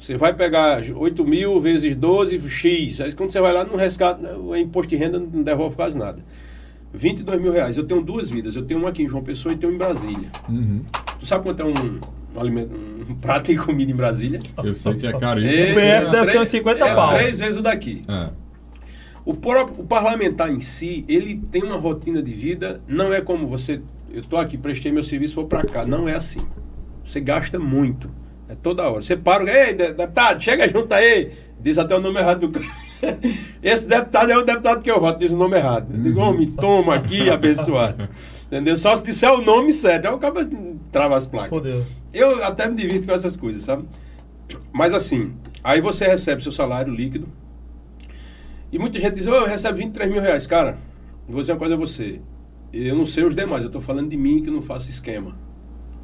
Você 0.00 0.16
vai 0.16 0.34
pegar 0.34 0.82
8 0.90 1.24
mil 1.24 1.60
vezes 1.60 1.94
12, 1.94 2.40
X. 2.48 3.00
Aí 3.02 3.12
quando 3.12 3.30
você 3.30 3.40
vai 3.40 3.52
lá, 3.52 3.64
no 3.64 3.76
resgate, 3.76 4.24
o 4.24 4.56
imposto 4.56 4.88
de 4.88 4.96
renda 4.96 5.18
não 5.18 5.42
devolve 5.42 5.76
quase 5.76 5.98
nada. 5.98 6.24
22 6.94 7.40
mil 7.40 7.52
reais. 7.52 7.76
Eu 7.76 7.84
tenho 7.84 8.02
duas 8.02 8.30
vidas. 8.30 8.54
Eu 8.54 8.62
tenho 8.62 8.80
uma 8.80 8.90
aqui 8.90 9.02
em 9.02 9.08
João 9.08 9.22
Pessoa 9.22 9.52
e 9.52 9.56
tenho 9.56 9.72
em 9.72 9.76
Brasília. 9.76 10.30
Uhum. 10.48 10.82
Tu 11.18 11.26
sabe 11.26 11.42
quanto 11.42 11.60
é 11.60 11.64
um, 11.64 12.00
um, 12.34 12.40
alimento, 12.40 12.74
um 12.74 13.14
prato 13.16 13.50
de 13.50 13.58
comida 13.58 13.90
em 13.90 13.96
Brasília? 13.96 14.40
Eu 14.62 14.72
sei 14.72 14.94
que 14.94 15.06
é 15.06 15.12
caríssimo. 15.12 15.78
É, 15.80 16.00
o 16.00 16.02
PF 16.02 16.12
deve 16.12 16.26
ser 16.30 16.40
uns 16.40 16.48
50 16.48 16.84
é, 16.84 16.94
pau. 16.94 17.14
Três 17.14 17.38
vezes 17.40 17.58
o 17.58 17.62
daqui. 17.62 18.02
É. 18.08 18.30
O, 19.24 19.34
próprio, 19.34 19.80
o 19.80 19.84
parlamentar 19.84 20.50
em 20.50 20.60
si, 20.60 21.04
ele 21.08 21.36
tem 21.50 21.64
uma 21.64 21.76
rotina 21.76 22.22
de 22.22 22.32
vida, 22.32 22.78
não 22.86 23.12
é 23.12 23.20
como 23.20 23.48
você. 23.48 23.80
Eu 24.12 24.20
estou 24.20 24.38
aqui, 24.38 24.56
prestei 24.56 24.92
meu 24.92 25.02
serviço, 25.02 25.34
vou 25.34 25.46
para 25.46 25.64
cá. 25.64 25.84
Não 25.84 26.08
é 26.08 26.14
assim. 26.14 26.40
Você 27.04 27.20
gasta 27.20 27.58
muito. 27.58 28.08
É 28.48 28.54
toda 28.54 28.88
hora. 28.88 29.02
Você 29.02 29.16
para, 29.16 29.44
ei, 29.50 29.74
deputado, 29.74 30.42
chega 30.42 30.68
junto 30.68 30.92
aí. 30.92 31.32
Diz 31.60 31.78
até 31.78 31.96
o 31.96 32.00
nome 32.00 32.18
errado 32.18 32.46
do 32.46 32.50
cara. 32.50 32.66
Esse 33.62 33.88
deputado 33.88 34.30
é 34.30 34.36
o 34.36 34.44
deputado 34.44 34.82
que 34.82 34.90
eu 34.90 35.00
voto, 35.00 35.18
diz 35.18 35.30
o 35.30 35.36
nome 35.36 35.56
errado. 35.56 35.94
Eu 35.94 36.02
digo, 36.02 36.20
homem, 36.20 36.50
toma 36.50 36.94
aqui, 36.94 37.28
abençoado. 37.30 38.08
Entendeu? 38.46 38.76
Só 38.76 38.94
se 38.94 39.04
disser 39.04 39.32
o 39.32 39.40
nome 39.40 39.72
certo. 39.72 40.06
Aí 40.06 40.14
o 40.14 40.18
cara 40.18 40.34
trava 40.92 41.16
as 41.16 41.26
placas. 41.26 41.48
Fodeu. 41.48 41.84
Eu 42.12 42.44
até 42.44 42.68
me 42.68 42.76
divirto 42.76 43.06
com 43.06 43.14
essas 43.14 43.36
coisas, 43.36 43.62
sabe? 43.62 43.86
Mas 44.72 44.92
assim, 44.92 45.34
aí 45.62 45.80
você 45.80 46.06
recebe 46.06 46.42
seu 46.42 46.52
salário 46.52 46.92
líquido. 46.92 47.28
E 48.70 48.78
muita 48.78 48.98
gente 48.98 49.14
diz, 49.14 49.26
oh, 49.26 49.34
eu 49.34 49.46
recebo 49.46 49.78
23 49.78 50.10
mil 50.10 50.20
reais. 50.20 50.46
Cara, 50.46 50.78
vou 51.26 51.40
dizer 51.40 51.52
uma 51.52 51.58
coisa 51.58 51.74
a 51.74 51.78
você. 51.78 52.20
Eu 52.72 52.94
não 52.94 53.06
sei 53.06 53.24
os 53.24 53.34
demais, 53.34 53.62
eu 53.62 53.68
estou 53.68 53.80
falando 53.80 54.10
de 54.10 54.16
mim 54.16 54.42
que 54.42 54.50
não 54.50 54.60
faço 54.60 54.90
esquema. 54.90 55.34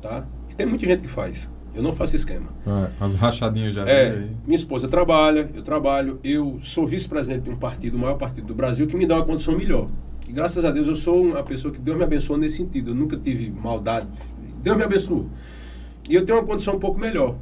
Tá? 0.00 0.26
E 0.48 0.54
tem 0.54 0.64
muita 0.64 0.86
gente 0.86 1.02
que 1.02 1.08
faz. 1.08 1.50
Eu 1.74 1.82
não 1.82 1.92
faço 1.92 2.16
esquema. 2.16 2.48
É, 2.66 3.04
as 3.04 3.14
rachadinhas 3.14 3.74
já. 3.74 3.84
É, 3.84 4.28
minha 4.44 4.56
esposa 4.56 4.88
trabalha, 4.88 5.48
eu 5.54 5.62
trabalho, 5.62 6.18
eu 6.24 6.58
sou 6.62 6.86
vice-presidente 6.86 7.44
de 7.44 7.50
um 7.50 7.56
partido, 7.56 7.96
o 7.96 8.00
maior 8.00 8.16
partido 8.16 8.46
do 8.46 8.54
Brasil, 8.54 8.86
que 8.86 8.96
me 8.96 9.06
dá 9.06 9.16
uma 9.16 9.24
condição 9.24 9.56
melhor. 9.56 9.88
E 10.28 10.32
graças 10.32 10.64
a 10.64 10.70
Deus 10.70 10.86
eu 10.86 10.96
sou 10.96 11.22
uma 11.22 11.42
pessoa 11.42 11.72
que 11.72 11.80
Deus 11.80 11.96
me 11.96 12.04
abençoou 12.04 12.38
nesse 12.38 12.56
sentido. 12.56 12.90
Eu 12.90 12.94
nunca 12.94 13.16
tive 13.16 13.50
maldade. 13.50 14.08
Deus 14.62 14.76
me 14.76 14.84
abençoou. 14.84 15.28
E 16.08 16.14
eu 16.14 16.24
tenho 16.24 16.38
uma 16.38 16.46
condição 16.46 16.74
um 16.74 16.78
pouco 16.78 16.98
melhor. 16.98 17.36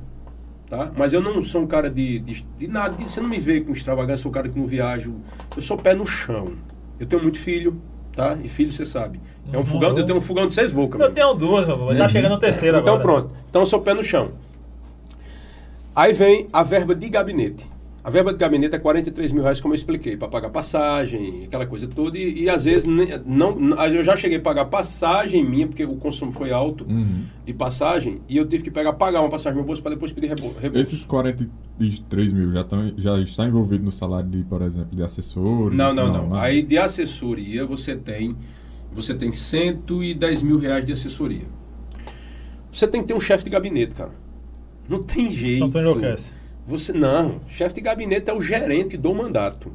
Tá? 0.68 0.92
Mas 0.96 1.14
eu 1.14 1.22
não 1.22 1.42
sou 1.42 1.62
um 1.62 1.66
cara 1.66 1.88
de, 1.88 2.18
de, 2.18 2.46
de 2.58 2.68
nada. 2.68 2.96
De, 2.96 3.04
você 3.04 3.20
não 3.20 3.28
me 3.28 3.38
vê 3.38 3.60
com 3.60 3.72
extravagância, 3.72 4.20
eu 4.20 4.22
sou 4.22 4.30
um 4.30 4.34
cara 4.34 4.48
que 4.48 4.58
não 4.58 4.66
viajo. 4.66 5.16
Eu 5.56 5.62
sou 5.62 5.76
pé 5.76 5.94
no 5.94 6.06
chão. 6.06 6.56
Eu 7.00 7.06
tenho 7.06 7.22
muito 7.22 7.38
filho, 7.38 7.80
tá? 8.18 8.36
E 8.42 8.48
filho, 8.48 8.72
você 8.72 8.84
sabe. 8.84 9.20
É 9.52 9.56
um 9.56 9.60
uhum. 9.60 9.64
fogão, 9.64 9.96
eu 9.96 10.04
tenho 10.04 10.18
um 10.18 10.20
fogão 10.20 10.48
de 10.48 10.52
seis 10.52 10.72
bocas. 10.72 11.00
Eu 11.00 11.12
tenho 11.12 11.32
duas, 11.34 11.68
mas 11.68 11.98
tá 11.98 12.08
chegando 12.08 12.34
o 12.34 12.38
terceiro 12.38 12.78
então, 12.78 12.96
agora. 12.96 13.12
Então 13.12 13.22
pronto. 13.22 13.44
Então 13.48 13.62
eu 13.62 13.66
sou 13.66 13.80
pé 13.80 13.94
no 13.94 14.02
chão. 14.02 14.32
Aí 15.94 16.12
vem 16.12 16.48
a 16.52 16.64
verba 16.64 16.96
de 16.96 17.08
gabinete. 17.08 17.70
A 18.08 18.10
verba 18.10 18.32
de 18.32 18.38
gabinete 18.38 18.74
é 18.74 18.78
43 18.78 19.32
mil 19.32 19.42
reais, 19.42 19.60
como 19.60 19.74
eu 19.74 19.76
expliquei, 19.76 20.16
para 20.16 20.28
pagar 20.28 20.48
passagem, 20.48 21.44
aquela 21.44 21.66
coisa 21.66 21.86
toda. 21.86 22.16
E, 22.16 22.44
e, 22.44 22.48
às 22.48 22.64
vezes 22.64 22.86
não, 22.86 23.58
eu 23.84 24.02
já 24.02 24.16
cheguei 24.16 24.38
a 24.38 24.40
pagar 24.40 24.64
passagem 24.64 25.44
minha, 25.44 25.66
porque 25.66 25.84
o 25.84 25.94
consumo 25.96 26.32
foi 26.32 26.50
alto 26.50 26.86
uhum. 26.88 27.26
de 27.44 27.52
passagem, 27.52 28.22
e 28.26 28.38
eu 28.38 28.48
tive 28.48 28.64
que 28.64 28.70
pegar, 28.70 28.94
pagar 28.94 29.20
uma 29.20 29.28
passagem 29.28 29.52
no 29.52 29.56
meu 29.56 29.66
bolso 29.66 29.82
para 29.82 29.90
depois 29.90 30.10
pedir 30.10 30.28
reembolso. 30.28 30.56
Esses 30.72 31.04
43 31.04 32.32
mil 32.32 32.50
já, 32.50 32.62
estão, 32.62 32.94
já 32.96 33.18
está 33.20 33.44
envolvido 33.44 33.84
no 33.84 33.92
salário 33.92 34.30
de, 34.30 34.42
por 34.42 34.62
exemplo, 34.62 34.96
de 34.96 35.02
assessores? 35.02 35.76
Não, 35.76 35.92
não, 35.92 36.10
não. 36.10 36.28
não. 36.30 36.36
Aí 36.36 36.62
de 36.62 36.78
assessoria 36.78 37.66
você 37.66 37.94
tem 37.94 38.34
você 38.90 39.12
tem 39.12 39.30
110 39.30 40.42
mil 40.42 40.58
reais 40.58 40.82
de 40.82 40.92
assessoria. 40.92 41.44
Você 42.72 42.88
tem 42.88 43.02
que 43.02 43.08
ter 43.08 43.14
um 43.14 43.20
chefe 43.20 43.44
de 43.44 43.50
gabinete, 43.50 43.94
cara. 43.94 44.12
Não 44.88 45.02
tem 45.02 45.30
jeito. 45.30 45.58
Só 45.58 45.68
tu 45.68 45.76
enlouquece. 45.76 46.37
Você, 46.68 46.92
não, 46.92 47.40
chefe 47.48 47.76
de 47.76 47.80
gabinete 47.80 48.28
é 48.28 48.34
o 48.34 48.42
gerente 48.42 48.94
do 48.98 49.14
mandato. 49.14 49.72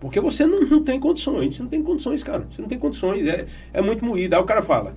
Porque 0.00 0.20
você 0.20 0.44
não, 0.44 0.60
não 0.62 0.82
tem 0.82 0.98
condições. 0.98 1.54
Você 1.54 1.62
não 1.62 1.70
tem 1.70 1.80
condições, 1.80 2.24
cara. 2.24 2.44
Você 2.50 2.60
não 2.60 2.68
tem 2.68 2.76
condições. 2.76 3.24
É, 3.24 3.46
é 3.72 3.80
muito 3.80 4.04
moído. 4.04 4.34
Aí 4.34 4.42
o 4.42 4.44
cara 4.44 4.62
fala. 4.62 4.96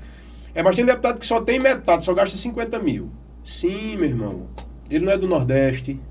É, 0.52 0.64
mas 0.64 0.76
tem 0.76 0.84
deputado 0.84 1.20
que 1.20 1.28
só 1.28 1.42
tem 1.42 1.60
metade, 1.60 2.04
só 2.04 2.12
gasta 2.12 2.36
50 2.36 2.80
mil. 2.80 3.12
Sim, 3.46 3.98
meu 3.98 4.10
irmão. 4.10 4.48
Ele 4.90 5.06
não 5.06 5.12
é 5.12 5.18
do 5.20 5.28
Nordeste. 5.28 6.02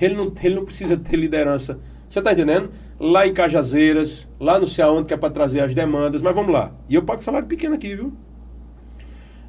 Ele 0.00 0.14
não, 0.14 0.32
ele 0.40 0.54
não 0.54 0.64
precisa 0.64 0.96
ter 0.96 1.16
liderança. 1.16 1.80
Você 2.08 2.22
tá 2.22 2.32
entendendo? 2.32 2.70
Lá 3.00 3.26
em 3.26 3.34
Cajazeiras, 3.34 4.28
lá 4.38 4.56
não 4.60 4.68
sei 4.68 4.84
aonde, 4.84 5.08
que 5.08 5.14
é 5.14 5.16
para 5.16 5.30
trazer 5.30 5.58
as 5.58 5.74
demandas. 5.74 6.22
Mas 6.22 6.32
vamos 6.32 6.52
lá. 6.52 6.72
E 6.88 6.94
eu 6.94 7.02
pago 7.02 7.24
salário 7.24 7.48
pequeno 7.48 7.74
aqui, 7.74 7.96
viu? 7.96 8.12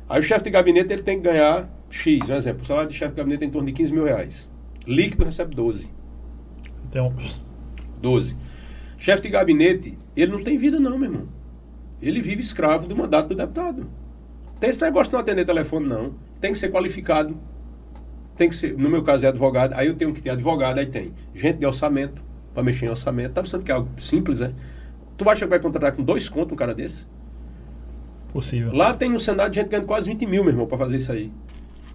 Aí 0.09 0.19
o 0.19 0.23
chefe 0.23 0.45
de 0.45 0.49
gabinete 0.49 0.91
ele 0.91 1.03
tem 1.03 1.17
que 1.17 1.23
ganhar 1.25 1.76
X, 1.89 2.29
um 2.29 2.35
exemplo. 2.35 2.63
O 2.63 2.65
salário 2.65 2.89
de 2.89 2.95
chefe 2.95 3.11
de 3.11 3.17
gabinete 3.17 3.43
é 3.43 3.47
em 3.47 3.51
torno 3.51 3.67
de 3.67 3.73
15 3.73 3.93
mil 3.93 4.05
reais. 4.05 4.49
Líquido 4.85 5.25
recebe 5.25 5.55
12. 5.55 5.89
Então. 6.89 7.13
12. 8.01 8.35
Chefe 8.97 9.23
de 9.23 9.29
gabinete, 9.29 9.97
ele 10.15 10.31
não 10.31 10.43
tem 10.43 10.57
vida, 10.57 10.79
não, 10.79 10.97
meu 10.97 11.09
irmão. 11.11 11.27
Ele 12.01 12.21
vive 12.21 12.41
escravo 12.41 12.87
do 12.87 12.95
mandato 12.95 13.29
do 13.29 13.35
deputado. 13.35 13.87
Tem 14.59 14.69
esse 14.69 14.81
negócio 14.81 15.09
de 15.09 15.13
não 15.13 15.19
atender 15.19 15.45
telefone, 15.45 15.87
não. 15.87 16.15
Tem 16.39 16.51
que 16.51 16.57
ser 16.57 16.71
qualificado. 16.71 17.37
Tem 18.35 18.49
que 18.49 18.55
ser, 18.55 18.77
no 18.77 18.89
meu 18.89 19.03
caso 19.03 19.25
é 19.25 19.29
advogado, 19.29 19.73
aí 19.73 19.87
eu 19.87 19.95
tenho 19.95 20.13
que 20.13 20.21
ter 20.21 20.29
advogado, 20.29 20.77
aí 20.77 20.85
tem 20.85 21.13
gente 21.33 21.57
de 21.57 21.65
orçamento, 21.65 22.23
para 22.53 22.61
mexer 22.61 22.85
em 22.85 22.89
orçamento. 22.89 23.33
Tá 23.33 23.41
pensando 23.41 23.63
que 23.63 23.71
é 23.71 23.75
algo 23.75 23.89
simples, 23.97 24.41
é? 24.41 24.53
Tu 25.17 25.27
acha 25.27 25.45
que 25.45 25.49
vai 25.49 25.59
contratar 25.59 25.91
com 25.93 26.03
dois 26.03 26.29
contos 26.29 26.53
um 26.53 26.55
cara 26.55 26.73
desse? 26.73 27.07
Possível. 28.31 28.71
Lá 28.73 28.93
tem 28.93 29.09
no 29.09 29.19
Senado 29.19 29.53
gente 29.53 29.69
ganhando 29.69 29.87
quase 29.87 30.07
20 30.07 30.27
mil, 30.27 30.43
meu 30.43 30.53
irmão, 30.53 30.67
para 30.67 30.77
fazer 30.77 30.97
isso 30.97 31.11
aí. 31.11 31.31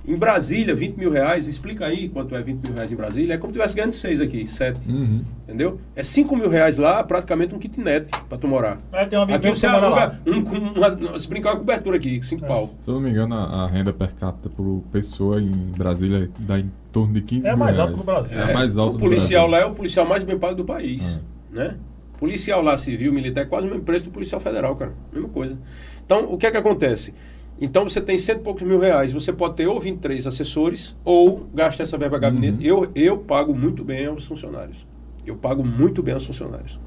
Em 0.04 0.16
Brasília, 0.16 0.74
20 0.74 0.96
mil 0.96 1.12
reais, 1.12 1.46
explica 1.46 1.86
aí 1.86 2.08
quanto 2.08 2.34
é 2.34 2.42
20 2.42 2.60
mil 2.64 2.74
reais 2.74 2.90
em 2.90 2.96
Brasília, 2.96 3.34
é 3.34 3.38
como 3.38 3.52
se 3.52 3.58
tivesse 3.58 3.76
ganhando 3.76 3.92
6 3.92 4.20
aqui, 4.20 4.46
7. 4.48 4.88
Uhum. 4.90 5.24
Entendeu? 5.44 5.76
É 5.94 6.02
5 6.02 6.34
mil 6.36 6.48
reais 6.48 6.76
lá, 6.76 7.04
praticamente 7.04 7.54
um 7.54 7.58
kitnet 7.58 8.06
para 8.28 8.36
tu 8.36 8.48
morar. 8.48 8.80
É, 8.92 9.06
tem 9.06 9.16
um 9.16 9.22
amigo 9.22 9.38
Aqui 9.38 9.48
você 9.48 9.64
aluga, 9.66 10.20
um, 10.26 10.42
com 10.42 10.56
uma, 10.56 11.18
se 11.18 11.28
brincar, 11.28 11.50
uma 11.52 11.58
cobertura 11.58 11.98
aqui, 11.98 12.20
5 12.20 12.44
pau. 12.46 12.74
Se 12.80 12.90
eu 12.90 12.94
não 12.94 13.00
me 13.00 13.10
engano, 13.10 13.34
a, 13.36 13.64
a 13.64 13.66
renda 13.68 13.92
per 13.92 14.12
capita 14.14 14.48
por 14.48 14.82
pessoa 14.90 15.40
em 15.40 15.50
Brasília 15.50 16.28
dá 16.40 16.58
em 16.58 16.68
torno 16.90 17.14
de 17.14 17.22
15 17.22 17.46
É 17.46 17.50
mil 17.50 17.58
mais 17.58 17.76
reais. 17.76 17.92
alta 17.92 18.02
do 18.02 18.06
Brasil. 18.06 18.38
É 18.38 18.42
a 18.42 18.54
mais 18.54 18.76
alta 18.78 18.96
o 18.96 18.98
policial 18.98 19.46
lá 19.46 19.58
é 19.60 19.64
o 19.64 19.72
policial 19.72 20.04
mais 20.04 20.24
bem 20.24 20.36
pago 20.36 20.56
do 20.56 20.64
país. 20.64 21.20
Né? 21.50 21.76
Policial 22.18 22.60
lá, 22.60 22.76
civil, 22.76 23.12
militar, 23.12 23.42
é 23.42 23.44
quase 23.44 23.66
o 23.66 23.70
mesmo 23.70 23.84
preço 23.84 24.06
do 24.06 24.10
policial 24.10 24.40
federal, 24.40 24.74
cara. 24.74 24.92
Mesma 25.12 25.28
coisa. 25.28 25.56
Então, 26.04 26.32
o 26.32 26.36
que 26.36 26.46
é 26.46 26.50
que 26.50 26.56
acontece? 26.56 27.14
Então, 27.64 27.88
você 27.88 28.00
tem 28.00 28.18
cento 28.18 28.40
e 28.40 28.42
poucos 28.42 28.62
mil 28.64 28.80
reais. 28.80 29.12
Você 29.12 29.32
pode 29.32 29.54
ter 29.54 29.68
ou 29.68 29.78
23 29.78 30.26
assessores 30.26 30.96
ou 31.04 31.46
gasta 31.54 31.82
essa 31.84 31.96
verba 31.96 32.18
gabinete. 32.18 32.66
Eu, 32.66 32.90
eu 32.94 33.16
pago 33.18 33.54
muito 33.54 33.84
bem 33.84 34.06
aos 34.06 34.26
funcionários. 34.26 34.84
Eu 35.24 35.36
pago 35.36 35.64
muito 35.64 36.02
bem 36.02 36.12
aos 36.14 36.26
funcionários. 36.26 36.78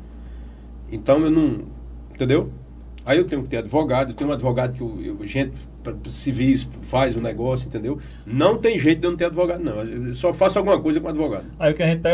Então, 0.91 1.22
eu 1.22 1.31
não. 1.31 1.61
Entendeu? 2.14 2.52
Aí 3.06 3.18
eu 3.19 3.23
tenho 3.23 3.43
que 3.43 3.49
ter 3.49 3.57
advogado, 3.57 4.10
eu 4.11 4.15
tenho 4.15 4.30
um 4.30 4.34
advogado 4.34 4.73
que 4.73 4.81
eu, 4.81 4.99
eu- 5.22 5.27
gente 5.27 5.53
civis 6.10 6.68
faz 6.81 7.15
o 7.15 7.22
negócio, 7.22 7.68
entendeu? 7.68 7.99
Não 8.26 8.57
tem 8.57 8.80
jeito 8.80 8.99
de 8.99 9.06
eu 9.06 9.11
não 9.11 9.18
ter 9.18 9.26
advogado, 9.26 9.64
não. 9.64 9.81
Eu 9.81 10.15
só 10.15 10.34
faço 10.34 10.57
alguma 10.57 10.81
coisa 10.81 10.99
com 10.99 11.07
advogado. 11.07 11.45
Aí 11.60 11.72
o 11.72 11.76
que 11.76 11.84
a 11.84 11.88
gente 11.88 12.02
tá 12.02 12.10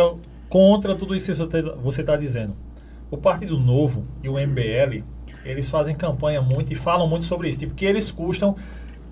contra 0.49 0.93
tudo 0.95 1.15
isso 1.15 1.33
que 1.33 1.63
você 1.81 2.01
está 2.01 2.15
dizendo. 2.17 2.53
O 3.09 3.17
Partido 3.17 3.57
Novo 3.57 4.03
e 4.21 4.27
o 4.29 4.33
MBL, 4.37 5.03
eles 5.45 5.69
fazem 5.69 5.95
campanha 5.95 6.41
muito 6.41 6.71
e 6.73 6.75
falam 6.75 7.07
muito 7.07 7.25
sobre 7.25 7.49
isso, 7.49 7.59
tipo, 7.59 7.73
que 7.73 7.85
eles 7.85 8.11
custam 8.11 8.55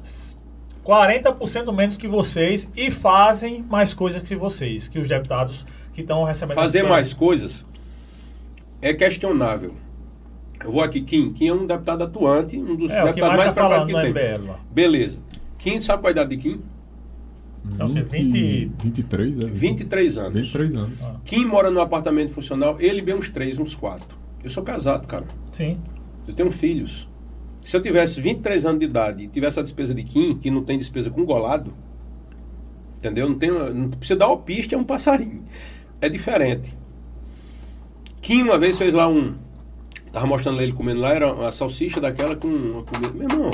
s- 0.05 0.37
40% 0.85 1.71
menos 1.73 1.97
que 1.97 2.07
vocês 2.07 2.69
e 2.75 2.89
fazem 2.89 3.61
mais 3.69 3.93
coisas 3.93 4.21
que 4.27 4.35
vocês, 4.35 4.87
que 4.87 4.97
os 4.99 5.07
deputados 5.07 5.65
que 5.93 6.01
estão 6.01 6.23
recebendo. 6.23 6.55
Fazer 6.55 6.83
mais 6.83 7.13
coisas 7.13 7.65
é 8.81 8.93
questionável. 8.93 9.73
Eu 10.63 10.71
vou 10.71 10.81
aqui, 10.83 11.01
Kim. 11.01 11.31
Kim 11.33 11.47
é 11.47 11.53
um 11.53 11.65
deputado 11.67 12.03
atuante, 12.03 12.57
um 12.57 12.75
dos 12.75 12.91
É, 12.91 13.03
deputados 13.03 13.19
mais 13.19 13.37
mais 13.39 13.53
falando 13.53 13.85
preparados 13.85 13.93
que 13.93 14.13
tem. 14.13 14.33
MBL. 14.43 14.53
Beleza. 14.71 15.19
Kim, 15.57 15.79
sabe 15.81 16.01
qual 16.03 16.07
é 16.09 16.11
a 16.11 16.11
idade 16.11 16.35
de 16.35 16.41
Kim? 16.41 16.61
É 17.77 17.83
o 17.83 17.93
quê? 17.93 18.01
20? 18.01 18.71
23, 18.81 19.39
é? 19.39 19.45
23 19.45 20.17
anos. 20.17 20.33
23 20.33 20.75
anos. 20.75 21.03
Ah. 21.03 21.15
Kim 21.23 21.45
mora 21.45 21.69
num 21.69 21.81
apartamento 21.81 22.31
funcional, 22.31 22.77
ele 22.79 23.01
bem 23.01 23.15
uns 23.15 23.29
3, 23.29 23.59
uns 23.59 23.75
4. 23.75 24.17
Eu 24.43 24.49
sou 24.49 24.63
casado, 24.63 25.05
cara. 25.07 25.25
Sim. 25.51 25.77
Eu 26.29 26.35
tenho 26.35 26.51
filhos. 26.51 27.09
Se 27.65 27.75
eu 27.75 27.81
tivesse 27.81 28.21
23 28.21 28.65
anos 28.67 28.79
de 28.79 28.85
idade 28.85 29.23
e 29.23 29.27
tivesse 29.27 29.59
a 29.59 29.63
despesa 29.63 29.93
de 29.95 30.03
Kim, 30.03 30.37
que 30.37 30.51
não 30.51 30.63
tem 30.63 30.77
despesa 30.77 31.09
com 31.09 31.25
golado, 31.25 31.73
entendeu? 32.97 33.27
Não, 33.27 33.35
tem, 33.37 33.49
não 33.49 33.89
precisa 33.89 34.19
dar 34.19 34.25
alpiste, 34.25 34.75
é 34.75 34.77
um 34.77 34.83
passarinho. 34.83 35.43
É 35.99 36.07
diferente. 36.07 36.71
Kim 38.21 38.43
uma 38.43 38.59
vez 38.59 38.77
fez 38.77 38.93
lá 38.93 39.07
um. 39.09 39.33
Tava 40.11 40.27
mostrando 40.27 40.61
ele 40.61 40.71
comendo 40.71 40.99
lá, 41.01 41.13
era 41.13 41.33
uma 41.33 41.51
salsicha 41.51 41.99
daquela 41.99 42.35
com 42.35 42.47
uma 42.47 42.83
comida. 42.83 43.11
Meu 43.13 43.27
irmão, 43.27 43.51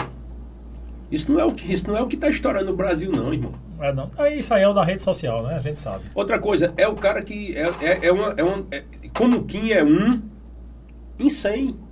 isso 1.09 1.31
não 1.31 1.39
é 1.39 1.45
o 1.45 1.53
que, 1.53 1.71
isso 1.71 1.87
não 1.87 1.95
é 1.97 2.01
o 2.01 2.07
que 2.07 2.17
tá 2.17 2.29
estourando 2.29 2.71
no 2.71 2.75
Brasil, 2.77 3.09
não, 3.11 3.33
irmão. 3.33 3.53
É, 3.79 3.93
não. 3.93 4.09
Isso 4.37 4.53
aí 4.53 4.63
é 4.63 4.67
o 4.67 4.73
da 4.73 4.83
rede 4.83 5.01
social, 5.01 5.43
né? 5.43 5.55
A 5.55 5.59
gente 5.59 5.79
sabe. 5.79 6.05
Outra 6.13 6.39
coisa, 6.39 6.73
é 6.77 6.87
o 6.87 6.95
cara 6.95 7.21
que. 7.21 7.55
É, 7.55 7.69
é, 7.81 8.05
é 8.07 8.11
uma, 8.11 8.33
é 8.37 8.43
uma- 8.43 8.65
é- 8.71 8.83
como 9.17 9.43
Kim 9.45 9.71
é 9.71 9.83
um 9.83 10.21
em 11.17 11.29
100. 11.29 11.84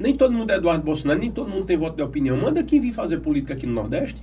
Nem 0.00 0.16
todo 0.16 0.32
mundo 0.32 0.50
é 0.50 0.56
Eduardo 0.56 0.82
Bolsonaro, 0.82 1.20
nem 1.20 1.30
todo 1.30 1.50
mundo 1.50 1.66
tem 1.66 1.76
voto 1.76 1.94
de 1.94 2.02
opinião. 2.02 2.34
Manda 2.34 2.64
quem 2.64 2.80
vir 2.80 2.90
fazer 2.90 3.18
política 3.18 3.52
aqui 3.52 3.66
no 3.66 3.74
Nordeste. 3.74 4.22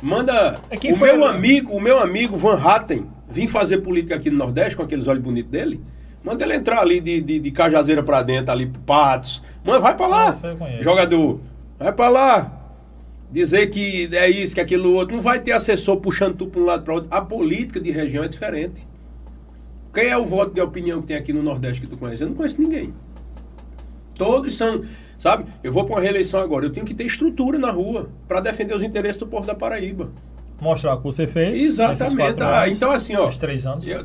Manda 0.00 0.60
É 0.70 0.92
o 0.92 0.96
meu 0.98 1.26
amigo, 1.26 1.72
o 1.72 1.80
meu 1.80 1.98
amigo 1.98 2.38
Van 2.38 2.58
Hatten 2.58 3.06
vir 3.28 3.48
fazer 3.48 3.78
política 3.78 4.14
aqui 4.14 4.30
no 4.30 4.38
Nordeste 4.38 4.76
com 4.76 4.82
aqueles 4.82 5.06
olhos 5.06 5.22
bonitos 5.22 5.50
dele. 5.50 5.80
Manda 6.24 6.42
ele 6.42 6.54
entrar 6.54 6.80
ali 6.80 7.00
de, 7.00 7.20
de, 7.20 7.38
de 7.38 7.50
Cajazeira 7.50 8.02
pra 8.02 8.22
dentro, 8.22 8.50
ali 8.50 8.66
pro 8.66 8.80
Patos. 8.80 9.42
Manda, 9.62 9.78
vai 9.78 9.94
pra 9.94 10.06
lá. 10.06 10.32
Conheço. 10.32 10.82
Jogador. 10.82 11.40
Vai 11.78 11.92
pra 11.92 12.08
lá. 12.08 12.52
Dizer 13.30 13.66
que 13.68 14.08
é 14.12 14.28
isso, 14.28 14.54
que 14.54 14.60
aquilo 14.60 14.94
outro. 14.94 15.14
Não 15.14 15.22
vai 15.22 15.38
ter 15.38 15.52
assessor 15.52 15.98
puxando 15.98 16.34
tu 16.34 16.46
pra 16.46 16.60
um 16.60 16.64
lado 16.64 16.82
pra 16.82 16.94
outro. 16.94 17.08
A 17.12 17.20
política 17.20 17.78
de 17.78 17.90
região 17.90 18.24
é 18.24 18.28
diferente. 18.28 18.86
Quem 19.92 20.06
é 20.06 20.16
o 20.16 20.24
voto 20.24 20.54
de 20.54 20.60
opinião 20.60 21.00
que 21.00 21.08
tem 21.08 21.16
aqui 21.16 21.32
no 21.32 21.42
Nordeste 21.42 21.82
que 21.82 21.86
tu 21.86 21.96
conhece? 21.96 22.22
Eu 22.22 22.28
não 22.28 22.34
conheço 22.34 22.60
ninguém. 22.60 22.94
Todos 24.16 24.54
são, 24.56 24.82
sabe? 25.18 25.44
Eu 25.62 25.72
vou 25.72 25.84
para 25.84 25.96
uma 25.96 26.00
reeleição 26.00 26.40
agora. 26.40 26.66
Eu 26.66 26.70
tenho 26.70 26.86
que 26.86 26.94
ter 26.94 27.04
estrutura 27.04 27.58
na 27.58 27.70
rua 27.70 28.10
para 28.26 28.40
defender 28.40 28.74
os 28.74 28.82
interesses 28.82 29.18
do 29.18 29.26
povo 29.26 29.46
da 29.46 29.54
Paraíba. 29.54 30.10
Mostrar 30.60 30.94
o 30.94 30.98
que 30.98 31.04
você 31.04 31.26
fez. 31.26 31.60
Exatamente. 31.60 32.42
Ah, 32.42 32.62
anos, 32.62 32.76
então 32.76 32.90
assim, 32.90 33.14
ó. 33.14 33.28
Três 33.30 33.66
anos. 33.66 33.86
eu- 33.86 34.04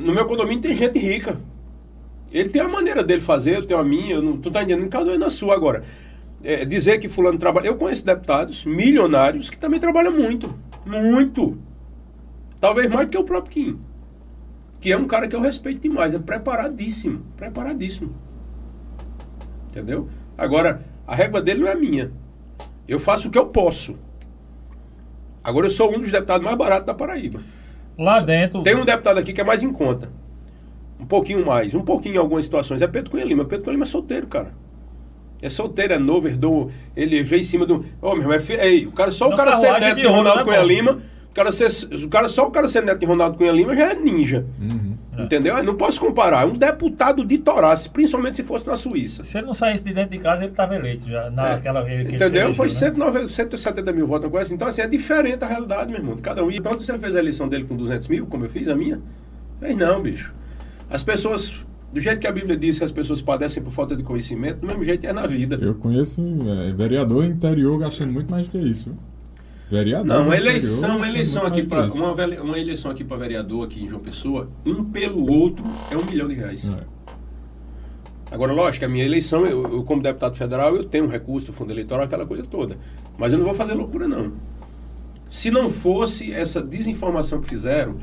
no 0.00 0.12
meu 0.12 0.26
condomínio 0.26 0.60
tem 0.60 0.74
gente 0.74 0.98
rica. 0.98 1.40
Ele 2.32 2.48
tem 2.48 2.60
a 2.62 2.68
maneira 2.68 3.04
dele 3.04 3.20
fazer, 3.20 3.56
eu 3.58 3.66
tenho 3.66 3.78
a 3.78 3.84
minha, 3.84 4.14
eu 4.16 4.22
não, 4.22 4.36
tu 4.38 4.50
tá 4.50 4.62
entendendo? 4.62 4.88
Cada 4.88 5.10
um 5.10 5.14
é 5.14 5.18
na 5.18 5.30
sua 5.30 5.54
agora. 5.54 5.84
É, 6.42 6.64
dizer 6.64 6.98
que 6.98 7.08
fulano 7.08 7.38
trabalha. 7.38 7.68
Eu 7.68 7.76
conheço 7.76 8.04
deputados 8.04 8.64
milionários 8.64 9.48
que 9.50 9.56
também 9.56 9.78
trabalham 9.78 10.12
muito. 10.12 10.52
Muito. 10.84 11.56
Talvez 12.60 12.88
mais 12.88 13.06
do 13.06 13.10
que 13.10 13.18
o 13.18 13.22
próprio 13.24 13.52
Kim. 13.52 13.78
Que 14.80 14.90
é 14.90 14.96
um 14.96 15.06
cara 15.06 15.28
que 15.28 15.36
eu 15.36 15.40
respeito 15.40 15.80
demais. 15.82 16.12
É 16.14 16.18
preparadíssimo. 16.18 17.22
Preparadíssimo. 17.36 18.12
Entendeu? 19.72 20.06
Agora, 20.36 20.82
a 21.06 21.14
régua 21.14 21.40
dele 21.40 21.60
não 21.60 21.68
é 21.68 21.74
minha. 21.74 22.12
Eu 22.86 23.00
faço 23.00 23.28
o 23.28 23.30
que 23.30 23.38
eu 23.38 23.46
posso. 23.46 23.96
Agora 25.42 25.66
eu 25.66 25.70
sou 25.70 25.90
um 25.90 25.98
dos 25.98 26.12
deputados 26.12 26.44
mais 26.44 26.56
baratos 26.58 26.86
da 26.86 26.92
Paraíba. 26.92 27.40
Lá 27.98 28.20
dentro. 28.20 28.62
Tem 28.62 28.76
um 28.76 28.84
deputado 28.84 29.18
aqui 29.18 29.32
que 29.32 29.40
é 29.40 29.44
mais 29.44 29.62
em 29.62 29.72
conta. 29.72 30.12
Um 31.00 31.06
pouquinho 31.06 31.44
mais, 31.44 31.74
um 31.74 31.80
pouquinho 31.80 32.16
em 32.16 32.18
algumas 32.18 32.44
situações. 32.44 32.82
É 32.82 32.86
Pedro 32.86 33.10
Cunha 33.10 33.24
Lima. 33.24 33.46
Pedro 33.46 33.64
Cunha 33.64 33.72
Lima 33.72 33.84
é 33.84 33.88
solteiro, 33.88 34.26
cara. 34.26 34.54
É 35.40 35.48
solteiro, 35.48 35.94
é 35.94 35.98
novo, 35.98 36.28
herdou. 36.28 36.70
Ele 36.94 37.22
veio 37.22 37.40
em 37.40 37.44
cima 37.44 37.64
do. 37.64 37.84
Ô, 38.00 38.12
meu 38.12 38.22
irmão, 38.22 38.32
é 38.34 38.40
fe... 38.40 38.52
Ei, 38.54 38.86
o 38.86 38.92
cara, 38.92 39.10
só 39.10 39.28
o 39.28 39.36
cara 39.36 39.56
ser 39.56 39.72
neto 39.80 39.96
de 39.96 40.06
Ronaldo 40.06 40.38
né, 40.38 40.44
Cunha? 40.44 40.62
Lima. 40.62 40.98
O 41.30 41.34
cara 41.34 41.50
ser, 41.50 41.68
o 42.04 42.08
cara, 42.08 42.28
só 42.28 42.46
o 42.46 42.50
cara 42.50 42.68
ser 42.68 42.84
neto 42.84 42.98
de 42.98 43.06
Ronaldo 43.06 43.38
Cunha 43.38 43.52
Lima 43.52 43.74
já 43.74 43.90
é 43.90 43.94
ninja. 43.94 44.46
Uhum. 44.60 44.96
Entendeu? 45.18 45.58
Eu 45.58 45.64
não 45.64 45.74
posso 45.74 46.00
comparar. 46.00 46.42
É 46.42 46.46
um 46.46 46.56
deputado 46.56 47.24
de 47.24 47.36
Torace, 47.36 47.88
principalmente 47.88 48.36
se 48.36 48.42
fosse 48.42 48.66
na 48.66 48.76
Suíça. 48.76 49.22
Se 49.24 49.36
ele 49.36 49.46
não 49.46 49.52
saísse 49.52 49.84
de 49.84 49.92
dentro 49.92 50.10
de 50.10 50.18
casa, 50.18 50.44
ele 50.44 50.52
estava 50.52 50.74
eleito 50.74 51.08
já. 51.08 51.30
Naquela 51.30 51.84
que 51.84 51.90
ele 51.90 52.14
Entendeu? 52.14 52.54
Foi 52.54 52.66
né? 52.66 52.72
109, 52.72 53.28
170 53.28 53.92
mil 53.92 54.06
votos, 54.06 54.30
coisa 54.30 54.46
assim. 54.46 54.54
Então, 54.54 54.68
assim, 54.68 54.80
é 54.80 54.86
diferente 54.86 55.44
a 55.44 55.46
realidade, 55.46 55.90
meu 55.90 56.00
irmão. 56.00 56.16
Cada 56.16 56.42
um. 56.42 56.50
E 56.50 56.60
quando 56.60 56.80
você 56.80 56.98
fez 56.98 57.14
a 57.14 57.18
eleição 57.18 57.46
dele 57.46 57.64
com 57.64 57.76
200 57.76 58.08
mil, 58.08 58.26
como 58.26 58.46
eu 58.46 58.50
fiz 58.50 58.68
a 58.68 58.74
minha? 58.74 59.00
Fez 59.60 59.76
não, 59.76 60.00
bicho. 60.00 60.34
As 60.88 61.02
pessoas, 61.02 61.66
do 61.92 62.00
jeito 62.00 62.18
que 62.18 62.26
a 62.26 62.32
Bíblia 62.32 62.56
diz 62.56 62.78
que 62.78 62.84
as 62.84 62.92
pessoas 62.92 63.20
padecem 63.20 63.62
por 63.62 63.70
falta 63.70 63.94
de 63.94 64.02
conhecimento, 64.02 64.60
do 64.60 64.66
mesmo 64.66 64.82
jeito 64.82 65.06
é 65.06 65.12
na 65.12 65.26
vida. 65.26 65.58
Eu 65.60 65.74
conheço 65.74 66.22
é, 66.22 66.72
vereador 66.72 67.24
interior 67.26 67.78
gastando 67.78 68.12
muito 68.12 68.30
mais 68.30 68.46
do 68.46 68.52
que 68.52 68.58
isso. 68.58 68.96
Vereador. 69.72 70.04
Não, 70.04 70.26
uma 70.26 70.36
interior 70.36 70.50
eleição, 70.50 70.80
uma 70.80 70.98
gastando 70.98 71.14
eleição 71.14 71.46
aqui 71.46 71.62
para 71.62 71.86
uma, 71.86 72.42
uma 72.42 72.58
eleição 72.58 72.90
aqui 72.90 73.02
para 73.02 73.16
vereador 73.16 73.64
aqui 73.64 73.82
em 73.82 73.88
João 73.88 74.02
Pessoa, 74.02 74.50
um 74.66 74.84
pelo 74.84 75.32
outro 75.32 75.64
é 75.90 75.96
um 75.96 76.04
milhão 76.04 76.28
de 76.28 76.34
reais. 76.34 76.68
É. 76.68 76.84
Agora, 78.30 78.52
lógico, 78.52 78.84
a 78.84 78.88
minha 78.88 79.02
eleição, 79.02 79.46
eu, 79.46 79.76
eu, 79.76 79.82
como 79.82 80.02
deputado 80.02 80.36
federal, 80.36 80.76
eu 80.76 80.84
tenho 80.84 81.06
um 81.06 81.08
recurso, 81.08 81.54
fundo 81.54 81.72
eleitoral, 81.72 82.04
aquela 82.04 82.26
coisa 82.26 82.42
toda. 82.42 82.76
Mas 83.16 83.32
eu 83.32 83.38
não 83.38 83.46
vou 83.46 83.54
fazer 83.54 83.72
loucura, 83.72 84.06
não. 84.06 84.34
Se 85.30 85.50
não 85.50 85.70
fosse 85.70 86.30
essa 86.34 86.60
desinformação 86.60 87.40
que 87.40 87.48
fizeram, 87.48 87.96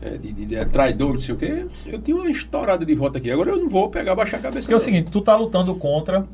é, 0.00 0.16
de, 0.16 0.32
de, 0.32 0.46
de 0.46 0.54
é 0.54 0.64
traidor, 0.64 1.10
não 1.10 1.18
sei 1.18 1.34
o 1.34 1.36
quê, 1.36 1.66
eu 1.84 2.00
tinha 2.00 2.16
uma 2.16 2.30
estourada 2.30 2.82
de 2.82 2.94
voto 2.94 3.18
aqui. 3.18 3.30
Agora 3.30 3.50
eu 3.50 3.58
não 3.58 3.68
vou 3.68 3.90
pegar, 3.90 4.14
baixar 4.14 4.38
a 4.38 4.40
cabeça. 4.40 4.62
Porque 4.62 4.72
é 4.72 4.76
o 4.76 4.80
seguinte, 4.80 5.10
tu 5.10 5.20
tá 5.20 5.36
lutando 5.36 5.74
contra 5.74 6.26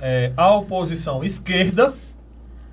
é, 0.00 0.32
a 0.36 0.52
oposição 0.56 1.22
esquerda 1.22 1.94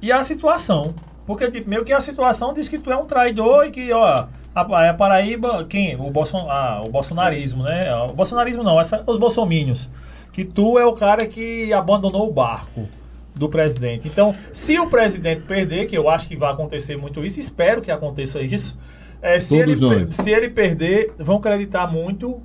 e 0.02 0.12
a 0.12 0.24
situação. 0.24 0.96
Porque, 1.30 1.52
tipo, 1.52 1.70
meio 1.70 1.86
que 1.86 1.94
a 1.94 2.02
situação 2.02 2.56
diz 2.56 2.68
que 2.68 2.80
tu 2.80 2.92
é 2.92 2.98
um 2.98 3.06
traidor 3.06 3.68
e 3.68 3.70
que, 3.70 3.94
ó, 3.94 4.26
a, 4.56 4.90
a 4.90 4.94
Paraíba, 4.96 5.64
quem? 5.70 5.96
O, 5.96 6.10
Bolson, 6.10 6.48
ah, 6.50 6.82
o 6.84 6.90
bolsonarismo, 6.90 7.62
né? 7.62 7.94
O 7.94 8.14
bolsonarismo 8.14 8.64
não, 8.64 8.82
essa, 8.82 9.04
os 9.06 9.20
bolsomínios. 9.20 9.88
Que 10.34 10.44
tu 10.44 10.80
é 10.80 10.86
o 10.88 10.94
cara 10.94 11.28
que 11.28 11.72
abandonou 11.72 12.28
o 12.28 12.34
barco 12.34 12.90
do 13.36 13.48
presidente. 13.48 14.08
Então, 14.08 14.34
se 14.52 14.80
o 14.80 14.90
presidente 14.90 15.44
perder, 15.44 15.86
que 15.86 15.96
eu 15.96 16.10
acho 16.10 16.28
que 16.28 16.36
vai 16.36 16.52
acontecer 16.52 16.98
muito 16.98 17.24
isso, 17.24 17.40
espero 17.40 17.80
que 17.80 17.92
aconteça 17.92 18.42
isso. 18.42 18.76
é, 19.22 19.40
se, 19.40 19.56
ele, 19.56 19.76
nós. 19.76 20.10
se 20.10 20.32
ele 20.32 20.50
perder, 20.50 21.14
vão 21.20 21.38
acreditar 21.38 21.86
muito 21.86 22.42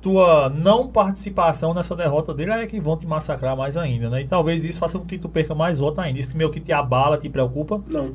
tua 0.00 0.48
não 0.48 0.88
participação 0.88 1.74
nessa 1.74 1.94
derrota 1.96 2.32
dele 2.32 2.52
é 2.52 2.66
que 2.66 2.80
vão 2.80 2.96
te 2.96 3.06
massacrar 3.06 3.56
mais 3.56 3.76
ainda, 3.76 4.08
né? 4.08 4.22
E 4.22 4.26
talvez 4.26 4.64
isso 4.64 4.78
faça 4.78 4.98
com 4.98 5.04
que 5.04 5.18
tu 5.18 5.28
perca 5.28 5.54
mais 5.54 5.78
voto 5.78 6.00
ainda. 6.00 6.20
Isso 6.20 6.36
meio 6.36 6.50
que 6.50 6.60
te 6.60 6.72
abala, 6.72 7.18
te 7.18 7.28
preocupa. 7.28 7.82
Não. 7.88 8.14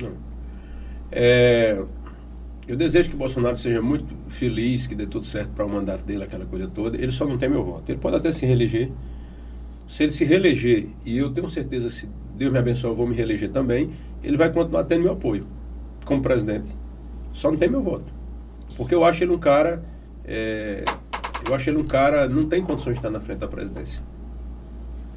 Não. 0.00 0.12
É, 1.10 1.84
eu 2.68 2.76
desejo 2.76 3.10
que 3.10 3.16
Bolsonaro 3.16 3.56
seja 3.56 3.80
muito 3.80 4.14
feliz, 4.28 4.86
que 4.86 4.94
dê 4.94 5.06
tudo 5.06 5.24
certo 5.24 5.52
para 5.52 5.64
o 5.64 5.68
mandato 5.68 6.02
dele, 6.02 6.24
aquela 6.24 6.44
coisa 6.44 6.66
toda. 6.66 6.96
Ele 6.96 7.12
só 7.12 7.24
não 7.24 7.38
tem 7.38 7.48
meu 7.48 7.64
voto. 7.64 7.84
Ele 7.90 7.98
pode 7.98 8.16
até 8.16 8.32
se 8.32 8.44
reeleger. 8.44 8.90
Se 9.88 10.02
ele 10.02 10.12
se 10.12 10.24
reeleger, 10.24 10.88
e 11.04 11.16
eu 11.16 11.32
tenho 11.32 11.48
certeza, 11.48 11.88
se 11.90 12.08
Deus 12.34 12.50
me 12.50 12.58
abençoe, 12.58 12.90
eu 12.90 12.96
vou 12.96 13.06
me 13.06 13.14
reeleger 13.14 13.50
também, 13.50 13.90
ele 14.22 14.36
vai 14.36 14.52
continuar 14.52 14.82
tendo 14.84 15.02
meu 15.02 15.12
apoio 15.12 15.46
como 16.04 16.20
presidente. 16.20 16.74
Só 17.32 17.50
não 17.50 17.58
tem 17.58 17.68
meu 17.68 17.82
voto. 17.82 18.12
Porque 18.76 18.94
eu 18.94 19.04
acho 19.04 19.22
ele 19.22 19.32
um 19.32 19.38
cara. 19.38 19.84
É, 20.26 20.84
eu 21.48 21.54
acho 21.54 21.70
ele 21.70 21.78
um 21.78 21.84
cara. 21.84 22.28
Não 22.28 22.46
tem 22.48 22.62
condições 22.62 22.94
de 22.94 22.98
estar 22.98 23.10
na 23.10 23.20
frente 23.20 23.38
da 23.38 23.48
presidência. 23.48 24.00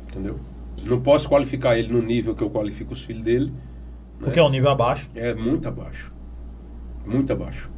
Entendeu? 0.09 0.39
Não 0.85 1.01
posso 1.01 1.27
qualificar 1.27 1.77
ele 1.77 1.91
no 1.91 2.01
nível 2.01 2.33
que 2.35 2.43
eu 2.43 2.49
qualifico 2.49 2.93
os 2.93 3.03
filhos 3.03 3.23
dele. 3.23 3.45
né? 3.47 3.51
Porque 4.21 4.39
é 4.39 4.43
um 4.43 4.49
nível 4.49 4.69
abaixo. 4.69 5.09
É 5.15 5.33
muito 5.33 5.67
abaixo. 5.67 6.11
Muito 7.05 7.31
abaixo. 7.33 7.69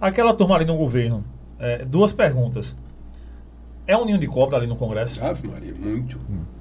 Aquela 0.00 0.32
turma 0.34 0.56
ali 0.56 0.64
no 0.64 0.76
governo, 0.76 1.24
é, 1.58 1.84
duas 1.84 2.12
perguntas. 2.12 2.74
É 3.86 3.96
um 3.96 4.04
ninho 4.04 4.18
de 4.18 4.26
cobra 4.26 4.56
ali 4.56 4.66
no 4.66 4.76
Congresso? 4.76 5.22
Ave 5.24 5.46
Maria, 5.48 5.74
muito. 5.74 6.18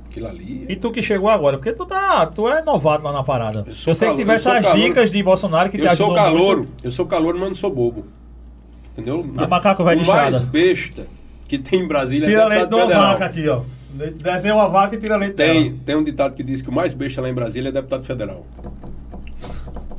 Aquilo 0.09 0.27
ali. 0.27 0.65
é- 0.67 0.71
E 0.71 0.75
tu 0.75 0.91
que 0.91 1.01
chegou 1.01 1.29
agora, 1.29 1.57
porque 1.57 1.71
tu 1.71 1.85
tá, 1.85 2.25
tu 2.25 2.49
é 2.49 2.63
novato 2.63 3.03
lá 3.03 3.13
na 3.13 3.23
parada. 3.23 3.59
Eu 3.59 3.65
Eu, 3.67 3.73
sou 3.73 3.93
sei 3.93 4.09
que 4.09 4.15
tivesse 4.17 4.43
sou 4.45 4.53
as 4.53 4.65
calouro. 4.65 4.81
dicas 4.83 5.11
de 5.11 5.21
Bolsonaro 5.23 5.69
que 5.69 5.77
te 5.77 5.83
eu 5.85 5.95
sou 5.95 6.07
ajudou 6.07 6.15
calouro, 6.15 6.57
muito. 6.63 6.83
eu 6.85 6.91
sou 6.91 7.05
calouro, 7.05 7.37
mas 7.39 7.47
não 7.49 7.55
sou 7.55 7.73
bobo. 7.73 8.05
Entendeu? 8.99 9.25
É 9.43 9.47
macaco 9.47 9.83
o 9.83 9.85
de 9.89 9.95
mais 9.95 10.01
estrada. 10.35 10.39
besta 10.45 11.07
que 11.47 11.57
tem 11.57 11.81
em 11.81 11.87
Brasília 11.87 12.27
Tira 12.27 12.41
é 12.41 12.45
leite 12.45 12.67
de 12.69 12.75
uma 12.75 12.81
federal. 12.83 13.11
vaca 13.13 13.25
aqui, 13.25 13.49
ó. 13.49 13.61
Desenha 14.21 14.53
uma 14.55 14.69
vaca 14.69 14.95
e 14.95 14.99
tira 14.99 15.15
leite 15.17 15.33
Tem, 15.35 15.63
dela. 15.71 15.75
tem 15.85 15.95
um 15.97 16.03
ditado 16.03 16.35
que 16.35 16.43
diz 16.43 16.61
que 16.61 16.69
o 16.69 16.71
mais 16.73 16.93
besta 16.93 17.21
lá 17.21 17.29
em 17.29 17.33
Brasília 17.33 17.69
é 17.69 17.71
deputado 17.71 18.03
federal. 18.03 18.45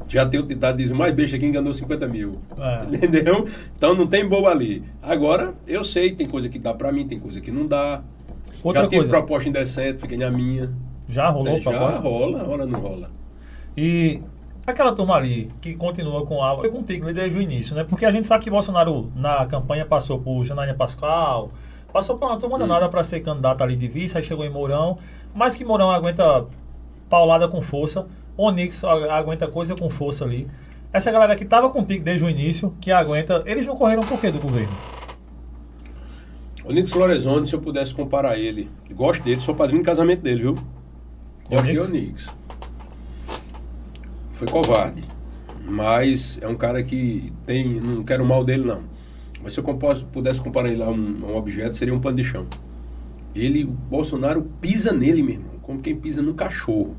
Já 0.08 0.26
tem 0.26 0.40
outro 0.40 0.54
ditado 0.54 0.76
que 0.76 0.82
diz 0.82 0.92
o 0.92 0.94
mais 0.94 1.14
besta 1.14 1.38
que 1.38 1.46
enganou 1.46 1.72
50 1.72 2.08
mil. 2.08 2.38
É. 2.58 2.84
Entendeu? 2.96 3.46
Então 3.76 3.94
não 3.94 4.06
tem 4.06 4.28
bobo 4.28 4.48
ali. 4.48 4.82
Agora, 5.02 5.54
eu 5.66 5.84
sei, 5.84 6.12
tem 6.12 6.26
coisa 6.28 6.48
que 6.48 6.58
dá 6.58 6.74
pra 6.74 6.90
mim, 6.92 7.06
tem 7.06 7.18
coisa 7.18 7.40
que 7.40 7.50
não 7.50 7.66
dá. 7.66 8.02
Outra 8.62 8.82
Já 8.82 8.88
tive 8.88 9.02
coisa, 9.02 9.10
proposta 9.12 9.48
indecente, 9.48 10.00
fiquei 10.00 10.18
na 10.18 10.30
minha. 10.30 10.70
já 11.08 11.28
rolou 11.30 11.56
É, 11.56 11.60
pra 11.60 11.72
já 11.72 11.78
proposta? 11.78 12.00
rola, 12.00 12.42
rola 12.42 12.66
não 12.66 12.80
rola. 12.80 13.10
E 13.76 14.20
aquela 14.70 14.92
turma 14.92 15.14
ali 15.14 15.50
que 15.60 15.74
continua 15.74 16.24
com 16.24 16.42
a. 16.42 16.56
Foi 16.56 16.70
contigo 16.70 17.12
desde 17.12 17.38
o 17.38 17.42
início, 17.42 17.74
né? 17.74 17.84
Porque 17.84 18.04
a 18.04 18.10
gente 18.10 18.26
sabe 18.26 18.44
que 18.44 18.50
Bolsonaro 18.50 19.10
na 19.14 19.46
campanha 19.46 19.84
passou 19.84 20.18
por 20.18 20.44
Janaína 20.44 20.74
Pascoal, 20.74 21.50
passou 21.92 22.16
por 22.16 22.26
uma 22.26 22.38
turma 22.38 22.58
danada 22.58 22.88
para 22.88 23.02
ser 23.02 23.20
candidato 23.20 23.62
ali 23.62 23.76
de 23.76 23.88
vice, 23.88 24.16
aí 24.16 24.24
chegou 24.24 24.44
em 24.44 24.50
Mourão, 24.50 24.98
mas 25.34 25.56
que 25.56 25.64
Mourão 25.64 25.90
aguenta 25.90 26.46
paulada 27.08 27.48
com 27.48 27.60
força, 27.60 28.06
Onix 28.36 28.82
aguenta 28.84 29.46
coisa 29.48 29.74
com 29.74 29.90
força 29.90 30.24
ali. 30.24 30.48
Essa 30.92 31.12
galera 31.12 31.36
que 31.36 31.44
tava 31.44 31.70
contigo 31.70 32.04
desde 32.04 32.24
o 32.24 32.30
início, 32.30 32.74
que 32.80 32.90
aguenta, 32.90 33.42
eles 33.46 33.66
não 33.66 33.76
correram 33.76 34.02
por 34.02 34.20
quê 34.20 34.30
do 34.30 34.40
governo? 34.40 34.76
O 36.64 36.72
Nix 36.72 36.92
Lorenzoni, 36.92 37.46
se 37.46 37.54
eu 37.54 37.60
pudesse 37.60 37.94
comparar 37.94 38.38
ele, 38.38 38.70
gosto 38.92 39.22
dele, 39.22 39.40
sou 39.40 39.54
padrinho 39.54 39.82
de 39.82 39.86
casamento 39.86 40.22
dele, 40.22 40.42
viu? 40.42 40.58
Gosto 41.48 41.70
de 41.70 41.78
Onix? 41.78 42.39
Foi 44.40 44.48
covarde. 44.48 45.04
Mas 45.66 46.38
é 46.40 46.48
um 46.48 46.56
cara 46.56 46.82
que 46.82 47.30
tem. 47.44 47.78
Não 47.78 48.02
quero 48.02 48.24
o 48.24 48.26
mal 48.26 48.42
dele, 48.42 48.64
não. 48.64 48.82
Mas 49.44 49.52
se 49.52 49.60
eu 49.60 49.64
compos- 49.64 50.02
pudesse 50.02 50.40
comparar 50.40 50.70
ele 50.70 50.82
a 50.82 50.88
um, 50.88 51.16
a 51.24 51.26
um 51.26 51.36
objeto, 51.36 51.76
seria 51.76 51.92
um 51.94 52.00
pano 52.00 52.16
de 52.16 52.24
chão. 52.24 52.46
Ele, 53.34 53.64
o 53.64 53.70
Bolsonaro 53.70 54.42
pisa 54.58 54.94
nele, 54.94 55.22
meu 55.22 55.34
irmão, 55.34 55.50
como 55.60 55.80
quem 55.82 55.94
pisa 55.94 56.22
num 56.22 56.32
cachorro. 56.32 56.96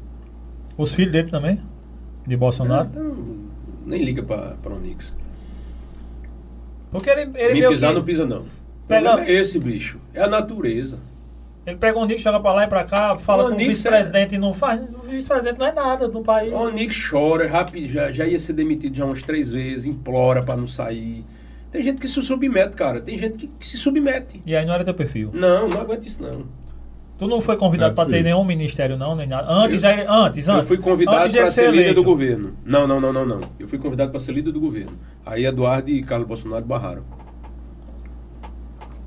Os 0.77 0.93
filhos 0.93 1.11
dele 1.11 1.31
também? 1.31 1.59
De 2.27 2.37
Bolsonaro? 2.37 2.89
Então, 2.91 3.15
nem 3.87 4.03
liga 4.05 4.21
pra, 4.21 4.55
pra 4.61 4.75
Onix. 4.75 5.11
Porque 6.91 7.09
ele, 7.09 7.31
ele 7.35 7.61
Me 7.61 7.67
pisar 7.69 7.89
que- 7.89 7.95
não 7.95 8.03
pisa, 8.03 8.25
não. 8.25 8.41
O 8.41 8.87
Pega- 8.87 9.19
é 9.25 9.31
esse, 9.31 9.57
bicho. 9.59 9.97
É 10.13 10.21
a 10.21 10.27
natureza. 10.27 10.99
Ele 11.71 11.79
pega 11.79 11.97
o 11.97 12.01
Onix, 12.01 12.21
joga 12.21 12.39
pra 12.39 12.53
lá 12.53 12.63
e 12.65 12.67
pra 12.67 12.83
cá, 12.83 13.17
fala 13.17 13.43
O 13.43 13.45
com 13.47 13.51
o 13.51 13.55
Onix 13.55 13.69
vice-presidente 13.69 14.35
e 14.35 14.37
não 14.37 14.53
faz. 14.53 14.81
O 14.81 15.07
vice-presidente 15.09 15.57
não 15.59 15.65
é 15.65 15.71
nada 15.71 16.07
do 16.07 16.21
país. 16.21 16.51
O 16.53 16.57
Onix 16.57 17.09
chora, 17.09 17.47
rápido, 17.47 17.87
já, 17.87 18.11
já 18.11 18.25
ia 18.25 18.39
ser 18.39 18.53
demitido 18.53 18.95
já 18.95 19.05
umas 19.05 19.21
três 19.23 19.49
vezes, 19.51 19.85
implora 19.85 20.43
pra 20.43 20.55
não 20.57 20.67
sair. 20.67 21.25
Tem 21.71 21.81
gente 21.81 22.01
que 22.01 22.07
se 22.07 22.21
submete, 22.21 22.75
cara. 22.75 22.99
Tem 22.99 23.17
gente 23.17 23.37
que, 23.37 23.47
que 23.47 23.65
se 23.65 23.77
submete. 23.77 24.41
E 24.45 24.55
aí 24.55 24.65
não 24.65 24.73
era 24.73 24.83
teu 24.83 24.93
perfil. 24.93 25.31
Não, 25.33 25.69
não 25.69 25.79
aguento 25.81 26.05
isso, 26.05 26.21
não. 26.21 26.43
Tu 27.17 27.27
não 27.27 27.39
foi 27.39 27.55
convidado 27.55 27.91
É 27.91 27.95
pra 27.95 28.05
ter 28.05 28.23
nenhum 28.23 28.43
ministério, 28.43 28.97
não, 28.97 29.15
nem 29.15 29.27
nada. 29.27 29.47
Antes, 29.49 29.75
Eu- 29.75 29.79
já 29.79 29.93
ele- 29.93 30.05
antes, 30.09 30.49
antes. 30.49 30.61
eu 30.63 30.67
fui 30.67 30.77
convidado 30.77 31.31
para 31.31 31.51
ser 31.51 31.69
líder 31.69 31.77
eleito. 31.83 31.95
do 31.95 32.03
governo. 32.03 32.57
Não, 32.65 32.87
não, 32.87 32.99
não, 32.99 33.13
não, 33.13 33.25
não. 33.25 33.41
Eu 33.59 33.67
fui 33.67 33.77
convidado 33.77 34.09
para 34.11 34.19
ser 34.19 34.31
líder 34.33 34.51
do 34.51 34.59
governo. 34.59 34.93
Aí 35.25 35.45
Eduardo 35.45 35.89
e 35.89 36.01
Carlos 36.01 36.27
Bolsonaro 36.27 36.65
barraram. 36.65 37.03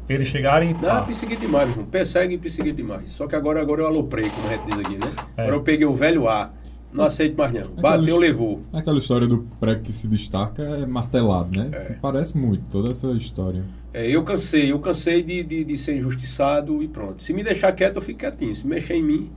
Eles 0.09 0.29
chegaram 0.29 0.67
e. 0.67 0.73
Não, 0.75 0.81
pá. 0.81 1.03
perseguir 1.03 1.39
demais, 1.39 1.69
irmão. 1.71 1.87
Persegue 1.87 2.35
e 2.35 2.39
perseguir 2.39 2.75
demais. 2.75 3.11
Só 3.13 3.27
que 3.27 3.35
agora, 3.35 3.61
agora 3.61 3.83
eu 3.83 3.87
aloprei, 3.87 4.29
como 4.31 4.47
a 4.49 4.51
gente 4.53 4.65
diz 4.67 4.79
aqui, 4.79 4.99
né? 4.99 5.13
É. 5.37 5.43
Agora 5.43 5.57
eu 5.57 5.63
peguei 5.63 5.87
o 5.87 5.95
velho 5.95 6.29
A. 6.29 6.51
Não 6.93 7.05
aceito 7.05 7.37
mais 7.37 7.53
não. 7.53 7.71
Bateu, 7.75 8.17
levou. 8.17 8.63
Aquela 8.73 8.99
história 8.99 9.27
do 9.27 9.39
pré 9.59 9.75
que 9.75 9.91
se 9.93 10.07
destaca 10.07 10.63
é 10.63 10.87
martelado, 10.87 11.51
né? 11.59 11.97
Parece 12.01 12.39
muito, 12.39 12.71
toda 12.71 12.91
essa 12.91 13.09
história. 13.13 13.65
É, 13.93 14.09
eu 14.09 14.23
cansei, 14.23 14.71
eu 14.71 14.79
cansei 14.79 15.21
de, 15.21 15.43
de, 15.43 15.65
de 15.65 15.77
ser 15.77 15.97
injustiçado 15.97 16.81
e 16.85 16.87
pronto. 16.87 17.21
Se 17.25 17.33
me 17.33 17.43
deixar 17.43 17.73
quieto, 17.73 17.97
eu 17.97 18.03
fico 18.03 18.21
quietinho. 18.21 18.55
Se 18.55 18.65
mexer 18.65 18.95
em 18.95 19.03
mim. 19.03 19.31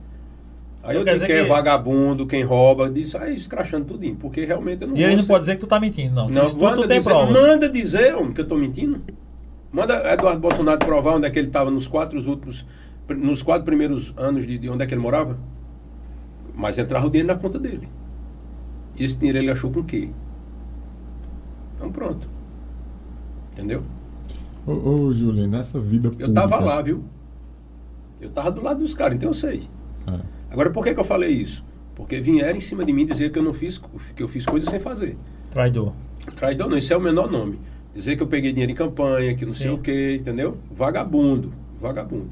Aí 0.84 0.90
Então 0.96 1.00
eu 1.00 1.04
quer 1.04 1.14
digo 1.14 1.26
que 1.26 1.32
é 1.32 1.44
vagabundo, 1.44 2.26
quem 2.28 2.44
rouba, 2.44 2.88
diz, 2.88 3.12
aí 3.16 3.34
escrachando 3.34 3.86
tudinho. 3.86 4.14
Porque 4.14 4.44
realmente 4.44 4.82
eu 4.82 4.88
não 4.88 4.96
E 4.96 5.02
ele 5.02 5.16
não 5.16 5.22
ser- 5.22 5.28
pode 5.28 5.40
dizer 5.40 5.54
que 5.56 5.60
tu 5.60 5.66
tá 5.66 5.80
mentindo, 5.80 6.14
não. 6.14 6.28
Não, 6.28 6.44
manda 6.54 6.82
tu 6.82 6.86
tem 6.88 6.98
dizer, 6.98 7.10
provas. 7.10 7.34
manda 7.42 7.68
dizer, 7.68 8.14
homem, 8.14 8.32
que 8.32 8.40
eu 8.40 8.46
tô 8.46 8.56
mentindo. 8.56 9.02
Manda 9.70 10.12
Eduardo 10.12 10.40
Bolsonaro 10.40 10.78
provar 10.78 11.16
onde 11.16 11.26
é 11.26 11.30
que 11.30 11.38
ele 11.38 11.48
estava 11.48 11.70
nos 11.70 11.86
quatro 11.86 12.18
últimos, 12.28 12.64
nos 13.08 13.42
quatro 13.42 13.64
primeiros 13.64 14.14
anos 14.16 14.46
de, 14.46 14.58
de 14.58 14.70
onde 14.70 14.82
é 14.82 14.86
que 14.86 14.94
ele 14.94 15.00
morava. 15.00 15.38
Mas 16.54 16.78
entrava 16.78 17.06
o 17.06 17.10
dinheiro 17.10 17.28
na 17.28 17.36
conta 17.36 17.58
dele. 17.58 17.88
E 18.96 19.04
esse 19.04 19.16
dinheiro 19.16 19.38
ele 19.38 19.50
achou 19.50 19.70
com 19.70 19.80
o 19.80 19.84
quê? 19.84 20.10
Então 21.76 21.92
pronto. 21.92 22.28
Entendeu? 23.52 23.84
Ô, 24.66 24.72
ô 24.72 25.12
Júlio, 25.12 25.46
nessa 25.46 25.78
vida 25.78 26.08
pública... 26.08 26.30
Eu 26.30 26.34
tava 26.34 26.58
lá, 26.58 26.82
viu? 26.82 27.04
Eu 28.20 28.30
tava 28.30 28.50
do 28.50 28.62
lado 28.62 28.80
dos 28.80 28.94
caras, 28.94 29.16
então 29.16 29.30
eu 29.30 29.34
sei. 29.34 29.68
É. 30.06 30.20
Agora 30.50 30.70
por 30.70 30.82
que, 30.82 30.94
que 30.94 31.00
eu 31.00 31.04
falei 31.04 31.30
isso? 31.30 31.64
Porque 31.94 32.20
vieram 32.20 32.56
em 32.56 32.60
cima 32.60 32.84
de 32.84 32.92
mim 32.92 33.04
dizer 33.04 33.30
que 33.30 33.38
eu 33.38 33.42
não 33.42 33.52
fiz, 33.52 33.78
que 34.14 34.22
eu 34.22 34.28
fiz 34.28 34.46
coisas 34.46 34.68
sem 34.68 34.80
fazer. 34.80 35.16
Traidor. 35.50 35.92
Traidor 36.36 36.68
não, 36.68 36.78
isso 36.78 36.92
é 36.92 36.96
o 36.96 37.00
menor 37.00 37.30
nome. 37.30 37.60
Dizer 37.98 38.14
que 38.14 38.22
eu 38.22 38.28
peguei 38.28 38.52
dinheiro 38.52 38.70
em 38.70 38.76
campanha, 38.76 39.34
que 39.34 39.44
não 39.44 39.52
sei 39.52 39.70
Sim. 39.70 39.74
o 39.74 39.78
quê, 39.78 40.18
entendeu? 40.20 40.56
Vagabundo. 40.70 41.52
Vagabundo. 41.80 42.30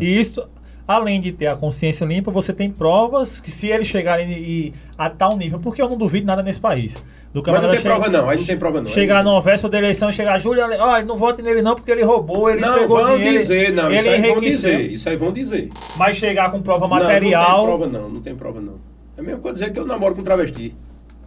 E 0.00 0.18
isso, 0.18 0.44
além 0.84 1.20
de 1.20 1.30
ter 1.30 1.46
a 1.46 1.54
consciência 1.54 2.04
limpa, 2.04 2.32
você 2.32 2.52
tem 2.52 2.68
provas 2.68 3.38
que 3.38 3.52
se 3.52 3.68
eles 3.68 3.86
chegarem 3.86 4.28
e, 4.28 4.74
a 4.98 5.08
tal 5.08 5.36
nível, 5.36 5.60
porque 5.60 5.80
eu 5.80 5.88
não 5.88 5.96
duvido 5.96 6.26
nada 6.26 6.42
nesse 6.42 6.58
país. 6.58 6.96
Do 7.32 7.40
Mas 7.46 7.62
não 7.62 7.70
tem 7.70 7.80
prova 7.82 8.08
não, 8.08 8.28
aí 8.28 8.38
não 8.38 8.44
tem 8.44 8.58
prova 8.58 8.80
não. 8.80 8.90
Chegar 8.90 9.22
não 9.22 9.34
numa 9.34 9.40
véspera 9.40 9.70
da 9.70 9.78
eleição 9.78 10.10
e 10.10 10.12
chegar, 10.12 10.36
Júlio, 10.40 10.64
ó, 10.80 11.00
não 11.02 11.16
vote 11.16 11.40
nele 11.40 11.62
não 11.62 11.76
porque 11.76 11.92
ele 11.92 12.02
roubou, 12.02 12.50
ele 12.50 12.60
Não, 12.60 12.74
pegou 12.80 12.96
vão 12.96 13.16
dinheiro, 13.16 13.38
dizer, 13.38 13.72
não, 13.72 13.92
ele 13.92 14.00
isso 14.00 14.08
aí 14.08 14.20
vão 14.32 14.40
dizer, 14.40 14.80
isso 14.92 15.08
aí 15.08 15.16
vão 15.16 15.32
dizer. 15.32 15.70
Mas 15.96 16.16
chegar 16.16 16.50
com 16.50 16.60
prova 16.60 16.88
Não, 16.88 16.96
Não, 16.96 17.02
material. 17.04 17.58
tem 17.58 17.64
prova 17.64 17.86
não, 17.86 18.08
não 18.08 18.20
tem 18.20 18.34
prova 18.34 18.60
não. 18.60 18.74
É 19.16 19.22
mesmo 19.22 19.40
que 19.40 19.46
eu 19.46 19.52
dizer 19.52 19.72
que 19.72 19.78
eu 19.78 19.86
namoro 19.86 20.16
com 20.16 20.24
travesti. 20.24 20.74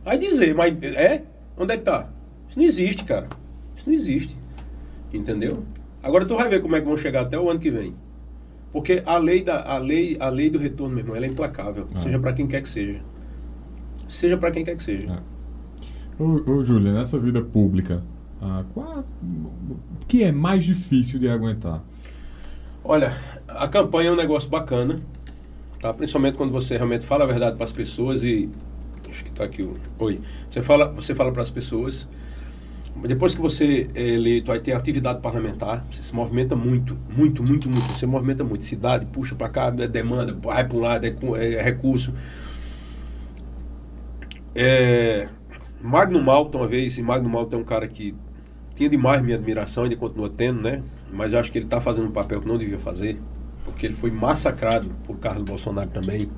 Aí 0.06 0.18
dizer, 0.18 0.53
mas 0.53 0.73
é? 0.84 1.22
Onde 1.57 1.73
é 1.76 1.77
que 1.77 1.84
tá? 1.84 2.10
Isso 2.49 2.60
não 2.60 2.65
existe, 2.65 3.06
cara. 3.06 3.27
Isso 3.84 3.89
não 3.89 3.93
existe. 3.93 4.38
Entendeu? 5.14 5.64
Agora 6.01 6.26
tu 6.26 6.35
vai 6.35 6.49
ver 6.49 6.61
como 6.61 6.76
é 6.76 6.80
que 6.80 6.88
vão 6.88 6.97
chegar 6.97 7.22
até 7.22 7.38
o 7.38 7.49
ano 7.49 7.60
que 7.60 7.69
vem. 7.69 7.93
Porque 8.72 9.03
a 9.05 9.18
lei, 9.18 9.43
da, 9.43 9.61
a 9.61 9.77
lei, 9.77 10.18
a 10.19 10.30
lei 10.30 10.49
do 10.49 10.57
retorno, 10.57 10.95
meu 10.95 11.03
irmão, 11.03 11.15
ela 11.15 11.26
é 11.26 11.30
implacável. 11.30 11.88
Ah. 11.93 11.99
Seja 11.99 12.18
pra 12.18 12.34
quem 12.34 12.47
quer 12.47 12.61
que 12.61 12.69
seja. 12.69 13.01
Seja 14.07 14.38
pra 14.38 14.51
quem 14.51 14.64
quer 14.64 14.76
que 14.76 14.84
seja. 14.84 15.07
É. 16.19 16.22
Ô, 16.23 16.51
ô 16.51 16.65
Júlio, 16.65 16.93
nessa 16.93 17.19
vida 17.19 17.41
pública, 17.41 18.03
ah, 18.41 18.64
o 18.76 20.05
que 20.07 20.23
é 20.23 20.31
mais 20.31 20.64
difícil 20.64 21.19
de 21.19 21.27
aguentar? 21.30 21.84
Olha, 22.84 23.15
a 23.47 23.68
campanha 23.68 24.10
é 24.10 24.11
um 24.11 24.15
negócio 24.15 24.49
bacana, 24.49 25.01
tá? 25.81 25.93
Principalmente 25.93 26.35
quando 26.35 26.51
você 26.51 26.76
realmente 26.76 27.05
fala 27.05 27.23
a 27.23 27.27
verdade 27.27 27.55
para 27.55 27.65
as 27.65 27.72
pessoas 27.72 28.23
e 28.23 28.49
acho 29.10 29.23
que 29.23 29.31
tá 29.31 29.43
aqui 29.43 29.64
o 29.64 29.76
oi. 29.99 30.19
Você 30.49 30.61
fala, 30.61 30.91
você 30.91 31.14
fala 31.14 31.31
para 31.31 31.43
as 31.43 31.49
pessoas. 31.51 32.07
Depois 33.02 33.36
que 33.36 33.41
você 33.41 33.90
é 33.95 34.02
eleito, 34.10 34.52
aí 34.52 34.60
tem 34.60 34.74
atividade 34.74 35.20
parlamentar, 35.20 35.86
você 35.91 36.02
se 36.02 36.14
movimenta 36.15 36.56
muito, 36.56 36.98
muito, 37.10 37.44
muito, 37.44 37.70
muito. 37.70 37.91
Você 37.94 38.06
movimenta 38.06 38.44
muito. 38.44 38.64
Cidade, 38.64 39.06
puxa 39.07 39.36
para 39.36 39.49
cá, 39.49 39.74
é 39.78 39.88
demanda, 39.88 40.34
vai 40.41 40.65
para 40.65 40.78
um 40.78 40.80
lado, 40.80 41.06
é, 41.06 41.11
cu- 41.11 41.36
é 41.36 41.61
recurso. 41.61 42.14
É, 44.56 45.28
Magno 45.82 46.22
Malta, 46.24 46.57
uma 46.57 46.68
vez, 46.68 46.98
e 46.98 47.02
Magno 47.02 47.30
Malta 47.30 47.56
é 47.56 47.60
um 47.60 47.64
cara 47.64 47.88
que 47.88 48.15
tinha 48.76 48.90
demais 48.90 49.22
minha 49.22 49.36
admiração, 49.36 49.86
ele 49.86 49.95
continua 49.95 50.30
tendo, 50.30 50.61
né? 50.61 50.82
Mas 51.11 51.34
acho 51.34 51.52
que 51.52 51.57
ele 51.57 51.65
está 51.65 51.82
fazendo 51.82 52.07
um 52.07 52.11
papel 52.11 52.41
que 52.41 52.48
não 52.48 52.57
devia 52.57 52.80
fazer, 52.80 53.20
porque 53.65 53.86
ele 53.86 53.95
foi 53.95 54.11
massacrado 54.11 54.90
por 55.06 55.18
Carlos 55.18 55.44
Bolsonaro 55.44 55.90
também. 55.90 56.30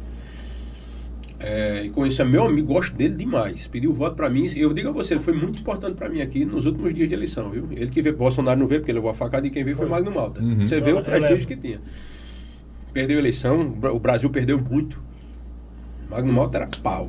É, 1.40 1.86
e 1.86 2.08
isso 2.08 2.22
é 2.22 2.26
meu 2.26 2.46
amigo, 2.46 2.74
gosto 2.74 2.96
dele 2.96 3.16
demais. 3.16 3.68
Pediu 3.68 3.92
voto 3.92 4.16
para 4.16 4.30
mim. 4.30 4.50
Eu 4.56 4.74
digo 4.74 4.90
a 4.90 4.92
você, 4.92 5.14
ele 5.16 5.22
foi 5.22 5.34
muito 5.34 5.60
importante 5.60 5.96
para 5.96 6.10
mim 6.10 6.22
aqui 6.22 6.46
nos 6.46 6.66
últimos 6.66 6.94
dias 6.94 7.10
de 7.10 7.16
eleição, 7.16 7.50
viu? 7.50 7.68
Ele 7.72 7.90
que 7.90 8.02
veio, 8.02 8.16
Bolsonaro 8.16 8.60
não 8.60 8.68
veio 8.68 8.82
porque 8.82 8.94
levou 8.94 9.10
a 9.10 9.14
facada 9.14 9.46
e 9.46 9.50
quem 9.50 9.64
veio 9.64 9.76
foi 9.76 9.88
Magno 9.88 10.12
Malta. 10.12 10.42
Uhum. 10.42 10.66
Você 10.66 10.80
vê 10.80 10.94
o 10.94 11.04
prestígio 11.04 11.48
que 11.48 11.56
tinha. 11.56 11.82
Perdeu 12.94 13.18
a 13.18 13.20
eleição, 13.20 13.78
o 13.94 14.00
Brasil 14.00 14.30
perdeu 14.30 14.60
muito. 14.60 15.04
Magno 16.10 16.32
Malta 16.32 16.60
era 16.60 16.70
pau. 16.82 17.06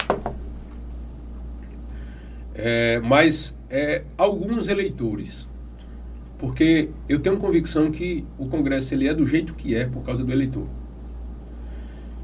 É, 2.54 3.00
mas 3.00 3.54
é, 3.68 4.04
alguns 4.16 4.66
eleitores, 4.68 5.46
porque 6.38 6.90
eu 7.08 7.20
tenho 7.20 7.36
convicção 7.36 7.90
que 7.90 8.24
o 8.38 8.48
Congresso 8.48 8.94
ele 8.94 9.06
é 9.06 9.14
do 9.14 9.26
jeito 9.26 9.54
que 9.54 9.74
é 9.74 9.86
por 9.86 10.02
causa 10.02 10.24
do 10.24 10.32
eleitor. 10.32 10.66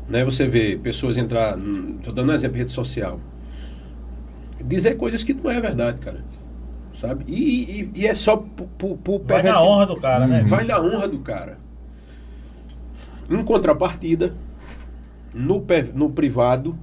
Né, 0.08 0.24
você 0.24 0.46
vê 0.46 0.76
pessoas 0.76 1.16
entrar, 1.16 1.56
estou 1.96 2.12
dando 2.12 2.32
um 2.32 2.34
exemplo, 2.34 2.58
rede 2.58 2.70
social, 2.72 3.18
dizer 4.64 4.96
coisas 4.96 5.22
que 5.24 5.32
não 5.32 5.50
é 5.50 5.60
verdade, 5.60 6.00
cara. 6.00 6.24
Sabe? 6.92 7.24
E, 7.26 7.80
e- 7.80 7.90
e 7.94 8.06
é 8.06 8.14
só 8.14 8.36
por, 8.36 8.66
por, 8.76 8.96
por 8.98 9.22
Vai 9.24 9.42
na 9.42 9.62
honra 9.62 9.86
do 9.86 9.96
cara, 9.98 10.26
né? 10.26 10.44
Vai 10.46 10.64
bicho? 10.64 10.70
na 10.72 10.80
honra 10.82 11.08
do 11.08 11.18
cara. 11.20 11.58
Em 13.30 13.42
contrapartida, 13.42 14.34
no, 15.32 15.64
no 15.94 16.10
privado, 16.10 16.78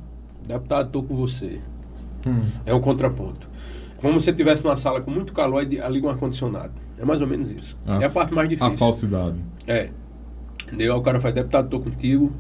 deputado, 0.47 0.87
estou 0.87 1.03
com 1.03 1.15
você. 1.15 1.61
É 2.65 2.73
um 2.73 2.81
contraponto. 2.81 3.47
Como 4.01 4.17
se 4.19 4.25
você 4.25 4.31
estivesse 4.31 4.63
numa 4.63 4.75
sala 4.75 4.99
com 5.01 5.11
muito 5.11 5.31
calor 5.33 5.61
e 5.71 6.01
com 6.01 6.07
um 6.07 6.09
ar-condicionado. 6.09 6.73
É 6.97 7.05
mais 7.05 7.21
ou 7.21 7.27
menos 7.27 7.51
isso. 7.51 7.77
A- 7.85 8.01
é 8.01 8.05
a 8.05 8.09
parte 8.09 8.33
mais 8.33 8.49
difícil. 8.49 8.73
A 8.73 8.77
falsidade. 8.77 9.37
É. 9.67 9.91
Daí 10.75 10.89
o 10.89 11.01
cara 11.01 11.19
faz, 11.21 11.33
deputado, 11.35 11.65
estou 11.65 11.79
contigo. 11.79 12.33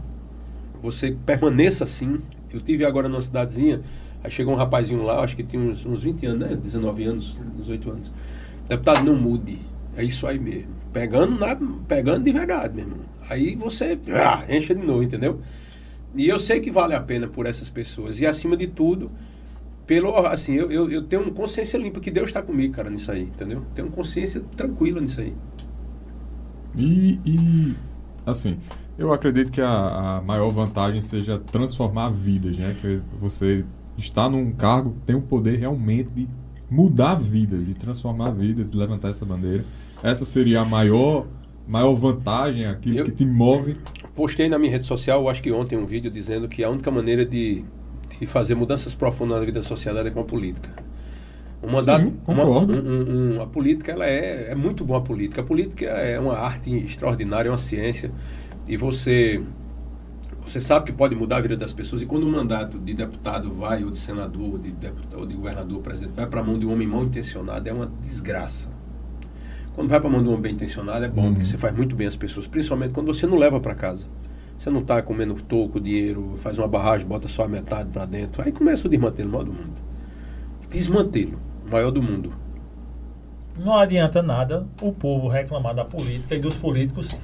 Você 0.81 1.15
permaneça 1.25 1.83
assim. 1.83 2.19
Eu 2.51 2.61
tive 2.61 2.85
agora 2.85 3.07
numa 3.07 3.21
cidadezinha, 3.21 3.81
aí 4.23 4.31
chegou 4.31 4.53
um 4.53 4.57
rapazinho 4.57 5.03
lá, 5.03 5.23
acho 5.23 5.35
que 5.35 5.43
tinha 5.43 5.61
uns, 5.61 5.85
uns 5.85 6.03
20 6.03 6.25
anos, 6.25 6.49
né? 6.49 6.55
19 6.55 7.03
anos, 7.03 7.37
18 7.57 7.91
anos. 7.91 8.11
Deputado, 8.67 9.03
não 9.03 9.15
mude. 9.15 9.59
É 9.95 10.03
isso 10.03 10.25
aí 10.27 10.39
mesmo. 10.39 10.71
Pegando, 10.93 11.37
na, 11.37 11.55
pegando 11.87 12.23
de 12.23 12.31
verdade, 12.31 12.73
meu 12.75 12.85
irmão. 12.85 12.99
Aí 13.29 13.55
você 13.55 13.99
ah, 14.13 14.43
enche 14.49 14.73
de 14.73 14.81
novo, 14.81 15.03
entendeu? 15.03 15.39
E 16.15 16.27
eu 16.27 16.39
sei 16.39 16.59
que 16.59 16.71
vale 16.71 16.95
a 16.95 17.01
pena 17.01 17.27
por 17.27 17.45
essas 17.45 17.69
pessoas. 17.69 18.19
E 18.19 18.25
acima 18.25 18.57
de 18.57 18.67
tudo, 18.67 19.11
pelo 19.85 20.15
assim, 20.25 20.53
eu, 20.55 20.71
eu, 20.71 20.89
eu 20.89 21.03
tenho 21.03 21.23
uma 21.23 21.31
consciência 21.31 21.77
limpa 21.77 21.99
que 21.99 22.09
Deus 22.09 22.29
está 22.29 22.41
comigo, 22.41 22.73
cara, 22.73 22.89
nisso 22.89 23.11
aí, 23.11 23.23
entendeu? 23.23 23.65
Tenho 23.75 23.89
consciência 23.89 24.41
tranquila 24.55 25.01
nisso 25.01 25.19
aí. 25.19 25.33
E, 26.75 27.19
e, 27.25 27.75
assim, 28.25 28.59
eu 28.99 29.13
acredito 29.13 29.51
que 29.51 29.61
a, 29.61 30.17
a 30.17 30.21
maior 30.21 30.49
vantagem 30.51 31.01
seja 31.01 31.39
transformar 31.39 32.09
vidas, 32.09 32.57
né? 32.57 32.75
Que 32.79 33.01
você 33.19 33.65
está 33.97 34.29
num 34.29 34.51
cargo 34.51 34.91
que 34.93 34.99
tem 35.01 35.15
o 35.15 35.21
poder 35.21 35.57
realmente 35.57 36.11
de 36.13 36.27
mudar 36.69 37.15
vidas, 37.15 37.65
de 37.65 37.73
transformar 37.73 38.31
vidas, 38.31 38.71
de 38.71 38.77
levantar 38.77 39.09
essa 39.09 39.25
bandeira. 39.25 39.65
Essa 40.03 40.23
seria 40.25 40.61
a 40.61 40.65
maior, 40.65 41.25
maior 41.67 41.93
vantagem, 41.95 42.65
aquilo 42.65 42.99
Eu- 42.99 43.05
que 43.05 43.11
te 43.11 43.25
move. 43.25 43.75
Postei 44.15 44.47
na 44.49 44.59
minha 44.59 44.71
rede 44.71 44.85
social, 44.85 45.27
acho 45.29 45.41
que 45.41 45.51
ontem, 45.51 45.77
um 45.77 45.85
vídeo 45.85 46.11
dizendo 46.11 46.47
que 46.47 46.63
a 46.63 46.69
única 46.69 46.91
maneira 46.91 47.25
de, 47.25 47.63
de 48.19 48.25
fazer 48.27 48.53
mudanças 48.55 48.93
profundas 48.93 49.39
na 49.39 49.45
vida 49.45 49.59
da 49.61 49.65
sociedade 49.65 50.09
é 50.09 50.11
com 50.11 50.19
a 50.19 50.23
política. 50.25 50.69
Um 51.63 51.71
mandato, 51.71 52.03
Sim, 52.05 52.13
uma- 52.27 52.45
concordo. 52.45 52.73
um- 52.73 53.35
um- 53.37 53.41
a 53.41 53.47
política 53.47 53.91
ela 53.91 54.05
é, 54.05 54.51
é 54.51 54.55
muito 54.55 54.85
boa 54.85 54.99
a 54.99 55.01
política. 55.01 55.41
A 55.41 55.43
política 55.43 55.85
é 55.85 56.17
uma 56.19 56.37
arte 56.37 56.73
extraordinária, 56.73 57.49
é 57.49 57.51
uma 57.51 57.57
ciência. 57.57 58.11
E 58.69 58.77
você 58.77 59.43
você 60.45 60.61
sabe 60.61 60.85
que 60.85 60.91
pode 60.93 61.15
mudar 61.15 61.37
a 61.37 61.41
vida 61.41 61.57
das 61.57 61.73
pessoas. 61.73 62.01
E 62.01 62.05
quando 62.05 62.23
o 62.23 62.31
mandato 62.31 62.79
de 62.79 62.93
deputado 62.93 63.51
vai, 63.51 63.83
ou 63.83 63.91
de 63.91 63.99
senador, 63.99 64.53
ou 64.53 64.57
de, 64.57 64.71
deputado, 64.71 65.19
ou 65.19 65.25
de 65.25 65.35
governador, 65.35 65.79
presidente, 65.81 66.15
vai 66.15 66.25
para 66.25 66.39
a 66.39 66.43
mão 66.43 66.57
de 66.57 66.65
um 66.65 66.71
homem 66.71 66.87
mal 66.87 67.03
intencionado, 67.03 67.67
é 67.69 67.73
uma 67.73 67.91
desgraça. 68.01 68.69
Quando 69.75 69.89
vai 69.89 69.99
para 69.99 70.09
a 70.09 70.11
mão 70.11 70.23
de 70.23 70.27
um 70.27 70.31
homem 70.31 70.41
bem 70.43 70.53
intencionado, 70.53 71.05
é 71.05 71.07
bom, 71.07 71.23
Uhum. 71.27 71.33
porque 71.33 71.45
você 71.45 71.57
faz 71.57 71.75
muito 71.75 71.95
bem 71.95 72.07
as 72.07 72.15
pessoas, 72.15 72.47
principalmente 72.47 72.91
quando 72.93 73.13
você 73.13 73.27
não 73.27 73.37
leva 73.37 73.59
para 73.59 73.75
casa. 73.75 74.07
Você 74.57 74.69
não 74.71 74.81
está 74.81 75.01
comendo 75.01 75.35
toco, 75.35 75.79
dinheiro, 75.79 76.33
faz 76.35 76.57
uma 76.57 76.67
barragem, 76.67 77.05
bota 77.07 77.27
só 77.27 77.43
a 77.43 77.47
metade 77.47 77.89
para 77.89 78.05
dentro. 78.05 78.41
Aí 78.43 78.51
começa 78.51 78.87
o 78.87 78.89
desmantelo, 78.89 79.29
o 79.29 79.31
maior 79.31 79.45
do 79.45 79.53
mundo. 79.53 79.75
Desmantelo, 80.69 81.39
o 81.65 81.71
maior 81.71 81.91
do 81.91 82.01
mundo. 82.01 82.33
Não 83.57 83.77
adianta 83.77 84.21
nada 84.23 84.67
o 84.81 84.91
povo 84.91 85.27
reclamar 85.27 85.75
da 85.75 85.85
política 85.85 86.35
e 86.35 86.39
dos 86.39 86.55
políticos. 86.55 87.19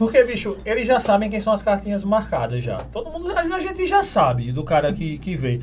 Porque, 0.00 0.24
bicho, 0.24 0.56
eles 0.64 0.86
já 0.86 0.98
sabem 0.98 1.28
quem 1.28 1.38
são 1.40 1.52
as 1.52 1.62
cartinhas 1.62 2.02
marcadas 2.02 2.64
já. 2.64 2.84
Todo 2.90 3.10
mundo, 3.10 3.30
a 3.36 3.60
gente 3.60 3.86
já 3.86 4.02
sabe 4.02 4.50
do 4.50 4.64
cara 4.64 4.90
que, 4.94 5.18
que 5.18 5.36
veio. 5.36 5.62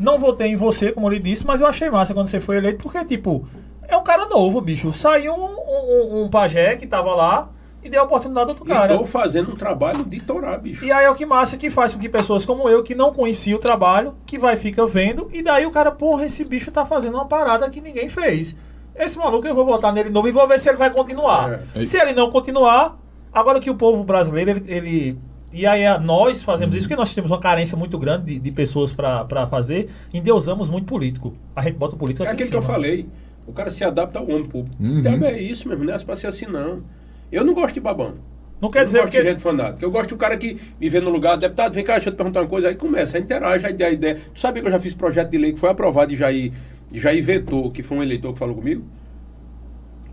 Não 0.00 0.18
votei 0.18 0.46
em 0.46 0.56
você, 0.56 0.90
como 0.90 1.06
ele 1.12 1.20
disse, 1.20 1.46
mas 1.46 1.60
eu 1.60 1.66
achei 1.66 1.90
massa 1.90 2.14
quando 2.14 2.28
você 2.28 2.40
foi 2.40 2.56
eleito, 2.56 2.82
porque, 2.82 3.04
tipo, 3.04 3.46
é 3.86 3.94
um 3.94 4.02
cara 4.02 4.24
novo, 4.24 4.58
bicho. 4.62 4.90
Saiu 4.90 5.34
um, 5.34 5.58
um, 5.58 6.22
um 6.22 6.30
pajé 6.30 6.76
que 6.76 6.86
tava 6.86 7.14
lá 7.14 7.50
e 7.82 7.90
deu 7.90 8.00
a 8.00 8.04
oportunidade 8.04 8.46
a 8.46 8.48
outro 8.52 8.64
cara. 8.64 8.94
Estou 8.94 9.06
fazendo 9.06 9.52
um 9.52 9.54
trabalho 9.54 10.02
de 10.02 10.18
torar, 10.18 10.58
bicho. 10.58 10.82
E 10.82 10.90
aí 10.90 11.04
é 11.04 11.10
o 11.10 11.14
que 11.14 11.26
massa 11.26 11.58
que 11.58 11.68
faz 11.68 11.92
com 11.92 12.00
que 12.00 12.08
pessoas 12.08 12.46
como 12.46 12.66
eu, 12.70 12.82
que 12.82 12.94
não 12.94 13.12
conhecia 13.12 13.54
o 13.54 13.58
trabalho, 13.58 14.14
que 14.24 14.38
vai 14.38 14.56
fica 14.56 14.86
vendo, 14.86 15.28
e 15.30 15.42
daí 15.42 15.66
o 15.66 15.70
cara, 15.70 15.92
porra, 15.92 16.24
esse 16.24 16.42
bicho 16.42 16.70
tá 16.70 16.86
fazendo 16.86 17.16
uma 17.16 17.26
parada 17.26 17.68
que 17.68 17.82
ninguém 17.82 18.08
fez. 18.08 18.56
Esse 18.96 19.18
maluco 19.18 19.46
eu 19.46 19.54
vou 19.54 19.66
botar 19.66 19.92
nele 19.92 20.08
novo 20.08 20.26
e 20.26 20.32
vou 20.32 20.48
ver 20.48 20.58
se 20.58 20.70
ele 20.70 20.78
vai 20.78 20.88
continuar. 20.88 21.60
É. 21.74 21.82
Se 21.82 21.98
ele 21.98 22.14
não 22.14 22.30
continuar, 22.30 23.03
agora 23.34 23.60
que 23.60 23.68
o 23.70 23.74
povo 23.74 24.04
brasileiro, 24.04 24.50
ele. 24.50 24.64
ele- 24.66 25.18
e 25.52 25.66
aí 25.66 25.86
a- 25.86 26.00
nós 26.00 26.42
fazemos 26.42 26.74
isso 26.74 26.84
porque 26.86 26.96
nós 26.96 27.14
temos 27.14 27.30
uma 27.30 27.38
carência 27.38 27.76
muito 27.76 27.96
grande 27.98 28.24
de, 28.24 28.38
de 28.40 28.50
pessoas 28.50 28.90
pra 28.92 29.24
pra 29.24 29.46
fazer, 29.46 29.88
endeusamos 30.12 30.68
muito 30.68 30.86
político. 30.86 31.32
A 31.54 31.62
gente 31.62 31.76
bota 31.76 31.94
o 31.94 31.98
político 31.98 32.24
É 32.26 32.30
aquilo 32.30 32.50
que 32.50 32.56
eu 32.56 32.62
falei. 32.62 33.06
O 33.46 33.52
cara 33.52 33.70
se 33.70 33.84
adapta 33.84 34.18
ao 34.18 34.24
homem 34.24 34.46
público. 34.46 34.74
Uhum. 34.82 34.98
Então 35.00 35.12
é 35.24 35.40
isso 35.40 35.68
mesmo, 35.68 35.84
não 35.84 35.94
é 35.94 35.98
pra 35.98 36.16
ser 36.16 36.26
assim, 36.28 36.46
não. 36.46 36.82
Eu 37.30 37.44
não 37.44 37.52
gosto 37.54 37.74
de 37.74 37.80
babão. 37.80 38.14
Não 38.60 38.70
quer 38.70 38.80
eu 38.80 38.84
dizer 38.86 38.98
não 38.98 39.04
gosto 39.04 39.12
porque. 39.12 39.24
de 39.24 39.30
gente 39.30 39.42
fanática. 39.42 39.84
Eu 39.84 39.90
gosto 39.90 40.08
do 40.10 40.16
cara 40.16 40.36
que 40.36 40.58
me 40.80 40.88
vê 40.88 40.98
no 41.00 41.10
lugar, 41.10 41.36
deputado, 41.36 41.72
vem 41.74 41.84
cá, 41.84 41.94
deixa 41.94 42.08
eu 42.08 42.14
te 42.14 42.16
perguntar 42.16 42.40
uma 42.40 42.48
coisa. 42.48 42.68
Aí 42.68 42.74
começa, 42.74 43.16
aí 43.18 43.22
interage, 43.22 43.66
aí 43.66 43.72
dá 43.74 43.86
a 43.86 43.90
ideia. 43.90 44.18
Tu 44.32 44.40
sabia 44.40 44.62
que 44.62 44.68
eu 44.68 44.72
já 44.72 44.80
fiz 44.80 44.94
projeto 44.94 45.30
de 45.30 45.38
lei 45.38 45.52
que 45.52 45.58
foi 45.60 45.68
aprovado 45.68 46.12
e 46.12 46.16
Jair, 46.16 46.52
e 46.92 46.98
Jair 46.98 47.22
vetou, 47.22 47.70
que 47.70 47.82
foi 47.82 47.98
um 47.98 48.02
eleitor 48.02 48.32
que 48.32 48.38
falou 48.38 48.54
comigo? 48.56 48.82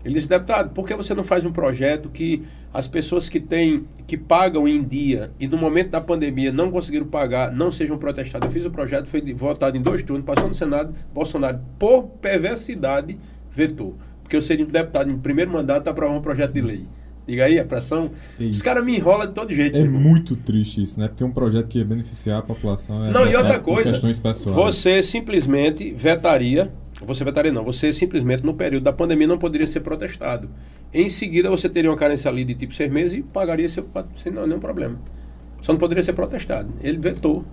Ele 0.04 0.14
disse, 0.14 0.28
deputado, 0.28 0.70
por 0.70 0.86
que 0.86 0.94
você 0.94 1.14
não 1.14 1.22
faz 1.22 1.44
um 1.46 1.52
projeto 1.52 2.08
que 2.08 2.42
as 2.74 2.88
pessoas 2.88 3.28
que 3.28 3.38
têm, 3.38 3.84
que 4.06 4.16
pagam 4.16 4.66
em 4.66 4.82
dia 4.82 5.30
e 5.38 5.46
no 5.46 5.56
momento 5.56 5.90
da 5.90 6.00
pandemia 6.00 6.50
não 6.50 6.70
conseguiram 6.70 7.06
pagar, 7.06 7.52
não 7.52 7.70
sejam 7.70 7.96
protestadas? 7.96 8.46
Eu 8.48 8.52
fiz 8.52 8.64
o 8.64 8.70
projeto, 8.70 9.06
foi 9.06 9.20
votado 9.34 9.76
em 9.76 9.80
dois 9.82 10.02
turnos, 10.02 10.24
passou 10.26 10.48
no 10.48 10.54
Senado, 10.54 10.92
Bolsonaro, 11.14 11.60
por 11.78 12.04
perversidade, 12.20 13.18
vetou. 13.54 13.96
Porque 14.22 14.36
eu 14.36 14.40
seria 14.42 14.64
um 14.64 14.68
deputado 14.68 15.10
em 15.10 15.18
primeiro 15.18 15.52
mandato 15.52 15.82
para 15.84 15.92
aprovar 15.92 16.16
um 16.16 16.22
projeto 16.22 16.52
de 16.52 16.60
lei. 16.62 16.86
Diga 17.24 17.44
aí, 17.44 17.56
a 17.56 17.64
pressão. 17.64 18.10
É 18.40 18.42
Os 18.44 18.50
isso. 18.56 18.64
caras 18.64 18.84
me 18.84 18.96
enrolam 18.96 19.28
de 19.28 19.32
todo 19.32 19.54
jeito. 19.54 19.76
É 19.76 19.80
irmão. 19.80 20.00
muito 20.00 20.34
triste 20.34 20.82
isso, 20.82 20.98
né? 20.98 21.06
Porque 21.06 21.22
um 21.22 21.30
projeto 21.30 21.68
que 21.68 21.78
ia 21.78 21.84
beneficiar 21.84 22.40
a 22.40 22.42
população 22.42 23.04
é, 23.04 23.12
Não, 23.12 23.24
e 23.26 23.32
é- 23.34 23.38
outra 23.38 23.54
é 23.54 23.58
coisa, 23.60 23.90
questões 23.92 24.18
pessoais. 24.18 24.56
você 24.56 25.02
simplesmente 25.04 25.92
vetaria, 25.92 26.72
você 27.06 27.24
vetaria 27.24 27.52
não, 27.52 27.64
você 27.64 27.92
simplesmente 27.92 28.44
no 28.44 28.54
período 28.54 28.84
da 28.84 28.92
pandemia 28.92 29.26
não 29.26 29.38
poderia 29.38 29.66
ser 29.66 29.80
protestado. 29.80 30.48
Em 30.92 31.08
seguida 31.08 31.50
você 31.50 31.68
teria 31.68 31.90
uma 31.90 31.96
carência 31.96 32.30
ali 32.30 32.44
de 32.44 32.54
tipo 32.54 32.74
seis 32.74 32.90
meses 32.90 33.18
e 33.18 33.22
pagaria 33.22 33.68
seu, 33.68 33.86
sem 34.16 34.32
nenhum 34.32 34.60
problema. 34.60 34.98
Só 35.60 35.72
não 35.72 35.78
poderia 35.78 36.02
ser 36.02 36.12
protestado. 36.12 36.72
Ele 36.80 36.98
vetou. 36.98 37.44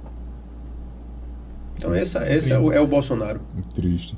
Então 1.78 1.94
essa, 1.94 2.30
esse 2.30 2.52
é 2.52 2.60
o, 2.60 2.72
é 2.72 2.80
o 2.80 2.88
Bolsonaro. 2.88 3.42
Triste. 3.74 4.18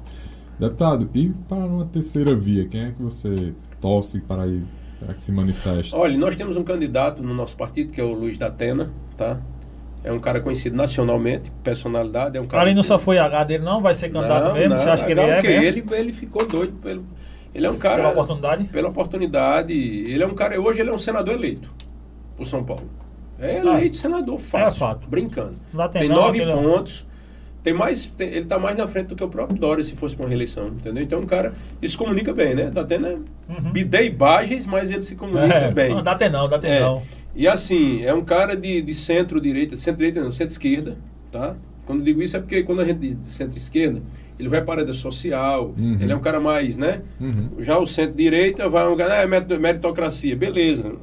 Deputado, 0.60 1.10
e 1.14 1.30
para 1.48 1.58
uma 1.58 1.86
terceira 1.86 2.36
via, 2.36 2.68
quem 2.68 2.82
é 2.82 2.91
que 2.91 3.02
você 3.02 3.53
torce 3.80 4.20
para, 4.20 4.45
ir, 4.48 4.64
para 4.99 5.14
que 5.14 5.24
se 5.24 5.32
manifeste? 5.32 5.95
Olha, 5.95 6.18
nós 6.18 6.36
temos 6.36 6.56
um 6.56 6.64
candidato 6.64 7.24
no 7.24 7.34
nosso 7.34 7.56
partido, 7.56 7.91
que 7.91 7.99
é 7.99 8.03
o 8.03 8.14
Luiz 8.14 8.38
da 8.38 8.48
Atena, 8.48 8.91
tá? 9.18 9.41
É 10.03 10.11
um 10.11 10.19
cara 10.19 10.40
conhecido 10.40 10.76
nacionalmente, 10.76 11.52
personalidade, 11.64 12.38
é 12.38 12.41
um 12.41 12.48
cara... 12.48 12.64
Ali 12.64 12.73
não 12.73 12.82
só 12.82 12.98
foi 12.98 13.19
H 13.19 13.44
dele, 13.44 13.64
não? 13.64 13.82
Vai 13.82 13.94
ser 13.94 14.10
candidato 14.10 14.45
Não, 14.45 14.53
mesmo? 14.56 14.69
não, 14.69 14.78
Você 14.80 14.90
acha 14.90 15.06
que 15.06 15.11
ele 15.11 15.22
não, 15.22 15.28
é 15.32 15.41
mesmo? 15.41 15.64
Ele, 15.64 15.84
ele 15.91 16.14
ficou 16.14 16.45
doido 16.48 16.73
pelo... 16.82 17.03
Ele 17.53 17.65
é 17.68 17.69
um 17.69 17.78
cara... 17.78 17.98
Pela 17.98 18.10
oportunidade? 18.11 18.64
Pela 18.65 18.90
oportunidade. 18.90 19.73
Ele 19.73 20.23
é 20.23 20.26
um 20.28 20.34
cara... 20.34 20.60
Hoje 20.60 20.80
ele 20.82 20.90
é 20.90 20.94
um 20.94 20.98
senador 20.98 21.36
eleito 21.36 21.72
por 22.36 22.45
São 22.48 22.64
Paulo. 22.64 22.90
É 23.40 23.57
Ah, 23.57 23.60
eleito 23.60 23.98
senador 23.98 24.40
fácil. 24.40 24.80
fato. 24.80 25.07
Brincando. 25.07 25.56
Lá 25.73 25.88
tem 25.88 26.02
Tem 26.02 26.10
não, 26.10 26.15
nove 26.18 26.41
aquele- 26.41 26.53
pontos. 26.60 27.06
Tem 27.64 27.73
mais, 27.76 28.06
tem- 28.06 28.30
ele 28.30 28.40
está 28.40 28.57
mais 28.57 28.76
na 28.76 28.88
frente 28.88 29.07
do 29.10 29.15
que 29.15 29.23
o 29.23 29.28
próprio 29.28 29.56
Dória 29.60 29.84
se 29.84 29.95
fosse 29.95 30.15
para 30.15 30.23
uma 30.23 30.30
reeleição, 30.30 30.69
entendeu? 30.69 31.03
Então, 31.03 31.19
um 31.19 31.28
cara, 31.28 31.53
ele 31.80 31.91
se 31.91 31.95
comunica 31.95 32.34
bem, 32.34 32.56
né? 32.56 32.72
Tá 32.73 32.84
tendo 32.84 33.07
Uhum. 33.07 33.72
bidei 33.72 34.10
bagens, 34.10 34.65
mas 34.65 34.90
ele 34.90 35.03
se 35.03 35.15
comunica 35.15 35.53
É, 35.53 35.69
bem. 35.72 35.94
não, 35.94 36.02
dá 36.02 36.14
até 36.14 36.28
não, 36.28 36.49
dá 36.49 36.56
até 36.56 36.78
É. 36.78 36.80
não. 36.80 37.03
E 37.36 37.48
assim, 37.48 38.03
é 38.03 38.14
um 38.14 38.24
cara 38.24 38.56
de, 38.56 38.82
de 38.82 38.94
centro-direita, 38.94 39.76
centro-direita 39.78 40.22
não, 40.22 40.32
centro-esquerda, 40.32 40.98
tá? 41.32 41.56
Quando 41.86 42.03
digo 42.03 42.22
isso 42.22 42.36
é 42.38 42.40
porque 42.40 42.64
quando 42.64 42.82
a 42.82 42.86
gente 42.86 42.99
diz 42.99 43.20
de 43.20 43.26
centro-esquerda, 43.26 44.02
Ele 44.40 44.49
vai 44.49 44.62
para 44.64 44.82
a 44.82 44.84
área 44.84 44.94
social, 44.94 45.74
Uhum. 45.78 45.98
ele 45.99 46.12
é 46.12 46.16
um 46.16 46.20
cara 46.20 46.40
mais, 46.40 46.76
né? 46.76 47.02
Uhum. 47.20 47.49
Já 47.60 47.78
o 47.78 47.86
centro-direita 47.88 48.68
vai 48.68 48.88
um 48.88 48.98
cara, 48.98 49.20
ah, 49.20 49.22
é 49.24 49.28
merit- 49.28 49.58
meritocracia. 49.60 50.36
Beleza, 50.36 50.94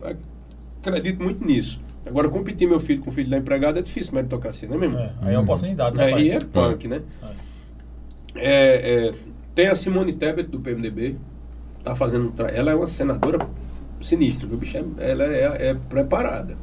acredito 0.83 1.23
muito 1.23 1.45
nisso. 1.45 1.81
Agora, 2.07 2.29
competir 2.29 2.67
meu 2.69 2.81
filho 2.81 3.01
com 3.03 3.11
o 3.11 3.13
filho 3.13 3.29
da 3.31 3.37
empregada 3.37 3.79
é 3.79 3.83
difícil, 3.83 4.15
meritocracia, 4.15 4.67
não 4.69 4.77
é 4.77 4.79
mesmo? 4.81 4.99
É, 4.99 5.13
aí 5.23 5.35
é 5.35 5.39
oportunidade, 5.39 5.97
né, 5.97 6.05
Aí 6.15 6.31
é 6.31 6.39
punk, 6.39 6.89
né? 6.89 7.03
É, 8.35 9.09
é, 9.09 9.13
tem 9.55 9.67
a 9.69 9.77
Simone 9.77 10.13
Tebet 10.13 10.49
do 10.49 10.61
PMDB, 10.61 11.17
tá 11.83 11.95
fazendo. 11.95 12.29
um 12.29 12.47
Ela 12.47 12.73
é 12.73 12.75
uma 12.75 12.89
senadora 12.89 13.39
sinistra, 14.01 14.47
viu? 14.47 14.57
Bicho, 14.59 14.77
é- 14.77 15.11
ela 15.11 15.25
é, 15.25 15.69
é 15.70 15.75
preparada. 15.75 16.57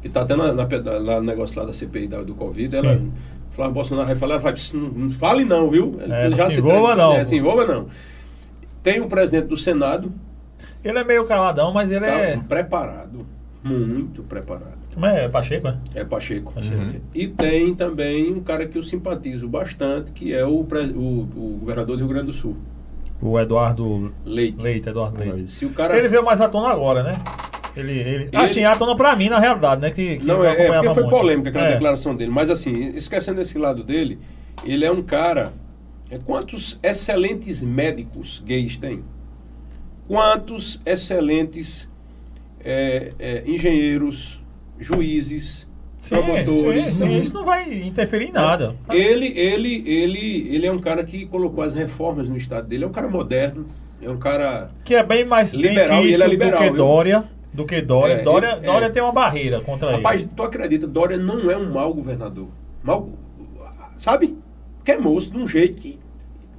Que 0.00 0.08
tá 0.08 0.22
até 0.22 0.36
na, 0.36 0.52
na 0.52 0.68
lá 1.00 1.16
no 1.20 1.26
negócio 1.26 1.58
lá 1.58 1.64
da 1.66 1.72
CPI 1.72 2.06
da- 2.08 2.22
do 2.22 2.34
Covid, 2.34 2.76
ela. 2.76 2.96
Sim. 2.96 3.12
Flávio 3.50 3.74
Bolsonaro 3.74 4.06
vai 4.06 4.16
falar, 4.16 4.34
ela 4.34 4.42
vai, 4.42 4.52
"Pss, 4.52 4.76
não, 4.76 4.88
não 4.90 5.10
fale 5.10 5.44
não, 5.44 5.70
viu? 5.70 5.96
É, 6.00 6.26
Ele 6.26 6.36
não 6.36 6.46
se 6.50 6.58
envolva, 6.58 6.78
entrega- 6.92 6.96
não. 6.96 7.12
É, 7.14 7.24
se 7.24 7.36
envolva 7.36 7.64
não. 7.66 7.86
Tem 8.82 9.00
o 9.00 9.08
presidente 9.08 9.46
do 9.46 9.56
Senado, 9.56 10.12
Ele 10.84 10.96
é 10.98 11.04
meio 11.04 11.24
caladão, 11.26 11.72
mas 11.72 11.90
ele 11.90 12.04
tá 12.04 12.12
é. 12.12 12.36
preparado, 12.36 13.26
muito 13.64 14.22
preparado. 14.22 14.78
Como 14.94 15.04
é? 15.06 15.28
Pacheco, 15.28 15.66
né? 15.68 15.78
É 15.94 16.04
Pacheco. 16.04 16.52
Pacheco. 16.52 16.76
Uhum. 16.76 17.00
E 17.14 17.26
tem 17.26 17.74
também 17.74 18.32
um 18.32 18.40
cara 18.40 18.64
que 18.66 18.78
eu 18.78 18.82
simpatizo 18.82 19.48
bastante, 19.48 20.12
que 20.12 20.32
é 20.32 20.44
o, 20.46 20.60
o, 20.60 20.60
o 20.62 21.56
governador 21.60 21.96
do 21.96 22.04
Rio 22.04 22.08
Grande 22.08 22.26
do 22.26 22.32
Sul, 22.32 22.56
O 23.20 23.38
Eduardo 23.38 24.12
Leite. 24.24 24.62
Leite, 24.62 24.88
Eduardo 24.88 25.18
Leite. 25.18 25.50
Se 25.50 25.66
o 25.66 25.70
cara. 25.70 25.96
Ele 25.98 26.08
veio 26.08 26.24
mais 26.24 26.40
à 26.40 26.48
tona 26.48 26.68
agora, 26.68 27.02
né? 27.02 27.20
Ele, 27.76 27.92
ele... 27.92 28.28
Assim, 28.34 28.64
à 28.64 28.74
tona 28.76 28.96
pra 28.96 29.14
mim, 29.14 29.28
na 29.28 29.38
realidade, 29.38 29.80
né? 29.80 29.90
Que, 29.90 30.18
que 30.18 30.24
Não, 30.26 30.44
é, 30.44 30.50
é 30.52 30.66
porque 30.72 30.94
foi 30.94 31.02
muito. 31.04 31.16
polêmica 31.16 31.48
aquela 31.50 31.66
É. 31.66 31.72
declaração 31.72 32.16
dele. 32.16 32.30
Mas 32.30 32.50
assim, 32.50 32.96
esquecendo 32.96 33.40
esse 33.40 33.56
lado 33.58 33.84
dele, 33.84 34.18
ele 34.64 34.84
é 34.84 34.90
um 34.90 35.02
cara. 35.02 35.52
é, 36.10 36.18
Quantos 36.18 36.78
excelentes 36.82 37.62
médicos 37.62 38.42
gays 38.44 38.76
tem? 38.76 39.04
Quantos 40.08 40.80
excelentes 40.86 41.88
é, 42.64 43.12
é, 43.18 43.42
engenheiros, 43.46 44.42
juízes, 44.78 45.67
Sim, 45.98 46.14
promotores? 46.14 46.94
sim, 46.94 47.06
sim, 47.06 47.18
isso 47.18 47.34
não 47.34 47.44
vai 47.44 47.72
interferir 47.82 48.28
em 48.28 48.32
nada. 48.32 48.76
Ele, 48.88 49.26
ele, 49.36 49.82
ele, 49.84 50.54
ele 50.54 50.66
é 50.66 50.72
um 50.72 50.78
cara 50.78 51.02
que 51.02 51.26
colocou 51.26 51.62
as 51.62 51.74
reformas 51.74 52.28
no 52.28 52.36
estado 52.36 52.68
dele. 52.68 52.84
É 52.84 52.86
um 52.86 52.92
cara 52.92 53.08
moderno, 53.08 53.66
é 54.00 54.08
um 54.08 54.16
cara. 54.16 54.70
Que 54.84 54.94
é 54.94 55.02
bem 55.02 55.24
mais 55.24 55.52
Liberal, 55.52 56.00
bem 56.00 56.10
e 56.10 56.14
ele 56.14 56.22
é 56.22 56.26
liberal, 56.28 56.62
do 56.62 56.70
que? 56.70 56.76
Dória. 56.76 57.24
Do 57.52 57.64
que 57.64 57.82
Dória. 57.82 58.14
É, 58.14 58.22
Dória, 58.22 58.56
Dória 58.56 58.86
é. 58.86 58.90
tem 58.90 59.02
uma 59.02 59.12
barreira 59.12 59.60
contra 59.60 59.90
Rapaz, 59.90 60.20
ele. 60.20 60.30
tu 60.36 60.42
acredita, 60.42 60.86
Dória 60.86 61.16
não 61.16 61.50
é 61.50 61.56
um 61.56 61.72
mau 61.72 61.92
governador. 61.92 62.48
Mau, 62.82 63.10
sabe? 63.98 64.38
Que 64.84 64.92
é 64.92 64.98
moço 64.98 65.32
de 65.32 65.38
um 65.38 65.48
jeito 65.48 65.80
que. 65.80 65.98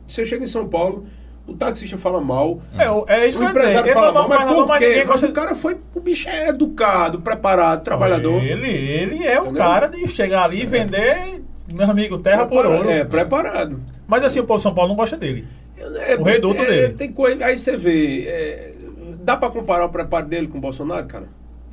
Você 0.05 0.25
chega 0.25 0.43
em 0.43 0.47
São 0.47 0.67
Paulo, 0.67 1.05
o 1.49 1.55
taxista 1.55 1.97
fala 1.97 2.19
mal. 2.21 2.59
É, 2.77 3.15
é 3.23 3.27
isso 3.27 3.37
o 3.37 3.41
que 3.41 3.45
eu 3.45 3.47
ia 3.47 3.53
dizer. 3.53 3.59
empresário 3.67 3.87
Ele 3.87 3.93
fala 3.93 4.07
é 4.09 4.11
mal, 4.11 4.27
mas 4.29 4.53
por 4.53 4.77
quê? 4.77 5.05
Mas 5.07 5.23
o 5.23 5.31
cara 5.31 5.55
foi. 5.55 5.77
O 5.95 5.99
bicho 5.99 6.29
é 6.29 6.49
educado, 6.49 7.21
preparado, 7.21 7.83
trabalhador. 7.83 8.43
Ele, 8.43 8.69
ele 8.69 9.25
é 9.25 9.41
o 9.41 9.51
cara 9.51 9.87
de 9.87 10.07
chegar 10.07 10.43
ali 10.43 10.61
e 10.63 10.65
vender, 10.65 11.41
meu 11.73 11.89
amigo, 11.89 12.17
terra 12.19 12.45
por 12.45 12.59
Prepara- 12.61 12.77
ouro. 12.77 12.89
É, 12.89 13.03
preparado. 13.03 13.81
Mas 14.07 14.23
assim, 14.23 14.39
o 14.39 14.43
povo 14.45 14.57
de 14.57 14.63
São 14.63 14.73
Paulo 14.73 14.89
não 14.89 14.95
gosta 14.95 15.17
dele. 15.17 15.45
É, 15.77 16.15
O 16.17 16.23
reduto 16.23 16.61
é, 16.61 16.65
dele. 16.65 16.93
Tem 16.93 17.11
coisa, 17.11 17.45
aí 17.45 17.57
você 17.57 17.77
vê. 17.77 18.25
é, 18.27 18.73
dá 19.21 19.37
pra 19.37 19.49
comparar 19.49 19.85
o 19.85 19.89
preparo 19.89 20.27
dele 20.27 20.47
com 20.47 20.57
o 20.57 20.61
Bolsonaro, 20.61 21.05
cara? 21.07 21.27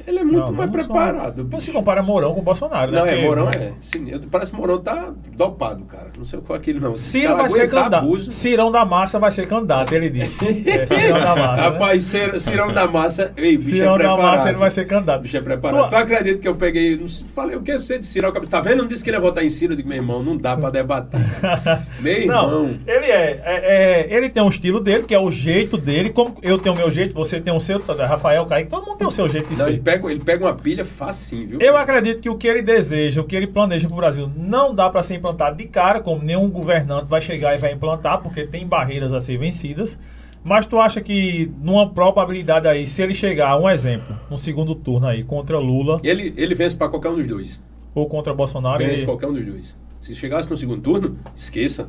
Ele 0.06 0.18
é 0.20 0.24
muito 0.24 0.38
Não, 0.38 0.52
mais 0.52 0.70
preparado. 0.70 1.48
Não 1.50 1.60
se 1.60 1.72
compara 1.72 2.02
Mourão 2.02 2.32
com 2.34 2.40
o 2.40 2.42
Bolsonaro, 2.42 2.92
né? 2.92 2.98
Não, 2.98 3.06
é, 3.06 3.10
Porque- 3.10 3.24
Mourão 3.24 3.48
é. 3.50 3.72
Sim, 3.80 4.08
eu- 4.10 4.20
parece 4.30 4.52
que 4.52 4.56
Mourão 4.56 4.78
tá 4.78 5.12
dopado, 5.36 5.84
cara. 5.84 6.06
Não 6.16 6.24
sei 6.24 6.38
o 6.38 6.42
que 6.42 6.48
foi 6.48 6.56
aquilo, 6.56 6.80
não. 6.80 6.96
Ciro 6.96 7.36
vai 7.36 7.50
ser 7.50 7.68
candidato. 7.68 8.32
Cirão 8.32 8.70
da 8.70 8.84
Massa 8.84 9.18
vai 9.18 9.32
ser 9.32 9.46
candidato, 9.48 9.92
ele 9.92 10.08
disse. 10.10 10.44
É, 10.66 10.86
Cirão 10.86 11.20
da 11.20 11.36
Massa. 11.36 11.56
né? 11.56 11.62
Rapaz, 11.62 12.02
Ciro- 12.04 12.38
Cirão 12.40 12.72
da 12.72 12.86
Massa. 12.86 13.32
Ei, 13.36 13.56
bicho 13.56 13.70
Cirão 13.70 13.94
é 13.96 13.98
da 13.98 14.04
preparado. 14.04 14.36
Massa 14.36 14.48
ele 14.50 14.58
vai 14.58 14.70
ser 14.70 14.86
candidato. 14.86 15.22
Bicho 15.22 15.36
é 15.36 15.40
preparado. 15.40 15.84
Tu- 15.84 15.90
Tu, 15.90 15.96
acredita 15.96 16.38
que 16.40 16.48
eu 16.48 16.54
peguei. 16.54 16.96
Não 16.96 17.06
sei, 17.08 17.26
falei, 17.26 17.56
o 17.56 17.62
que 17.62 17.72
você 17.78 17.98
de 17.98 18.06
Ciro? 18.06 18.30
Tá 18.48 18.60
vendo? 18.60 18.78
Não 18.82 18.86
disse 18.86 19.02
que 19.02 19.10
ele 19.10 19.16
ia 19.16 19.20
votar 19.20 19.44
em 19.44 19.50
Ciro. 19.50 19.72
Eu 19.72 19.76
digo, 19.76 19.88
meu 19.88 19.98
irmão, 19.98 20.22
não 20.22 20.36
dá 20.36 20.56
pra 20.56 20.70
debater. 20.70 21.20
meu 22.00 22.12
irmão. 22.12 22.50
Não, 22.66 22.68
ele 22.86 23.06
é, 23.06 23.42
é- 23.44 24.06
é- 24.10 24.16
Ele 24.16 24.28
tem 24.28 24.42
um 24.42 24.48
estilo 24.48 24.80
dele, 24.80 25.02
que 25.04 25.14
é 25.14 25.18
o 25.18 25.30
jeito 25.30 25.76
dele. 25.76 26.10
Como 26.10 26.36
eu 26.42 26.58
tenho 26.58 26.74
o 26.74 26.78
meu 26.78 26.90
jeito, 26.90 27.14
você 27.14 27.40
tem 27.40 27.52
o 27.52 27.58
seu, 27.60 27.80
Rafael, 27.86 28.44
Kaique, 28.46 28.70
todo 28.70 28.86
mundo 28.86 28.98
tem 28.98 29.06
o 29.06 29.10
seu 29.10 29.28
jeito 29.28 29.48
de 29.48 29.58
Não, 29.58 29.64
ser. 29.66 29.78
Pega, 29.98 30.10
ele 30.10 30.20
pega 30.20 30.44
uma 30.44 30.54
pilha 30.54 30.84
facinho, 30.84 31.48
viu? 31.48 31.60
Eu 31.60 31.76
acredito 31.76 32.20
que 32.20 32.28
o 32.28 32.36
que 32.36 32.46
ele 32.46 32.62
deseja, 32.62 33.20
o 33.20 33.24
que 33.24 33.34
ele 33.36 33.46
planeja 33.46 33.86
para 33.86 33.94
o 33.94 33.96
Brasil, 33.98 34.30
não 34.36 34.74
dá 34.74 34.88
para 34.90 35.02
ser 35.02 35.16
implantado 35.16 35.56
de 35.56 35.64
cara, 35.66 36.00
como 36.00 36.22
nenhum 36.22 36.48
governante 36.50 37.06
vai 37.08 37.20
chegar 37.20 37.54
e 37.54 37.58
vai 37.58 37.72
implantar, 37.72 38.22
porque 38.22 38.46
tem 38.46 38.66
barreiras 38.66 39.12
a 39.12 39.20
ser 39.20 39.38
vencidas. 39.38 39.98
Mas 40.44 40.64
tu 40.64 40.78
acha 40.78 41.00
que 41.00 41.50
numa 41.60 41.90
probabilidade 41.90 42.68
aí, 42.68 42.86
se 42.86 43.02
ele 43.02 43.14
chegar, 43.14 43.58
um 43.58 43.68
exemplo, 43.68 44.16
no 44.30 44.38
segundo 44.38 44.76
turno 44.76 45.08
aí, 45.08 45.24
contra 45.24 45.58
Lula 45.58 46.00
Ele, 46.04 46.32
ele 46.36 46.54
vence 46.54 46.76
pra 46.76 46.88
qualquer 46.88 47.08
um 47.08 47.16
dos 47.16 47.26
dois. 47.26 47.62
ou 47.92 48.06
contra 48.08 48.32
Bolsonaro, 48.32 48.78
Vence 48.78 48.92
ele... 48.92 49.04
qualquer 49.06 49.26
um 49.26 49.32
dos 49.32 49.44
dois. 49.44 49.76
Se 50.00 50.14
chegasse 50.14 50.48
no 50.48 50.56
segundo 50.56 50.80
turno, 50.80 51.18
esqueça. 51.34 51.88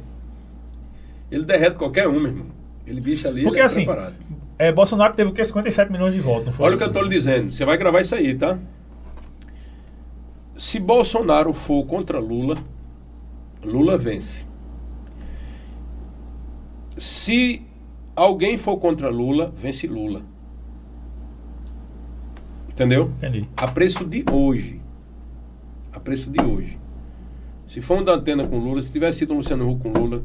Ele 1.29 1.43
derrete 1.43 1.75
qualquer 1.75 2.07
um, 2.07 2.19
meu 2.19 2.31
irmão. 2.31 2.47
Ele 2.88 2.99
bicha 2.99 3.27
ali, 3.27 3.43
Porque 3.43 3.57
ele 3.57 3.61
é 3.61 3.65
assim, 3.65 3.85
preparado. 3.85 4.15
É, 4.59 4.71
Bolsonaro 4.71 5.13
teve 5.13 5.29
o 5.29 5.34
que? 5.34 5.43
57 5.43 5.91
milhões 5.91 6.13
de 6.13 6.19
votos, 6.19 6.47
não 6.47 6.53
foi? 6.53 6.65
Olha 6.65 6.75
o 6.75 6.77
que 6.77 6.84
eu 6.84 6.91
tô 6.91 7.01
lhe 7.01 7.09
dizendo. 7.09 7.51
Você 7.51 7.63
vai 7.63 7.77
gravar 7.77 8.01
isso 8.01 8.15
aí, 8.15 8.34
tá? 8.34 8.57
Se 10.57 10.79
Bolsonaro 10.79 11.53
for 11.53 11.85
contra 11.85 12.19
Lula, 12.19 12.57
Lula 13.63 13.97
vence. 13.97 14.45
Se 16.97 17.61
alguém 18.15 18.57
for 18.57 18.77
contra 18.77 19.09
Lula, 19.09 19.53
vence 19.55 19.85
Lula. 19.85 20.23
Entendeu? 22.69 23.11
Entendi. 23.17 23.47
A 23.55 23.67
preço 23.67 24.03
de 24.05 24.23
hoje. 24.31 24.81
A 25.93 25.99
preço 25.99 26.31
de 26.31 26.41
hoje. 26.41 26.79
Se 27.67 27.81
for 27.81 27.99
um 27.99 28.03
da 28.03 28.13
antena 28.13 28.47
com 28.47 28.57
Lula, 28.57 28.81
se 28.81 28.91
tivesse 28.91 29.19
sido 29.19 29.34
um 29.34 29.38
Luciano 29.38 29.69
Huck 29.69 29.81
com 29.81 29.89
Lula. 29.89 30.23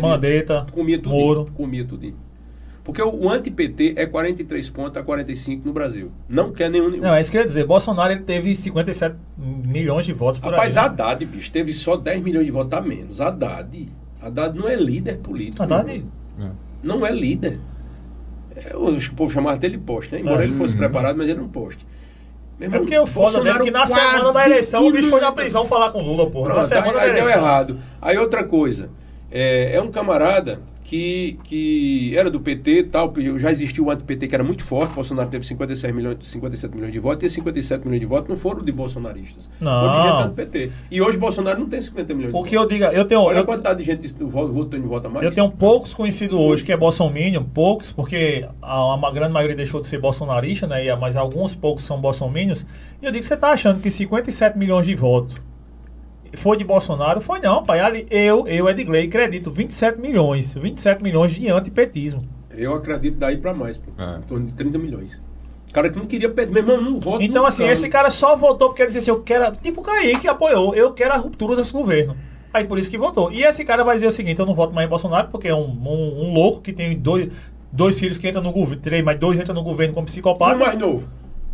Mandetta, 0.00 0.66
comia 0.70 0.98
tudo. 0.98 1.10
Moro. 1.10 1.50
Comia 1.54 1.84
tudo. 1.84 2.14
Porque 2.92 3.02
o, 3.02 3.24
o 3.26 3.30
anti-PT 3.30 3.94
é 3.96 4.04
43 4.06 4.68
pontos 4.70 4.96
a 4.96 5.02
45 5.04 5.64
no 5.64 5.72
Brasil. 5.72 6.10
Não 6.28 6.52
quer 6.52 6.68
nenhum. 6.68 6.90
nenhum. 6.90 7.02
Não, 7.04 7.14
é 7.14 7.20
isso 7.20 7.30
que 7.30 7.36
eu 7.36 7.40
ia 7.40 7.46
dizer. 7.46 7.64
Bolsonaro 7.64 8.12
ele 8.12 8.22
teve 8.22 8.54
57 8.56 9.14
milhões 9.38 10.04
de 10.06 10.12
votos 10.12 10.40
por 10.40 10.50
Rapaz, 10.50 10.76
aí. 10.76 10.82
né? 10.82 10.88
Haddad, 10.88 11.24
bicho, 11.24 11.52
teve 11.52 11.72
só 11.72 11.96
10 11.96 12.20
milhões 12.22 12.46
de 12.46 12.50
votos 12.50 12.72
a 12.72 12.80
menos. 12.80 13.20
Haddad. 13.20 13.88
Haddad 14.20 14.58
não 14.58 14.68
é 14.68 14.74
líder 14.74 15.18
político. 15.18 15.62
Haddad-. 15.62 16.04
É. 16.40 16.46
Não 16.82 17.06
é 17.06 17.12
líder. 17.12 17.60
É, 18.56 18.76
o 18.76 18.88
o 18.96 19.14
povo 19.14 19.32
chamava 19.32 19.56
dele 19.56 19.78
poste, 19.78 20.12
né? 20.12 20.20
Embora 20.20 20.42
É. 20.42 20.46
ele 20.46 20.54
fosse 20.54 20.72
Uhum. 20.74 20.80
preparado, 20.80 21.16
mas 21.16 21.28
ele 21.28 21.38
é 21.38 21.42
um 21.42 21.48
poste. 21.48 21.86
É 22.60 22.64
irmão, 22.64 22.80
porque 22.80 22.98
o 22.98 23.06
foda 23.06 23.48
é 23.48 23.58
que 23.60 23.70
na 23.70 23.86
semana 23.86 24.32
da 24.32 24.44
eleição 24.46 24.86
o 24.86 24.90
bicho 24.92 25.08
foi 25.08 25.20
na 25.20 25.28
que- 25.28 25.36
prisão 25.36 25.64
falar 25.64 25.90
com 25.92 26.02
Lula, 26.02 26.28
porra. 26.28 26.48
Na 26.48 26.54
Pronto, 26.56 26.68
semana 26.68 26.88
aí, 26.88 26.94
da 26.94 27.00
aí 27.02 27.12
deu 27.22 27.30
errado. 27.30 27.78
Aí 28.02 28.18
outra 28.18 28.42
coisa, 28.44 28.90
é, 29.30 29.76
é 29.76 29.80
um 29.80 29.90
camarada 29.92 30.60
que, 30.90 31.38
que 31.44 32.16
era 32.18 32.28
do 32.28 32.40
PT 32.40 32.82
tal, 32.90 33.14
já 33.36 33.52
existiu 33.52 33.84
o 33.84 33.90
anti-PT 33.92 34.26
que 34.26 34.34
era 34.34 34.42
muito 34.42 34.64
forte, 34.64 34.92
Bolsonaro 34.92 35.30
teve 35.30 35.46
56 35.46 35.94
milhões, 35.94 36.16
57 36.22 36.74
milhões 36.74 36.92
de 36.92 36.98
votos, 36.98 37.22
e 37.22 37.26
esses 37.26 37.36
57 37.36 37.84
milhões 37.84 38.00
de 38.00 38.06
votos 38.06 38.28
não 38.28 38.36
foram 38.36 38.60
de 38.64 38.72
bolsonaristas, 38.72 39.48
Não. 39.60 39.70
foram 39.70 39.96
de 40.02 40.08
gente 40.18 40.28
do 40.30 40.34
PT. 40.34 40.70
E 40.90 41.00
hoje 41.00 41.16
Bolsonaro 41.16 41.60
não 41.60 41.68
tem 41.68 41.80
50 41.80 42.12
milhões 42.12 42.32
de 42.32 42.36
O 42.36 42.38
votos. 42.38 42.50
que 42.50 42.56
eu 42.58 42.66
digo, 42.66 42.84
eu 42.86 43.04
tenho, 43.04 43.20
Olha 43.20 43.38
a 43.38 43.40
eu, 43.42 43.44
quantidade 43.46 43.78
de 43.78 43.84
gente 43.84 44.12
do 44.14 44.26
voto, 44.28 44.52
votando 44.52 44.84
em 44.84 44.88
voto 44.88 45.06
a 45.06 45.10
mais. 45.10 45.24
eu 45.24 45.32
tenho 45.32 45.48
poucos 45.48 45.94
conhecidos 45.94 46.36
hoje 46.36 46.64
que 46.64 46.72
é 46.72 46.76
bolsominion, 46.76 47.44
poucos, 47.44 47.92
porque 47.92 48.48
a, 48.60 48.94
uma 48.96 49.12
grande 49.12 49.32
maioria 49.32 49.54
deixou 49.54 49.80
de 49.80 49.86
ser 49.86 49.98
bolsonarista, 49.98 50.66
né? 50.66 50.92
Mas 50.96 51.16
alguns 51.16 51.54
poucos 51.54 51.84
são 51.84 52.00
bolsominions. 52.00 52.66
E 53.00 53.06
eu 53.06 53.12
digo, 53.12 53.22
você 53.22 53.36
tá 53.36 53.50
achando 53.52 53.80
que 53.80 53.90
57 53.92 54.58
milhões 54.58 54.86
de 54.86 54.96
votos 54.96 55.36
foi 56.34 56.56
de 56.56 56.64
Bolsonaro? 56.64 57.20
Foi 57.20 57.40
não, 57.40 57.64
pai. 57.64 57.80
Ali, 57.80 58.06
eu, 58.10 58.46
eu, 58.46 58.68
Edgley, 58.68 59.06
acredito 59.06 59.50
27 59.50 60.00
milhões. 60.00 60.54
27 60.54 61.02
milhões 61.02 61.34
de 61.34 61.48
antipetismo. 61.48 62.22
Eu 62.50 62.74
acredito 62.74 63.16
daí 63.16 63.36
pra 63.36 63.54
mais, 63.54 63.76
pô. 63.76 63.90
É. 63.96 64.18
Em 64.18 64.22
torno 64.22 64.46
de 64.46 64.54
30 64.54 64.78
milhões. 64.78 65.20
Cara 65.72 65.88
que 65.88 65.96
não 65.96 66.06
queria 66.06 66.28
perder, 66.28 66.62
meu 66.62 66.74
irmão, 66.74 66.90
não 66.90 67.00
vota. 67.00 67.22
Então, 67.22 67.46
assim, 67.46 67.64
tá. 67.64 67.72
esse 67.72 67.88
cara 67.88 68.10
só 68.10 68.34
votou 68.36 68.68
porque 68.68 68.82
ele 68.82 68.88
disse 68.88 68.98
assim, 68.98 69.10
eu 69.10 69.22
quero. 69.22 69.54
Tipo 69.56 69.80
o 69.80 69.84
Kaique 69.84 70.28
apoiou, 70.28 70.74
eu 70.74 70.92
quero 70.92 71.14
a 71.14 71.16
ruptura 71.16 71.54
desse 71.54 71.72
governo. 71.72 72.16
Aí 72.52 72.64
por 72.64 72.78
isso 72.78 72.90
que 72.90 72.98
votou. 72.98 73.30
E 73.30 73.44
esse 73.44 73.64
cara 73.64 73.84
vai 73.84 73.94
dizer 73.94 74.08
o 74.08 74.10
seguinte: 74.10 74.40
eu 74.40 74.46
não 74.46 74.54
voto 74.54 74.74
mais 74.74 74.86
em 74.86 74.90
Bolsonaro 74.90 75.28
porque 75.28 75.48
é 75.48 75.54
um, 75.54 75.70
um, 75.84 76.24
um 76.24 76.32
louco 76.32 76.60
que 76.60 76.72
tem 76.72 76.98
dois, 76.98 77.28
dois 77.70 77.98
filhos 77.98 78.18
que 78.18 78.28
entram 78.28 78.42
no 78.42 78.52
governo, 78.52 78.82
três, 78.82 79.04
mas 79.04 79.18
dois 79.18 79.38
entram 79.38 79.54
no 79.54 79.62
governo 79.62 79.94
como 79.94 80.08
E 80.08 80.20
o 80.20 80.58
mais 80.58 80.76
novo? 80.76 81.08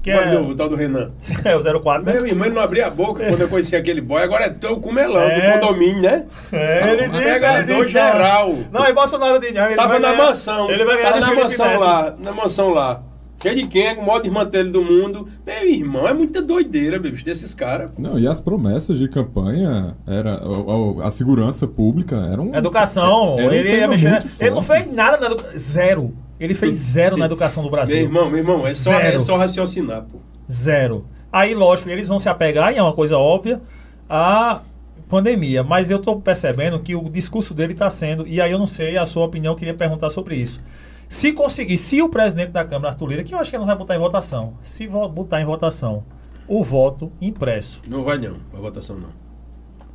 Que 0.07 0.11
é- 0.13 0.33
novo, 0.35 0.51
o 0.51 0.55
tal 0.55 0.69
do 0.69 0.77
Renan. 0.77 1.11
é 1.45 1.57
o 1.57 1.81
04, 1.83 2.05
né? 2.05 2.13
Meu 2.15 2.27
irmão, 2.27 2.47
ele 2.47 2.55
não 2.55 2.63
abria 2.63 2.87
a 2.87 2.91
boca 2.91 3.25
quando 3.27 3.41
eu 3.41 3.49
conhecia 3.49 3.79
aquele 3.79 4.01
boy. 4.01 4.23
Agora 4.23 4.45
é 4.45 4.51
tão 4.51 4.81
comelão 4.81 5.21
É. 5.23 5.59
do 5.59 5.61
condomínio, 5.61 6.03
né? 6.03 6.25
É, 6.53 6.93
ele 6.93 7.09
disse, 7.09 7.23
Pegador 7.25 7.57
ele 7.71 7.79
disse, 7.81 7.91
geral. 7.91 8.55
Não, 8.73 8.87
e 8.89 8.93
Bolsonaro 8.93 9.39
diz, 9.41 9.53
não, 9.53 9.67
ele 9.67 9.77
Tava 9.77 9.89
vai 9.89 9.99
na 9.99 10.11
ganhar- 10.13 10.27
mansão. 10.27 10.71
Ele 10.71 10.85
vai 10.85 10.97
ganhar 10.97 11.09
Tava 11.09 11.21
na 11.21 11.27
Felipe 11.29 11.43
mansão 11.45 11.67
Neto. 11.67 11.81
lá. 11.81 12.15
Na 12.23 12.33
mansão 12.33 12.71
lá. 12.71 13.03
Cheio 13.43 13.55
de 13.55 13.67
quem 13.67 13.87
é 13.89 13.93
o 13.93 13.99
maior 14.07 14.21
desmantelho 14.21 14.73
do 14.73 14.83
mundo. 14.83 15.29
Meu 15.47 15.69
irmão, 15.69 16.09
é 16.09 16.15
muita 16.15 16.41
doideira, 16.41 16.99
bicho, 16.99 17.23
desses 17.23 17.53
caras. 17.53 17.91
Não, 17.99 18.19
e 18.19 18.27
as 18.27 18.41
promessas 18.41 18.99
de 18.99 19.09
campanha, 19.09 19.95
era, 20.07 20.35
a, 20.37 21.03
a- 21.05 21.07
a 21.07 21.11
segurança 21.11 21.67
pública, 21.67 22.17
era 22.33 22.41
um... 22.41 22.55
Educação, 22.55 23.37
era 23.39 23.49
um 23.51 23.53
ele, 23.53 23.87
mexer- 23.89 24.25
ele 24.41 24.51
não 24.51 24.63
fez 24.63 24.91
nada 24.91 25.19
na 25.19 25.27
educação. 25.27 25.59
Zero. 25.59 26.15
Ele 26.39 26.55
fez 26.55 26.77
zero 26.77 27.17
na 27.17 27.27
educação 27.27 27.63
do 27.63 27.71
Brasil. 27.71 27.97
Meu 27.97 28.05
irmão, 28.05 28.29
meu 28.29 28.39
irmão, 28.39 28.67
é 28.67 28.75
só, 28.75 28.93
é 28.93 29.19
só 29.19 29.37
raciocinar, 29.37 30.03
pô. 30.03 30.19
Zero. 30.51 31.07
Aí, 31.33 31.55
lógico, 31.55 31.91
eles 31.91 32.09
vão 32.09 32.19
se 32.19 32.29
apegar, 32.29 32.73
e 32.73 32.77
é 32.77 32.83
uma 32.83 32.93
coisa 32.93 33.17
óbvia, 33.19 33.61
à 34.09 34.63
pandemia. 35.09 35.63
Mas 35.63 35.91
eu 35.91 35.99
estou 35.99 36.21
percebendo 36.21 36.79
que 36.81 36.95
o 36.95 37.09
discurso 37.09 37.55
dele 37.55 37.73
está 37.73 37.91
sendo, 37.91 38.27
e 38.27 38.41
aí 38.41 38.53
eu 38.53 38.59
não 38.59 38.67
sei 38.67 38.97
a 38.97 39.07
sua 39.07 39.25
opinião, 39.25 39.55
queria 39.55 39.75
perguntar 39.75 40.11
sobre 40.11 40.37
isso. 40.37 40.61
Se 41.09 41.33
conseguir, 41.33 41.79
se 41.79 42.03
o 42.03 42.09
presidente 42.09 42.51
da 42.51 42.65
Câmara, 42.65 42.91
Arthur 42.91 43.09
Lira, 43.09 43.25
que 43.25 43.35
eu 43.35 43.39
acho 43.39 43.51
que 43.51 43.57
ele 43.57 43.61
não 43.61 43.67
vai 43.67 43.77
botar 43.77 43.95
em 43.95 43.99
votação, 43.99 44.55
se 44.63 44.87
botar 44.87 45.41
em 45.41 45.45
votação 45.45 46.05
o 46.49 46.63
voto 46.63 47.13
impresso. 47.21 47.81
Não 47.89 48.05
vai 48.05 48.19
não, 48.19 48.39
a 48.53 48.57
votação 48.57 48.97
não. 48.97 49.11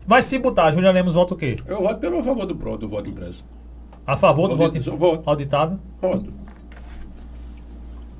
Mas 0.06 0.26
se 0.26 0.38
botar, 0.38 0.72
Julian 0.72 0.92
Lemos 0.92 1.14
vota 1.14 1.34
o 1.34 1.38
quê? 1.38 1.58
Eu 1.66 1.82
voto 1.82 2.00
pelo 2.00 2.24
favor 2.24 2.46
do 2.46 2.56
PRO, 2.56 2.78
do 2.78 2.88
voto 2.88 3.10
impresso. 3.10 3.46
A 4.12 4.18
favor 4.18 4.50
do 4.50 4.58
voto, 4.58 4.78
im- 4.78 4.82
voto. 4.98 5.24
auditável? 5.30 5.80
Voto. 6.02 6.34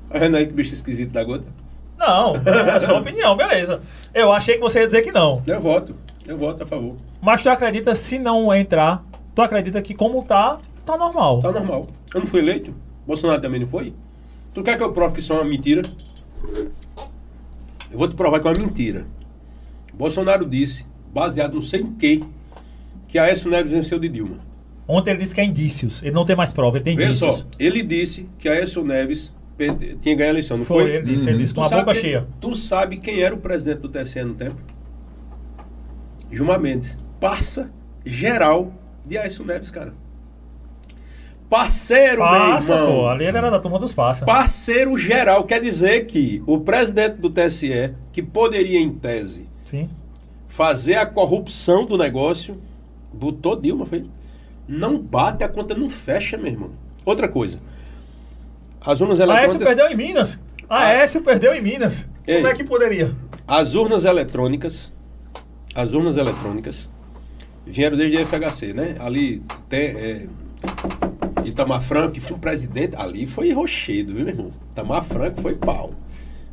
Tá 0.08 0.18
vendo 0.18 0.36
aí 0.38 0.46
que 0.46 0.52
bicho 0.54 0.72
esquisito 0.72 1.12
da 1.12 1.22
gota? 1.22 1.46
Não, 1.98 2.34
é 2.36 2.70
a 2.70 2.80
sua 2.80 2.98
opinião, 2.98 3.36
beleza. 3.36 3.82
Eu 4.14 4.32
achei 4.32 4.54
que 4.54 4.60
você 4.62 4.80
ia 4.80 4.86
dizer 4.86 5.02
que 5.02 5.12
não. 5.12 5.42
Eu 5.46 5.60
voto. 5.60 5.94
Eu 6.26 6.38
voto 6.38 6.62
a 6.62 6.66
favor. 6.66 6.96
Mas 7.20 7.42
tu 7.42 7.50
acredita, 7.50 7.94
se 7.94 8.18
não 8.18 8.54
entrar, 8.54 9.04
tu 9.34 9.42
acredita 9.42 9.82
que 9.82 9.94
como 9.94 10.22
tá, 10.24 10.58
tá 10.84 10.96
normal. 10.96 11.38
Tá 11.40 11.52
normal. 11.52 11.86
Eu 12.14 12.20
não 12.20 12.26
fui 12.26 12.40
eleito. 12.40 12.74
Bolsonaro 13.06 13.42
também 13.42 13.60
não 13.60 13.68
foi. 13.68 13.92
Tu 14.54 14.62
quer 14.62 14.76
que 14.78 14.82
eu 14.82 14.92
prove 14.92 15.14
que 15.14 15.20
isso 15.20 15.32
é 15.32 15.36
uma 15.36 15.44
mentira? 15.44 15.82
Eu 17.90 17.98
vou 17.98 18.08
te 18.08 18.14
provar 18.16 18.40
que 18.40 18.48
é 18.48 18.50
uma 18.50 18.58
mentira. 18.58 19.06
Bolsonaro 19.92 20.46
disse, 20.46 20.86
baseado 21.12 21.52
não 21.54 21.62
sei 21.62 21.80
em 21.80 21.92
quê, 21.92 22.22
que 23.08 23.18
a 23.18 23.24
Aécio 23.24 23.50
Neves 23.50 23.72
venceu 23.72 23.98
de 23.98 24.08
Dilma. 24.08 24.38
Ontem 24.92 25.10
ele 25.10 25.20
disse 25.20 25.34
que 25.34 25.40
é 25.40 25.44
indícios. 25.44 26.02
Ele 26.02 26.12
não 26.12 26.24
tem 26.24 26.36
mais 26.36 26.52
prova, 26.52 26.76
ele 26.76 26.84
tem 26.84 26.96
Veja 26.96 27.08
indícios. 27.10 27.36
só, 27.36 27.44
ele 27.58 27.82
disse 27.82 28.28
que 28.38 28.48
a 28.48 28.52
Aécio 28.52 28.84
Neves 28.84 29.32
perde- 29.56 29.96
tinha 29.96 30.14
ganho 30.14 30.28
a 30.28 30.32
eleição, 30.32 30.58
não 30.58 30.64
Foi, 30.64 30.82
foi? 30.84 30.94
ele 30.96 31.12
disse, 31.14 31.28
ele 31.28 31.38
disse, 31.38 31.54
com 31.54 31.60
Tu 31.62 31.74
a 31.74 31.78
boca 31.78 31.92
quem- 31.92 32.00
cheia. 32.02 32.26
Tu 32.40 32.54
sabe 32.56 32.96
quem 32.98 33.20
era 33.20 33.34
o 33.34 33.38
presidente 33.38 33.80
do 33.80 33.88
TSE 33.88 34.22
no 34.22 34.34
tempo? 34.34 34.56
Gilmar 36.30 36.60
Mendes. 36.60 36.98
Parça 37.20 37.70
geral 38.04 38.72
de 39.06 39.16
Aécio 39.16 39.44
Neves, 39.44 39.70
cara. 39.70 39.94
Parceiro, 41.48 42.18
Passa, 42.20 42.74
meu 42.74 42.84
irmão. 42.84 42.96
pô. 43.02 43.08
Ali 43.08 43.24
ele 43.26 43.36
era 43.36 43.50
da 43.50 43.58
turma 43.58 43.78
dos 43.78 43.92
passa. 43.92 44.24
Parceiro 44.24 44.96
geral 44.96 45.44
quer 45.44 45.60
dizer 45.60 46.06
que 46.06 46.42
o 46.46 46.58
presidente 46.60 47.16
do 47.16 47.28
TSE, 47.28 47.94
que 48.10 48.22
poderia, 48.22 48.80
em 48.80 48.90
tese, 48.90 49.46
Sim. 49.62 49.90
fazer 50.48 50.94
a 50.94 51.04
corrupção 51.04 51.84
do 51.84 51.98
negócio, 51.98 52.58
botou 53.12 53.54
Dilma, 53.54 53.84
foi? 53.84 54.04
Não 54.66 54.98
bate, 54.98 55.42
a 55.44 55.48
conta 55.48 55.74
não 55.74 55.88
fecha, 55.90 56.36
meu 56.36 56.46
irmão. 56.52 56.72
Outra 57.04 57.28
coisa. 57.28 57.58
As 58.80 59.00
urnas 59.00 59.20
Aécio 59.20 59.32
eletrônicas. 59.32 59.66
perdeu 59.68 59.88
em 59.90 59.96
Minas. 59.96 60.40
Aécio 60.68 61.22
perdeu 61.22 61.54
em 61.54 61.60
Minas. 61.60 62.06
Ei. 62.26 62.36
Como 62.36 62.46
é 62.48 62.54
que 62.54 62.64
poderia? 62.64 63.14
As 63.46 63.74
urnas 63.74 64.04
eletrônicas. 64.04 64.92
As 65.74 65.92
urnas 65.92 66.16
eletrônicas 66.16 66.88
vieram 67.66 67.96
desde 67.96 68.18
a 68.18 68.26
FHC, 68.26 68.72
né? 68.72 68.96
Ali 69.00 69.42
tem. 69.68 69.80
É, 69.88 70.26
Itamar 71.44 71.80
Franco, 71.82 72.12
que 72.12 72.20
foi 72.20 72.36
um 72.36 72.38
presidente, 72.38 72.94
ali 72.96 73.26
foi 73.26 73.52
rochedo, 73.52 74.14
viu, 74.14 74.24
meu 74.24 74.32
irmão? 74.34 74.52
Itamar 74.70 75.02
Franco 75.02 75.40
foi 75.40 75.56
pau. 75.56 75.92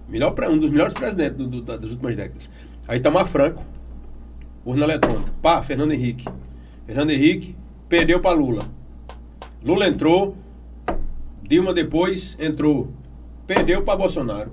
Melhor, 0.08 0.34
um 0.50 0.58
dos 0.58 0.72
melhores 0.72 0.94
presidentes 0.96 1.38
do- 1.38 1.48
do- 1.48 1.62
das 1.62 1.92
últimas 1.92 2.16
décadas. 2.16 2.50
Aí 2.88 2.98
Itamar 2.98 3.28
Franco, 3.28 3.64
urna 4.66 4.86
eletrônica. 4.86 5.32
Pá, 5.42 5.62
Fernando 5.62 5.92
Henrique. 5.92 6.26
Fernando 6.88 7.12
Henrique 7.12 7.56
perdeu 7.90 8.22
para 8.22 8.36
Lula. 8.38 8.66
Lula 9.64 9.88
entrou, 9.88 10.36
Dilma 11.44 11.74
depois 11.74 12.38
entrou, 12.40 12.92
perdeu 13.46 13.82
para 13.84 13.98
Bolsonaro. 13.98 14.52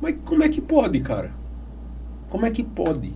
Mas 0.00 0.14
como 0.24 0.44
é 0.44 0.48
que 0.48 0.60
pode, 0.60 1.00
cara? 1.00 1.32
Como 2.28 2.46
é 2.46 2.50
que 2.50 2.62
pode? 2.62 3.14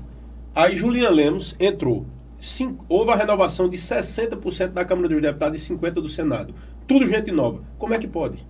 Aí 0.54 0.76
Julian 0.76 1.10
Lemos 1.10 1.54
entrou. 1.60 2.06
Cinco- 2.40 2.84
houve 2.88 3.12
a 3.12 3.14
renovação 3.14 3.68
de 3.68 3.76
60% 3.78 4.72
da 4.72 4.84
Câmara 4.84 5.08
dos 5.08 5.20
Deputados 5.22 5.60
e 5.60 5.74
50% 5.74 5.92
do 6.02 6.08
Senado. 6.08 6.54
Tudo 6.88 7.06
gente 7.06 7.30
nova. 7.30 7.60
Como 7.78 7.94
é 7.94 7.98
que 7.98 8.08
pode? 8.08 8.44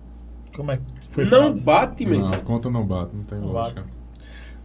Como 0.55 0.71
é 0.71 0.77
que 0.77 0.83
foi 1.11 1.25
não 1.25 1.31
falado? 1.31 1.61
bate, 1.61 2.05
meu 2.05 2.19
Não, 2.21 2.31
a 2.33 2.37
conta 2.39 2.69
não 2.71 2.83
bate, 2.85 3.15
não 3.15 3.23
tem 3.23 3.37
Não 3.37 3.49
lógica. 3.51 3.85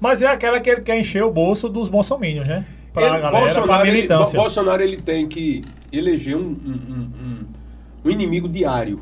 Mas 0.01 0.23
é 0.23 0.29
aquela 0.29 0.61
que 0.61 0.71
ele 0.71 0.81
quer 0.81 0.99
encher 0.99 1.23
o 1.25 1.31
bolso 1.31 1.69
dos 1.69 1.89
bolsominions, 1.91 2.47
né? 2.47 2.67
Pra 2.99 3.07
Ele- 3.07 3.20
galera, 3.23 3.31
pra 3.31 3.41
Bolsonaro, 3.41 3.83
ele, 3.83 3.91
Bo- 3.91 3.97
militância. 3.97 4.41
Bolsonaro 4.41 4.83
ele 4.83 4.97
tem 4.99 5.27
que 5.29 5.62
eleger 5.93 6.37
um, 6.37 6.41
um- 6.41 6.81
um- 6.89 7.45
um- 8.05 8.11
inimigo 8.11 8.49
diário. 8.49 9.01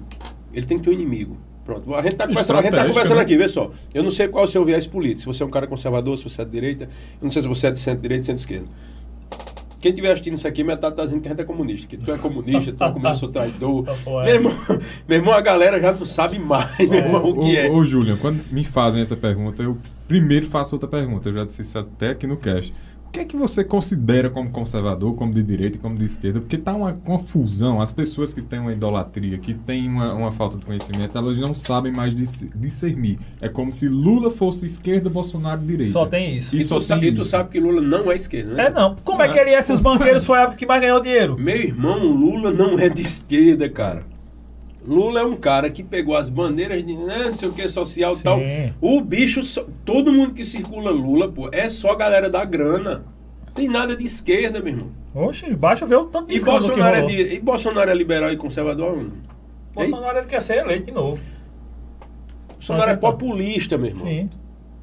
Ele 0.52 0.64
tem 0.66 0.78
que 0.78 0.84
ter 0.84 0.90
um 0.90 0.92
inimigo. 0.94 1.36
Pronto. 1.64 1.92
A 1.94 2.02
gente 2.02 2.12
está 2.12 2.28
conversando, 2.28 2.58
a 2.58 2.62
gente 2.62 2.74
tá 2.74 2.86
conversando 2.86 3.16
né? 3.16 3.22
aqui, 3.22 3.36
vê 3.36 3.48
só. 3.48 3.70
Eu 3.92 4.02
não 4.04 4.10
sei 4.10 4.28
qual 4.28 4.44
é 4.44 4.46
o 4.46 4.50
seu 4.50 4.64
viés 4.64 4.86
político. 4.86 5.20
Se 5.20 5.26
você 5.26 5.42
é 5.42 5.46
um 5.46 5.50
cara 5.50 5.66
conservador, 5.66 6.16
se 6.16 6.24
você 6.24 6.42
é 6.42 6.44
de 6.44 6.50
direita. 6.52 6.84
Eu 6.84 6.90
não 7.22 7.30
sei 7.30 7.42
se 7.42 7.48
você 7.48 7.66
é 7.66 7.70
de 7.72 7.78
centro-direita, 7.80 8.24
centro-esquerda. 8.24 8.66
Quem 9.80 9.90
estiver 9.90 10.10
assistindo 10.10 10.34
isso 10.34 10.48
aqui, 10.48 10.64
metade 10.64 10.94
está 10.94 11.04
dizendo 11.04 11.20
que 11.20 11.28
a 11.28 11.30
gente 11.32 11.40
é 11.40 11.44
comunista. 11.44 11.86
Que 11.86 11.96
tu 11.96 12.10
é 12.10 12.16
comunista, 12.18 12.72
tu 12.72 12.82
é 12.84 12.88
comunista, 12.92 13.14
sou 13.18 13.28
traidor. 13.28 13.84
É. 13.88 14.24
meu, 14.24 14.34
irmão, 14.34 14.52
meu 15.08 15.18
irmão, 15.18 15.34
a 15.34 15.40
galera 15.40 15.80
já 15.80 15.92
não 15.92 16.04
sabe 16.06 16.38
mais, 16.38 16.78
meu 16.78 16.94
irmão, 16.94 17.30
o 17.30 17.38
que 17.40 17.56
é. 17.56 17.68
Ô, 17.68 17.74
ô 17.78 17.84
Julian, 17.84 18.16
quando 18.16 18.40
me 18.50 18.64
fazem 18.64 19.00
essa 19.02 19.16
pergunta, 19.16 19.62
eu 19.62 19.76
primeiro 20.08 20.46
faço 20.46 20.74
outra 20.74 20.88
pergunta. 20.88 21.28
Eu 21.28 21.34
já 21.34 21.44
disse 21.44 21.62
isso 21.62 21.78
até 21.78 22.10
aqui 22.10 22.26
no 22.26 22.36
cast. 22.36 22.72
O 23.06 23.10
que 23.16 23.20
é 23.20 23.24
que 23.24 23.36
você 23.36 23.64
considera 23.64 24.28
como 24.28 24.50
conservador, 24.50 25.14
como 25.14 25.32
de 25.32 25.42
direita 25.42 25.78
e 25.78 25.80
como 25.80 25.96
de 25.96 26.04
esquerda? 26.04 26.38
Porque 26.40 26.58
tá 26.58 26.74
uma 26.74 26.92
confusão. 26.92 27.80
As 27.80 27.90
pessoas 27.90 28.32
que 28.34 28.42
têm 28.42 28.58
uma 28.58 28.72
idolatria, 28.72 29.38
que 29.38 29.54
têm 29.54 29.88
uma, 29.88 30.12
uma 30.12 30.30
falta 30.32 30.58
de 30.58 30.66
conhecimento, 30.66 31.16
elas 31.16 31.38
não 31.38 31.54
sabem 31.54 31.90
mais 31.90 32.14
dis- 32.14 32.44
discernir. 32.54 33.18
É 33.40 33.48
como 33.48 33.72
se 33.72 33.88
Lula 33.88 34.30
fosse 34.30 34.66
esquerda, 34.66 35.08
Bolsonaro 35.08 35.62
direita. 35.62 35.92
Só 35.92 36.04
tem 36.04 36.36
isso. 36.36 36.54
E 36.54 36.58
E, 36.58 36.62
só 36.62 36.78
tu, 36.78 36.86
tem 36.86 37.04
e 37.04 37.12
tu 37.12 37.22
isso. 37.22 37.30
sabe 37.30 37.48
que 37.48 37.58
Lula 37.58 37.80
não 37.80 38.12
é 38.12 38.16
esquerda, 38.16 38.52
né? 38.54 38.66
É 38.66 38.70
não. 38.70 38.96
Como 39.02 39.22
é 39.22 39.28
que 39.28 39.38
ele 39.38 39.50
é 39.50 39.62
se 39.62 39.72
os 39.72 39.80
banqueiros 39.80 40.24
foi 40.26 40.38
a 40.38 40.42
época 40.42 40.58
que 40.58 40.66
mais 40.66 40.80
ganhou 40.82 41.00
dinheiro? 41.00 41.36
Meu 41.38 41.56
irmão, 41.56 41.98
Lula 42.04 42.52
não 42.52 42.78
é 42.78 42.90
de 42.90 43.00
esquerda, 43.00 43.66
cara. 43.70 44.04
Lula 44.86 45.20
é 45.20 45.24
um 45.24 45.36
cara 45.36 45.68
que 45.68 45.82
pegou 45.82 46.16
as 46.16 46.28
bandeiras 46.28 46.84
de 46.84 46.94
né, 46.94 47.24
não 47.26 47.34
sei 47.34 47.48
o 47.48 47.52
que, 47.52 47.68
social 47.68 48.16
e 48.16 48.22
tal. 48.22 48.40
O 48.80 49.00
bicho, 49.00 49.40
todo 49.84 50.12
mundo 50.12 50.32
que 50.32 50.44
circula 50.44 50.90
Lula, 50.90 51.30
pô, 51.30 51.48
é 51.52 51.68
só 51.68 51.90
a 51.90 51.96
galera 51.96 52.30
da 52.30 52.44
grana. 52.44 53.04
Tem 53.54 53.68
nada 53.68 53.96
de 53.96 54.04
esquerda, 54.04 54.60
meu 54.60 54.72
irmão. 54.72 54.92
Oxe, 55.14 55.52
baixa 55.54 55.86
ver 55.86 55.96
o 55.96 56.04
tanto 56.04 56.28
de 56.28 56.36
E 56.36 56.44
Bolsonaro, 56.44 56.96
é 56.96 57.02
de, 57.02 57.34
e 57.34 57.40
Bolsonaro 57.40 57.90
é 57.90 57.94
liberal 57.94 58.30
e 58.30 58.36
conservador 58.36 59.02
não? 59.02 59.16
Bolsonaro 59.74 60.18
ele 60.18 60.26
quer 60.26 60.40
ser 60.40 60.58
eleito 60.58 60.86
de 60.86 60.92
novo. 60.92 61.22
Bolsonaro 62.50 62.90
é 62.90 62.94
então. 62.94 63.10
populista, 63.10 63.76
meu 63.76 63.88
irmão. 63.88 64.06
Sim. 64.06 64.30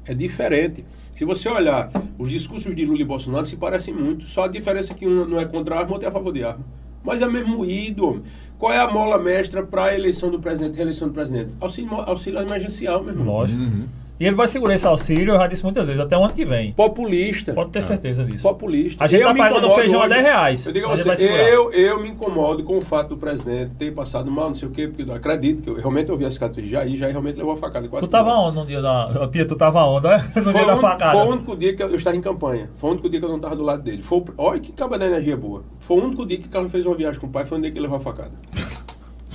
É 0.04 0.12
diferente. 0.12 0.84
Se 1.14 1.24
você 1.24 1.48
olhar, 1.48 1.90
os 2.18 2.30
discursos 2.30 2.74
de 2.74 2.84
Lula 2.84 3.00
e 3.00 3.04
Bolsonaro 3.04 3.46
se 3.46 3.56
parecem 3.56 3.94
muito. 3.94 4.24
Só 4.26 4.44
a 4.44 4.48
diferença 4.48 4.92
é 4.92 4.96
que 4.96 5.06
um 5.06 5.24
não 5.24 5.40
é 5.40 5.44
contra 5.44 5.76
a 5.76 5.78
arma, 5.80 5.92
outro 5.92 6.06
é 6.06 6.10
a 6.10 6.12
favor 6.12 6.32
de 6.32 6.44
arma. 6.44 6.64
Mas 7.04 7.20
é 7.20 7.28
mesmo 7.28 7.58
moído, 7.58 8.06
homem. 8.06 8.22
Qual 8.58 8.72
é 8.72 8.78
a 8.78 8.90
mola 8.90 9.18
mestra 9.18 9.62
para 9.62 9.84
a 9.84 9.94
eleição 9.94 10.30
do 10.30 10.40
presidente, 10.40 10.76
reeleição 10.76 11.08
do 11.08 11.14
presidente? 11.14 11.54
Auxílio, 11.60 11.92
auxílio 11.94 12.40
emergencial, 12.40 13.02
meu 13.02 13.12
irmão. 13.12 13.26
Lógico. 13.26 13.60
Uhum. 13.60 13.86
E 14.24 14.26
ele 14.26 14.36
vai 14.36 14.46
segurar 14.46 14.72
esse 14.74 14.86
auxílio, 14.86 15.34
eu 15.34 15.38
já 15.38 15.46
disse 15.46 15.62
muitas 15.62 15.86
vezes, 15.86 16.00
até 16.00 16.16
o 16.16 16.24
ano 16.24 16.32
que 16.32 16.46
vem. 16.46 16.72
Populista. 16.72 17.52
Pode 17.52 17.70
ter 17.70 17.82
certeza 17.82 18.24
disso. 18.24 18.42
Populista. 18.42 19.04
A 19.04 19.06
gente 19.06 19.22
tá 19.22 19.34
pagando 19.34 19.58
incomodo 19.58 19.74
feijão 19.80 20.00
a 20.00 20.04
hoje- 20.04 20.14
10 20.14 20.24
reais. 20.24 20.66
Eu 20.66 20.72
digo 20.72 20.86
a 20.86 20.92
A 20.94 20.96
você, 20.96 21.26
eu, 21.54 21.70
eu 21.72 22.00
me 22.02 22.08
incomodo 22.08 22.64
com 22.64 22.78
o 22.78 22.80
fato 22.80 23.10
do 23.10 23.16
presidente 23.18 23.72
ter 23.78 23.92
passado 23.92 24.30
mal, 24.30 24.48
não 24.48 24.54
sei 24.54 24.66
o 24.66 24.70
quê, 24.70 24.88
porque 24.88 25.02
eu 25.02 25.14
acredito 25.14 25.62
que 25.62 25.68
eu 25.68 25.74
realmente 25.74 26.10
ouvi 26.10 26.24
as 26.24 26.38
cartas 26.38 26.64
de 26.64 26.70
Jair, 26.70 26.96
Jair 26.96 27.12
realmente 27.12 27.36
levou 27.36 27.52
a 27.52 27.56
facada. 27.58 27.86
Quase 27.86 28.06
Tu 28.06 28.08
que 28.08 28.12
tava 28.12 28.30
morre. 28.34 28.48
onde 28.48 28.56
no 28.60 28.66
dia 28.66 28.80
da. 28.80 29.28
Pia, 29.28 29.46
tu 29.46 29.56
tava 29.56 29.84
onde? 29.84 30.08
né? 30.08 30.24
No 30.36 30.42
Foi, 30.44 30.52
dia 30.54 30.62
o 30.62 30.66
da 30.68 30.76
facada. 30.78 31.18
foi 31.18 31.28
o 31.28 31.30
único 31.32 31.54
dia 31.56 31.76
que 31.76 31.82
eu, 31.82 31.88
eu 31.90 31.96
estava 31.96 32.16
em 32.16 32.22
campanha. 32.22 32.70
Foi 32.76 32.88
o 32.88 32.92
único 32.94 33.10
dia 33.10 33.20
que 33.20 33.26
eu 33.26 33.28
não 33.30 33.36
estava 33.36 33.54
do 33.54 33.62
lado 33.62 33.82
dele. 33.82 34.02
Foi, 34.02 34.18
o 34.20 34.24
olha 34.38 34.58
que 34.58 34.72
caba 34.72 34.98
da 34.98 35.04
energia 35.06 35.36
boa. 35.36 35.64
Foi 35.80 35.98
o 35.98 36.02
único 36.02 36.24
dia 36.24 36.38
que 36.38 36.46
o 36.46 36.50
Carlos 36.50 36.72
fez 36.72 36.86
uma 36.86 36.94
viagem 36.96 37.20
com 37.20 37.26
o 37.26 37.30
pai, 37.30 37.44
foi 37.44 37.58
o 37.58 37.60
dia 37.60 37.70
que 37.70 37.76
ele 37.76 37.82
levou 37.82 37.98
a 37.98 38.00
facada. 38.00 38.32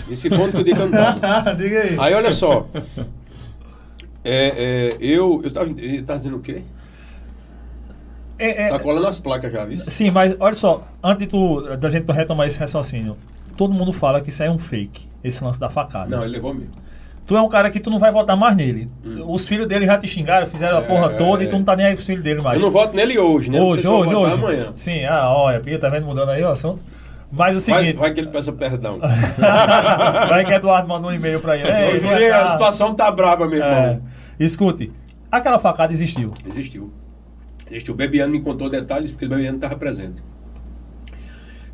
Esse 0.09 0.29
foi 0.29 0.37
o 0.39 0.41
único 0.45 0.63
dia 0.63 0.73
que 0.75 0.81
eu 0.81 0.89
não 0.89 1.11
estava. 1.13 1.53
Diga 1.53 1.79
aí. 1.81 1.95
Aí 1.99 2.13
olha 2.15 2.31
só. 2.31 2.65
É, 4.29 4.53
é, 4.93 4.97
eu, 4.99 5.41
eu 5.43 5.51
tava, 5.51 5.69
ele 5.69 6.01
tá 6.03 6.15
dizendo 6.17 6.37
o 6.37 6.39
quê? 6.39 6.61
É, 8.37 8.67
é, 8.67 8.69
Tá 8.69 8.79
colando 8.79 9.07
as 9.07 9.19
placas 9.19 9.51
já, 9.51 9.65
viu? 9.65 9.77
sim, 9.77 10.11
mas 10.11 10.35
olha 10.39 10.53
só, 10.53 10.87
antes 11.03 11.19
de 11.19 11.27
tu, 11.27 11.61
da 11.77 11.89
gente 11.89 12.09
retomar 12.11 12.47
esse 12.47 12.59
raciocínio, 12.59 13.17
todo 13.57 13.73
mundo 13.73 13.91
fala 13.91 14.21
que 14.21 14.29
isso 14.29 14.41
é 14.43 14.49
um 14.49 14.57
fake, 14.57 15.07
esse 15.23 15.43
lance 15.43 15.59
da 15.59 15.67
facada. 15.67 16.15
Não, 16.15 16.23
ele 16.23 16.33
levou 16.33 16.53
mesmo. 16.53 16.71
Tu 17.27 17.35
é 17.37 17.41
um 17.41 17.49
cara 17.49 17.69
que 17.69 17.79
tu 17.79 17.89
não 17.91 17.99
vai 17.99 18.11
votar 18.11 18.35
mais 18.35 18.55
nele. 18.55 18.89
Os 19.27 19.47
filhos 19.47 19.67
dele 19.67 19.85
já 19.85 19.97
te 19.97 20.07
xingaram, 20.07 20.47
fizeram 20.47 20.77
a 20.77 20.79
Hum. 20.79 20.83
É, 20.83 20.87
porra 20.87 21.09
toda 21.09 21.43
é. 21.43 21.45
e 21.45 21.49
tu 21.49 21.57
não 21.57 21.63
tá 21.63 21.75
nem 21.75 21.85
aí 21.87 21.93
pros 21.93 22.05
filhos 22.07 22.23
dele 22.23 22.41
mais. 22.41 22.57
Eu 22.57 22.63
não 22.65 22.71
voto 22.71 22.95
nele 22.95 23.19
hoje, 23.19 23.51
né? 23.51 23.61
Hoje, 23.61 23.83
eu 23.85 23.91
hoje, 23.91 24.15
hoje. 24.15 24.33
amanhã. 24.33 24.71
Sim, 24.75 25.05
ah, 25.05 25.29
olha, 25.29 25.59
Pia, 25.59 25.77
tá 25.77 25.89
vendo 25.89 26.07
mudando 26.07 26.29
aí 26.29 26.43
o 26.43 26.49
assunto? 26.49 26.81
Mas 27.31 27.55
o 27.55 27.59
Vai, 27.71 27.81
seguinte. 27.83 27.99
vai 27.99 28.11
que 28.13 28.19
ele 28.21 28.29
peça 28.29 28.51
perdão. 28.51 28.97
vai 29.37 30.43
que 30.45 30.53
Eduardo 30.53 30.87
mandou 30.87 31.11
um 31.11 31.13
e-mail 31.13 31.39
pra 31.39 31.55
ele. 31.55 31.99
Julinho, 31.99 32.29
cá. 32.31 32.45
a 32.45 32.47
situação 32.49 32.95
tá 32.95 33.11
braba, 33.11 33.47
meu 33.47 33.59
irmão. 33.59 34.01
É. 34.39 34.43
Escute, 34.43 34.91
aquela 35.31 35.59
facada 35.59 35.91
existiu. 35.93 36.33
Existiu. 36.45 36.91
Existiu. 37.69 37.93
O 37.93 37.97
Bebiano 37.97 38.31
me 38.31 38.41
contou 38.41 38.69
detalhes 38.69 39.11
porque 39.11 39.25
o 39.25 39.29
Bebiano 39.29 39.57
estava 39.57 39.75
presente. 39.75 40.21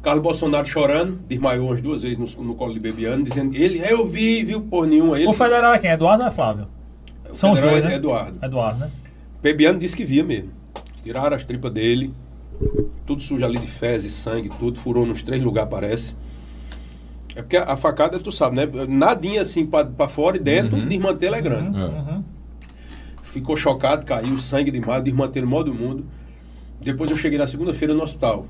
Carlos 0.02 0.22
Bolsonaro 0.24 0.68
chorando, 0.68 1.20
desmaiou 1.28 1.68
umas 1.70 1.82
duas 1.82 2.04
vezes 2.04 2.18
no, 2.18 2.44
no 2.44 2.54
colo 2.56 2.74
de 2.74 2.80
Bebiano, 2.80 3.24
dizendo 3.24 3.56
ele, 3.56 3.80
eu 3.80 4.08
vi, 4.08 4.44
viu 4.44 4.62
por 4.62 4.86
nenhum. 4.86 5.16
Ele, 5.16 5.28
O 5.28 5.34
federal 5.34 5.74
é 5.74 5.80
quem? 5.80 5.90
Eduardo 5.90 6.24
ou 6.24 6.30
é 6.30 6.32
Flávio? 6.32 6.68
o 7.30 7.34
São 7.34 7.52
os 7.54 7.60
federal 7.60 7.80
dois, 7.82 7.86
é 7.86 7.90
né? 7.90 7.96
Eduardo. 7.96 8.40
Eduardo, 8.46 8.80
né? 8.82 8.92
Bebiano 9.42 9.80
disse 9.80 9.96
que 9.96 10.06
via 10.06 10.24
mesmo. 10.24 10.52
Tiraram 11.02 11.36
as 11.36 11.44
tripas 11.44 11.72
dele, 11.72 12.14
tudo 13.06 13.22
sujo 13.22 13.44
ali 13.44 13.58
de 13.60 13.68
fezes, 13.68 14.12
sangue, 14.14 14.50
tudo, 14.60 14.78
furou 14.78 15.06
nos 15.08 15.22
três 15.24 15.42
lugares, 15.42 15.70
parece. 15.72 16.16
É 17.36 17.42
porque 17.42 17.58
a, 17.58 17.74
a 17.74 17.78
facada, 17.78 18.20
tu 18.20 18.32
sabe, 18.32 18.56
né? 18.58 18.68
Nadinha 18.88 19.42
assim 19.42 19.66
pra, 19.66 19.86
pra 19.86 20.08
fora 20.08 20.38
e 20.38 20.40
dentro, 20.40 20.78
Uhum. 20.78 20.88
desmantelo 20.88 21.36
é 21.36 21.42
grande. 21.42 21.76
É. 21.78 21.84
Uhum. 21.84 22.24
Ficou 23.36 23.58
chocado, 23.58 24.06
caiu 24.06 24.38
sangue 24.38 24.72
demais, 24.72 25.04
desmantelo 25.04 25.46
modo 25.46 25.70
do 25.74 25.78
mundo. 25.78 26.06
Depois 26.80 27.12
eu 27.12 27.18
cheguei 27.18 27.38
na 27.38 27.46
segunda-feira 27.46 27.94
no 27.94 28.02
hospital. 28.02 28.48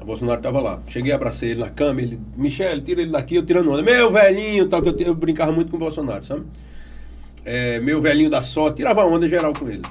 O 0.00 0.04
Bolsonaro 0.04 0.38
estava 0.38 0.60
lá. 0.60 0.80
Cheguei, 0.86 1.10
abracei 1.10 1.50
ele 1.50 1.58
na 1.60 1.68
cama, 1.68 2.00
ele, 2.00 2.16
Michele, 2.36 2.80
tira 2.80 3.02
ele 3.02 3.10
daqui, 3.10 3.34
eu 3.34 3.44
tirando 3.44 3.72
onda. 3.72 3.82
Meu 3.82 4.12
velhinho, 4.12 4.68
tal, 4.68 4.80
que 4.82 4.88
eu, 4.88 4.96
eu 5.08 5.14
brincava 5.16 5.50
muito 5.50 5.68
com 5.68 5.76
o 5.76 5.80
Bolsonaro, 5.80 6.22
sabe? 6.24 6.44
É, 7.44 7.80
meu 7.80 8.00
velhinho 8.00 8.30
da 8.30 8.40
sorte, 8.40 8.76
tirava 8.76 9.04
onda 9.04 9.28
geral 9.28 9.52
com 9.52 9.68
ele. 9.68 9.82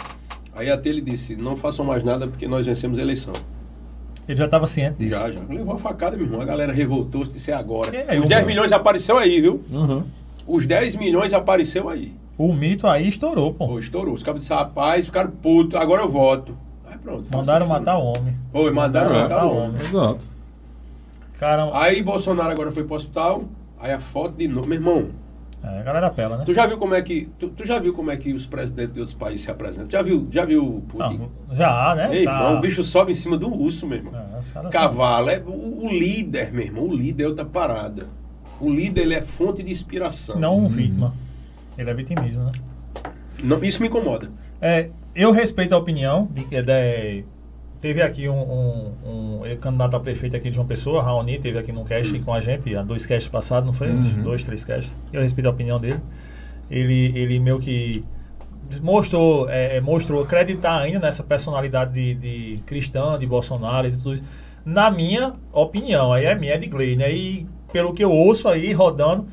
Aí 0.56 0.70
até 0.72 0.88
ele 0.88 1.02
disse, 1.02 1.36
não 1.36 1.58
façam 1.58 1.84
mais 1.84 2.02
nada 2.02 2.28
porque 2.28 2.48
nós 2.48 2.66
vencemos 2.66 2.98
a 2.98 3.02
eleição. 3.02 3.34
Ele 4.26 4.38
já 4.38 4.46
estava 4.46 4.66
ciente 4.68 5.00
disso. 5.00 5.12
Já, 5.12 5.30
já. 5.32 5.42
Levou 5.50 5.74
a 5.76 5.78
facada, 5.78 6.16
meu 6.16 6.28
irmão. 6.28 6.40
A 6.40 6.46
galera 6.46 6.72
revoltou-se, 6.72 7.30
disse 7.34 7.52
é 7.52 7.56
agora. 7.56 7.94
É, 7.94 8.16
Os 8.18 8.24
eu- 8.24 8.30
10 8.30 8.46
milhões 8.46 8.72
apareceu 8.72 9.18
aí, 9.18 9.42
viu? 9.42 9.62
Uhum. 9.70 10.04
Os 10.50 10.66
10 10.66 10.96
milhões 10.96 11.32
apareceu 11.32 11.88
aí. 11.90 12.16
O 12.38 12.52
mito 12.54 12.88
aí 12.88 13.08
estourou, 13.08 13.54
pô. 13.54 13.68
Pô, 13.68 13.80
estourou. 13.80 14.14
Os 14.16 14.24
cabos 14.24 14.42
disseram, 14.42 14.62
rapaz, 14.62 15.06
ficaram 15.06 15.30
putos, 15.30 15.80
agora 15.80 16.02
eu 16.02 16.10
voto. 16.10 16.58
Aí 16.90 16.98
pronto. 16.98 17.26
Mandaram 17.32 17.68
faço 17.68 17.80
matar 17.80 17.98
o 17.98 18.04
homem. 18.06 18.34
Oi, 18.54 18.72
mandaram 18.72 19.10
Mandaram 19.10 19.14
matar 19.30 19.36
matar 19.36 19.46
o 19.46 19.50
homem. 19.56 19.70
homem. 19.70 19.82
Exato. 19.82 20.26
Cara, 21.38 21.70
Aí 21.74 22.02
Bolsonaro 22.02 22.52
agora 22.52 22.72
foi 22.72 22.84
pro 22.84 22.96
hospital, 22.96 23.44
aí 23.80 23.92
a 23.94 24.00
foto 24.00 24.36
de 24.36 24.48
novo. 24.48 24.68
Meu 24.68 24.78
irmão, 24.78 25.10
é, 25.64 25.80
a 25.80 25.84
galera 25.84 26.10
pela, 26.10 26.38
né? 26.38 26.44
tu 26.46 26.54
já 26.54 26.66
viu 26.66 26.78
como 26.78 26.96
é 26.96 27.02
que. 27.02 27.30
Tu, 27.38 27.50
tu 27.50 27.66
já 27.66 27.78
viu 27.80 27.94
como 27.94 28.10
é 28.12 28.18
que 28.18 28.34
os 28.34 28.46
presidentes 28.48 28.94
de 28.94 29.00
outros 29.02 29.18
países 29.18 29.42
se 29.42 29.52
apresentam? 29.52 29.90
Já 29.90 30.02
viu, 30.02 30.28
já 30.32 30.46
viu 30.46 30.66
o 30.78 30.82
Putin? 30.82 31.18
Não, 31.48 31.56
já, 31.56 31.94
né? 31.96 32.10
Ei, 32.16 32.26
Tá. 32.26 32.32
irmão, 32.34 32.58
o 32.58 32.62
bicho 32.62 32.84
sobe 32.84 33.12
em 33.12 33.16
cima 33.16 33.38
do 33.38 33.54
urso, 33.54 33.86
meu 33.86 33.98
irmão. 33.98 34.14
É, 34.16 34.70
Cavalo, 34.70 35.30
é 35.30 35.42
o, 35.46 35.86
o 35.86 35.88
líder, 35.90 36.52
meu 36.54 36.64
irmão. 36.66 36.86
O 36.86 36.94
líder 36.94 37.24
é 37.26 37.28
outra 37.28 37.46
parada. 37.46 38.08
O 38.60 38.70
líder 38.70 39.02
ele 39.02 39.14
é 39.16 39.22
fonte 39.22 39.64
de 39.64 39.72
inspiração. 39.72 40.38
Não 40.40 40.58
um 40.58 40.68
vítima. 40.70 41.14
Ele 41.78 41.90
é 41.90 41.94
vitimismo, 41.94 42.44
né? 42.44 42.52
Não, 43.44 43.64
isso 43.64 43.82
me 43.82 43.88
incomoda. 43.88 44.30
É, 44.62 44.90
eu 45.16 45.32
respeito 45.32 45.74
a 45.74 45.78
opinião 45.78 46.28
de 46.32 46.44
que 46.44 46.62
de- 46.62 47.24
teve 47.80 48.02
aqui 48.02 48.28
um, 48.28 48.36
um, 48.38 48.94
um 49.06 49.42
candidato 49.62 49.96
a 49.96 50.00
prefeito 50.02 50.36
aqui 50.36 50.50
de 50.50 50.56
João 50.56 50.68
Pessoa, 50.68 51.02
Raoni, 51.02 51.40
teve 51.40 51.58
aqui 51.58 51.72
num 51.72 51.86
cast 51.86 52.20
com 52.20 52.34
a 52.34 52.42
gente, 52.42 52.76
há 52.76 52.84
dois 52.84 53.06
casts 53.06 53.30
passados, 53.30 53.66
não 53.66 53.74
foi? 53.74 53.90
Uhum. 53.90 54.24
Dois, 54.24 54.44
três 54.44 54.66
casts. 54.66 54.92
Eu 55.14 55.22
respeito 55.22 55.48
a 55.48 55.52
opinião 55.52 55.80
dele. 55.80 56.00
Ele, 56.70 57.14
ele 57.18 57.40
meio 57.40 57.60
que 57.60 58.02
mostrou, 58.82 59.50
é, 59.50 59.78
é, 59.78 59.82
mostrou 59.82 60.22
acreditar 60.24 60.78
ainda 60.80 61.00
nessa 61.00 61.24
personalidade 61.24 61.94
de, 61.94 62.14
de 62.58 62.64
cristã, 62.64 63.18
de 63.18 63.26
Bolsonaro 63.26 63.88
e 63.88 63.92
de 63.92 63.98
tudo 63.98 64.16
isso. 64.16 64.24
Na 64.66 64.92
minha 64.92 65.34
opinião, 65.54 66.12
aí 66.14 66.26
é 66.26 66.36
minha, 66.36 66.54
é 66.54 66.58
de 66.58 66.68
Gley, 66.68 66.96
né? 66.96 67.12
E 67.12 67.48
pelo 67.72 67.94
que 67.94 68.04
eu 68.04 68.12
ouço 68.12 68.48
aí 68.48 68.72
rodando, 68.74 69.28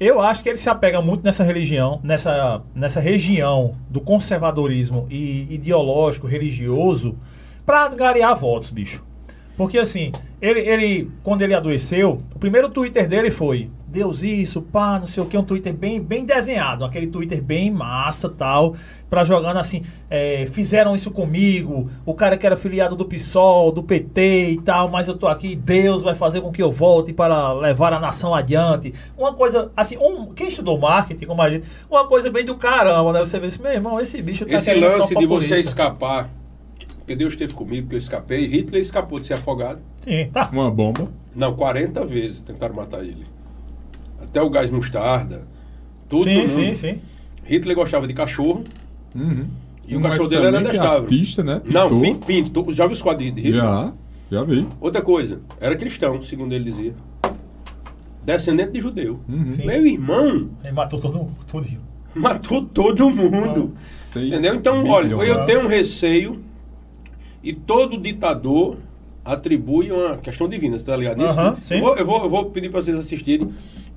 eu 0.00 0.20
acho 0.20 0.42
que 0.42 0.48
ele 0.48 0.58
se 0.58 0.70
apega 0.70 1.02
muito 1.02 1.24
nessa 1.24 1.42
religião, 1.42 2.00
nessa, 2.04 2.62
nessa 2.74 3.00
região 3.00 3.74
do 3.90 4.00
conservadorismo 4.00 5.06
e 5.10 5.52
ideológico, 5.52 6.26
religioso, 6.26 7.16
para 7.66 7.86
angariar 7.86 8.36
votos, 8.36 8.70
bicho. 8.70 9.04
Porque 9.56 9.76
assim, 9.76 10.12
ele, 10.40 10.60
ele, 10.60 11.10
quando 11.24 11.42
ele 11.42 11.52
adoeceu, 11.52 12.16
o 12.34 12.38
primeiro 12.38 12.68
Twitter 12.68 13.08
dele 13.08 13.30
foi 13.30 13.70
Deus 13.88 14.22
isso, 14.22 14.60
pá, 14.60 14.98
não 14.98 15.06
sei 15.06 15.22
o 15.22 15.26
que, 15.26 15.36
um 15.36 15.42
Twitter 15.42 15.72
bem, 15.72 15.98
bem 15.98 16.22
desenhado, 16.22 16.84
aquele 16.84 17.06
Twitter 17.06 17.42
bem 17.42 17.70
massa 17.70 18.28
tal, 18.28 18.76
pra 19.08 19.24
jogando 19.24 19.56
assim, 19.56 19.82
é, 20.10 20.46
fizeram 20.52 20.94
isso 20.94 21.10
comigo, 21.10 21.88
o 22.04 22.12
cara 22.12 22.36
que 22.36 22.44
era 22.44 22.54
filiado 22.54 22.94
do 22.94 23.06
PSOL, 23.06 23.72
do 23.72 23.82
PT 23.82 24.50
e 24.50 24.60
tal, 24.60 24.90
mas 24.90 25.08
eu 25.08 25.16
tô 25.16 25.26
aqui, 25.26 25.56
Deus 25.56 26.02
vai 26.02 26.14
fazer 26.14 26.42
com 26.42 26.52
que 26.52 26.62
eu 26.62 26.70
volte 26.70 27.14
para 27.14 27.54
levar 27.54 27.94
a 27.94 27.98
nação 27.98 28.34
adiante. 28.34 28.92
Uma 29.16 29.32
coisa, 29.32 29.72
assim, 29.74 29.96
um, 29.96 30.34
quem 30.34 30.48
estudou 30.48 30.78
marketing, 30.78 31.24
como 31.24 31.40
a 31.40 31.48
gente, 31.48 31.66
uma 31.90 32.06
coisa 32.06 32.30
bem 32.30 32.44
do 32.44 32.56
caramba, 32.56 33.14
né? 33.14 33.20
Você 33.20 33.40
vê 33.40 33.46
assim, 33.46 33.62
meu 33.62 33.72
irmão, 33.72 33.98
esse 33.98 34.20
bicho 34.20 34.44
tá 34.44 34.54
Esse 34.54 34.74
lance 34.74 35.14
de 35.14 35.26
você 35.26 35.60
escapar, 35.60 36.28
porque 36.98 37.16
Deus 37.16 37.32
esteve 37.32 37.54
comigo, 37.54 37.84
porque 37.84 37.96
eu 37.96 38.00
escapei. 38.00 38.46
Hitler 38.46 38.82
escapou 38.82 39.18
de 39.18 39.24
ser 39.24 39.32
afogado. 39.32 39.80
Sim, 40.02 40.28
tá. 40.30 40.50
Uma 40.52 40.70
bomba. 40.70 41.08
Não, 41.34 41.54
40 41.54 42.04
vezes 42.04 42.42
tentaram 42.42 42.74
matar 42.74 43.02
ele. 43.02 43.37
Até 44.22 44.42
o 44.42 44.50
gás 44.50 44.70
mostarda. 44.70 45.46
Tudo 46.08 46.24
Sim, 46.24 46.48
sim, 46.48 46.74
sim. 46.74 46.98
Hitler 47.44 47.74
gostava 47.76 48.06
de 48.06 48.14
cachorro. 48.14 48.64
Uhum. 49.14 49.46
E 49.86 49.96
o 49.96 49.98
Um 49.98 50.02
cachorro 50.02 50.28
dele 50.28 50.46
era 50.46 50.58
adestrável. 50.58 51.02
artista, 51.02 51.42
né? 51.42 51.62
Não, 51.64 51.88
Pintor. 51.88 52.00
pin- 52.00 52.42
pintou. 52.44 52.72
Já 52.72 52.84
viu 52.86 52.92
os 52.92 53.02
quadrinhos 53.02 53.34
de 53.36 53.40
Hitler? 53.42 53.62
Já, 53.62 53.92
já 54.30 54.42
vi. 54.44 54.66
Outra 54.80 55.00
coisa, 55.02 55.40
era 55.60 55.74
cristão, 55.76 56.22
segundo 56.22 56.52
ele 56.52 56.64
dizia. 56.64 56.94
Descendente 58.24 58.72
de 58.72 58.80
judeu. 58.80 59.20
Uhum. 59.28 59.50
Meu 59.64 59.86
irmão 59.86 60.50
Ele 60.62 60.72
matou 60.72 60.98
todo 61.00 61.18
mundo. 61.18 61.36
Matou 62.14 62.62
todo 62.64 63.08
mundo. 63.10 63.74
Seis 63.86 64.32
Entendeu? 64.32 64.54
Então, 64.54 64.82
bilhões. 64.82 65.12
olha, 65.12 65.28
eu 65.28 65.46
tenho 65.46 65.60
um 65.64 65.66
receio 65.68 66.40
e 67.42 67.52
todo 67.52 67.96
ditador 67.98 68.78
atribui 69.24 69.92
uma 69.92 70.16
questão 70.16 70.48
divina, 70.48 70.78
você 70.78 70.84
tá 70.84 70.96
ligado 70.96 71.20
sim. 71.60 71.74
eu, 71.76 71.80
vou, 71.80 71.96
eu, 71.96 72.06
vou, 72.06 72.22
eu 72.24 72.30
vou 72.30 72.44
pedir 72.46 72.70
para 72.70 72.80
vocês 72.82 72.98
assistirem 72.98 73.50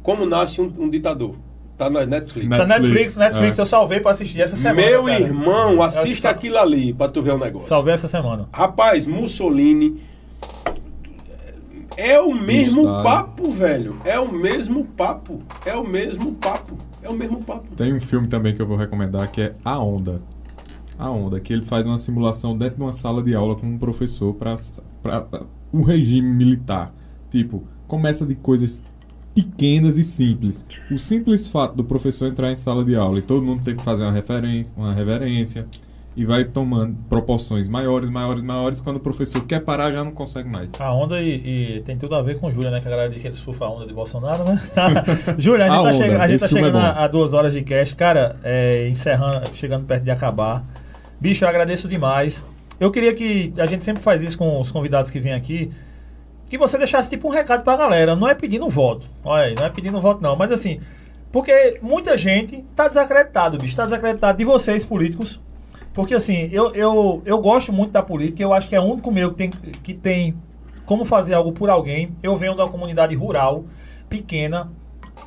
como 0.03 0.26
nasce 0.26 0.60
um, 0.61 0.72
um 0.78 0.90
ditador. 0.90 1.36
Tá 1.78 1.90
na 1.90 2.06
Netflix. 2.06 2.48
Net- 2.48 2.60
Tá 2.61 2.68
Netflix, 2.68 2.95
Netflix, 2.98 3.18
Netflix, 3.18 3.60
é. 3.60 3.61
eu 3.61 3.65
salvei 3.65 3.99
pra 3.99 4.11
assistir 4.11 4.40
essa 4.41 4.56
semana. 4.56 4.82
Meu 4.88 5.06
cara. 5.06 5.19
irmão, 5.19 5.72
Eu 5.73 5.84
assista 5.84 6.22
sal- 6.23 6.32
aquilo 6.32 6.57
ali 6.57 6.94
para 6.94 7.11
tu 7.11 7.22
ver 7.23 7.32
o 7.34 7.38
negócio. 7.40 7.68
Salvei 7.68 7.94
essa 7.94 8.07
semana. 8.07 8.48
Rapaz, 8.53 9.07
Mussolini 9.07 9.99
é 11.98 12.19
o 12.19 12.34
mesmo 12.34 12.82
Gustavo. 12.84 13.03
papo, 13.03 13.52
velho. 13.52 13.98
É 14.06 14.19
o 14.19 14.32
mesmo 14.32 14.86
papo. 14.86 15.40
É 15.65 15.76
o 15.76 15.84
mesmo 15.88 16.34
papo. 16.34 16.78
É 17.02 17.10
o 17.10 17.14
mesmo 17.14 17.41
papo. 17.44 17.76
Tem 17.76 17.94
um 17.94 17.99
filme 17.99 18.28
também 18.28 18.56
que 18.56 18.61
eu 18.61 18.68
vou 18.68 18.78
recomendar 18.78 19.30
que 19.32 19.41
é 19.41 19.56
A 19.65 19.80
Onda. 19.80 20.22
A 20.99 21.10
Onda, 21.10 21.40
que 21.40 21.52
ele 21.52 21.65
faz 21.65 21.88
uma 21.88 21.98
simulação 21.98 22.56
dentro 22.56 22.76
de 22.76 22.82
uma 22.84 22.94
sala 22.94 23.23
de 23.23 23.34
aula 23.34 23.56
com 23.56 23.65
um 23.65 23.78
professor 23.78 24.36
para 24.36 24.56
um 25.73 25.82
regime 25.82 26.28
militar. 26.32 26.94
Tipo, 27.32 27.64
começa 27.88 28.23
de 28.26 28.36
coisas 28.36 28.84
pequenas 29.34 29.98
e 29.98 30.03
simples. 30.03 30.66
O 30.91 30.98
simples 30.98 31.48
fato 31.48 31.76
do 31.76 31.84
professor 31.84 32.28
entrar 32.28 32.52
em 32.52 32.56
sala 32.56 32.84
de 32.84 32.95
aula 32.95 33.20
e 33.20 33.22
todo 33.22 33.41
mundo 33.44 33.64
ter 33.64 33.76
que 33.76 33.84
fazer 33.84 34.03
uma 34.03 34.12
referência, 34.12 34.74
uma 34.78 34.94
reverência 34.94 35.66
e 36.16 36.26
vai 36.26 36.44
tomando 36.44 36.94
proporções 37.08 37.70
maiores, 37.70 38.10
maiores, 38.10 38.41
maiores. 38.44 38.82
Quando 38.82 38.98
o 38.98 38.99
professor 38.99 39.45
quer 39.45 39.62
parar, 39.62 39.91
já 39.94 40.03
não 40.03 40.12
consegue 40.12 40.49
mais. 40.49 40.70
A 40.78 40.94
onda 40.94 41.22
e, 41.22 41.78
e 41.78 41.82
tem 41.86 41.98
tudo 41.98 42.16
a 42.16 42.22
ver 42.22 42.38
com 42.38 42.48
o 42.48 42.52
Júlia, 42.52 42.70
né? 42.70 42.82
Que 42.82 42.88
a 42.88 42.91
galera 42.91 43.10
diz 43.10 43.22
que 43.22 43.28
ele 43.30 43.36
surfa 43.36 43.64
a 43.66 43.70
onda 43.72 43.86
de 43.88 43.94
Bolsonaro, 43.94 44.44
né? 44.44 44.62
Júlia, 45.40 45.66
a 45.66 45.70
gente 45.70 45.80
A 45.80 45.84
tá, 45.84 45.94
chega- 45.94 46.22
a 46.24 46.28
gente 46.28 46.40
tá 46.41 46.45
é 46.45 46.49
chegando 46.49 46.74
bom. 46.74 46.80
a, 46.80 47.03
a 47.06 47.08
duas 47.08 47.34
horas 47.34 47.53
de 47.53 47.62
cast. 47.62 47.95
Cara, 47.95 48.36
é, 48.44 48.90
encerrando, 48.90 49.49
chegando 49.56 49.86
perto 49.86 50.03
de 50.03 50.12
acabar. 50.12 50.66
Bicho, 51.20 51.45
eu 51.45 51.48
agradeço 51.49 51.88
demais. 51.88 52.45
Eu 52.78 52.91
queria 52.91 53.14
que 53.14 53.53
a 53.58 53.66
gente 53.66 53.84
sempre 53.84 54.03
faz 54.03 54.22
isso 54.22 54.38
com 54.38 54.60
os 54.60 54.70
convidados 54.70 55.10
que 55.10 55.20
vêm 55.20 55.32
aqui. 55.34 55.72
Que 56.52 56.57
você 56.57 56.78
deixasse 56.78 57.10
tipo 57.10 57.30
um 57.30 57.32
recado 57.32 57.64
pra 57.64 57.78
galera. 57.78 58.14
Não 58.14 58.28
é 58.28 58.36
pedindo 58.36 58.68
voto. 58.68 59.06
Olha 59.23 59.45
aí, 59.45 59.56
não 59.56 59.64
é 59.64 59.69
pedindo 59.69 60.02
voto, 60.02 60.22
não. 60.22 60.36
Mas 60.36 60.52
assim, 60.52 60.82
porque 61.32 61.80
muita 61.82 62.18
gente 62.18 62.65
tá 62.76 62.90
desacreditado, 62.90 63.57
bicho. 63.57 63.73
Tá 63.73 63.86
desacreditado 63.86 64.38
de 64.38 64.44
vocês, 64.44 64.84
políticos. 64.84 65.40
Porque 65.94 66.14
assim, 66.14 66.49
eu, 66.52 66.76
eu, 66.76 67.22
eu 67.26 67.40
gosto 67.40 67.72
muito 67.72 67.94
da 67.94 68.03
política, 68.03 68.44
eu 68.44 68.52
acho 68.52 68.68
que 68.68 68.76
é 68.76 68.82
o 68.82 68.84
único 68.84 69.10
meu 69.14 69.32
que 69.32 69.38
tem, 69.38 69.49
que 69.49 69.94
tem 69.94 70.36
como 70.86 71.06
fazer 71.06 71.36
algo 71.36 71.53
por 71.53 71.69
alguém. 71.69 72.14
Eu 72.22 72.36
venho 72.36 72.53
de 72.53 72.60
uma 72.60 72.68
comunidade 72.68 73.15
rural, 73.15 73.64
pequena, 74.10 74.69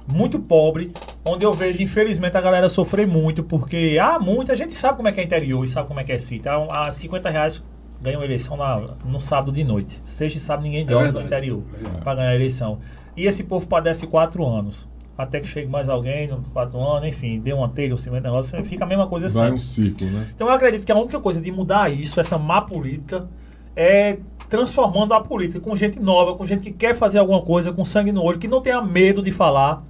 muito 0.06 0.38
pobre, 0.38 0.92
onde 1.24 1.42
eu 1.42 1.54
vejo, 1.54 1.82
infelizmente, 1.82 2.36
a 2.36 2.40
galera 2.42 2.68
sofrer 2.68 3.06
muito, 3.06 3.42
porque 3.42 3.98
há 3.98 4.18
muita 4.18 4.54
gente 4.54 4.74
sabe 4.74 4.98
como 4.98 5.08
é 5.08 5.12
que 5.12 5.22
é 5.22 5.24
interior 5.24 5.64
e 5.64 5.68
sabe 5.68 5.88
como 5.88 6.00
é 6.00 6.04
que 6.04 6.12
é 6.12 6.18
sítio. 6.18 6.50
Há 6.70 6.92
50 6.92 7.30
reais 7.30 7.64
ganha 8.04 8.18
uma 8.18 8.24
eleição 8.24 8.54
na, 8.54 8.90
no 9.02 9.18
sábado 9.18 9.50
de 9.50 9.64
noite. 9.64 10.00
Sexta 10.04 10.36
e 10.36 10.40
sábado 10.40 10.64
ninguém 10.64 10.84
dorme 10.84 11.06
no 11.08 11.14
verdade. 11.14 11.26
interior 11.26 11.62
Verdade. 11.70 12.04
para 12.04 12.14
ganhar 12.16 12.28
a 12.28 12.34
eleição. 12.34 12.78
E 13.16 13.26
esse 13.26 13.44
povo 13.44 13.66
padece 13.66 14.06
quatro 14.06 14.46
anos. 14.46 14.86
Até 15.16 15.40
que 15.40 15.46
chegue 15.46 15.68
mais 15.68 15.88
alguém, 15.88 16.28
quatro 16.52 16.78
anos, 16.78 17.08
enfim, 17.08 17.40
dê 17.40 17.52
uma 17.52 17.68
telha, 17.68 17.94
um 17.94 17.96
cimento, 17.96 18.24
negócio, 18.24 18.62
fica 18.64 18.84
a 18.84 18.86
mesma 18.86 19.06
coisa 19.06 19.26
assim. 19.26 19.38
Vai 19.38 19.52
um 19.52 19.58
ciclo, 19.58 20.08
né? 20.08 20.28
Então 20.34 20.48
eu 20.48 20.52
acredito 20.52 20.84
que 20.84 20.92
a 20.92 20.96
única 20.96 21.18
coisa 21.20 21.40
de 21.40 21.50
mudar 21.50 21.90
isso, 21.90 22.20
essa 22.20 22.36
má 22.36 22.60
política, 22.60 23.26
é 23.74 24.18
transformando 24.50 25.14
a 25.14 25.20
política 25.20 25.60
com 25.60 25.74
gente 25.74 25.98
nova, 25.98 26.34
com 26.34 26.44
gente 26.44 26.64
que 26.64 26.72
quer 26.72 26.94
fazer 26.94 27.18
alguma 27.20 27.40
coisa, 27.40 27.72
com 27.72 27.84
sangue 27.84 28.12
no 28.12 28.22
olho, 28.22 28.38
que 28.38 28.48
não 28.48 28.60
tenha 28.60 28.82
medo 28.82 29.22
de 29.22 29.32
falar. 29.32 29.82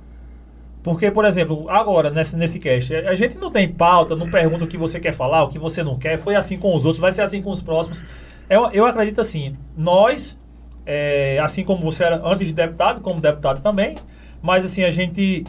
Porque, 0.84 1.10
por 1.10 1.24
exemplo, 1.24 1.66
agora, 1.70 2.10
nesse, 2.10 2.36
nesse 2.36 2.58
cast, 2.58 2.94
a 2.94 3.14
gente 3.14 3.38
não 3.38 3.50
tem 3.50 3.66
pauta, 3.66 4.14
não 4.14 4.30
pergunta 4.30 4.66
o 4.66 4.68
que 4.68 4.76
você 4.76 5.00
quer 5.00 5.14
falar, 5.14 5.42
o 5.42 5.48
que 5.48 5.58
você 5.58 5.82
não 5.82 5.98
quer. 5.98 6.18
Foi 6.18 6.36
assim 6.36 6.58
com 6.58 6.76
os 6.76 6.84
outros, 6.84 7.00
vai 7.00 7.10
ser 7.10 7.22
assim 7.22 7.40
com 7.40 7.50
os 7.50 7.62
próximos. 7.62 8.04
Eu, 8.50 8.70
eu 8.70 8.84
acredito 8.84 9.18
assim, 9.18 9.56
nós, 9.74 10.38
é, 10.84 11.38
assim 11.42 11.64
como 11.64 11.82
você 11.82 12.04
era 12.04 12.20
antes 12.22 12.46
de 12.48 12.52
deputado, 12.52 13.00
como 13.00 13.18
deputado 13.18 13.62
também, 13.62 13.96
mas 14.42 14.62
assim, 14.62 14.84
a 14.84 14.90
gente 14.90 15.46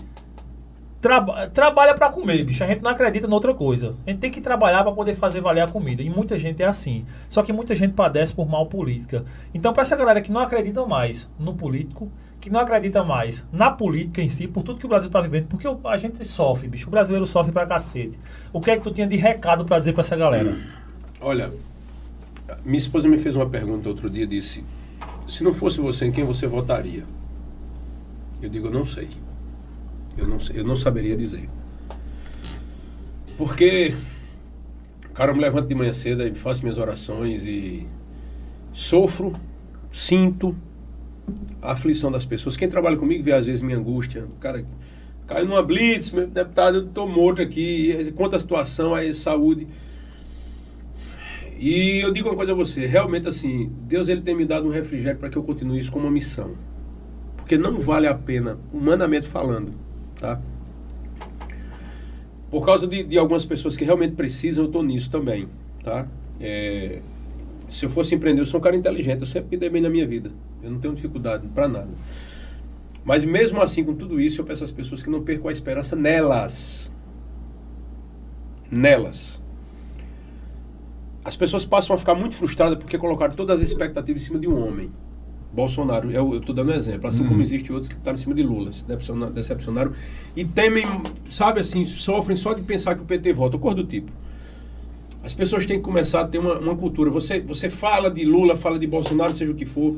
traba, 1.01 1.49
trabalha 1.49 1.93
para 1.93 2.09
comer, 2.09 2.45
bicho. 2.45 2.63
A 2.63 2.67
gente 2.67 2.81
não 2.81 2.91
acredita 2.91 3.27
em 3.27 3.33
outra 3.33 3.53
coisa. 3.53 3.93
A 4.07 4.11
gente 4.11 4.19
tem 4.19 4.31
que 4.31 4.39
trabalhar 4.39 4.83
para 4.83 4.93
poder 4.93 5.15
fazer 5.15 5.41
valer 5.41 5.61
a 5.61 5.67
comida. 5.67 6.01
E 6.01 6.09
muita 6.09 6.39
gente 6.39 6.63
é 6.63 6.65
assim. 6.65 7.05
Só 7.27 7.43
que 7.43 7.51
muita 7.51 7.75
gente 7.75 7.93
padece 7.93 8.33
por 8.33 8.47
mal 8.47 8.67
política. 8.67 9.25
Então, 9.53 9.73
para 9.73 9.81
essa 9.81 9.97
galera 9.97 10.21
que 10.21 10.31
não 10.31 10.39
acredita 10.39 10.85
mais 10.85 11.29
no 11.37 11.53
político, 11.53 12.09
que 12.45 12.51
não 12.51 12.59
acredita 12.59 13.03
mais 13.03 13.43
na 13.51 13.71
política 13.71 14.21
em 14.21 14.29
si, 14.29 14.47
por 14.47 14.61
tudo 14.61 14.79
que 14.79 14.85
o 14.85 14.87
Brasil 14.87 15.07
está 15.07 15.19
vivendo, 15.19 15.47
porque 15.47 15.67
a 15.67 15.97
gente 15.97 16.23
sofre, 16.25 16.67
bicho. 16.67 16.87
O 16.87 16.91
brasileiro 16.91 17.25
sofre 17.25 17.51
pra 17.51 17.65
cacete. 17.65 18.19
O 18.53 18.61
que 18.61 18.69
é 18.69 18.77
que 18.77 18.83
tu 18.83 18.91
tinha 18.91 19.07
de 19.07 19.15
recado 19.15 19.65
para 19.65 19.79
dizer 19.79 19.93
para 19.93 20.01
essa 20.01 20.15
galera? 20.15 20.55
Olha, 21.19 21.51
minha 22.63 22.77
esposa 22.77 23.07
me 23.07 23.17
fez 23.17 23.35
uma 23.35 23.49
pergunta 23.49 23.89
outro 23.89 24.11
dia, 24.11 24.27
disse: 24.27 24.63
se 25.27 25.43
não 25.43 25.55
fosse 25.55 25.81
você, 25.81 26.05
em 26.05 26.11
quem 26.11 26.23
você 26.23 26.45
votaria? 26.45 27.03
Eu 28.39 28.47
digo, 28.47 28.67
eu 28.67 28.71
não 28.71 28.85
sei. 28.85 29.09
Eu 30.15 30.27
não, 30.27 30.37
eu 30.53 30.63
não 30.63 30.77
saberia 30.77 31.17
dizer. 31.17 31.49
Porque, 33.39 33.95
cara, 35.15 35.31
eu 35.31 35.35
me 35.35 35.41
levanto 35.41 35.67
de 35.67 35.73
manhã 35.73 35.93
cedo 35.93 36.21
e 36.21 36.35
faço 36.35 36.61
minhas 36.61 36.77
orações 36.77 37.41
e 37.43 37.87
sofro, 38.71 39.33
sinto 39.91 40.55
a 41.61 41.71
aflição 41.71 42.11
das 42.11 42.25
pessoas. 42.25 42.55
Quem 42.55 42.67
trabalha 42.67 42.97
comigo 42.97 43.23
vê 43.23 43.33
às 43.33 43.45
vezes 43.45 43.61
minha 43.61 43.77
angústia. 43.77 44.25
O 44.25 44.39
cara 44.39 44.65
caiu 45.27 45.45
numa 45.45 45.63
blitz, 45.63 46.11
meu 46.11 46.27
deputado, 46.27 46.77
eu 46.77 46.85
estou 46.85 47.07
morto 47.07 47.41
aqui, 47.41 48.11
conta 48.15 48.37
a 48.37 48.39
situação, 48.39 48.93
aí 48.93 49.13
saúde. 49.13 49.67
E 51.57 52.03
eu 52.03 52.11
digo 52.11 52.29
uma 52.29 52.35
coisa 52.35 52.51
a 52.51 52.55
você, 52.55 52.85
realmente 52.85 53.27
assim, 53.27 53.71
Deus 53.87 54.09
ele 54.09 54.21
tem 54.21 54.35
me 54.35 54.45
dado 54.45 54.67
um 54.67 54.71
refrigério 54.71 55.17
para 55.17 55.29
que 55.29 55.37
eu 55.37 55.43
continue 55.43 55.79
isso 55.79 55.91
como 55.91 56.05
uma 56.05 56.11
missão. 56.11 56.53
Porque 57.37 57.57
não 57.57 57.79
vale 57.79 58.07
a 58.07 58.13
pena, 58.13 58.59
humanamente 58.73 59.27
falando, 59.27 59.73
Tá? 60.19 60.41
Por 62.49 62.65
causa 62.65 62.87
de, 62.87 63.03
de 63.03 63.17
algumas 63.17 63.45
pessoas 63.45 63.75
que 63.75 63.83
realmente 63.83 64.15
precisam, 64.15 64.63
eu 64.63 64.67
estou 64.67 64.83
nisso 64.83 65.09
também. 65.09 65.47
Tá? 65.83 66.07
É, 66.39 67.01
se 67.69 67.85
eu 67.85 67.89
fosse 67.89 68.15
empreender, 68.15 68.41
eu 68.41 68.45
sou 68.45 68.59
um 68.59 68.63
cara 68.63 68.75
inteligente, 68.75 69.21
eu 69.21 69.27
sempre 69.27 69.51
me 69.51 69.57
dei 69.57 69.69
bem 69.69 69.81
na 69.81 69.89
minha 69.89 70.07
vida. 70.07 70.31
Eu 70.61 70.71
não 70.71 70.79
tenho 70.79 70.93
dificuldade 70.93 71.47
para 71.47 71.67
nada. 71.67 71.89
Mas 73.03 73.23
mesmo 73.23 73.61
assim, 73.61 73.83
com 73.83 73.93
tudo 73.93 74.19
isso, 74.19 74.41
eu 74.41 74.45
peço 74.45 74.63
às 74.63 74.71
pessoas 74.71 75.03
que 75.03 75.09
não 75.09 75.21
percam 75.21 75.49
a 75.49 75.51
esperança 75.51 75.95
nelas. 75.95 76.91
Nelas. 78.71 79.39
As 81.23 81.35
pessoas 81.35 81.65
passam 81.65 81.95
a 81.95 81.99
ficar 81.99 82.15
muito 82.15 82.35
frustradas 82.35 82.77
porque 82.77 82.97
colocaram 82.97 83.35
todas 83.35 83.61
as 83.61 83.67
expectativas 83.67 84.21
em 84.21 84.25
cima 84.25 84.39
de 84.39 84.47
um 84.47 84.67
homem. 84.67 84.91
Bolsonaro, 85.55 86.11
eu 86.11 86.37
estou 86.37 86.53
dando 86.53 86.71
um 86.71 86.75
exemplo, 86.75 87.07
assim 87.07 87.21
uhum. 87.21 87.29
como 87.29 87.41
existem 87.41 87.71
outros 87.71 87.87
que 87.87 87.95
estão 87.97 88.13
em 88.13 88.17
cima 88.17 88.35
de 88.35 88.43
Lula, 88.43 88.73
se 88.73 88.85
decepcionaram, 89.33 89.91
e 90.35 90.43
temem, 90.43 90.85
sabe 91.29 91.61
assim, 91.61 91.85
sofrem 91.85 92.35
só 92.35 92.53
de 92.53 92.61
pensar 92.61 92.93
que 92.93 93.01
o 93.01 93.05
PT 93.05 93.31
volta, 93.31 93.57
cor 93.57 93.73
do 93.73 93.85
tipo. 93.85 94.11
As 95.25 95.33
pessoas 95.33 95.65
têm 95.65 95.77
que 95.77 95.83
começar 95.83 96.21
a 96.21 96.27
ter 96.27 96.37
uma, 96.37 96.59
uma 96.59 96.75
cultura. 96.75 97.09
Você, 97.09 97.41
você 97.41 97.67
fala 97.67 98.11
de 98.11 98.23
Lula, 98.23 98.55
fala 98.55 98.77
de 98.77 98.85
Bolsonaro, 98.85 99.33
seja 99.33 99.51
o 99.51 99.55
que 99.55 99.65
for, 99.65 99.95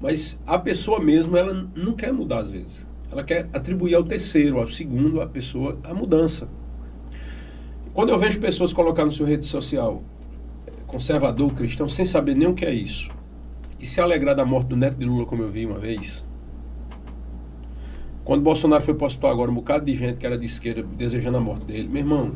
mas 0.00 0.38
a 0.46 0.58
pessoa 0.58 0.98
mesmo, 0.98 1.36
ela 1.36 1.68
não 1.76 1.92
quer 1.92 2.10
mudar 2.10 2.38
às 2.38 2.50
vezes. 2.50 2.86
Ela 3.12 3.22
quer 3.22 3.50
atribuir 3.52 3.94
ao 3.94 4.02
terceiro, 4.02 4.58
ao 4.58 4.66
segundo, 4.66 5.20
a 5.20 5.26
pessoa, 5.26 5.78
a 5.84 5.92
mudança. 5.92 6.48
Quando 7.92 8.08
eu 8.08 8.18
vejo 8.18 8.40
pessoas 8.40 8.72
colocar 8.72 9.04
no 9.04 9.12
seu 9.12 9.26
rede 9.26 9.44
social 9.44 10.02
conservador, 10.86 11.52
cristão, 11.52 11.86
sem 11.86 12.06
saber 12.06 12.34
nem 12.34 12.48
o 12.48 12.54
que 12.54 12.64
é 12.64 12.72
isso, 12.72 13.10
e 13.78 13.84
se 13.84 14.00
alegrar 14.00 14.34
da 14.34 14.46
morte 14.46 14.68
do 14.68 14.76
neto 14.76 14.98
de 14.98 15.04
Lula, 15.04 15.26
como 15.26 15.42
eu 15.42 15.50
vi 15.50 15.66
uma 15.66 15.78
vez. 15.78 16.24
Quando 18.24 18.42
Bolsonaro 18.42 18.82
foi 18.82 18.94
postado 18.94 19.32
agora, 19.32 19.50
um 19.50 19.54
bocado 19.54 19.84
de 19.84 19.94
gente 19.94 20.18
que 20.18 20.26
era 20.26 20.38
de 20.38 20.46
esquerda 20.46 20.82
desejando 20.82 21.36
a 21.36 21.40
morte 21.40 21.66
dele. 21.66 21.88
Meu 21.88 21.98
irmão. 21.98 22.32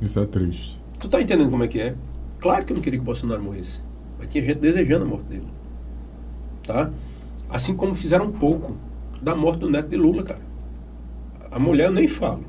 Isso 0.00 0.18
é 0.18 0.26
triste. 0.26 0.85
Tu 0.98 1.08
tá 1.08 1.20
entendendo 1.20 1.50
como 1.50 1.64
é 1.64 1.68
que 1.68 1.80
é? 1.80 1.94
Claro 2.38 2.64
que 2.64 2.72
eu 2.72 2.76
não 2.76 2.82
queria 2.82 2.98
que 2.98 3.02
o 3.02 3.06
Bolsonaro 3.06 3.42
morresse. 3.42 3.80
Mas 4.18 4.28
tinha 4.28 4.42
gente 4.42 4.58
desejando 4.58 5.04
a 5.04 5.08
morte 5.08 5.24
dele. 5.24 5.46
Tá? 6.62 6.90
Assim 7.48 7.74
como 7.74 7.94
fizeram 7.94 8.26
um 8.26 8.32
pouco 8.32 8.76
da 9.20 9.34
morte 9.34 9.60
do 9.60 9.70
neto 9.70 9.88
de 9.88 9.96
Lula, 9.96 10.22
cara. 10.22 10.40
A 11.50 11.58
mulher 11.58 11.86
eu 11.86 11.92
nem 11.92 12.08
falo. 12.08 12.44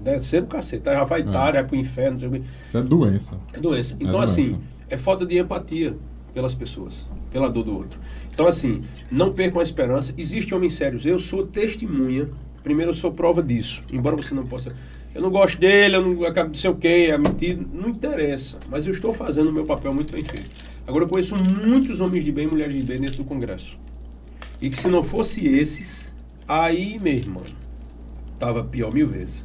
Deve 0.00 0.24
ser 0.24 0.42
o 0.42 0.46
cacete. 0.46 0.84
Já 0.84 1.04
vai 1.04 1.20
é. 1.20 1.24
vai 1.24 1.64
pro 1.64 1.76
inferno. 1.76 2.18
Isso 2.62 2.78
é 2.78 2.82
doença. 2.82 3.40
É 3.52 3.60
doença. 3.60 3.96
Então, 4.00 4.20
é 4.20 4.24
assim, 4.24 4.42
doença. 4.42 4.56
assim, 4.56 4.66
é 4.88 4.98
falta 4.98 5.26
de 5.26 5.38
empatia 5.38 5.96
pelas 6.32 6.54
pessoas, 6.54 7.06
pela 7.30 7.48
dor 7.48 7.64
do 7.64 7.76
outro. 7.76 7.98
Então, 8.32 8.46
assim, 8.46 8.82
não 9.10 9.32
percam 9.32 9.60
a 9.60 9.62
esperança. 9.62 10.14
Existem 10.16 10.56
homens 10.56 10.74
sérios. 10.74 11.04
Eu 11.04 11.18
sou 11.18 11.46
testemunha. 11.46 12.30
Primeiro, 12.62 12.90
eu 12.90 12.94
sou 12.94 13.12
prova 13.12 13.42
disso. 13.42 13.82
Embora 13.90 14.16
você 14.16 14.34
não 14.34 14.44
possa. 14.44 14.72
Eu 15.14 15.20
não 15.20 15.30
gosto 15.30 15.58
dele, 15.58 15.96
eu 15.96 16.02
não 16.02 16.24
acabo 16.24 16.50
de 16.50 16.58
ser 16.58 16.68
o 16.68 16.74
quê, 16.74 17.08
é 17.10 17.18
mentido. 17.18 17.68
Não 17.72 17.88
interessa. 17.88 18.58
Mas 18.68 18.86
eu 18.86 18.92
estou 18.92 19.12
fazendo 19.12 19.50
o 19.50 19.52
meu 19.52 19.66
papel 19.66 19.92
muito 19.92 20.12
bem 20.12 20.24
feito. 20.24 20.50
Agora, 20.86 21.04
eu 21.04 21.08
conheço 21.08 21.36
muitos 21.36 22.00
homens 22.00 22.24
de 22.24 22.32
bem 22.32 22.46
e 22.46 22.50
mulheres 22.50 22.74
de 22.74 22.82
bem 22.82 23.00
dentro 23.00 23.18
do 23.18 23.24
Congresso. 23.24 23.78
E 24.60 24.70
que 24.70 24.76
se 24.76 24.88
não 24.88 25.02
fosse 25.02 25.46
esses, 25.46 26.16
aí, 26.48 26.96
meu 27.00 27.12
irmão, 27.12 27.42
tava 28.38 28.64
pior 28.64 28.92
mil 28.92 29.08
vezes. 29.08 29.44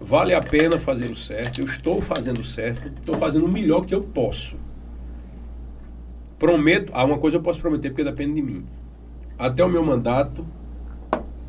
Vale 0.00 0.32
a 0.32 0.40
pena 0.40 0.78
fazer 0.78 1.10
o 1.10 1.14
certo. 1.14 1.60
Eu 1.60 1.64
estou 1.64 2.00
fazendo 2.00 2.40
o 2.40 2.44
certo. 2.44 2.88
Estou 2.88 3.16
fazendo 3.16 3.46
o 3.46 3.48
melhor 3.48 3.84
que 3.84 3.94
eu 3.94 4.02
posso. 4.02 4.56
Prometo, 6.38 6.90
ah, 6.94 7.04
uma 7.04 7.18
coisa 7.18 7.36
eu 7.36 7.42
posso 7.42 7.60
prometer 7.60 7.90
porque 7.90 8.04
depende 8.04 8.34
de 8.34 8.42
mim. 8.42 8.64
Até 9.38 9.62
o 9.64 9.68
meu 9.68 9.84
mandato, 9.84 10.46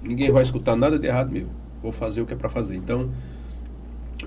ninguém 0.02 0.32
vai 0.32 0.44
escutar 0.44 0.76
nada 0.76 0.98
de 0.98 1.08
errado 1.08 1.32
meu. 1.32 1.48
Vou 1.82 1.92
fazer 1.92 2.22
o 2.22 2.26
que 2.26 2.34
é 2.34 2.38
para 2.38 2.50
fazer. 2.50 2.76
Então, 2.76 3.10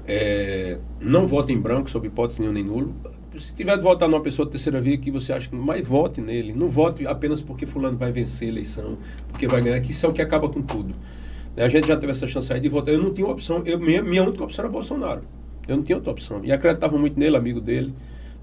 é, 0.07 0.79
não 1.01 1.27
vote 1.27 1.53
em 1.53 1.59
branco, 1.59 1.89
sob 1.89 2.07
hipótese 2.07 2.41
nenhuma 2.41 2.55
nem 2.55 2.65
nulo. 2.65 2.95
Se 3.37 3.55
tiver 3.55 3.77
de 3.77 3.83
votar 3.83 4.09
numa 4.09 4.23
pessoa 4.23 4.47
de 4.47 4.53
terceira 4.53 4.81
via 4.81 4.97
que 4.97 5.11
você 5.11 5.33
acha 5.33 5.49
que 5.49 5.57
mas 5.57 5.87
vote 5.87 6.21
nele. 6.21 6.53
Não 6.53 6.69
vote 6.69 7.07
apenas 7.07 7.43
porque 7.43 7.67
fulano 7.67 7.97
vai 7.97 8.13
vencer 8.13 8.49
a 8.49 8.51
eleição, 8.51 8.99
porque 9.29 9.49
vai 9.49 9.61
ganhar, 9.61 9.81
que 9.81 9.91
isso 9.91 10.07
é 10.07 10.09
o 10.09 10.13
que 10.13 10.23
acaba 10.23 10.49
com 10.49 10.63
tudo. 10.63 10.95
A 11.57 11.69
gente 11.69 11.87
já 11.87 11.97
teve 11.97 12.13
essa 12.13 12.27
chance 12.27 12.53
aí 12.53 12.61
de 12.61 12.69
votar. 12.69 12.95
Eu 12.95 13.03
não 13.03 13.13
tinha 13.13 13.27
opção. 13.27 13.63
Eu, 13.65 13.79
minha, 13.79 14.03
minha 14.03 14.23
única 14.23 14.43
opção 14.43 14.65
era 14.65 14.73
Bolsonaro. 14.73 15.23
Eu 15.69 15.77
não 15.77 15.85
tinha 15.85 15.97
outra 15.97 16.11
opção. 16.11 16.41
E 16.45 16.53
acreditava 16.53 16.99
muito 16.99 17.19
nele, 17.19 17.37
amigo 17.37 17.61
dele. 17.61 17.95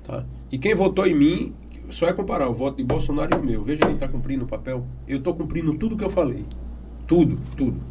Tá? 0.03 0.25
E 0.51 0.57
quem 0.57 0.73
votou 0.73 1.05
em 1.05 1.13
mim, 1.13 1.53
só 1.89 2.07
é 2.07 2.13
comparar 2.13 2.49
o 2.49 2.53
voto 2.53 2.77
de 2.77 2.83
Bolsonaro 2.83 3.35
e 3.35 3.39
o 3.39 3.43
meu. 3.43 3.63
Veja 3.63 3.81
quem 3.81 3.95
está 3.95 4.07
cumprindo 4.07 4.45
o 4.45 4.47
papel. 4.47 4.85
Eu 5.07 5.17
estou 5.17 5.33
cumprindo 5.33 5.73
tudo 5.77 5.97
que 5.97 6.03
eu 6.03 6.09
falei. 6.09 6.45
Tudo, 7.05 7.37
tudo. 7.57 7.81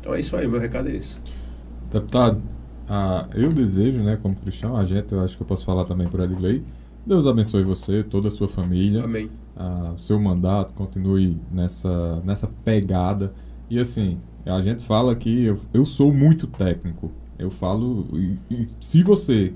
Então 0.00 0.14
é 0.14 0.20
isso 0.20 0.36
aí, 0.36 0.46
meu 0.46 0.60
recado 0.60 0.88
é 0.88 0.96
esse. 0.96 1.16
Deputado, 1.92 2.40
ah, 2.94 3.26
eu 3.34 3.50
desejo, 3.50 4.02
né, 4.02 4.18
como 4.20 4.36
cristão, 4.36 4.76
a 4.76 4.84
gente, 4.84 5.14
eu 5.14 5.20
acho 5.20 5.34
que 5.34 5.42
eu 5.42 5.46
posso 5.46 5.64
falar 5.64 5.86
também 5.86 6.06
por 6.06 6.20
Edgley, 6.20 6.62
Deus 7.06 7.26
abençoe 7.26 7.64
você, 7.64 8.02
toda 8.02 8.28
a 8.28 8.30
sua 8.30 8.48
família. 8.48 9.02
Amém. 9.02 9.30
Ah, 9.56 9.94
seu 9.96 10.20
mandato 10.20 10.74
continue 10.74 11.40
nessa, 11.50 12.20
nessa 12.22 12.46
pegada. 12.62 13.32
E 13.70 13.78
assim, 13.78 14.18
a 14.44 14.60
gente 14.60 14.84
fala 14.84 15.16
que 15.16 15.42
eu, 15.42 15.58
eu 15.72 15.86
sou 15.86 16.12
muito 16.12 16.46
técnico. 16.46 17.10
Eu 17.38 17.50
falo, 17.50 18.06
e, 18.12 18.36
e 18.50 18.66
se 18.78 19.02
você, 19.02 19.54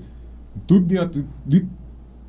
tudo 0.65 0.87
de, 0.87 1.25
de 1.45 1.67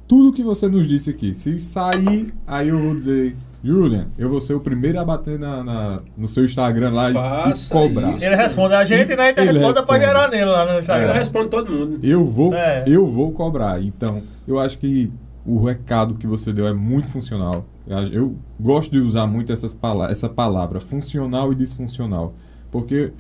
tudo 0.06 0.30
que 0.30 0.42
você 0.42 0.68
nos 0.68 0.86
disse 0.86 1.08
aqui. 1.08 1.32
Se 1.32 1.56
sair, 1.56 2.34
aí 2.46 2.68
eu 2.68 2.78
vou 2.78 2.94
dizer, 2.94 3.34
Julian, 3.62 4.06
eu 4.16 4.28
vou 4.28 4.40
ser 4.40 4.54
o 4.54 4.60
primeiro 4.60 5.00
a 5.00 5.04
bater 5.04 5.38
na, 5.38 5.64
na 5.64 6.00
no 6.16 6.28
seu 6.28 6.44
Instagram 6.44 6.90
lá 6.90 7.10
e, 7.10 7.52
e, 7.52 7.68
cobrar. 7.68 8.14
Isso. 8.14 8.24
Ele 8.24 8.36
responde 8.36 8.74
a 8.74 8.84
gente 8.84 9.12
e, 9.12 9.16
né, 9.16 9.30
então 9.30 9.44
responde 9.44 9.86
pra 9.86 9.98
gerar 9.98 10.28
nele 10.28 10.44
lá 10.44 10.72
no 10.72 10.80
Instagram. 10.80 11.10
É. 11.10 11.12
responde 11.12 11.48
todo 11.48 11.70
mundo. 11.70 11.98
Eu 12.02 12.24
vou, 12.24 12.54
é. 12.54 12.84
eu 12.86 13.06
vou 13.06 13.32
cobrar. 13.32 13.82
Então, 13.82 14.22
eu 14.46 14.60
acho 14.60 14.78
que 14.78 15.12
o 15.44 15.64
recado 15.64 16.14
que 16.14 16.26
você 16.26 16.52
deu 16.52 16.68
é 16.68 16.72
muito 16.72 17.08
funcional. 17.08 17.66
Eu 18.12 18.36
gosto 18.60 18.92
de 18.92 18.98
usar 18.98 19.26
muito 19.26 19.52
essas 19.52 19.72
palavras, 19.72 20.12
essa 20.12 20.28
palavra, 20.28 20.78
funcional 20.78 21.50
e 21.52 21.54
disfuncional. 21.54 22.34
Porque 22.70 23.12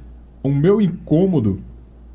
o 0.42 0.50
meu 0.50 0.80
incômodo 0.80 1.60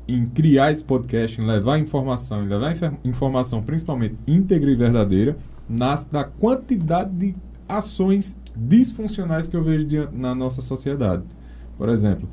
em 0.06 0.24
criar 0.24 0.70
esse 0.70 0.84
podcast, 0.84 1.40
em 1.40 1.44
levar 1.44 1.78
informação, 1.78 2.44
em 2.44 2.48
levar 2.48 2.74
informação 3.04 3.62
principalmente 3.62 4.16
íntegra 4.26 4.70
e 4.70 4.76
verdadeira, 4.76 5.36
nasce 5.68 6.10
da 6.12 6.24
quantidade 6.24 7.10
de 7.10 7.34
ações 7.68 8.36
disfuncionais 8.56 9.46
que 9.46 9.56
eu 9.56 9.62
vejo 9.64 9.84
de, 9.86 10.08
na 10.12 10.34
nossa 10.34 10.60
sociedade. 10.60 11.22
Por 11.76 11.88
exemplo, 11.88 12.28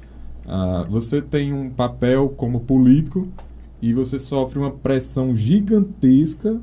uh, 0.46 0.90
você 0.90 1.22
tem 1.22 1.54
um 1.54 1.70
papel 1.70 2.30
como 2.30 2.60
político 2.62 3.28
e 3.82 3.94
você 3.94 4.20
sofre 4.20 4.60
uma 4.60 4.72
pressão 4.72 5.34
gigantesca 5.34 6.60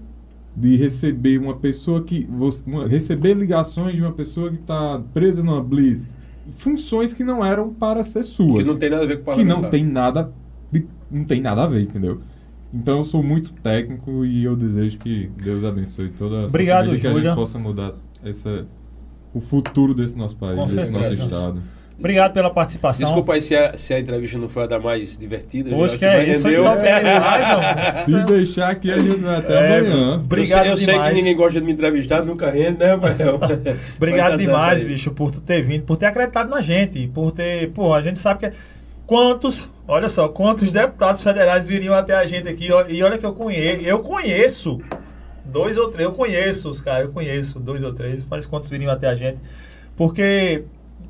de 0.56 0.76
receber 0.76 1.38
uma 1.38 1.56
pessoa 1.56 2.02
que. 2.02 2.26
você- 2.30 2.62
uma- 2.66 2.86
receber 2.86 3.34
ligações 3.34 3.94
de 3.96 4.02
uma 4.02 4.12
pessoa 4.12 4.50
que 4.50 4.56
está 4.56 5.00
presa 5.12 5.42
numa 5.42 5.62
blitz. 5.62 6.14
Funções 6.50 7.12
que 7.12 7.22
não 7.22 7.44
eram 7.44 7.72
para 7.72 8.02
ser 8.02 8.20
Que 8.20 8.24
suas. 8.26 8.66
não 8.66 8.76
tem 8.76 8.90
nada 8.90 9.02
a 9.04 9.06
ver 9.06 9.22
com 9.22 9.30
o 9.30 9.34
que 9.34 9.44
não 9.44 9.62
tem 9.68 9.84
nada 9.84 10.32
de- 10.72 10.86
não 11.10 11.24
tem 11.24 11.40
nada 11.40 11.64
a 11.64 11.66
ver, 11.66 11.82
entendeu? 11.82 12.20
Então 12.72 12.98
eu 12.98 13.04
sou 13.04 13.22
muito 13.22 13.52
técnico 13.54 14.24
e 14.24 14.44
eu 14.44 14.54
desejo 14.56 14.98
que 14.98 15.30
Deus 15.42 15.64
abençoe 15.64 16.10
toda 16.10 16.36
a 16.36 16.38
sua 16.40 16.46
Obrigado, 16.48 16.86
família 16.86 17.00
que 17.00 17.06
a 17.06 17.20
gente 17.20 17.34
possa 17.34 17.58
mudar 17.58 17.92
essa, 18.24 18.66
o 19.34 19.40
futuro 19.40 19.94
desse 19.94 20.16
nosso 20.16 20.36
país, 20.36 20.56
Com 20.58 20.66
desse 20.66 20.90
nosso 20.90 21.08
certeza. 21.08 21.24
estado. 21.24 21.62
Obrigado 21.98 22.32
pela 22.32 22.48
participação. 22.48 23.04
Desculpa 23.06 23.32
aí 23.32 23.42
se 23.42 23.56
a, 23.56 23.76
se 23.76 23.92
a 23.92 23.98
entrevista 23.98 24.38
não 24.38 24.48
foi 24.48 24.62
a 24.62 24.66
da 24.68 24.78
mais 24.78 25.18
divertida. 25.18 25.74
Hoje 25.74 25.98
que 25.98 26.04
é 26.04 26.16
mais 26.18 26.28
isso, 26.28 26.42
foi 26.42 26.50
rendeu. 26.52 26.64
top 26.64 26.80
demais, 26.80 27.94
Se 28.04 28.24
deixar 28.24 28.68
aqui, 28.70 28.92
a 28.92 28.98
gente 29.00 29.16
vai 29.16 29.34
até 29.36 29.52
É, 29.54 29.78
amanhã. 29.80 30.14
Obrigado 30.14 30.66
eu 30.66 30.76
sei, 30.76 30.84
eu 30.84 30.86
sei 30.86 30.94
demais. 30.94 31.08
que 31.08 31.14
ninguém 31.16 31.36
gosta 31.36 31.58
de 31.58 31.66
me 31.66 31.72
entrevistar, 31.72 32.24
nunca 32.24 32.50
rende, 32.50 32.78
né, 32.78 32.94
Rafael? 32.94 33.40
Obrigado 33.96 34.30
tá 34.30 34.36
demais, 34.36 34.78
certo 34.78 34.86
aí. 34.88 34.92
bicho, 34.94 35.10
por 35.10 35.32
tu 35.32 35.40
ter 35.40 35.60
vindo, 35.64 35.82
por 35.82 35.96
ter 35.96 36.06
acreditado 36.06 36.48
na 36.48 36.60
gente, 36.60 37.04
por 37.08 37.32
ter. 37.32 37.70
Pô, 37.72 37.92
a 37.92 38.00
gente 38.00 38.20
sabe 38.20 38.48
que. 38.48 38.56
Quantos, 39.04 39.68
olha 39.88 40.08
só, 40.08 40.28
quantos 40.28 40.70
deputados 40.70 41.20
federais 41.22 41.66
viriam 41.66 41.94
até 41.94 42.14
a 42.14 42.24
gente 42.26 42.46
aqui? 42.46 42.68
E 42.90 43.02
olha 43.02 43.16
que 43.18 43.26
eu 43.26 43.32
conheço, 43.32 43.82
eu 43.82 43.98
conheço 44.00 44.78
dois 45.48 45.76
ou 45.76 45.88
três, 45.88 46.08
eu 46.08 46.14
conheço 46.14 46.68
os 46.70 46.80
caras, 46.80 47.06
eu 47.06 47.12
conheço 47.12 47.58
dois 47.58 47.82
ou 47.82 47.92
três, 47.92 48.24
mas 48.28 48.46
quantos 48.46 48.68
viriam 48.68 48.90
até 48.92 49.06
a 49.08 49.14
gente? 49.14 49.38
Porque 49.96 50.64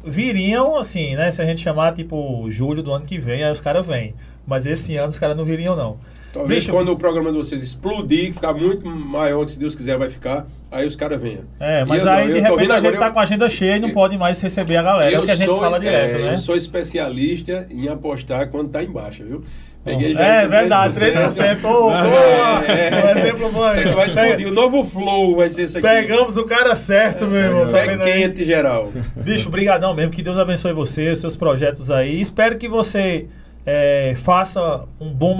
viriam, 0.04 0.76
assim, 0.76 1.14
né? 1.16 1.30
Se 1.30 1.42
a 1.42 1.46
gente 1.46 1.60
chamar, 1.60 1.92
tipo, 1.94 2.46
julho 2.50 2.82
do 2.82 2.92
ano 2.92 3.04
que 3.04 3.18
vem, 3.18 3.44
aí 3.44 3.52
os 3.52 3.60
caras 3.60 3.86
vêm. 3.86 4.14
Mas 4.46 4.64
esse 4.66 4.96
ano 4.96 5.08
os 5.08 5.18
caras 5.18 5.36
não 5.36 5.44
viriam, 5.44 5.76
não. 5.76 5.96
Talvez 6.32 6.60
Bicho, 6.64 6.72
quando 6.72 6.90
o 6.90 6.96
programa 6.96 7.32
de 7.32 7.38
vocês 7.38 7.62
explodir, 7.62 8.32
ficar 8.34 8.52
muito 8.52 8.86
maior, 8.86 9.44
que 9.46 9.52
se 9.52 9.58
Deus 9.58 9.74
quiser 9.74 9.98
vai 9.98 10.10
ficar, 10.10 10.46
aí 10.70 10.86
os 10.86 10.94
caras 10.94 11.20
venham. 11.20 11.44
É, 11.58 11.84
mas 11.86 12.04
eu 12.04 12.10
aí 12.12 12.26
não, 12.26 12.32
de 12.34 12.38
eu 12.38 12.42
repente 12.44 12.70
a 12.72 12.80
gente 12.80 12.98
tá 12.98 13.06
eu- 13.08 13.12
com 13.12 13.18
a 13.18 13.22
agenda 13.22 13.48
cheia 13.48 13.76
e 13.76 13.80
não 13.80 13.88
eu- 13.88 13.94
pode 13.94 14.16
mais 14.18 14.38
receber 14.40 14.76
a 14.76 14.82
galera. 14.82 15.10
É 15.10 15.18
o 15.18 15.24
que 15.24 15.30
a 15.30 15.34
gente 15.34 15.46
sou, 15.46 15.58
fala 15.58 15.80
direto, 15.80 16.16
é, 16.16 16.22
né? 16.24 16.32
Eu 16.34 16.36
sou 16.38 16.54
especialista 16.54 17.66
em 17.70 17.88
apostar 17.88 18.50
quando 18.50 18.68
tá 18.70 18.82
em 18.82 18.90
baixa, 18.90 19.24
viu? 19.24 19.42
É 19.86 20.46
verdade, 20.46 20.98
3%. 20.98 21.64
Ô, 21.64 21.90
boa! 21.90 22.66
É. 22.66 23.18
Exemplo 23.18 23.50
bom 23.50 23.62
aí. 23.62 23.84
Vai 23.92 24.06
explodir. 24.06 24.48
O 24.48 24.52
novo 24.52 24.84
flow 24.84 25.36
vai 25.36 25.48
ser 25.48 25.62
isso 25.64 25.78
aqui. 25.78 25.86
Pegamos 25.86 26.36
o 26.36 26.44
cara 26.44 26.76
certo, 26.76 27.26
meu 27.26 27.40
irmão. 27.40 27.66
Tá 27.66 27.72
Pé 27.72 27.96
quente 27.96 28.44
geral. 28.44 28.92
Bicho, 29.16 29.48
brigadão 29.50 29.94
mesmo. 29.94 30.12
Que 30.12 30.22
Deus 30.22 30.38
abençoe 30.38 30.72
você, 30.72 31.10
os 31.10 31.20
seus 31.20 31.36
projetos 31.36 31.90
aí. 31.90 32.20
Espero 32.20 32.58
que 32.58 32.68
você 32.68 33.26
é, 33.64 34.14
faça 34.22 34.84
um 35.00 35.10
bom 35.10 35.34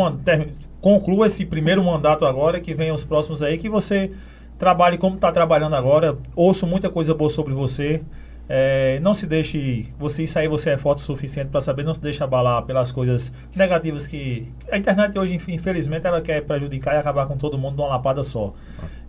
conclua 0.80 1.26
esse 1.26 1.44
primeiro 1.44 1.82
mandato 1.82 2.24
agora, 2.24 2.60
que 2.60 2.74
venham 2.74 2.94
os 2.94 3.04
próximos 3.04 3.42
aí, 3.42 3.58
que 3.58 3.68
você 3.68 4.10
trabalhe 4.58 4.98
como 4.98 5.16
está 5.16 5.30
trabalhando 5.32 5.76
agora. 5.76 6.16
Ouço 6.34 6.66
muita 6.66 6.88
coisa 6.88 7.14
boa 7.14 7.28
sobre 7.28 7.52
você. 7.52 8.02
É, 8.48 8.98
não 9.00 9.12
se 9.12 9.26
deixe. 9.26 9.86
Você, 9.98 10.22
isso 10.22 10.38
aí 10.38 10.48
você 10.48 10.70
é 10.70 10.78
forte 10.78 10.98
o 10.98 11.04
suficiente 11.04 11.50
para 11.50 11.60
saber, 11.60 11.84
não 11.84 11.92
se 11.92 12.00
deixe 12.00 12.24
abalar 12.24 12.62
pelas 12.62 12.90
coisas 12.90 13.32
negativas 13.54 14.06
que. 14.06 14.48
A 14.70 14.78
internet 14.78 15.18
hoje, 15.18 15.38
infelizmente, 15.48 16.06
ela 16.06 16.22
quer 16.22 16.42
prejudicar 16.42 16.94
e 16.94 16.98
acabar 16.98 17.26
com 17.26 17.36
todo 17.36 17.58
mundo 17.58 17.76
de 17.76 17.82
uma 17.82 17.88
lapada 17.88 18.22
só. 18.22 18.54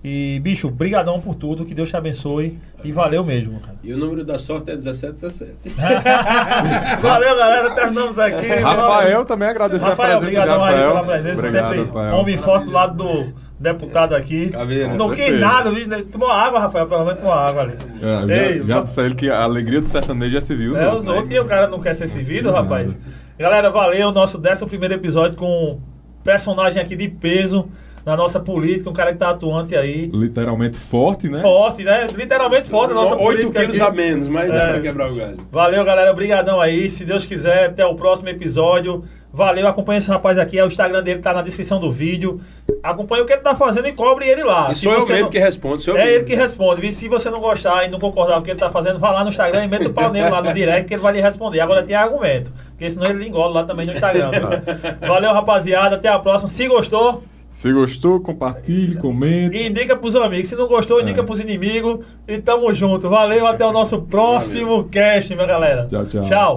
E, 0.03 0.39
bicho, 0.41 0.69
brigadão 0.69 1.19
por 1.19 1.35
tudo, 1.35 1.65
que 1.65 1.73
Deus 1.73 1.89
te 1.89 1.97
abençoe 1.97 2.57
e 2.83 2.91
valeu 2.91 3.23
mesmo, 3.23 3.59
cara. 3.59 3.75
E 3.83 3.93
o 3.93 3.97
número 3.97 4.23
da 4.23 4.39
sorte 4.39 4.71
é 4.71 4.75
1717. 4.75 5.75
Valeu, 7.01 7.35
galera. 7.35 7.75
Terminamos 7.75 8.17
aqui. 8.17 8.47
Rafael 8.47 9.25
também 9.25 9.49
agradecer 9.49 9.89
Rafael, 9.89 10.15
a 10.15 10.19
presença 10.19 10.31
de 10.31 10.49
obrigadão 10.49 10.63
aí 10.63 10.73
Rafael. 10.73 10.91
pela 10.91 11.03
presença. 11.05 11.41
Obrigado, 11.41 11.75
sempre 11.75 11.87
Rafael. 11.87 12.15
homem 12.15 12.37
forte 12.37 12.65
do 12.65 12.71
lado 12.71 12.95
do 12.95 13.33
deputado 13.59 14.15
aqui. 14.15 14.49
Caveira. 14.49 14.93
Não 14.95 15.09
certeza. 15.13 15.39
nada, 15.39 15.71
viu? 15.71 16.05
tomou 16.05 16.31
água, 16.31 16.59
Rafael. 16.59 16.87
Pelo 16.87 17.03
menos 17.05 17.19
tomou 17.19 17.33
água 17.33 17.63
ali. 17.63 17.73
É, 18.01 18.27
já, 18.27 18.35
Ei, 18.35 18.57
já 18.65 18.75
va- 18.77 18.81
disse 18.83 19.01
a 19.01 19.03
ele 19.05 19.15
que 19.15 19.29
a 19.29 19.43
alegria 19.43 19.81
do 19.81 19.87
sertanejo 19.87 20.37
é 20.37 20.41
se 20.41 20.55
viu 20.55 20.71
os 20.71 20.79
É, 20.79 20.87
os 20.93 21.05
né? 21.05 21.11
outros. 21.13 21.33
E 21.33 21.39
o 21.39 21.45
cara 21.45 21.67
não 21.67 21.79
quer 21.79 21.93
ser 21.93 22.07
servido, 22.07 22.51
rapaz. 22.51 22.97
Galera, 23.37 23.69
valeu. 23.69 24.11
Nosso 24.11 24.37
11 24.39 24.65
primeiro 24.65 24.93
episódio 24.93 25.37
com 25.37 25.73
um 25.73 25.79
personagem 26.23 26.81
aqui 26.81 26.95
de 26.95 27.07
peso 27.09 27.65
na 28.05 28.15
nossa 28.15 28.39
política. 28.39 28.89
Um 28.89 28.93
cara 28.93 29.11
que 29.11 29.19
tá 29.19 29.29
atuante 29.29 29.75
aí. 29.75 30.09
Literalmente 30.13 30.77
forte, 30.77 31.27
né? 31.29 31.39
Forte, 31.41 31.83
né? 31.83 32.07
Literalmente 32.15 32.69
forte 32.69 32.91
a 32.91 32.95
nossa 32.95 33.15
8 33.15 33.23
política 33.23 33.59
quilos 33.61 33.81
aqui. 33.81 33.91
a 33.91 33.93
menos, 33.93 34.29
mas 34.29 34.49
dá 34.49 34.55
É. 34.63 34.67
pra 34.71 34.81
quebrar 34.81 35.11
o 35.11 35.15
galho. 35.15 35.37
Valeu, 35.51 35.83
galera. 35.83 36.11
Obrigadão 36.11 36.59
aí. 36.61 36.89
Se 36.89 37.03
Deus 37.05 37.25
quiser, 37.25 37.65
até 37.67 37.85
o 37.85 37.95
próximo 37.95 38.29
episódio. 38.29 39.03
Valeu, 39.31 39.67
acompanha 39.67 39.99
esse 39.99 40.09
rapaz 40.09 40.39
aqui. 40.39 40.59
O 40.59 40.65
Instagram 40.65 41.03
dele 41.03 41.19
tá 41.21 41.31
na 41.33 41.41
descrição 41.43 41.79
do 41.79 41.91
vídeo. 41.91 42.41
Acompanha 42.81 43.21
o 43.23 43.25
que 43.27 43.33
ele 43.33 43.41
tá 43.41 43.53
fazendo 43.55 43.87
e 43.87 43.91
cobre 43.91 44.25
ele 44.27 44.43
lá. 44.43 44.71
E 44.71 44.73
Se 44.75 44.81
sou 44.81 44.91
eu 44.93 44.99
mesmo 44.99 45.19
não- 45.21 45.29
que 45.29 45.37
respondo. 45.37 45.79
Sou 45.81 45.93
eu 45.93 45.99
É 45.99 46.03
mesmo. 46.05 46.17
ele 46.17 46.23
que 46.25 46.35
responde. 46.35 46.87
E 46.87 46.91
se 46.91 47.07
você 47.07 47.29
não 47.29 47.39
gostar 47.39 47.85
e 47.85 47.89
não 47.89 47.99
concordar 47.99 48.33
com 48.35 48.39
o 48.39 48.43
que 48.43 48.49
ele 48.51 48.59
tá 48.59 48.71
fazendo, 48.71 48.97
vá 48.97 49.11
lá 49.11 49.23
no 49.23 49.29
Instagram 49.29 49.65
e 49.65 49.67
meta 49.67 49.87
o 49.87 49.93
pau 49.93 50.11
nele 50.11 50.29
lá 50.29 50.41
no 50.41 50.51
direct 50.53 50.87
que 50.87 50.93
ele 50.95 51.01
vai 51.01 51.13
lhe 51.13 51.21
responder. 51.21 51.59
Agora 51.59 51.83
tem 51.83 51.95
argumento. 51.95 52.51
Porque 52.71 52.89
senão 52.89 53.05
ele 53.07 53.27
engola 53.27 53.61
lá 53.61 53.63
também 53.65 53.85
no 53.85 53.93
Instagram. 53.93 54.31
tá? 54.31 54.97
Valeu, 55.07 55.31
rapaziada. 55.31 55.95
Até 55.97 56.07
a 56.09 56.17
próxima. 56.17 56.47
Se 56.47 56.67
gostou, 56.67 57.23
Se 57.51 57.71
gostou, 57.71 58.19
compartilhe, 58.21 58.95
comente. 58.97 59.55
e 59.57 59.67
indica 59.67 59.95
pros 59.95 60.15
amigos. 60.15 60.47
Se 60.49 60.55
não 60.55 60.67
gostou, 60.67 61.01
indica 61.01 61.21
É. 61.21 61.23
pros 61.23 61.39
inimigos. 61.39 61.99
E 62.27 62.39
tamo 62.39 62.73
junto. 62.73 63.07
Valeu, 63.09 63.45
até 63.45 63.63
o 63.65 63.71
nosso 63.71 64.01
próximo 64.01 64.85
cast, 64.85 65.35
minha 65.35 65.45
galera. 65.47 65.85
Tchau, 65.87 66.05
tchau. 66.07 66.21
Tchau. 66.23 66.55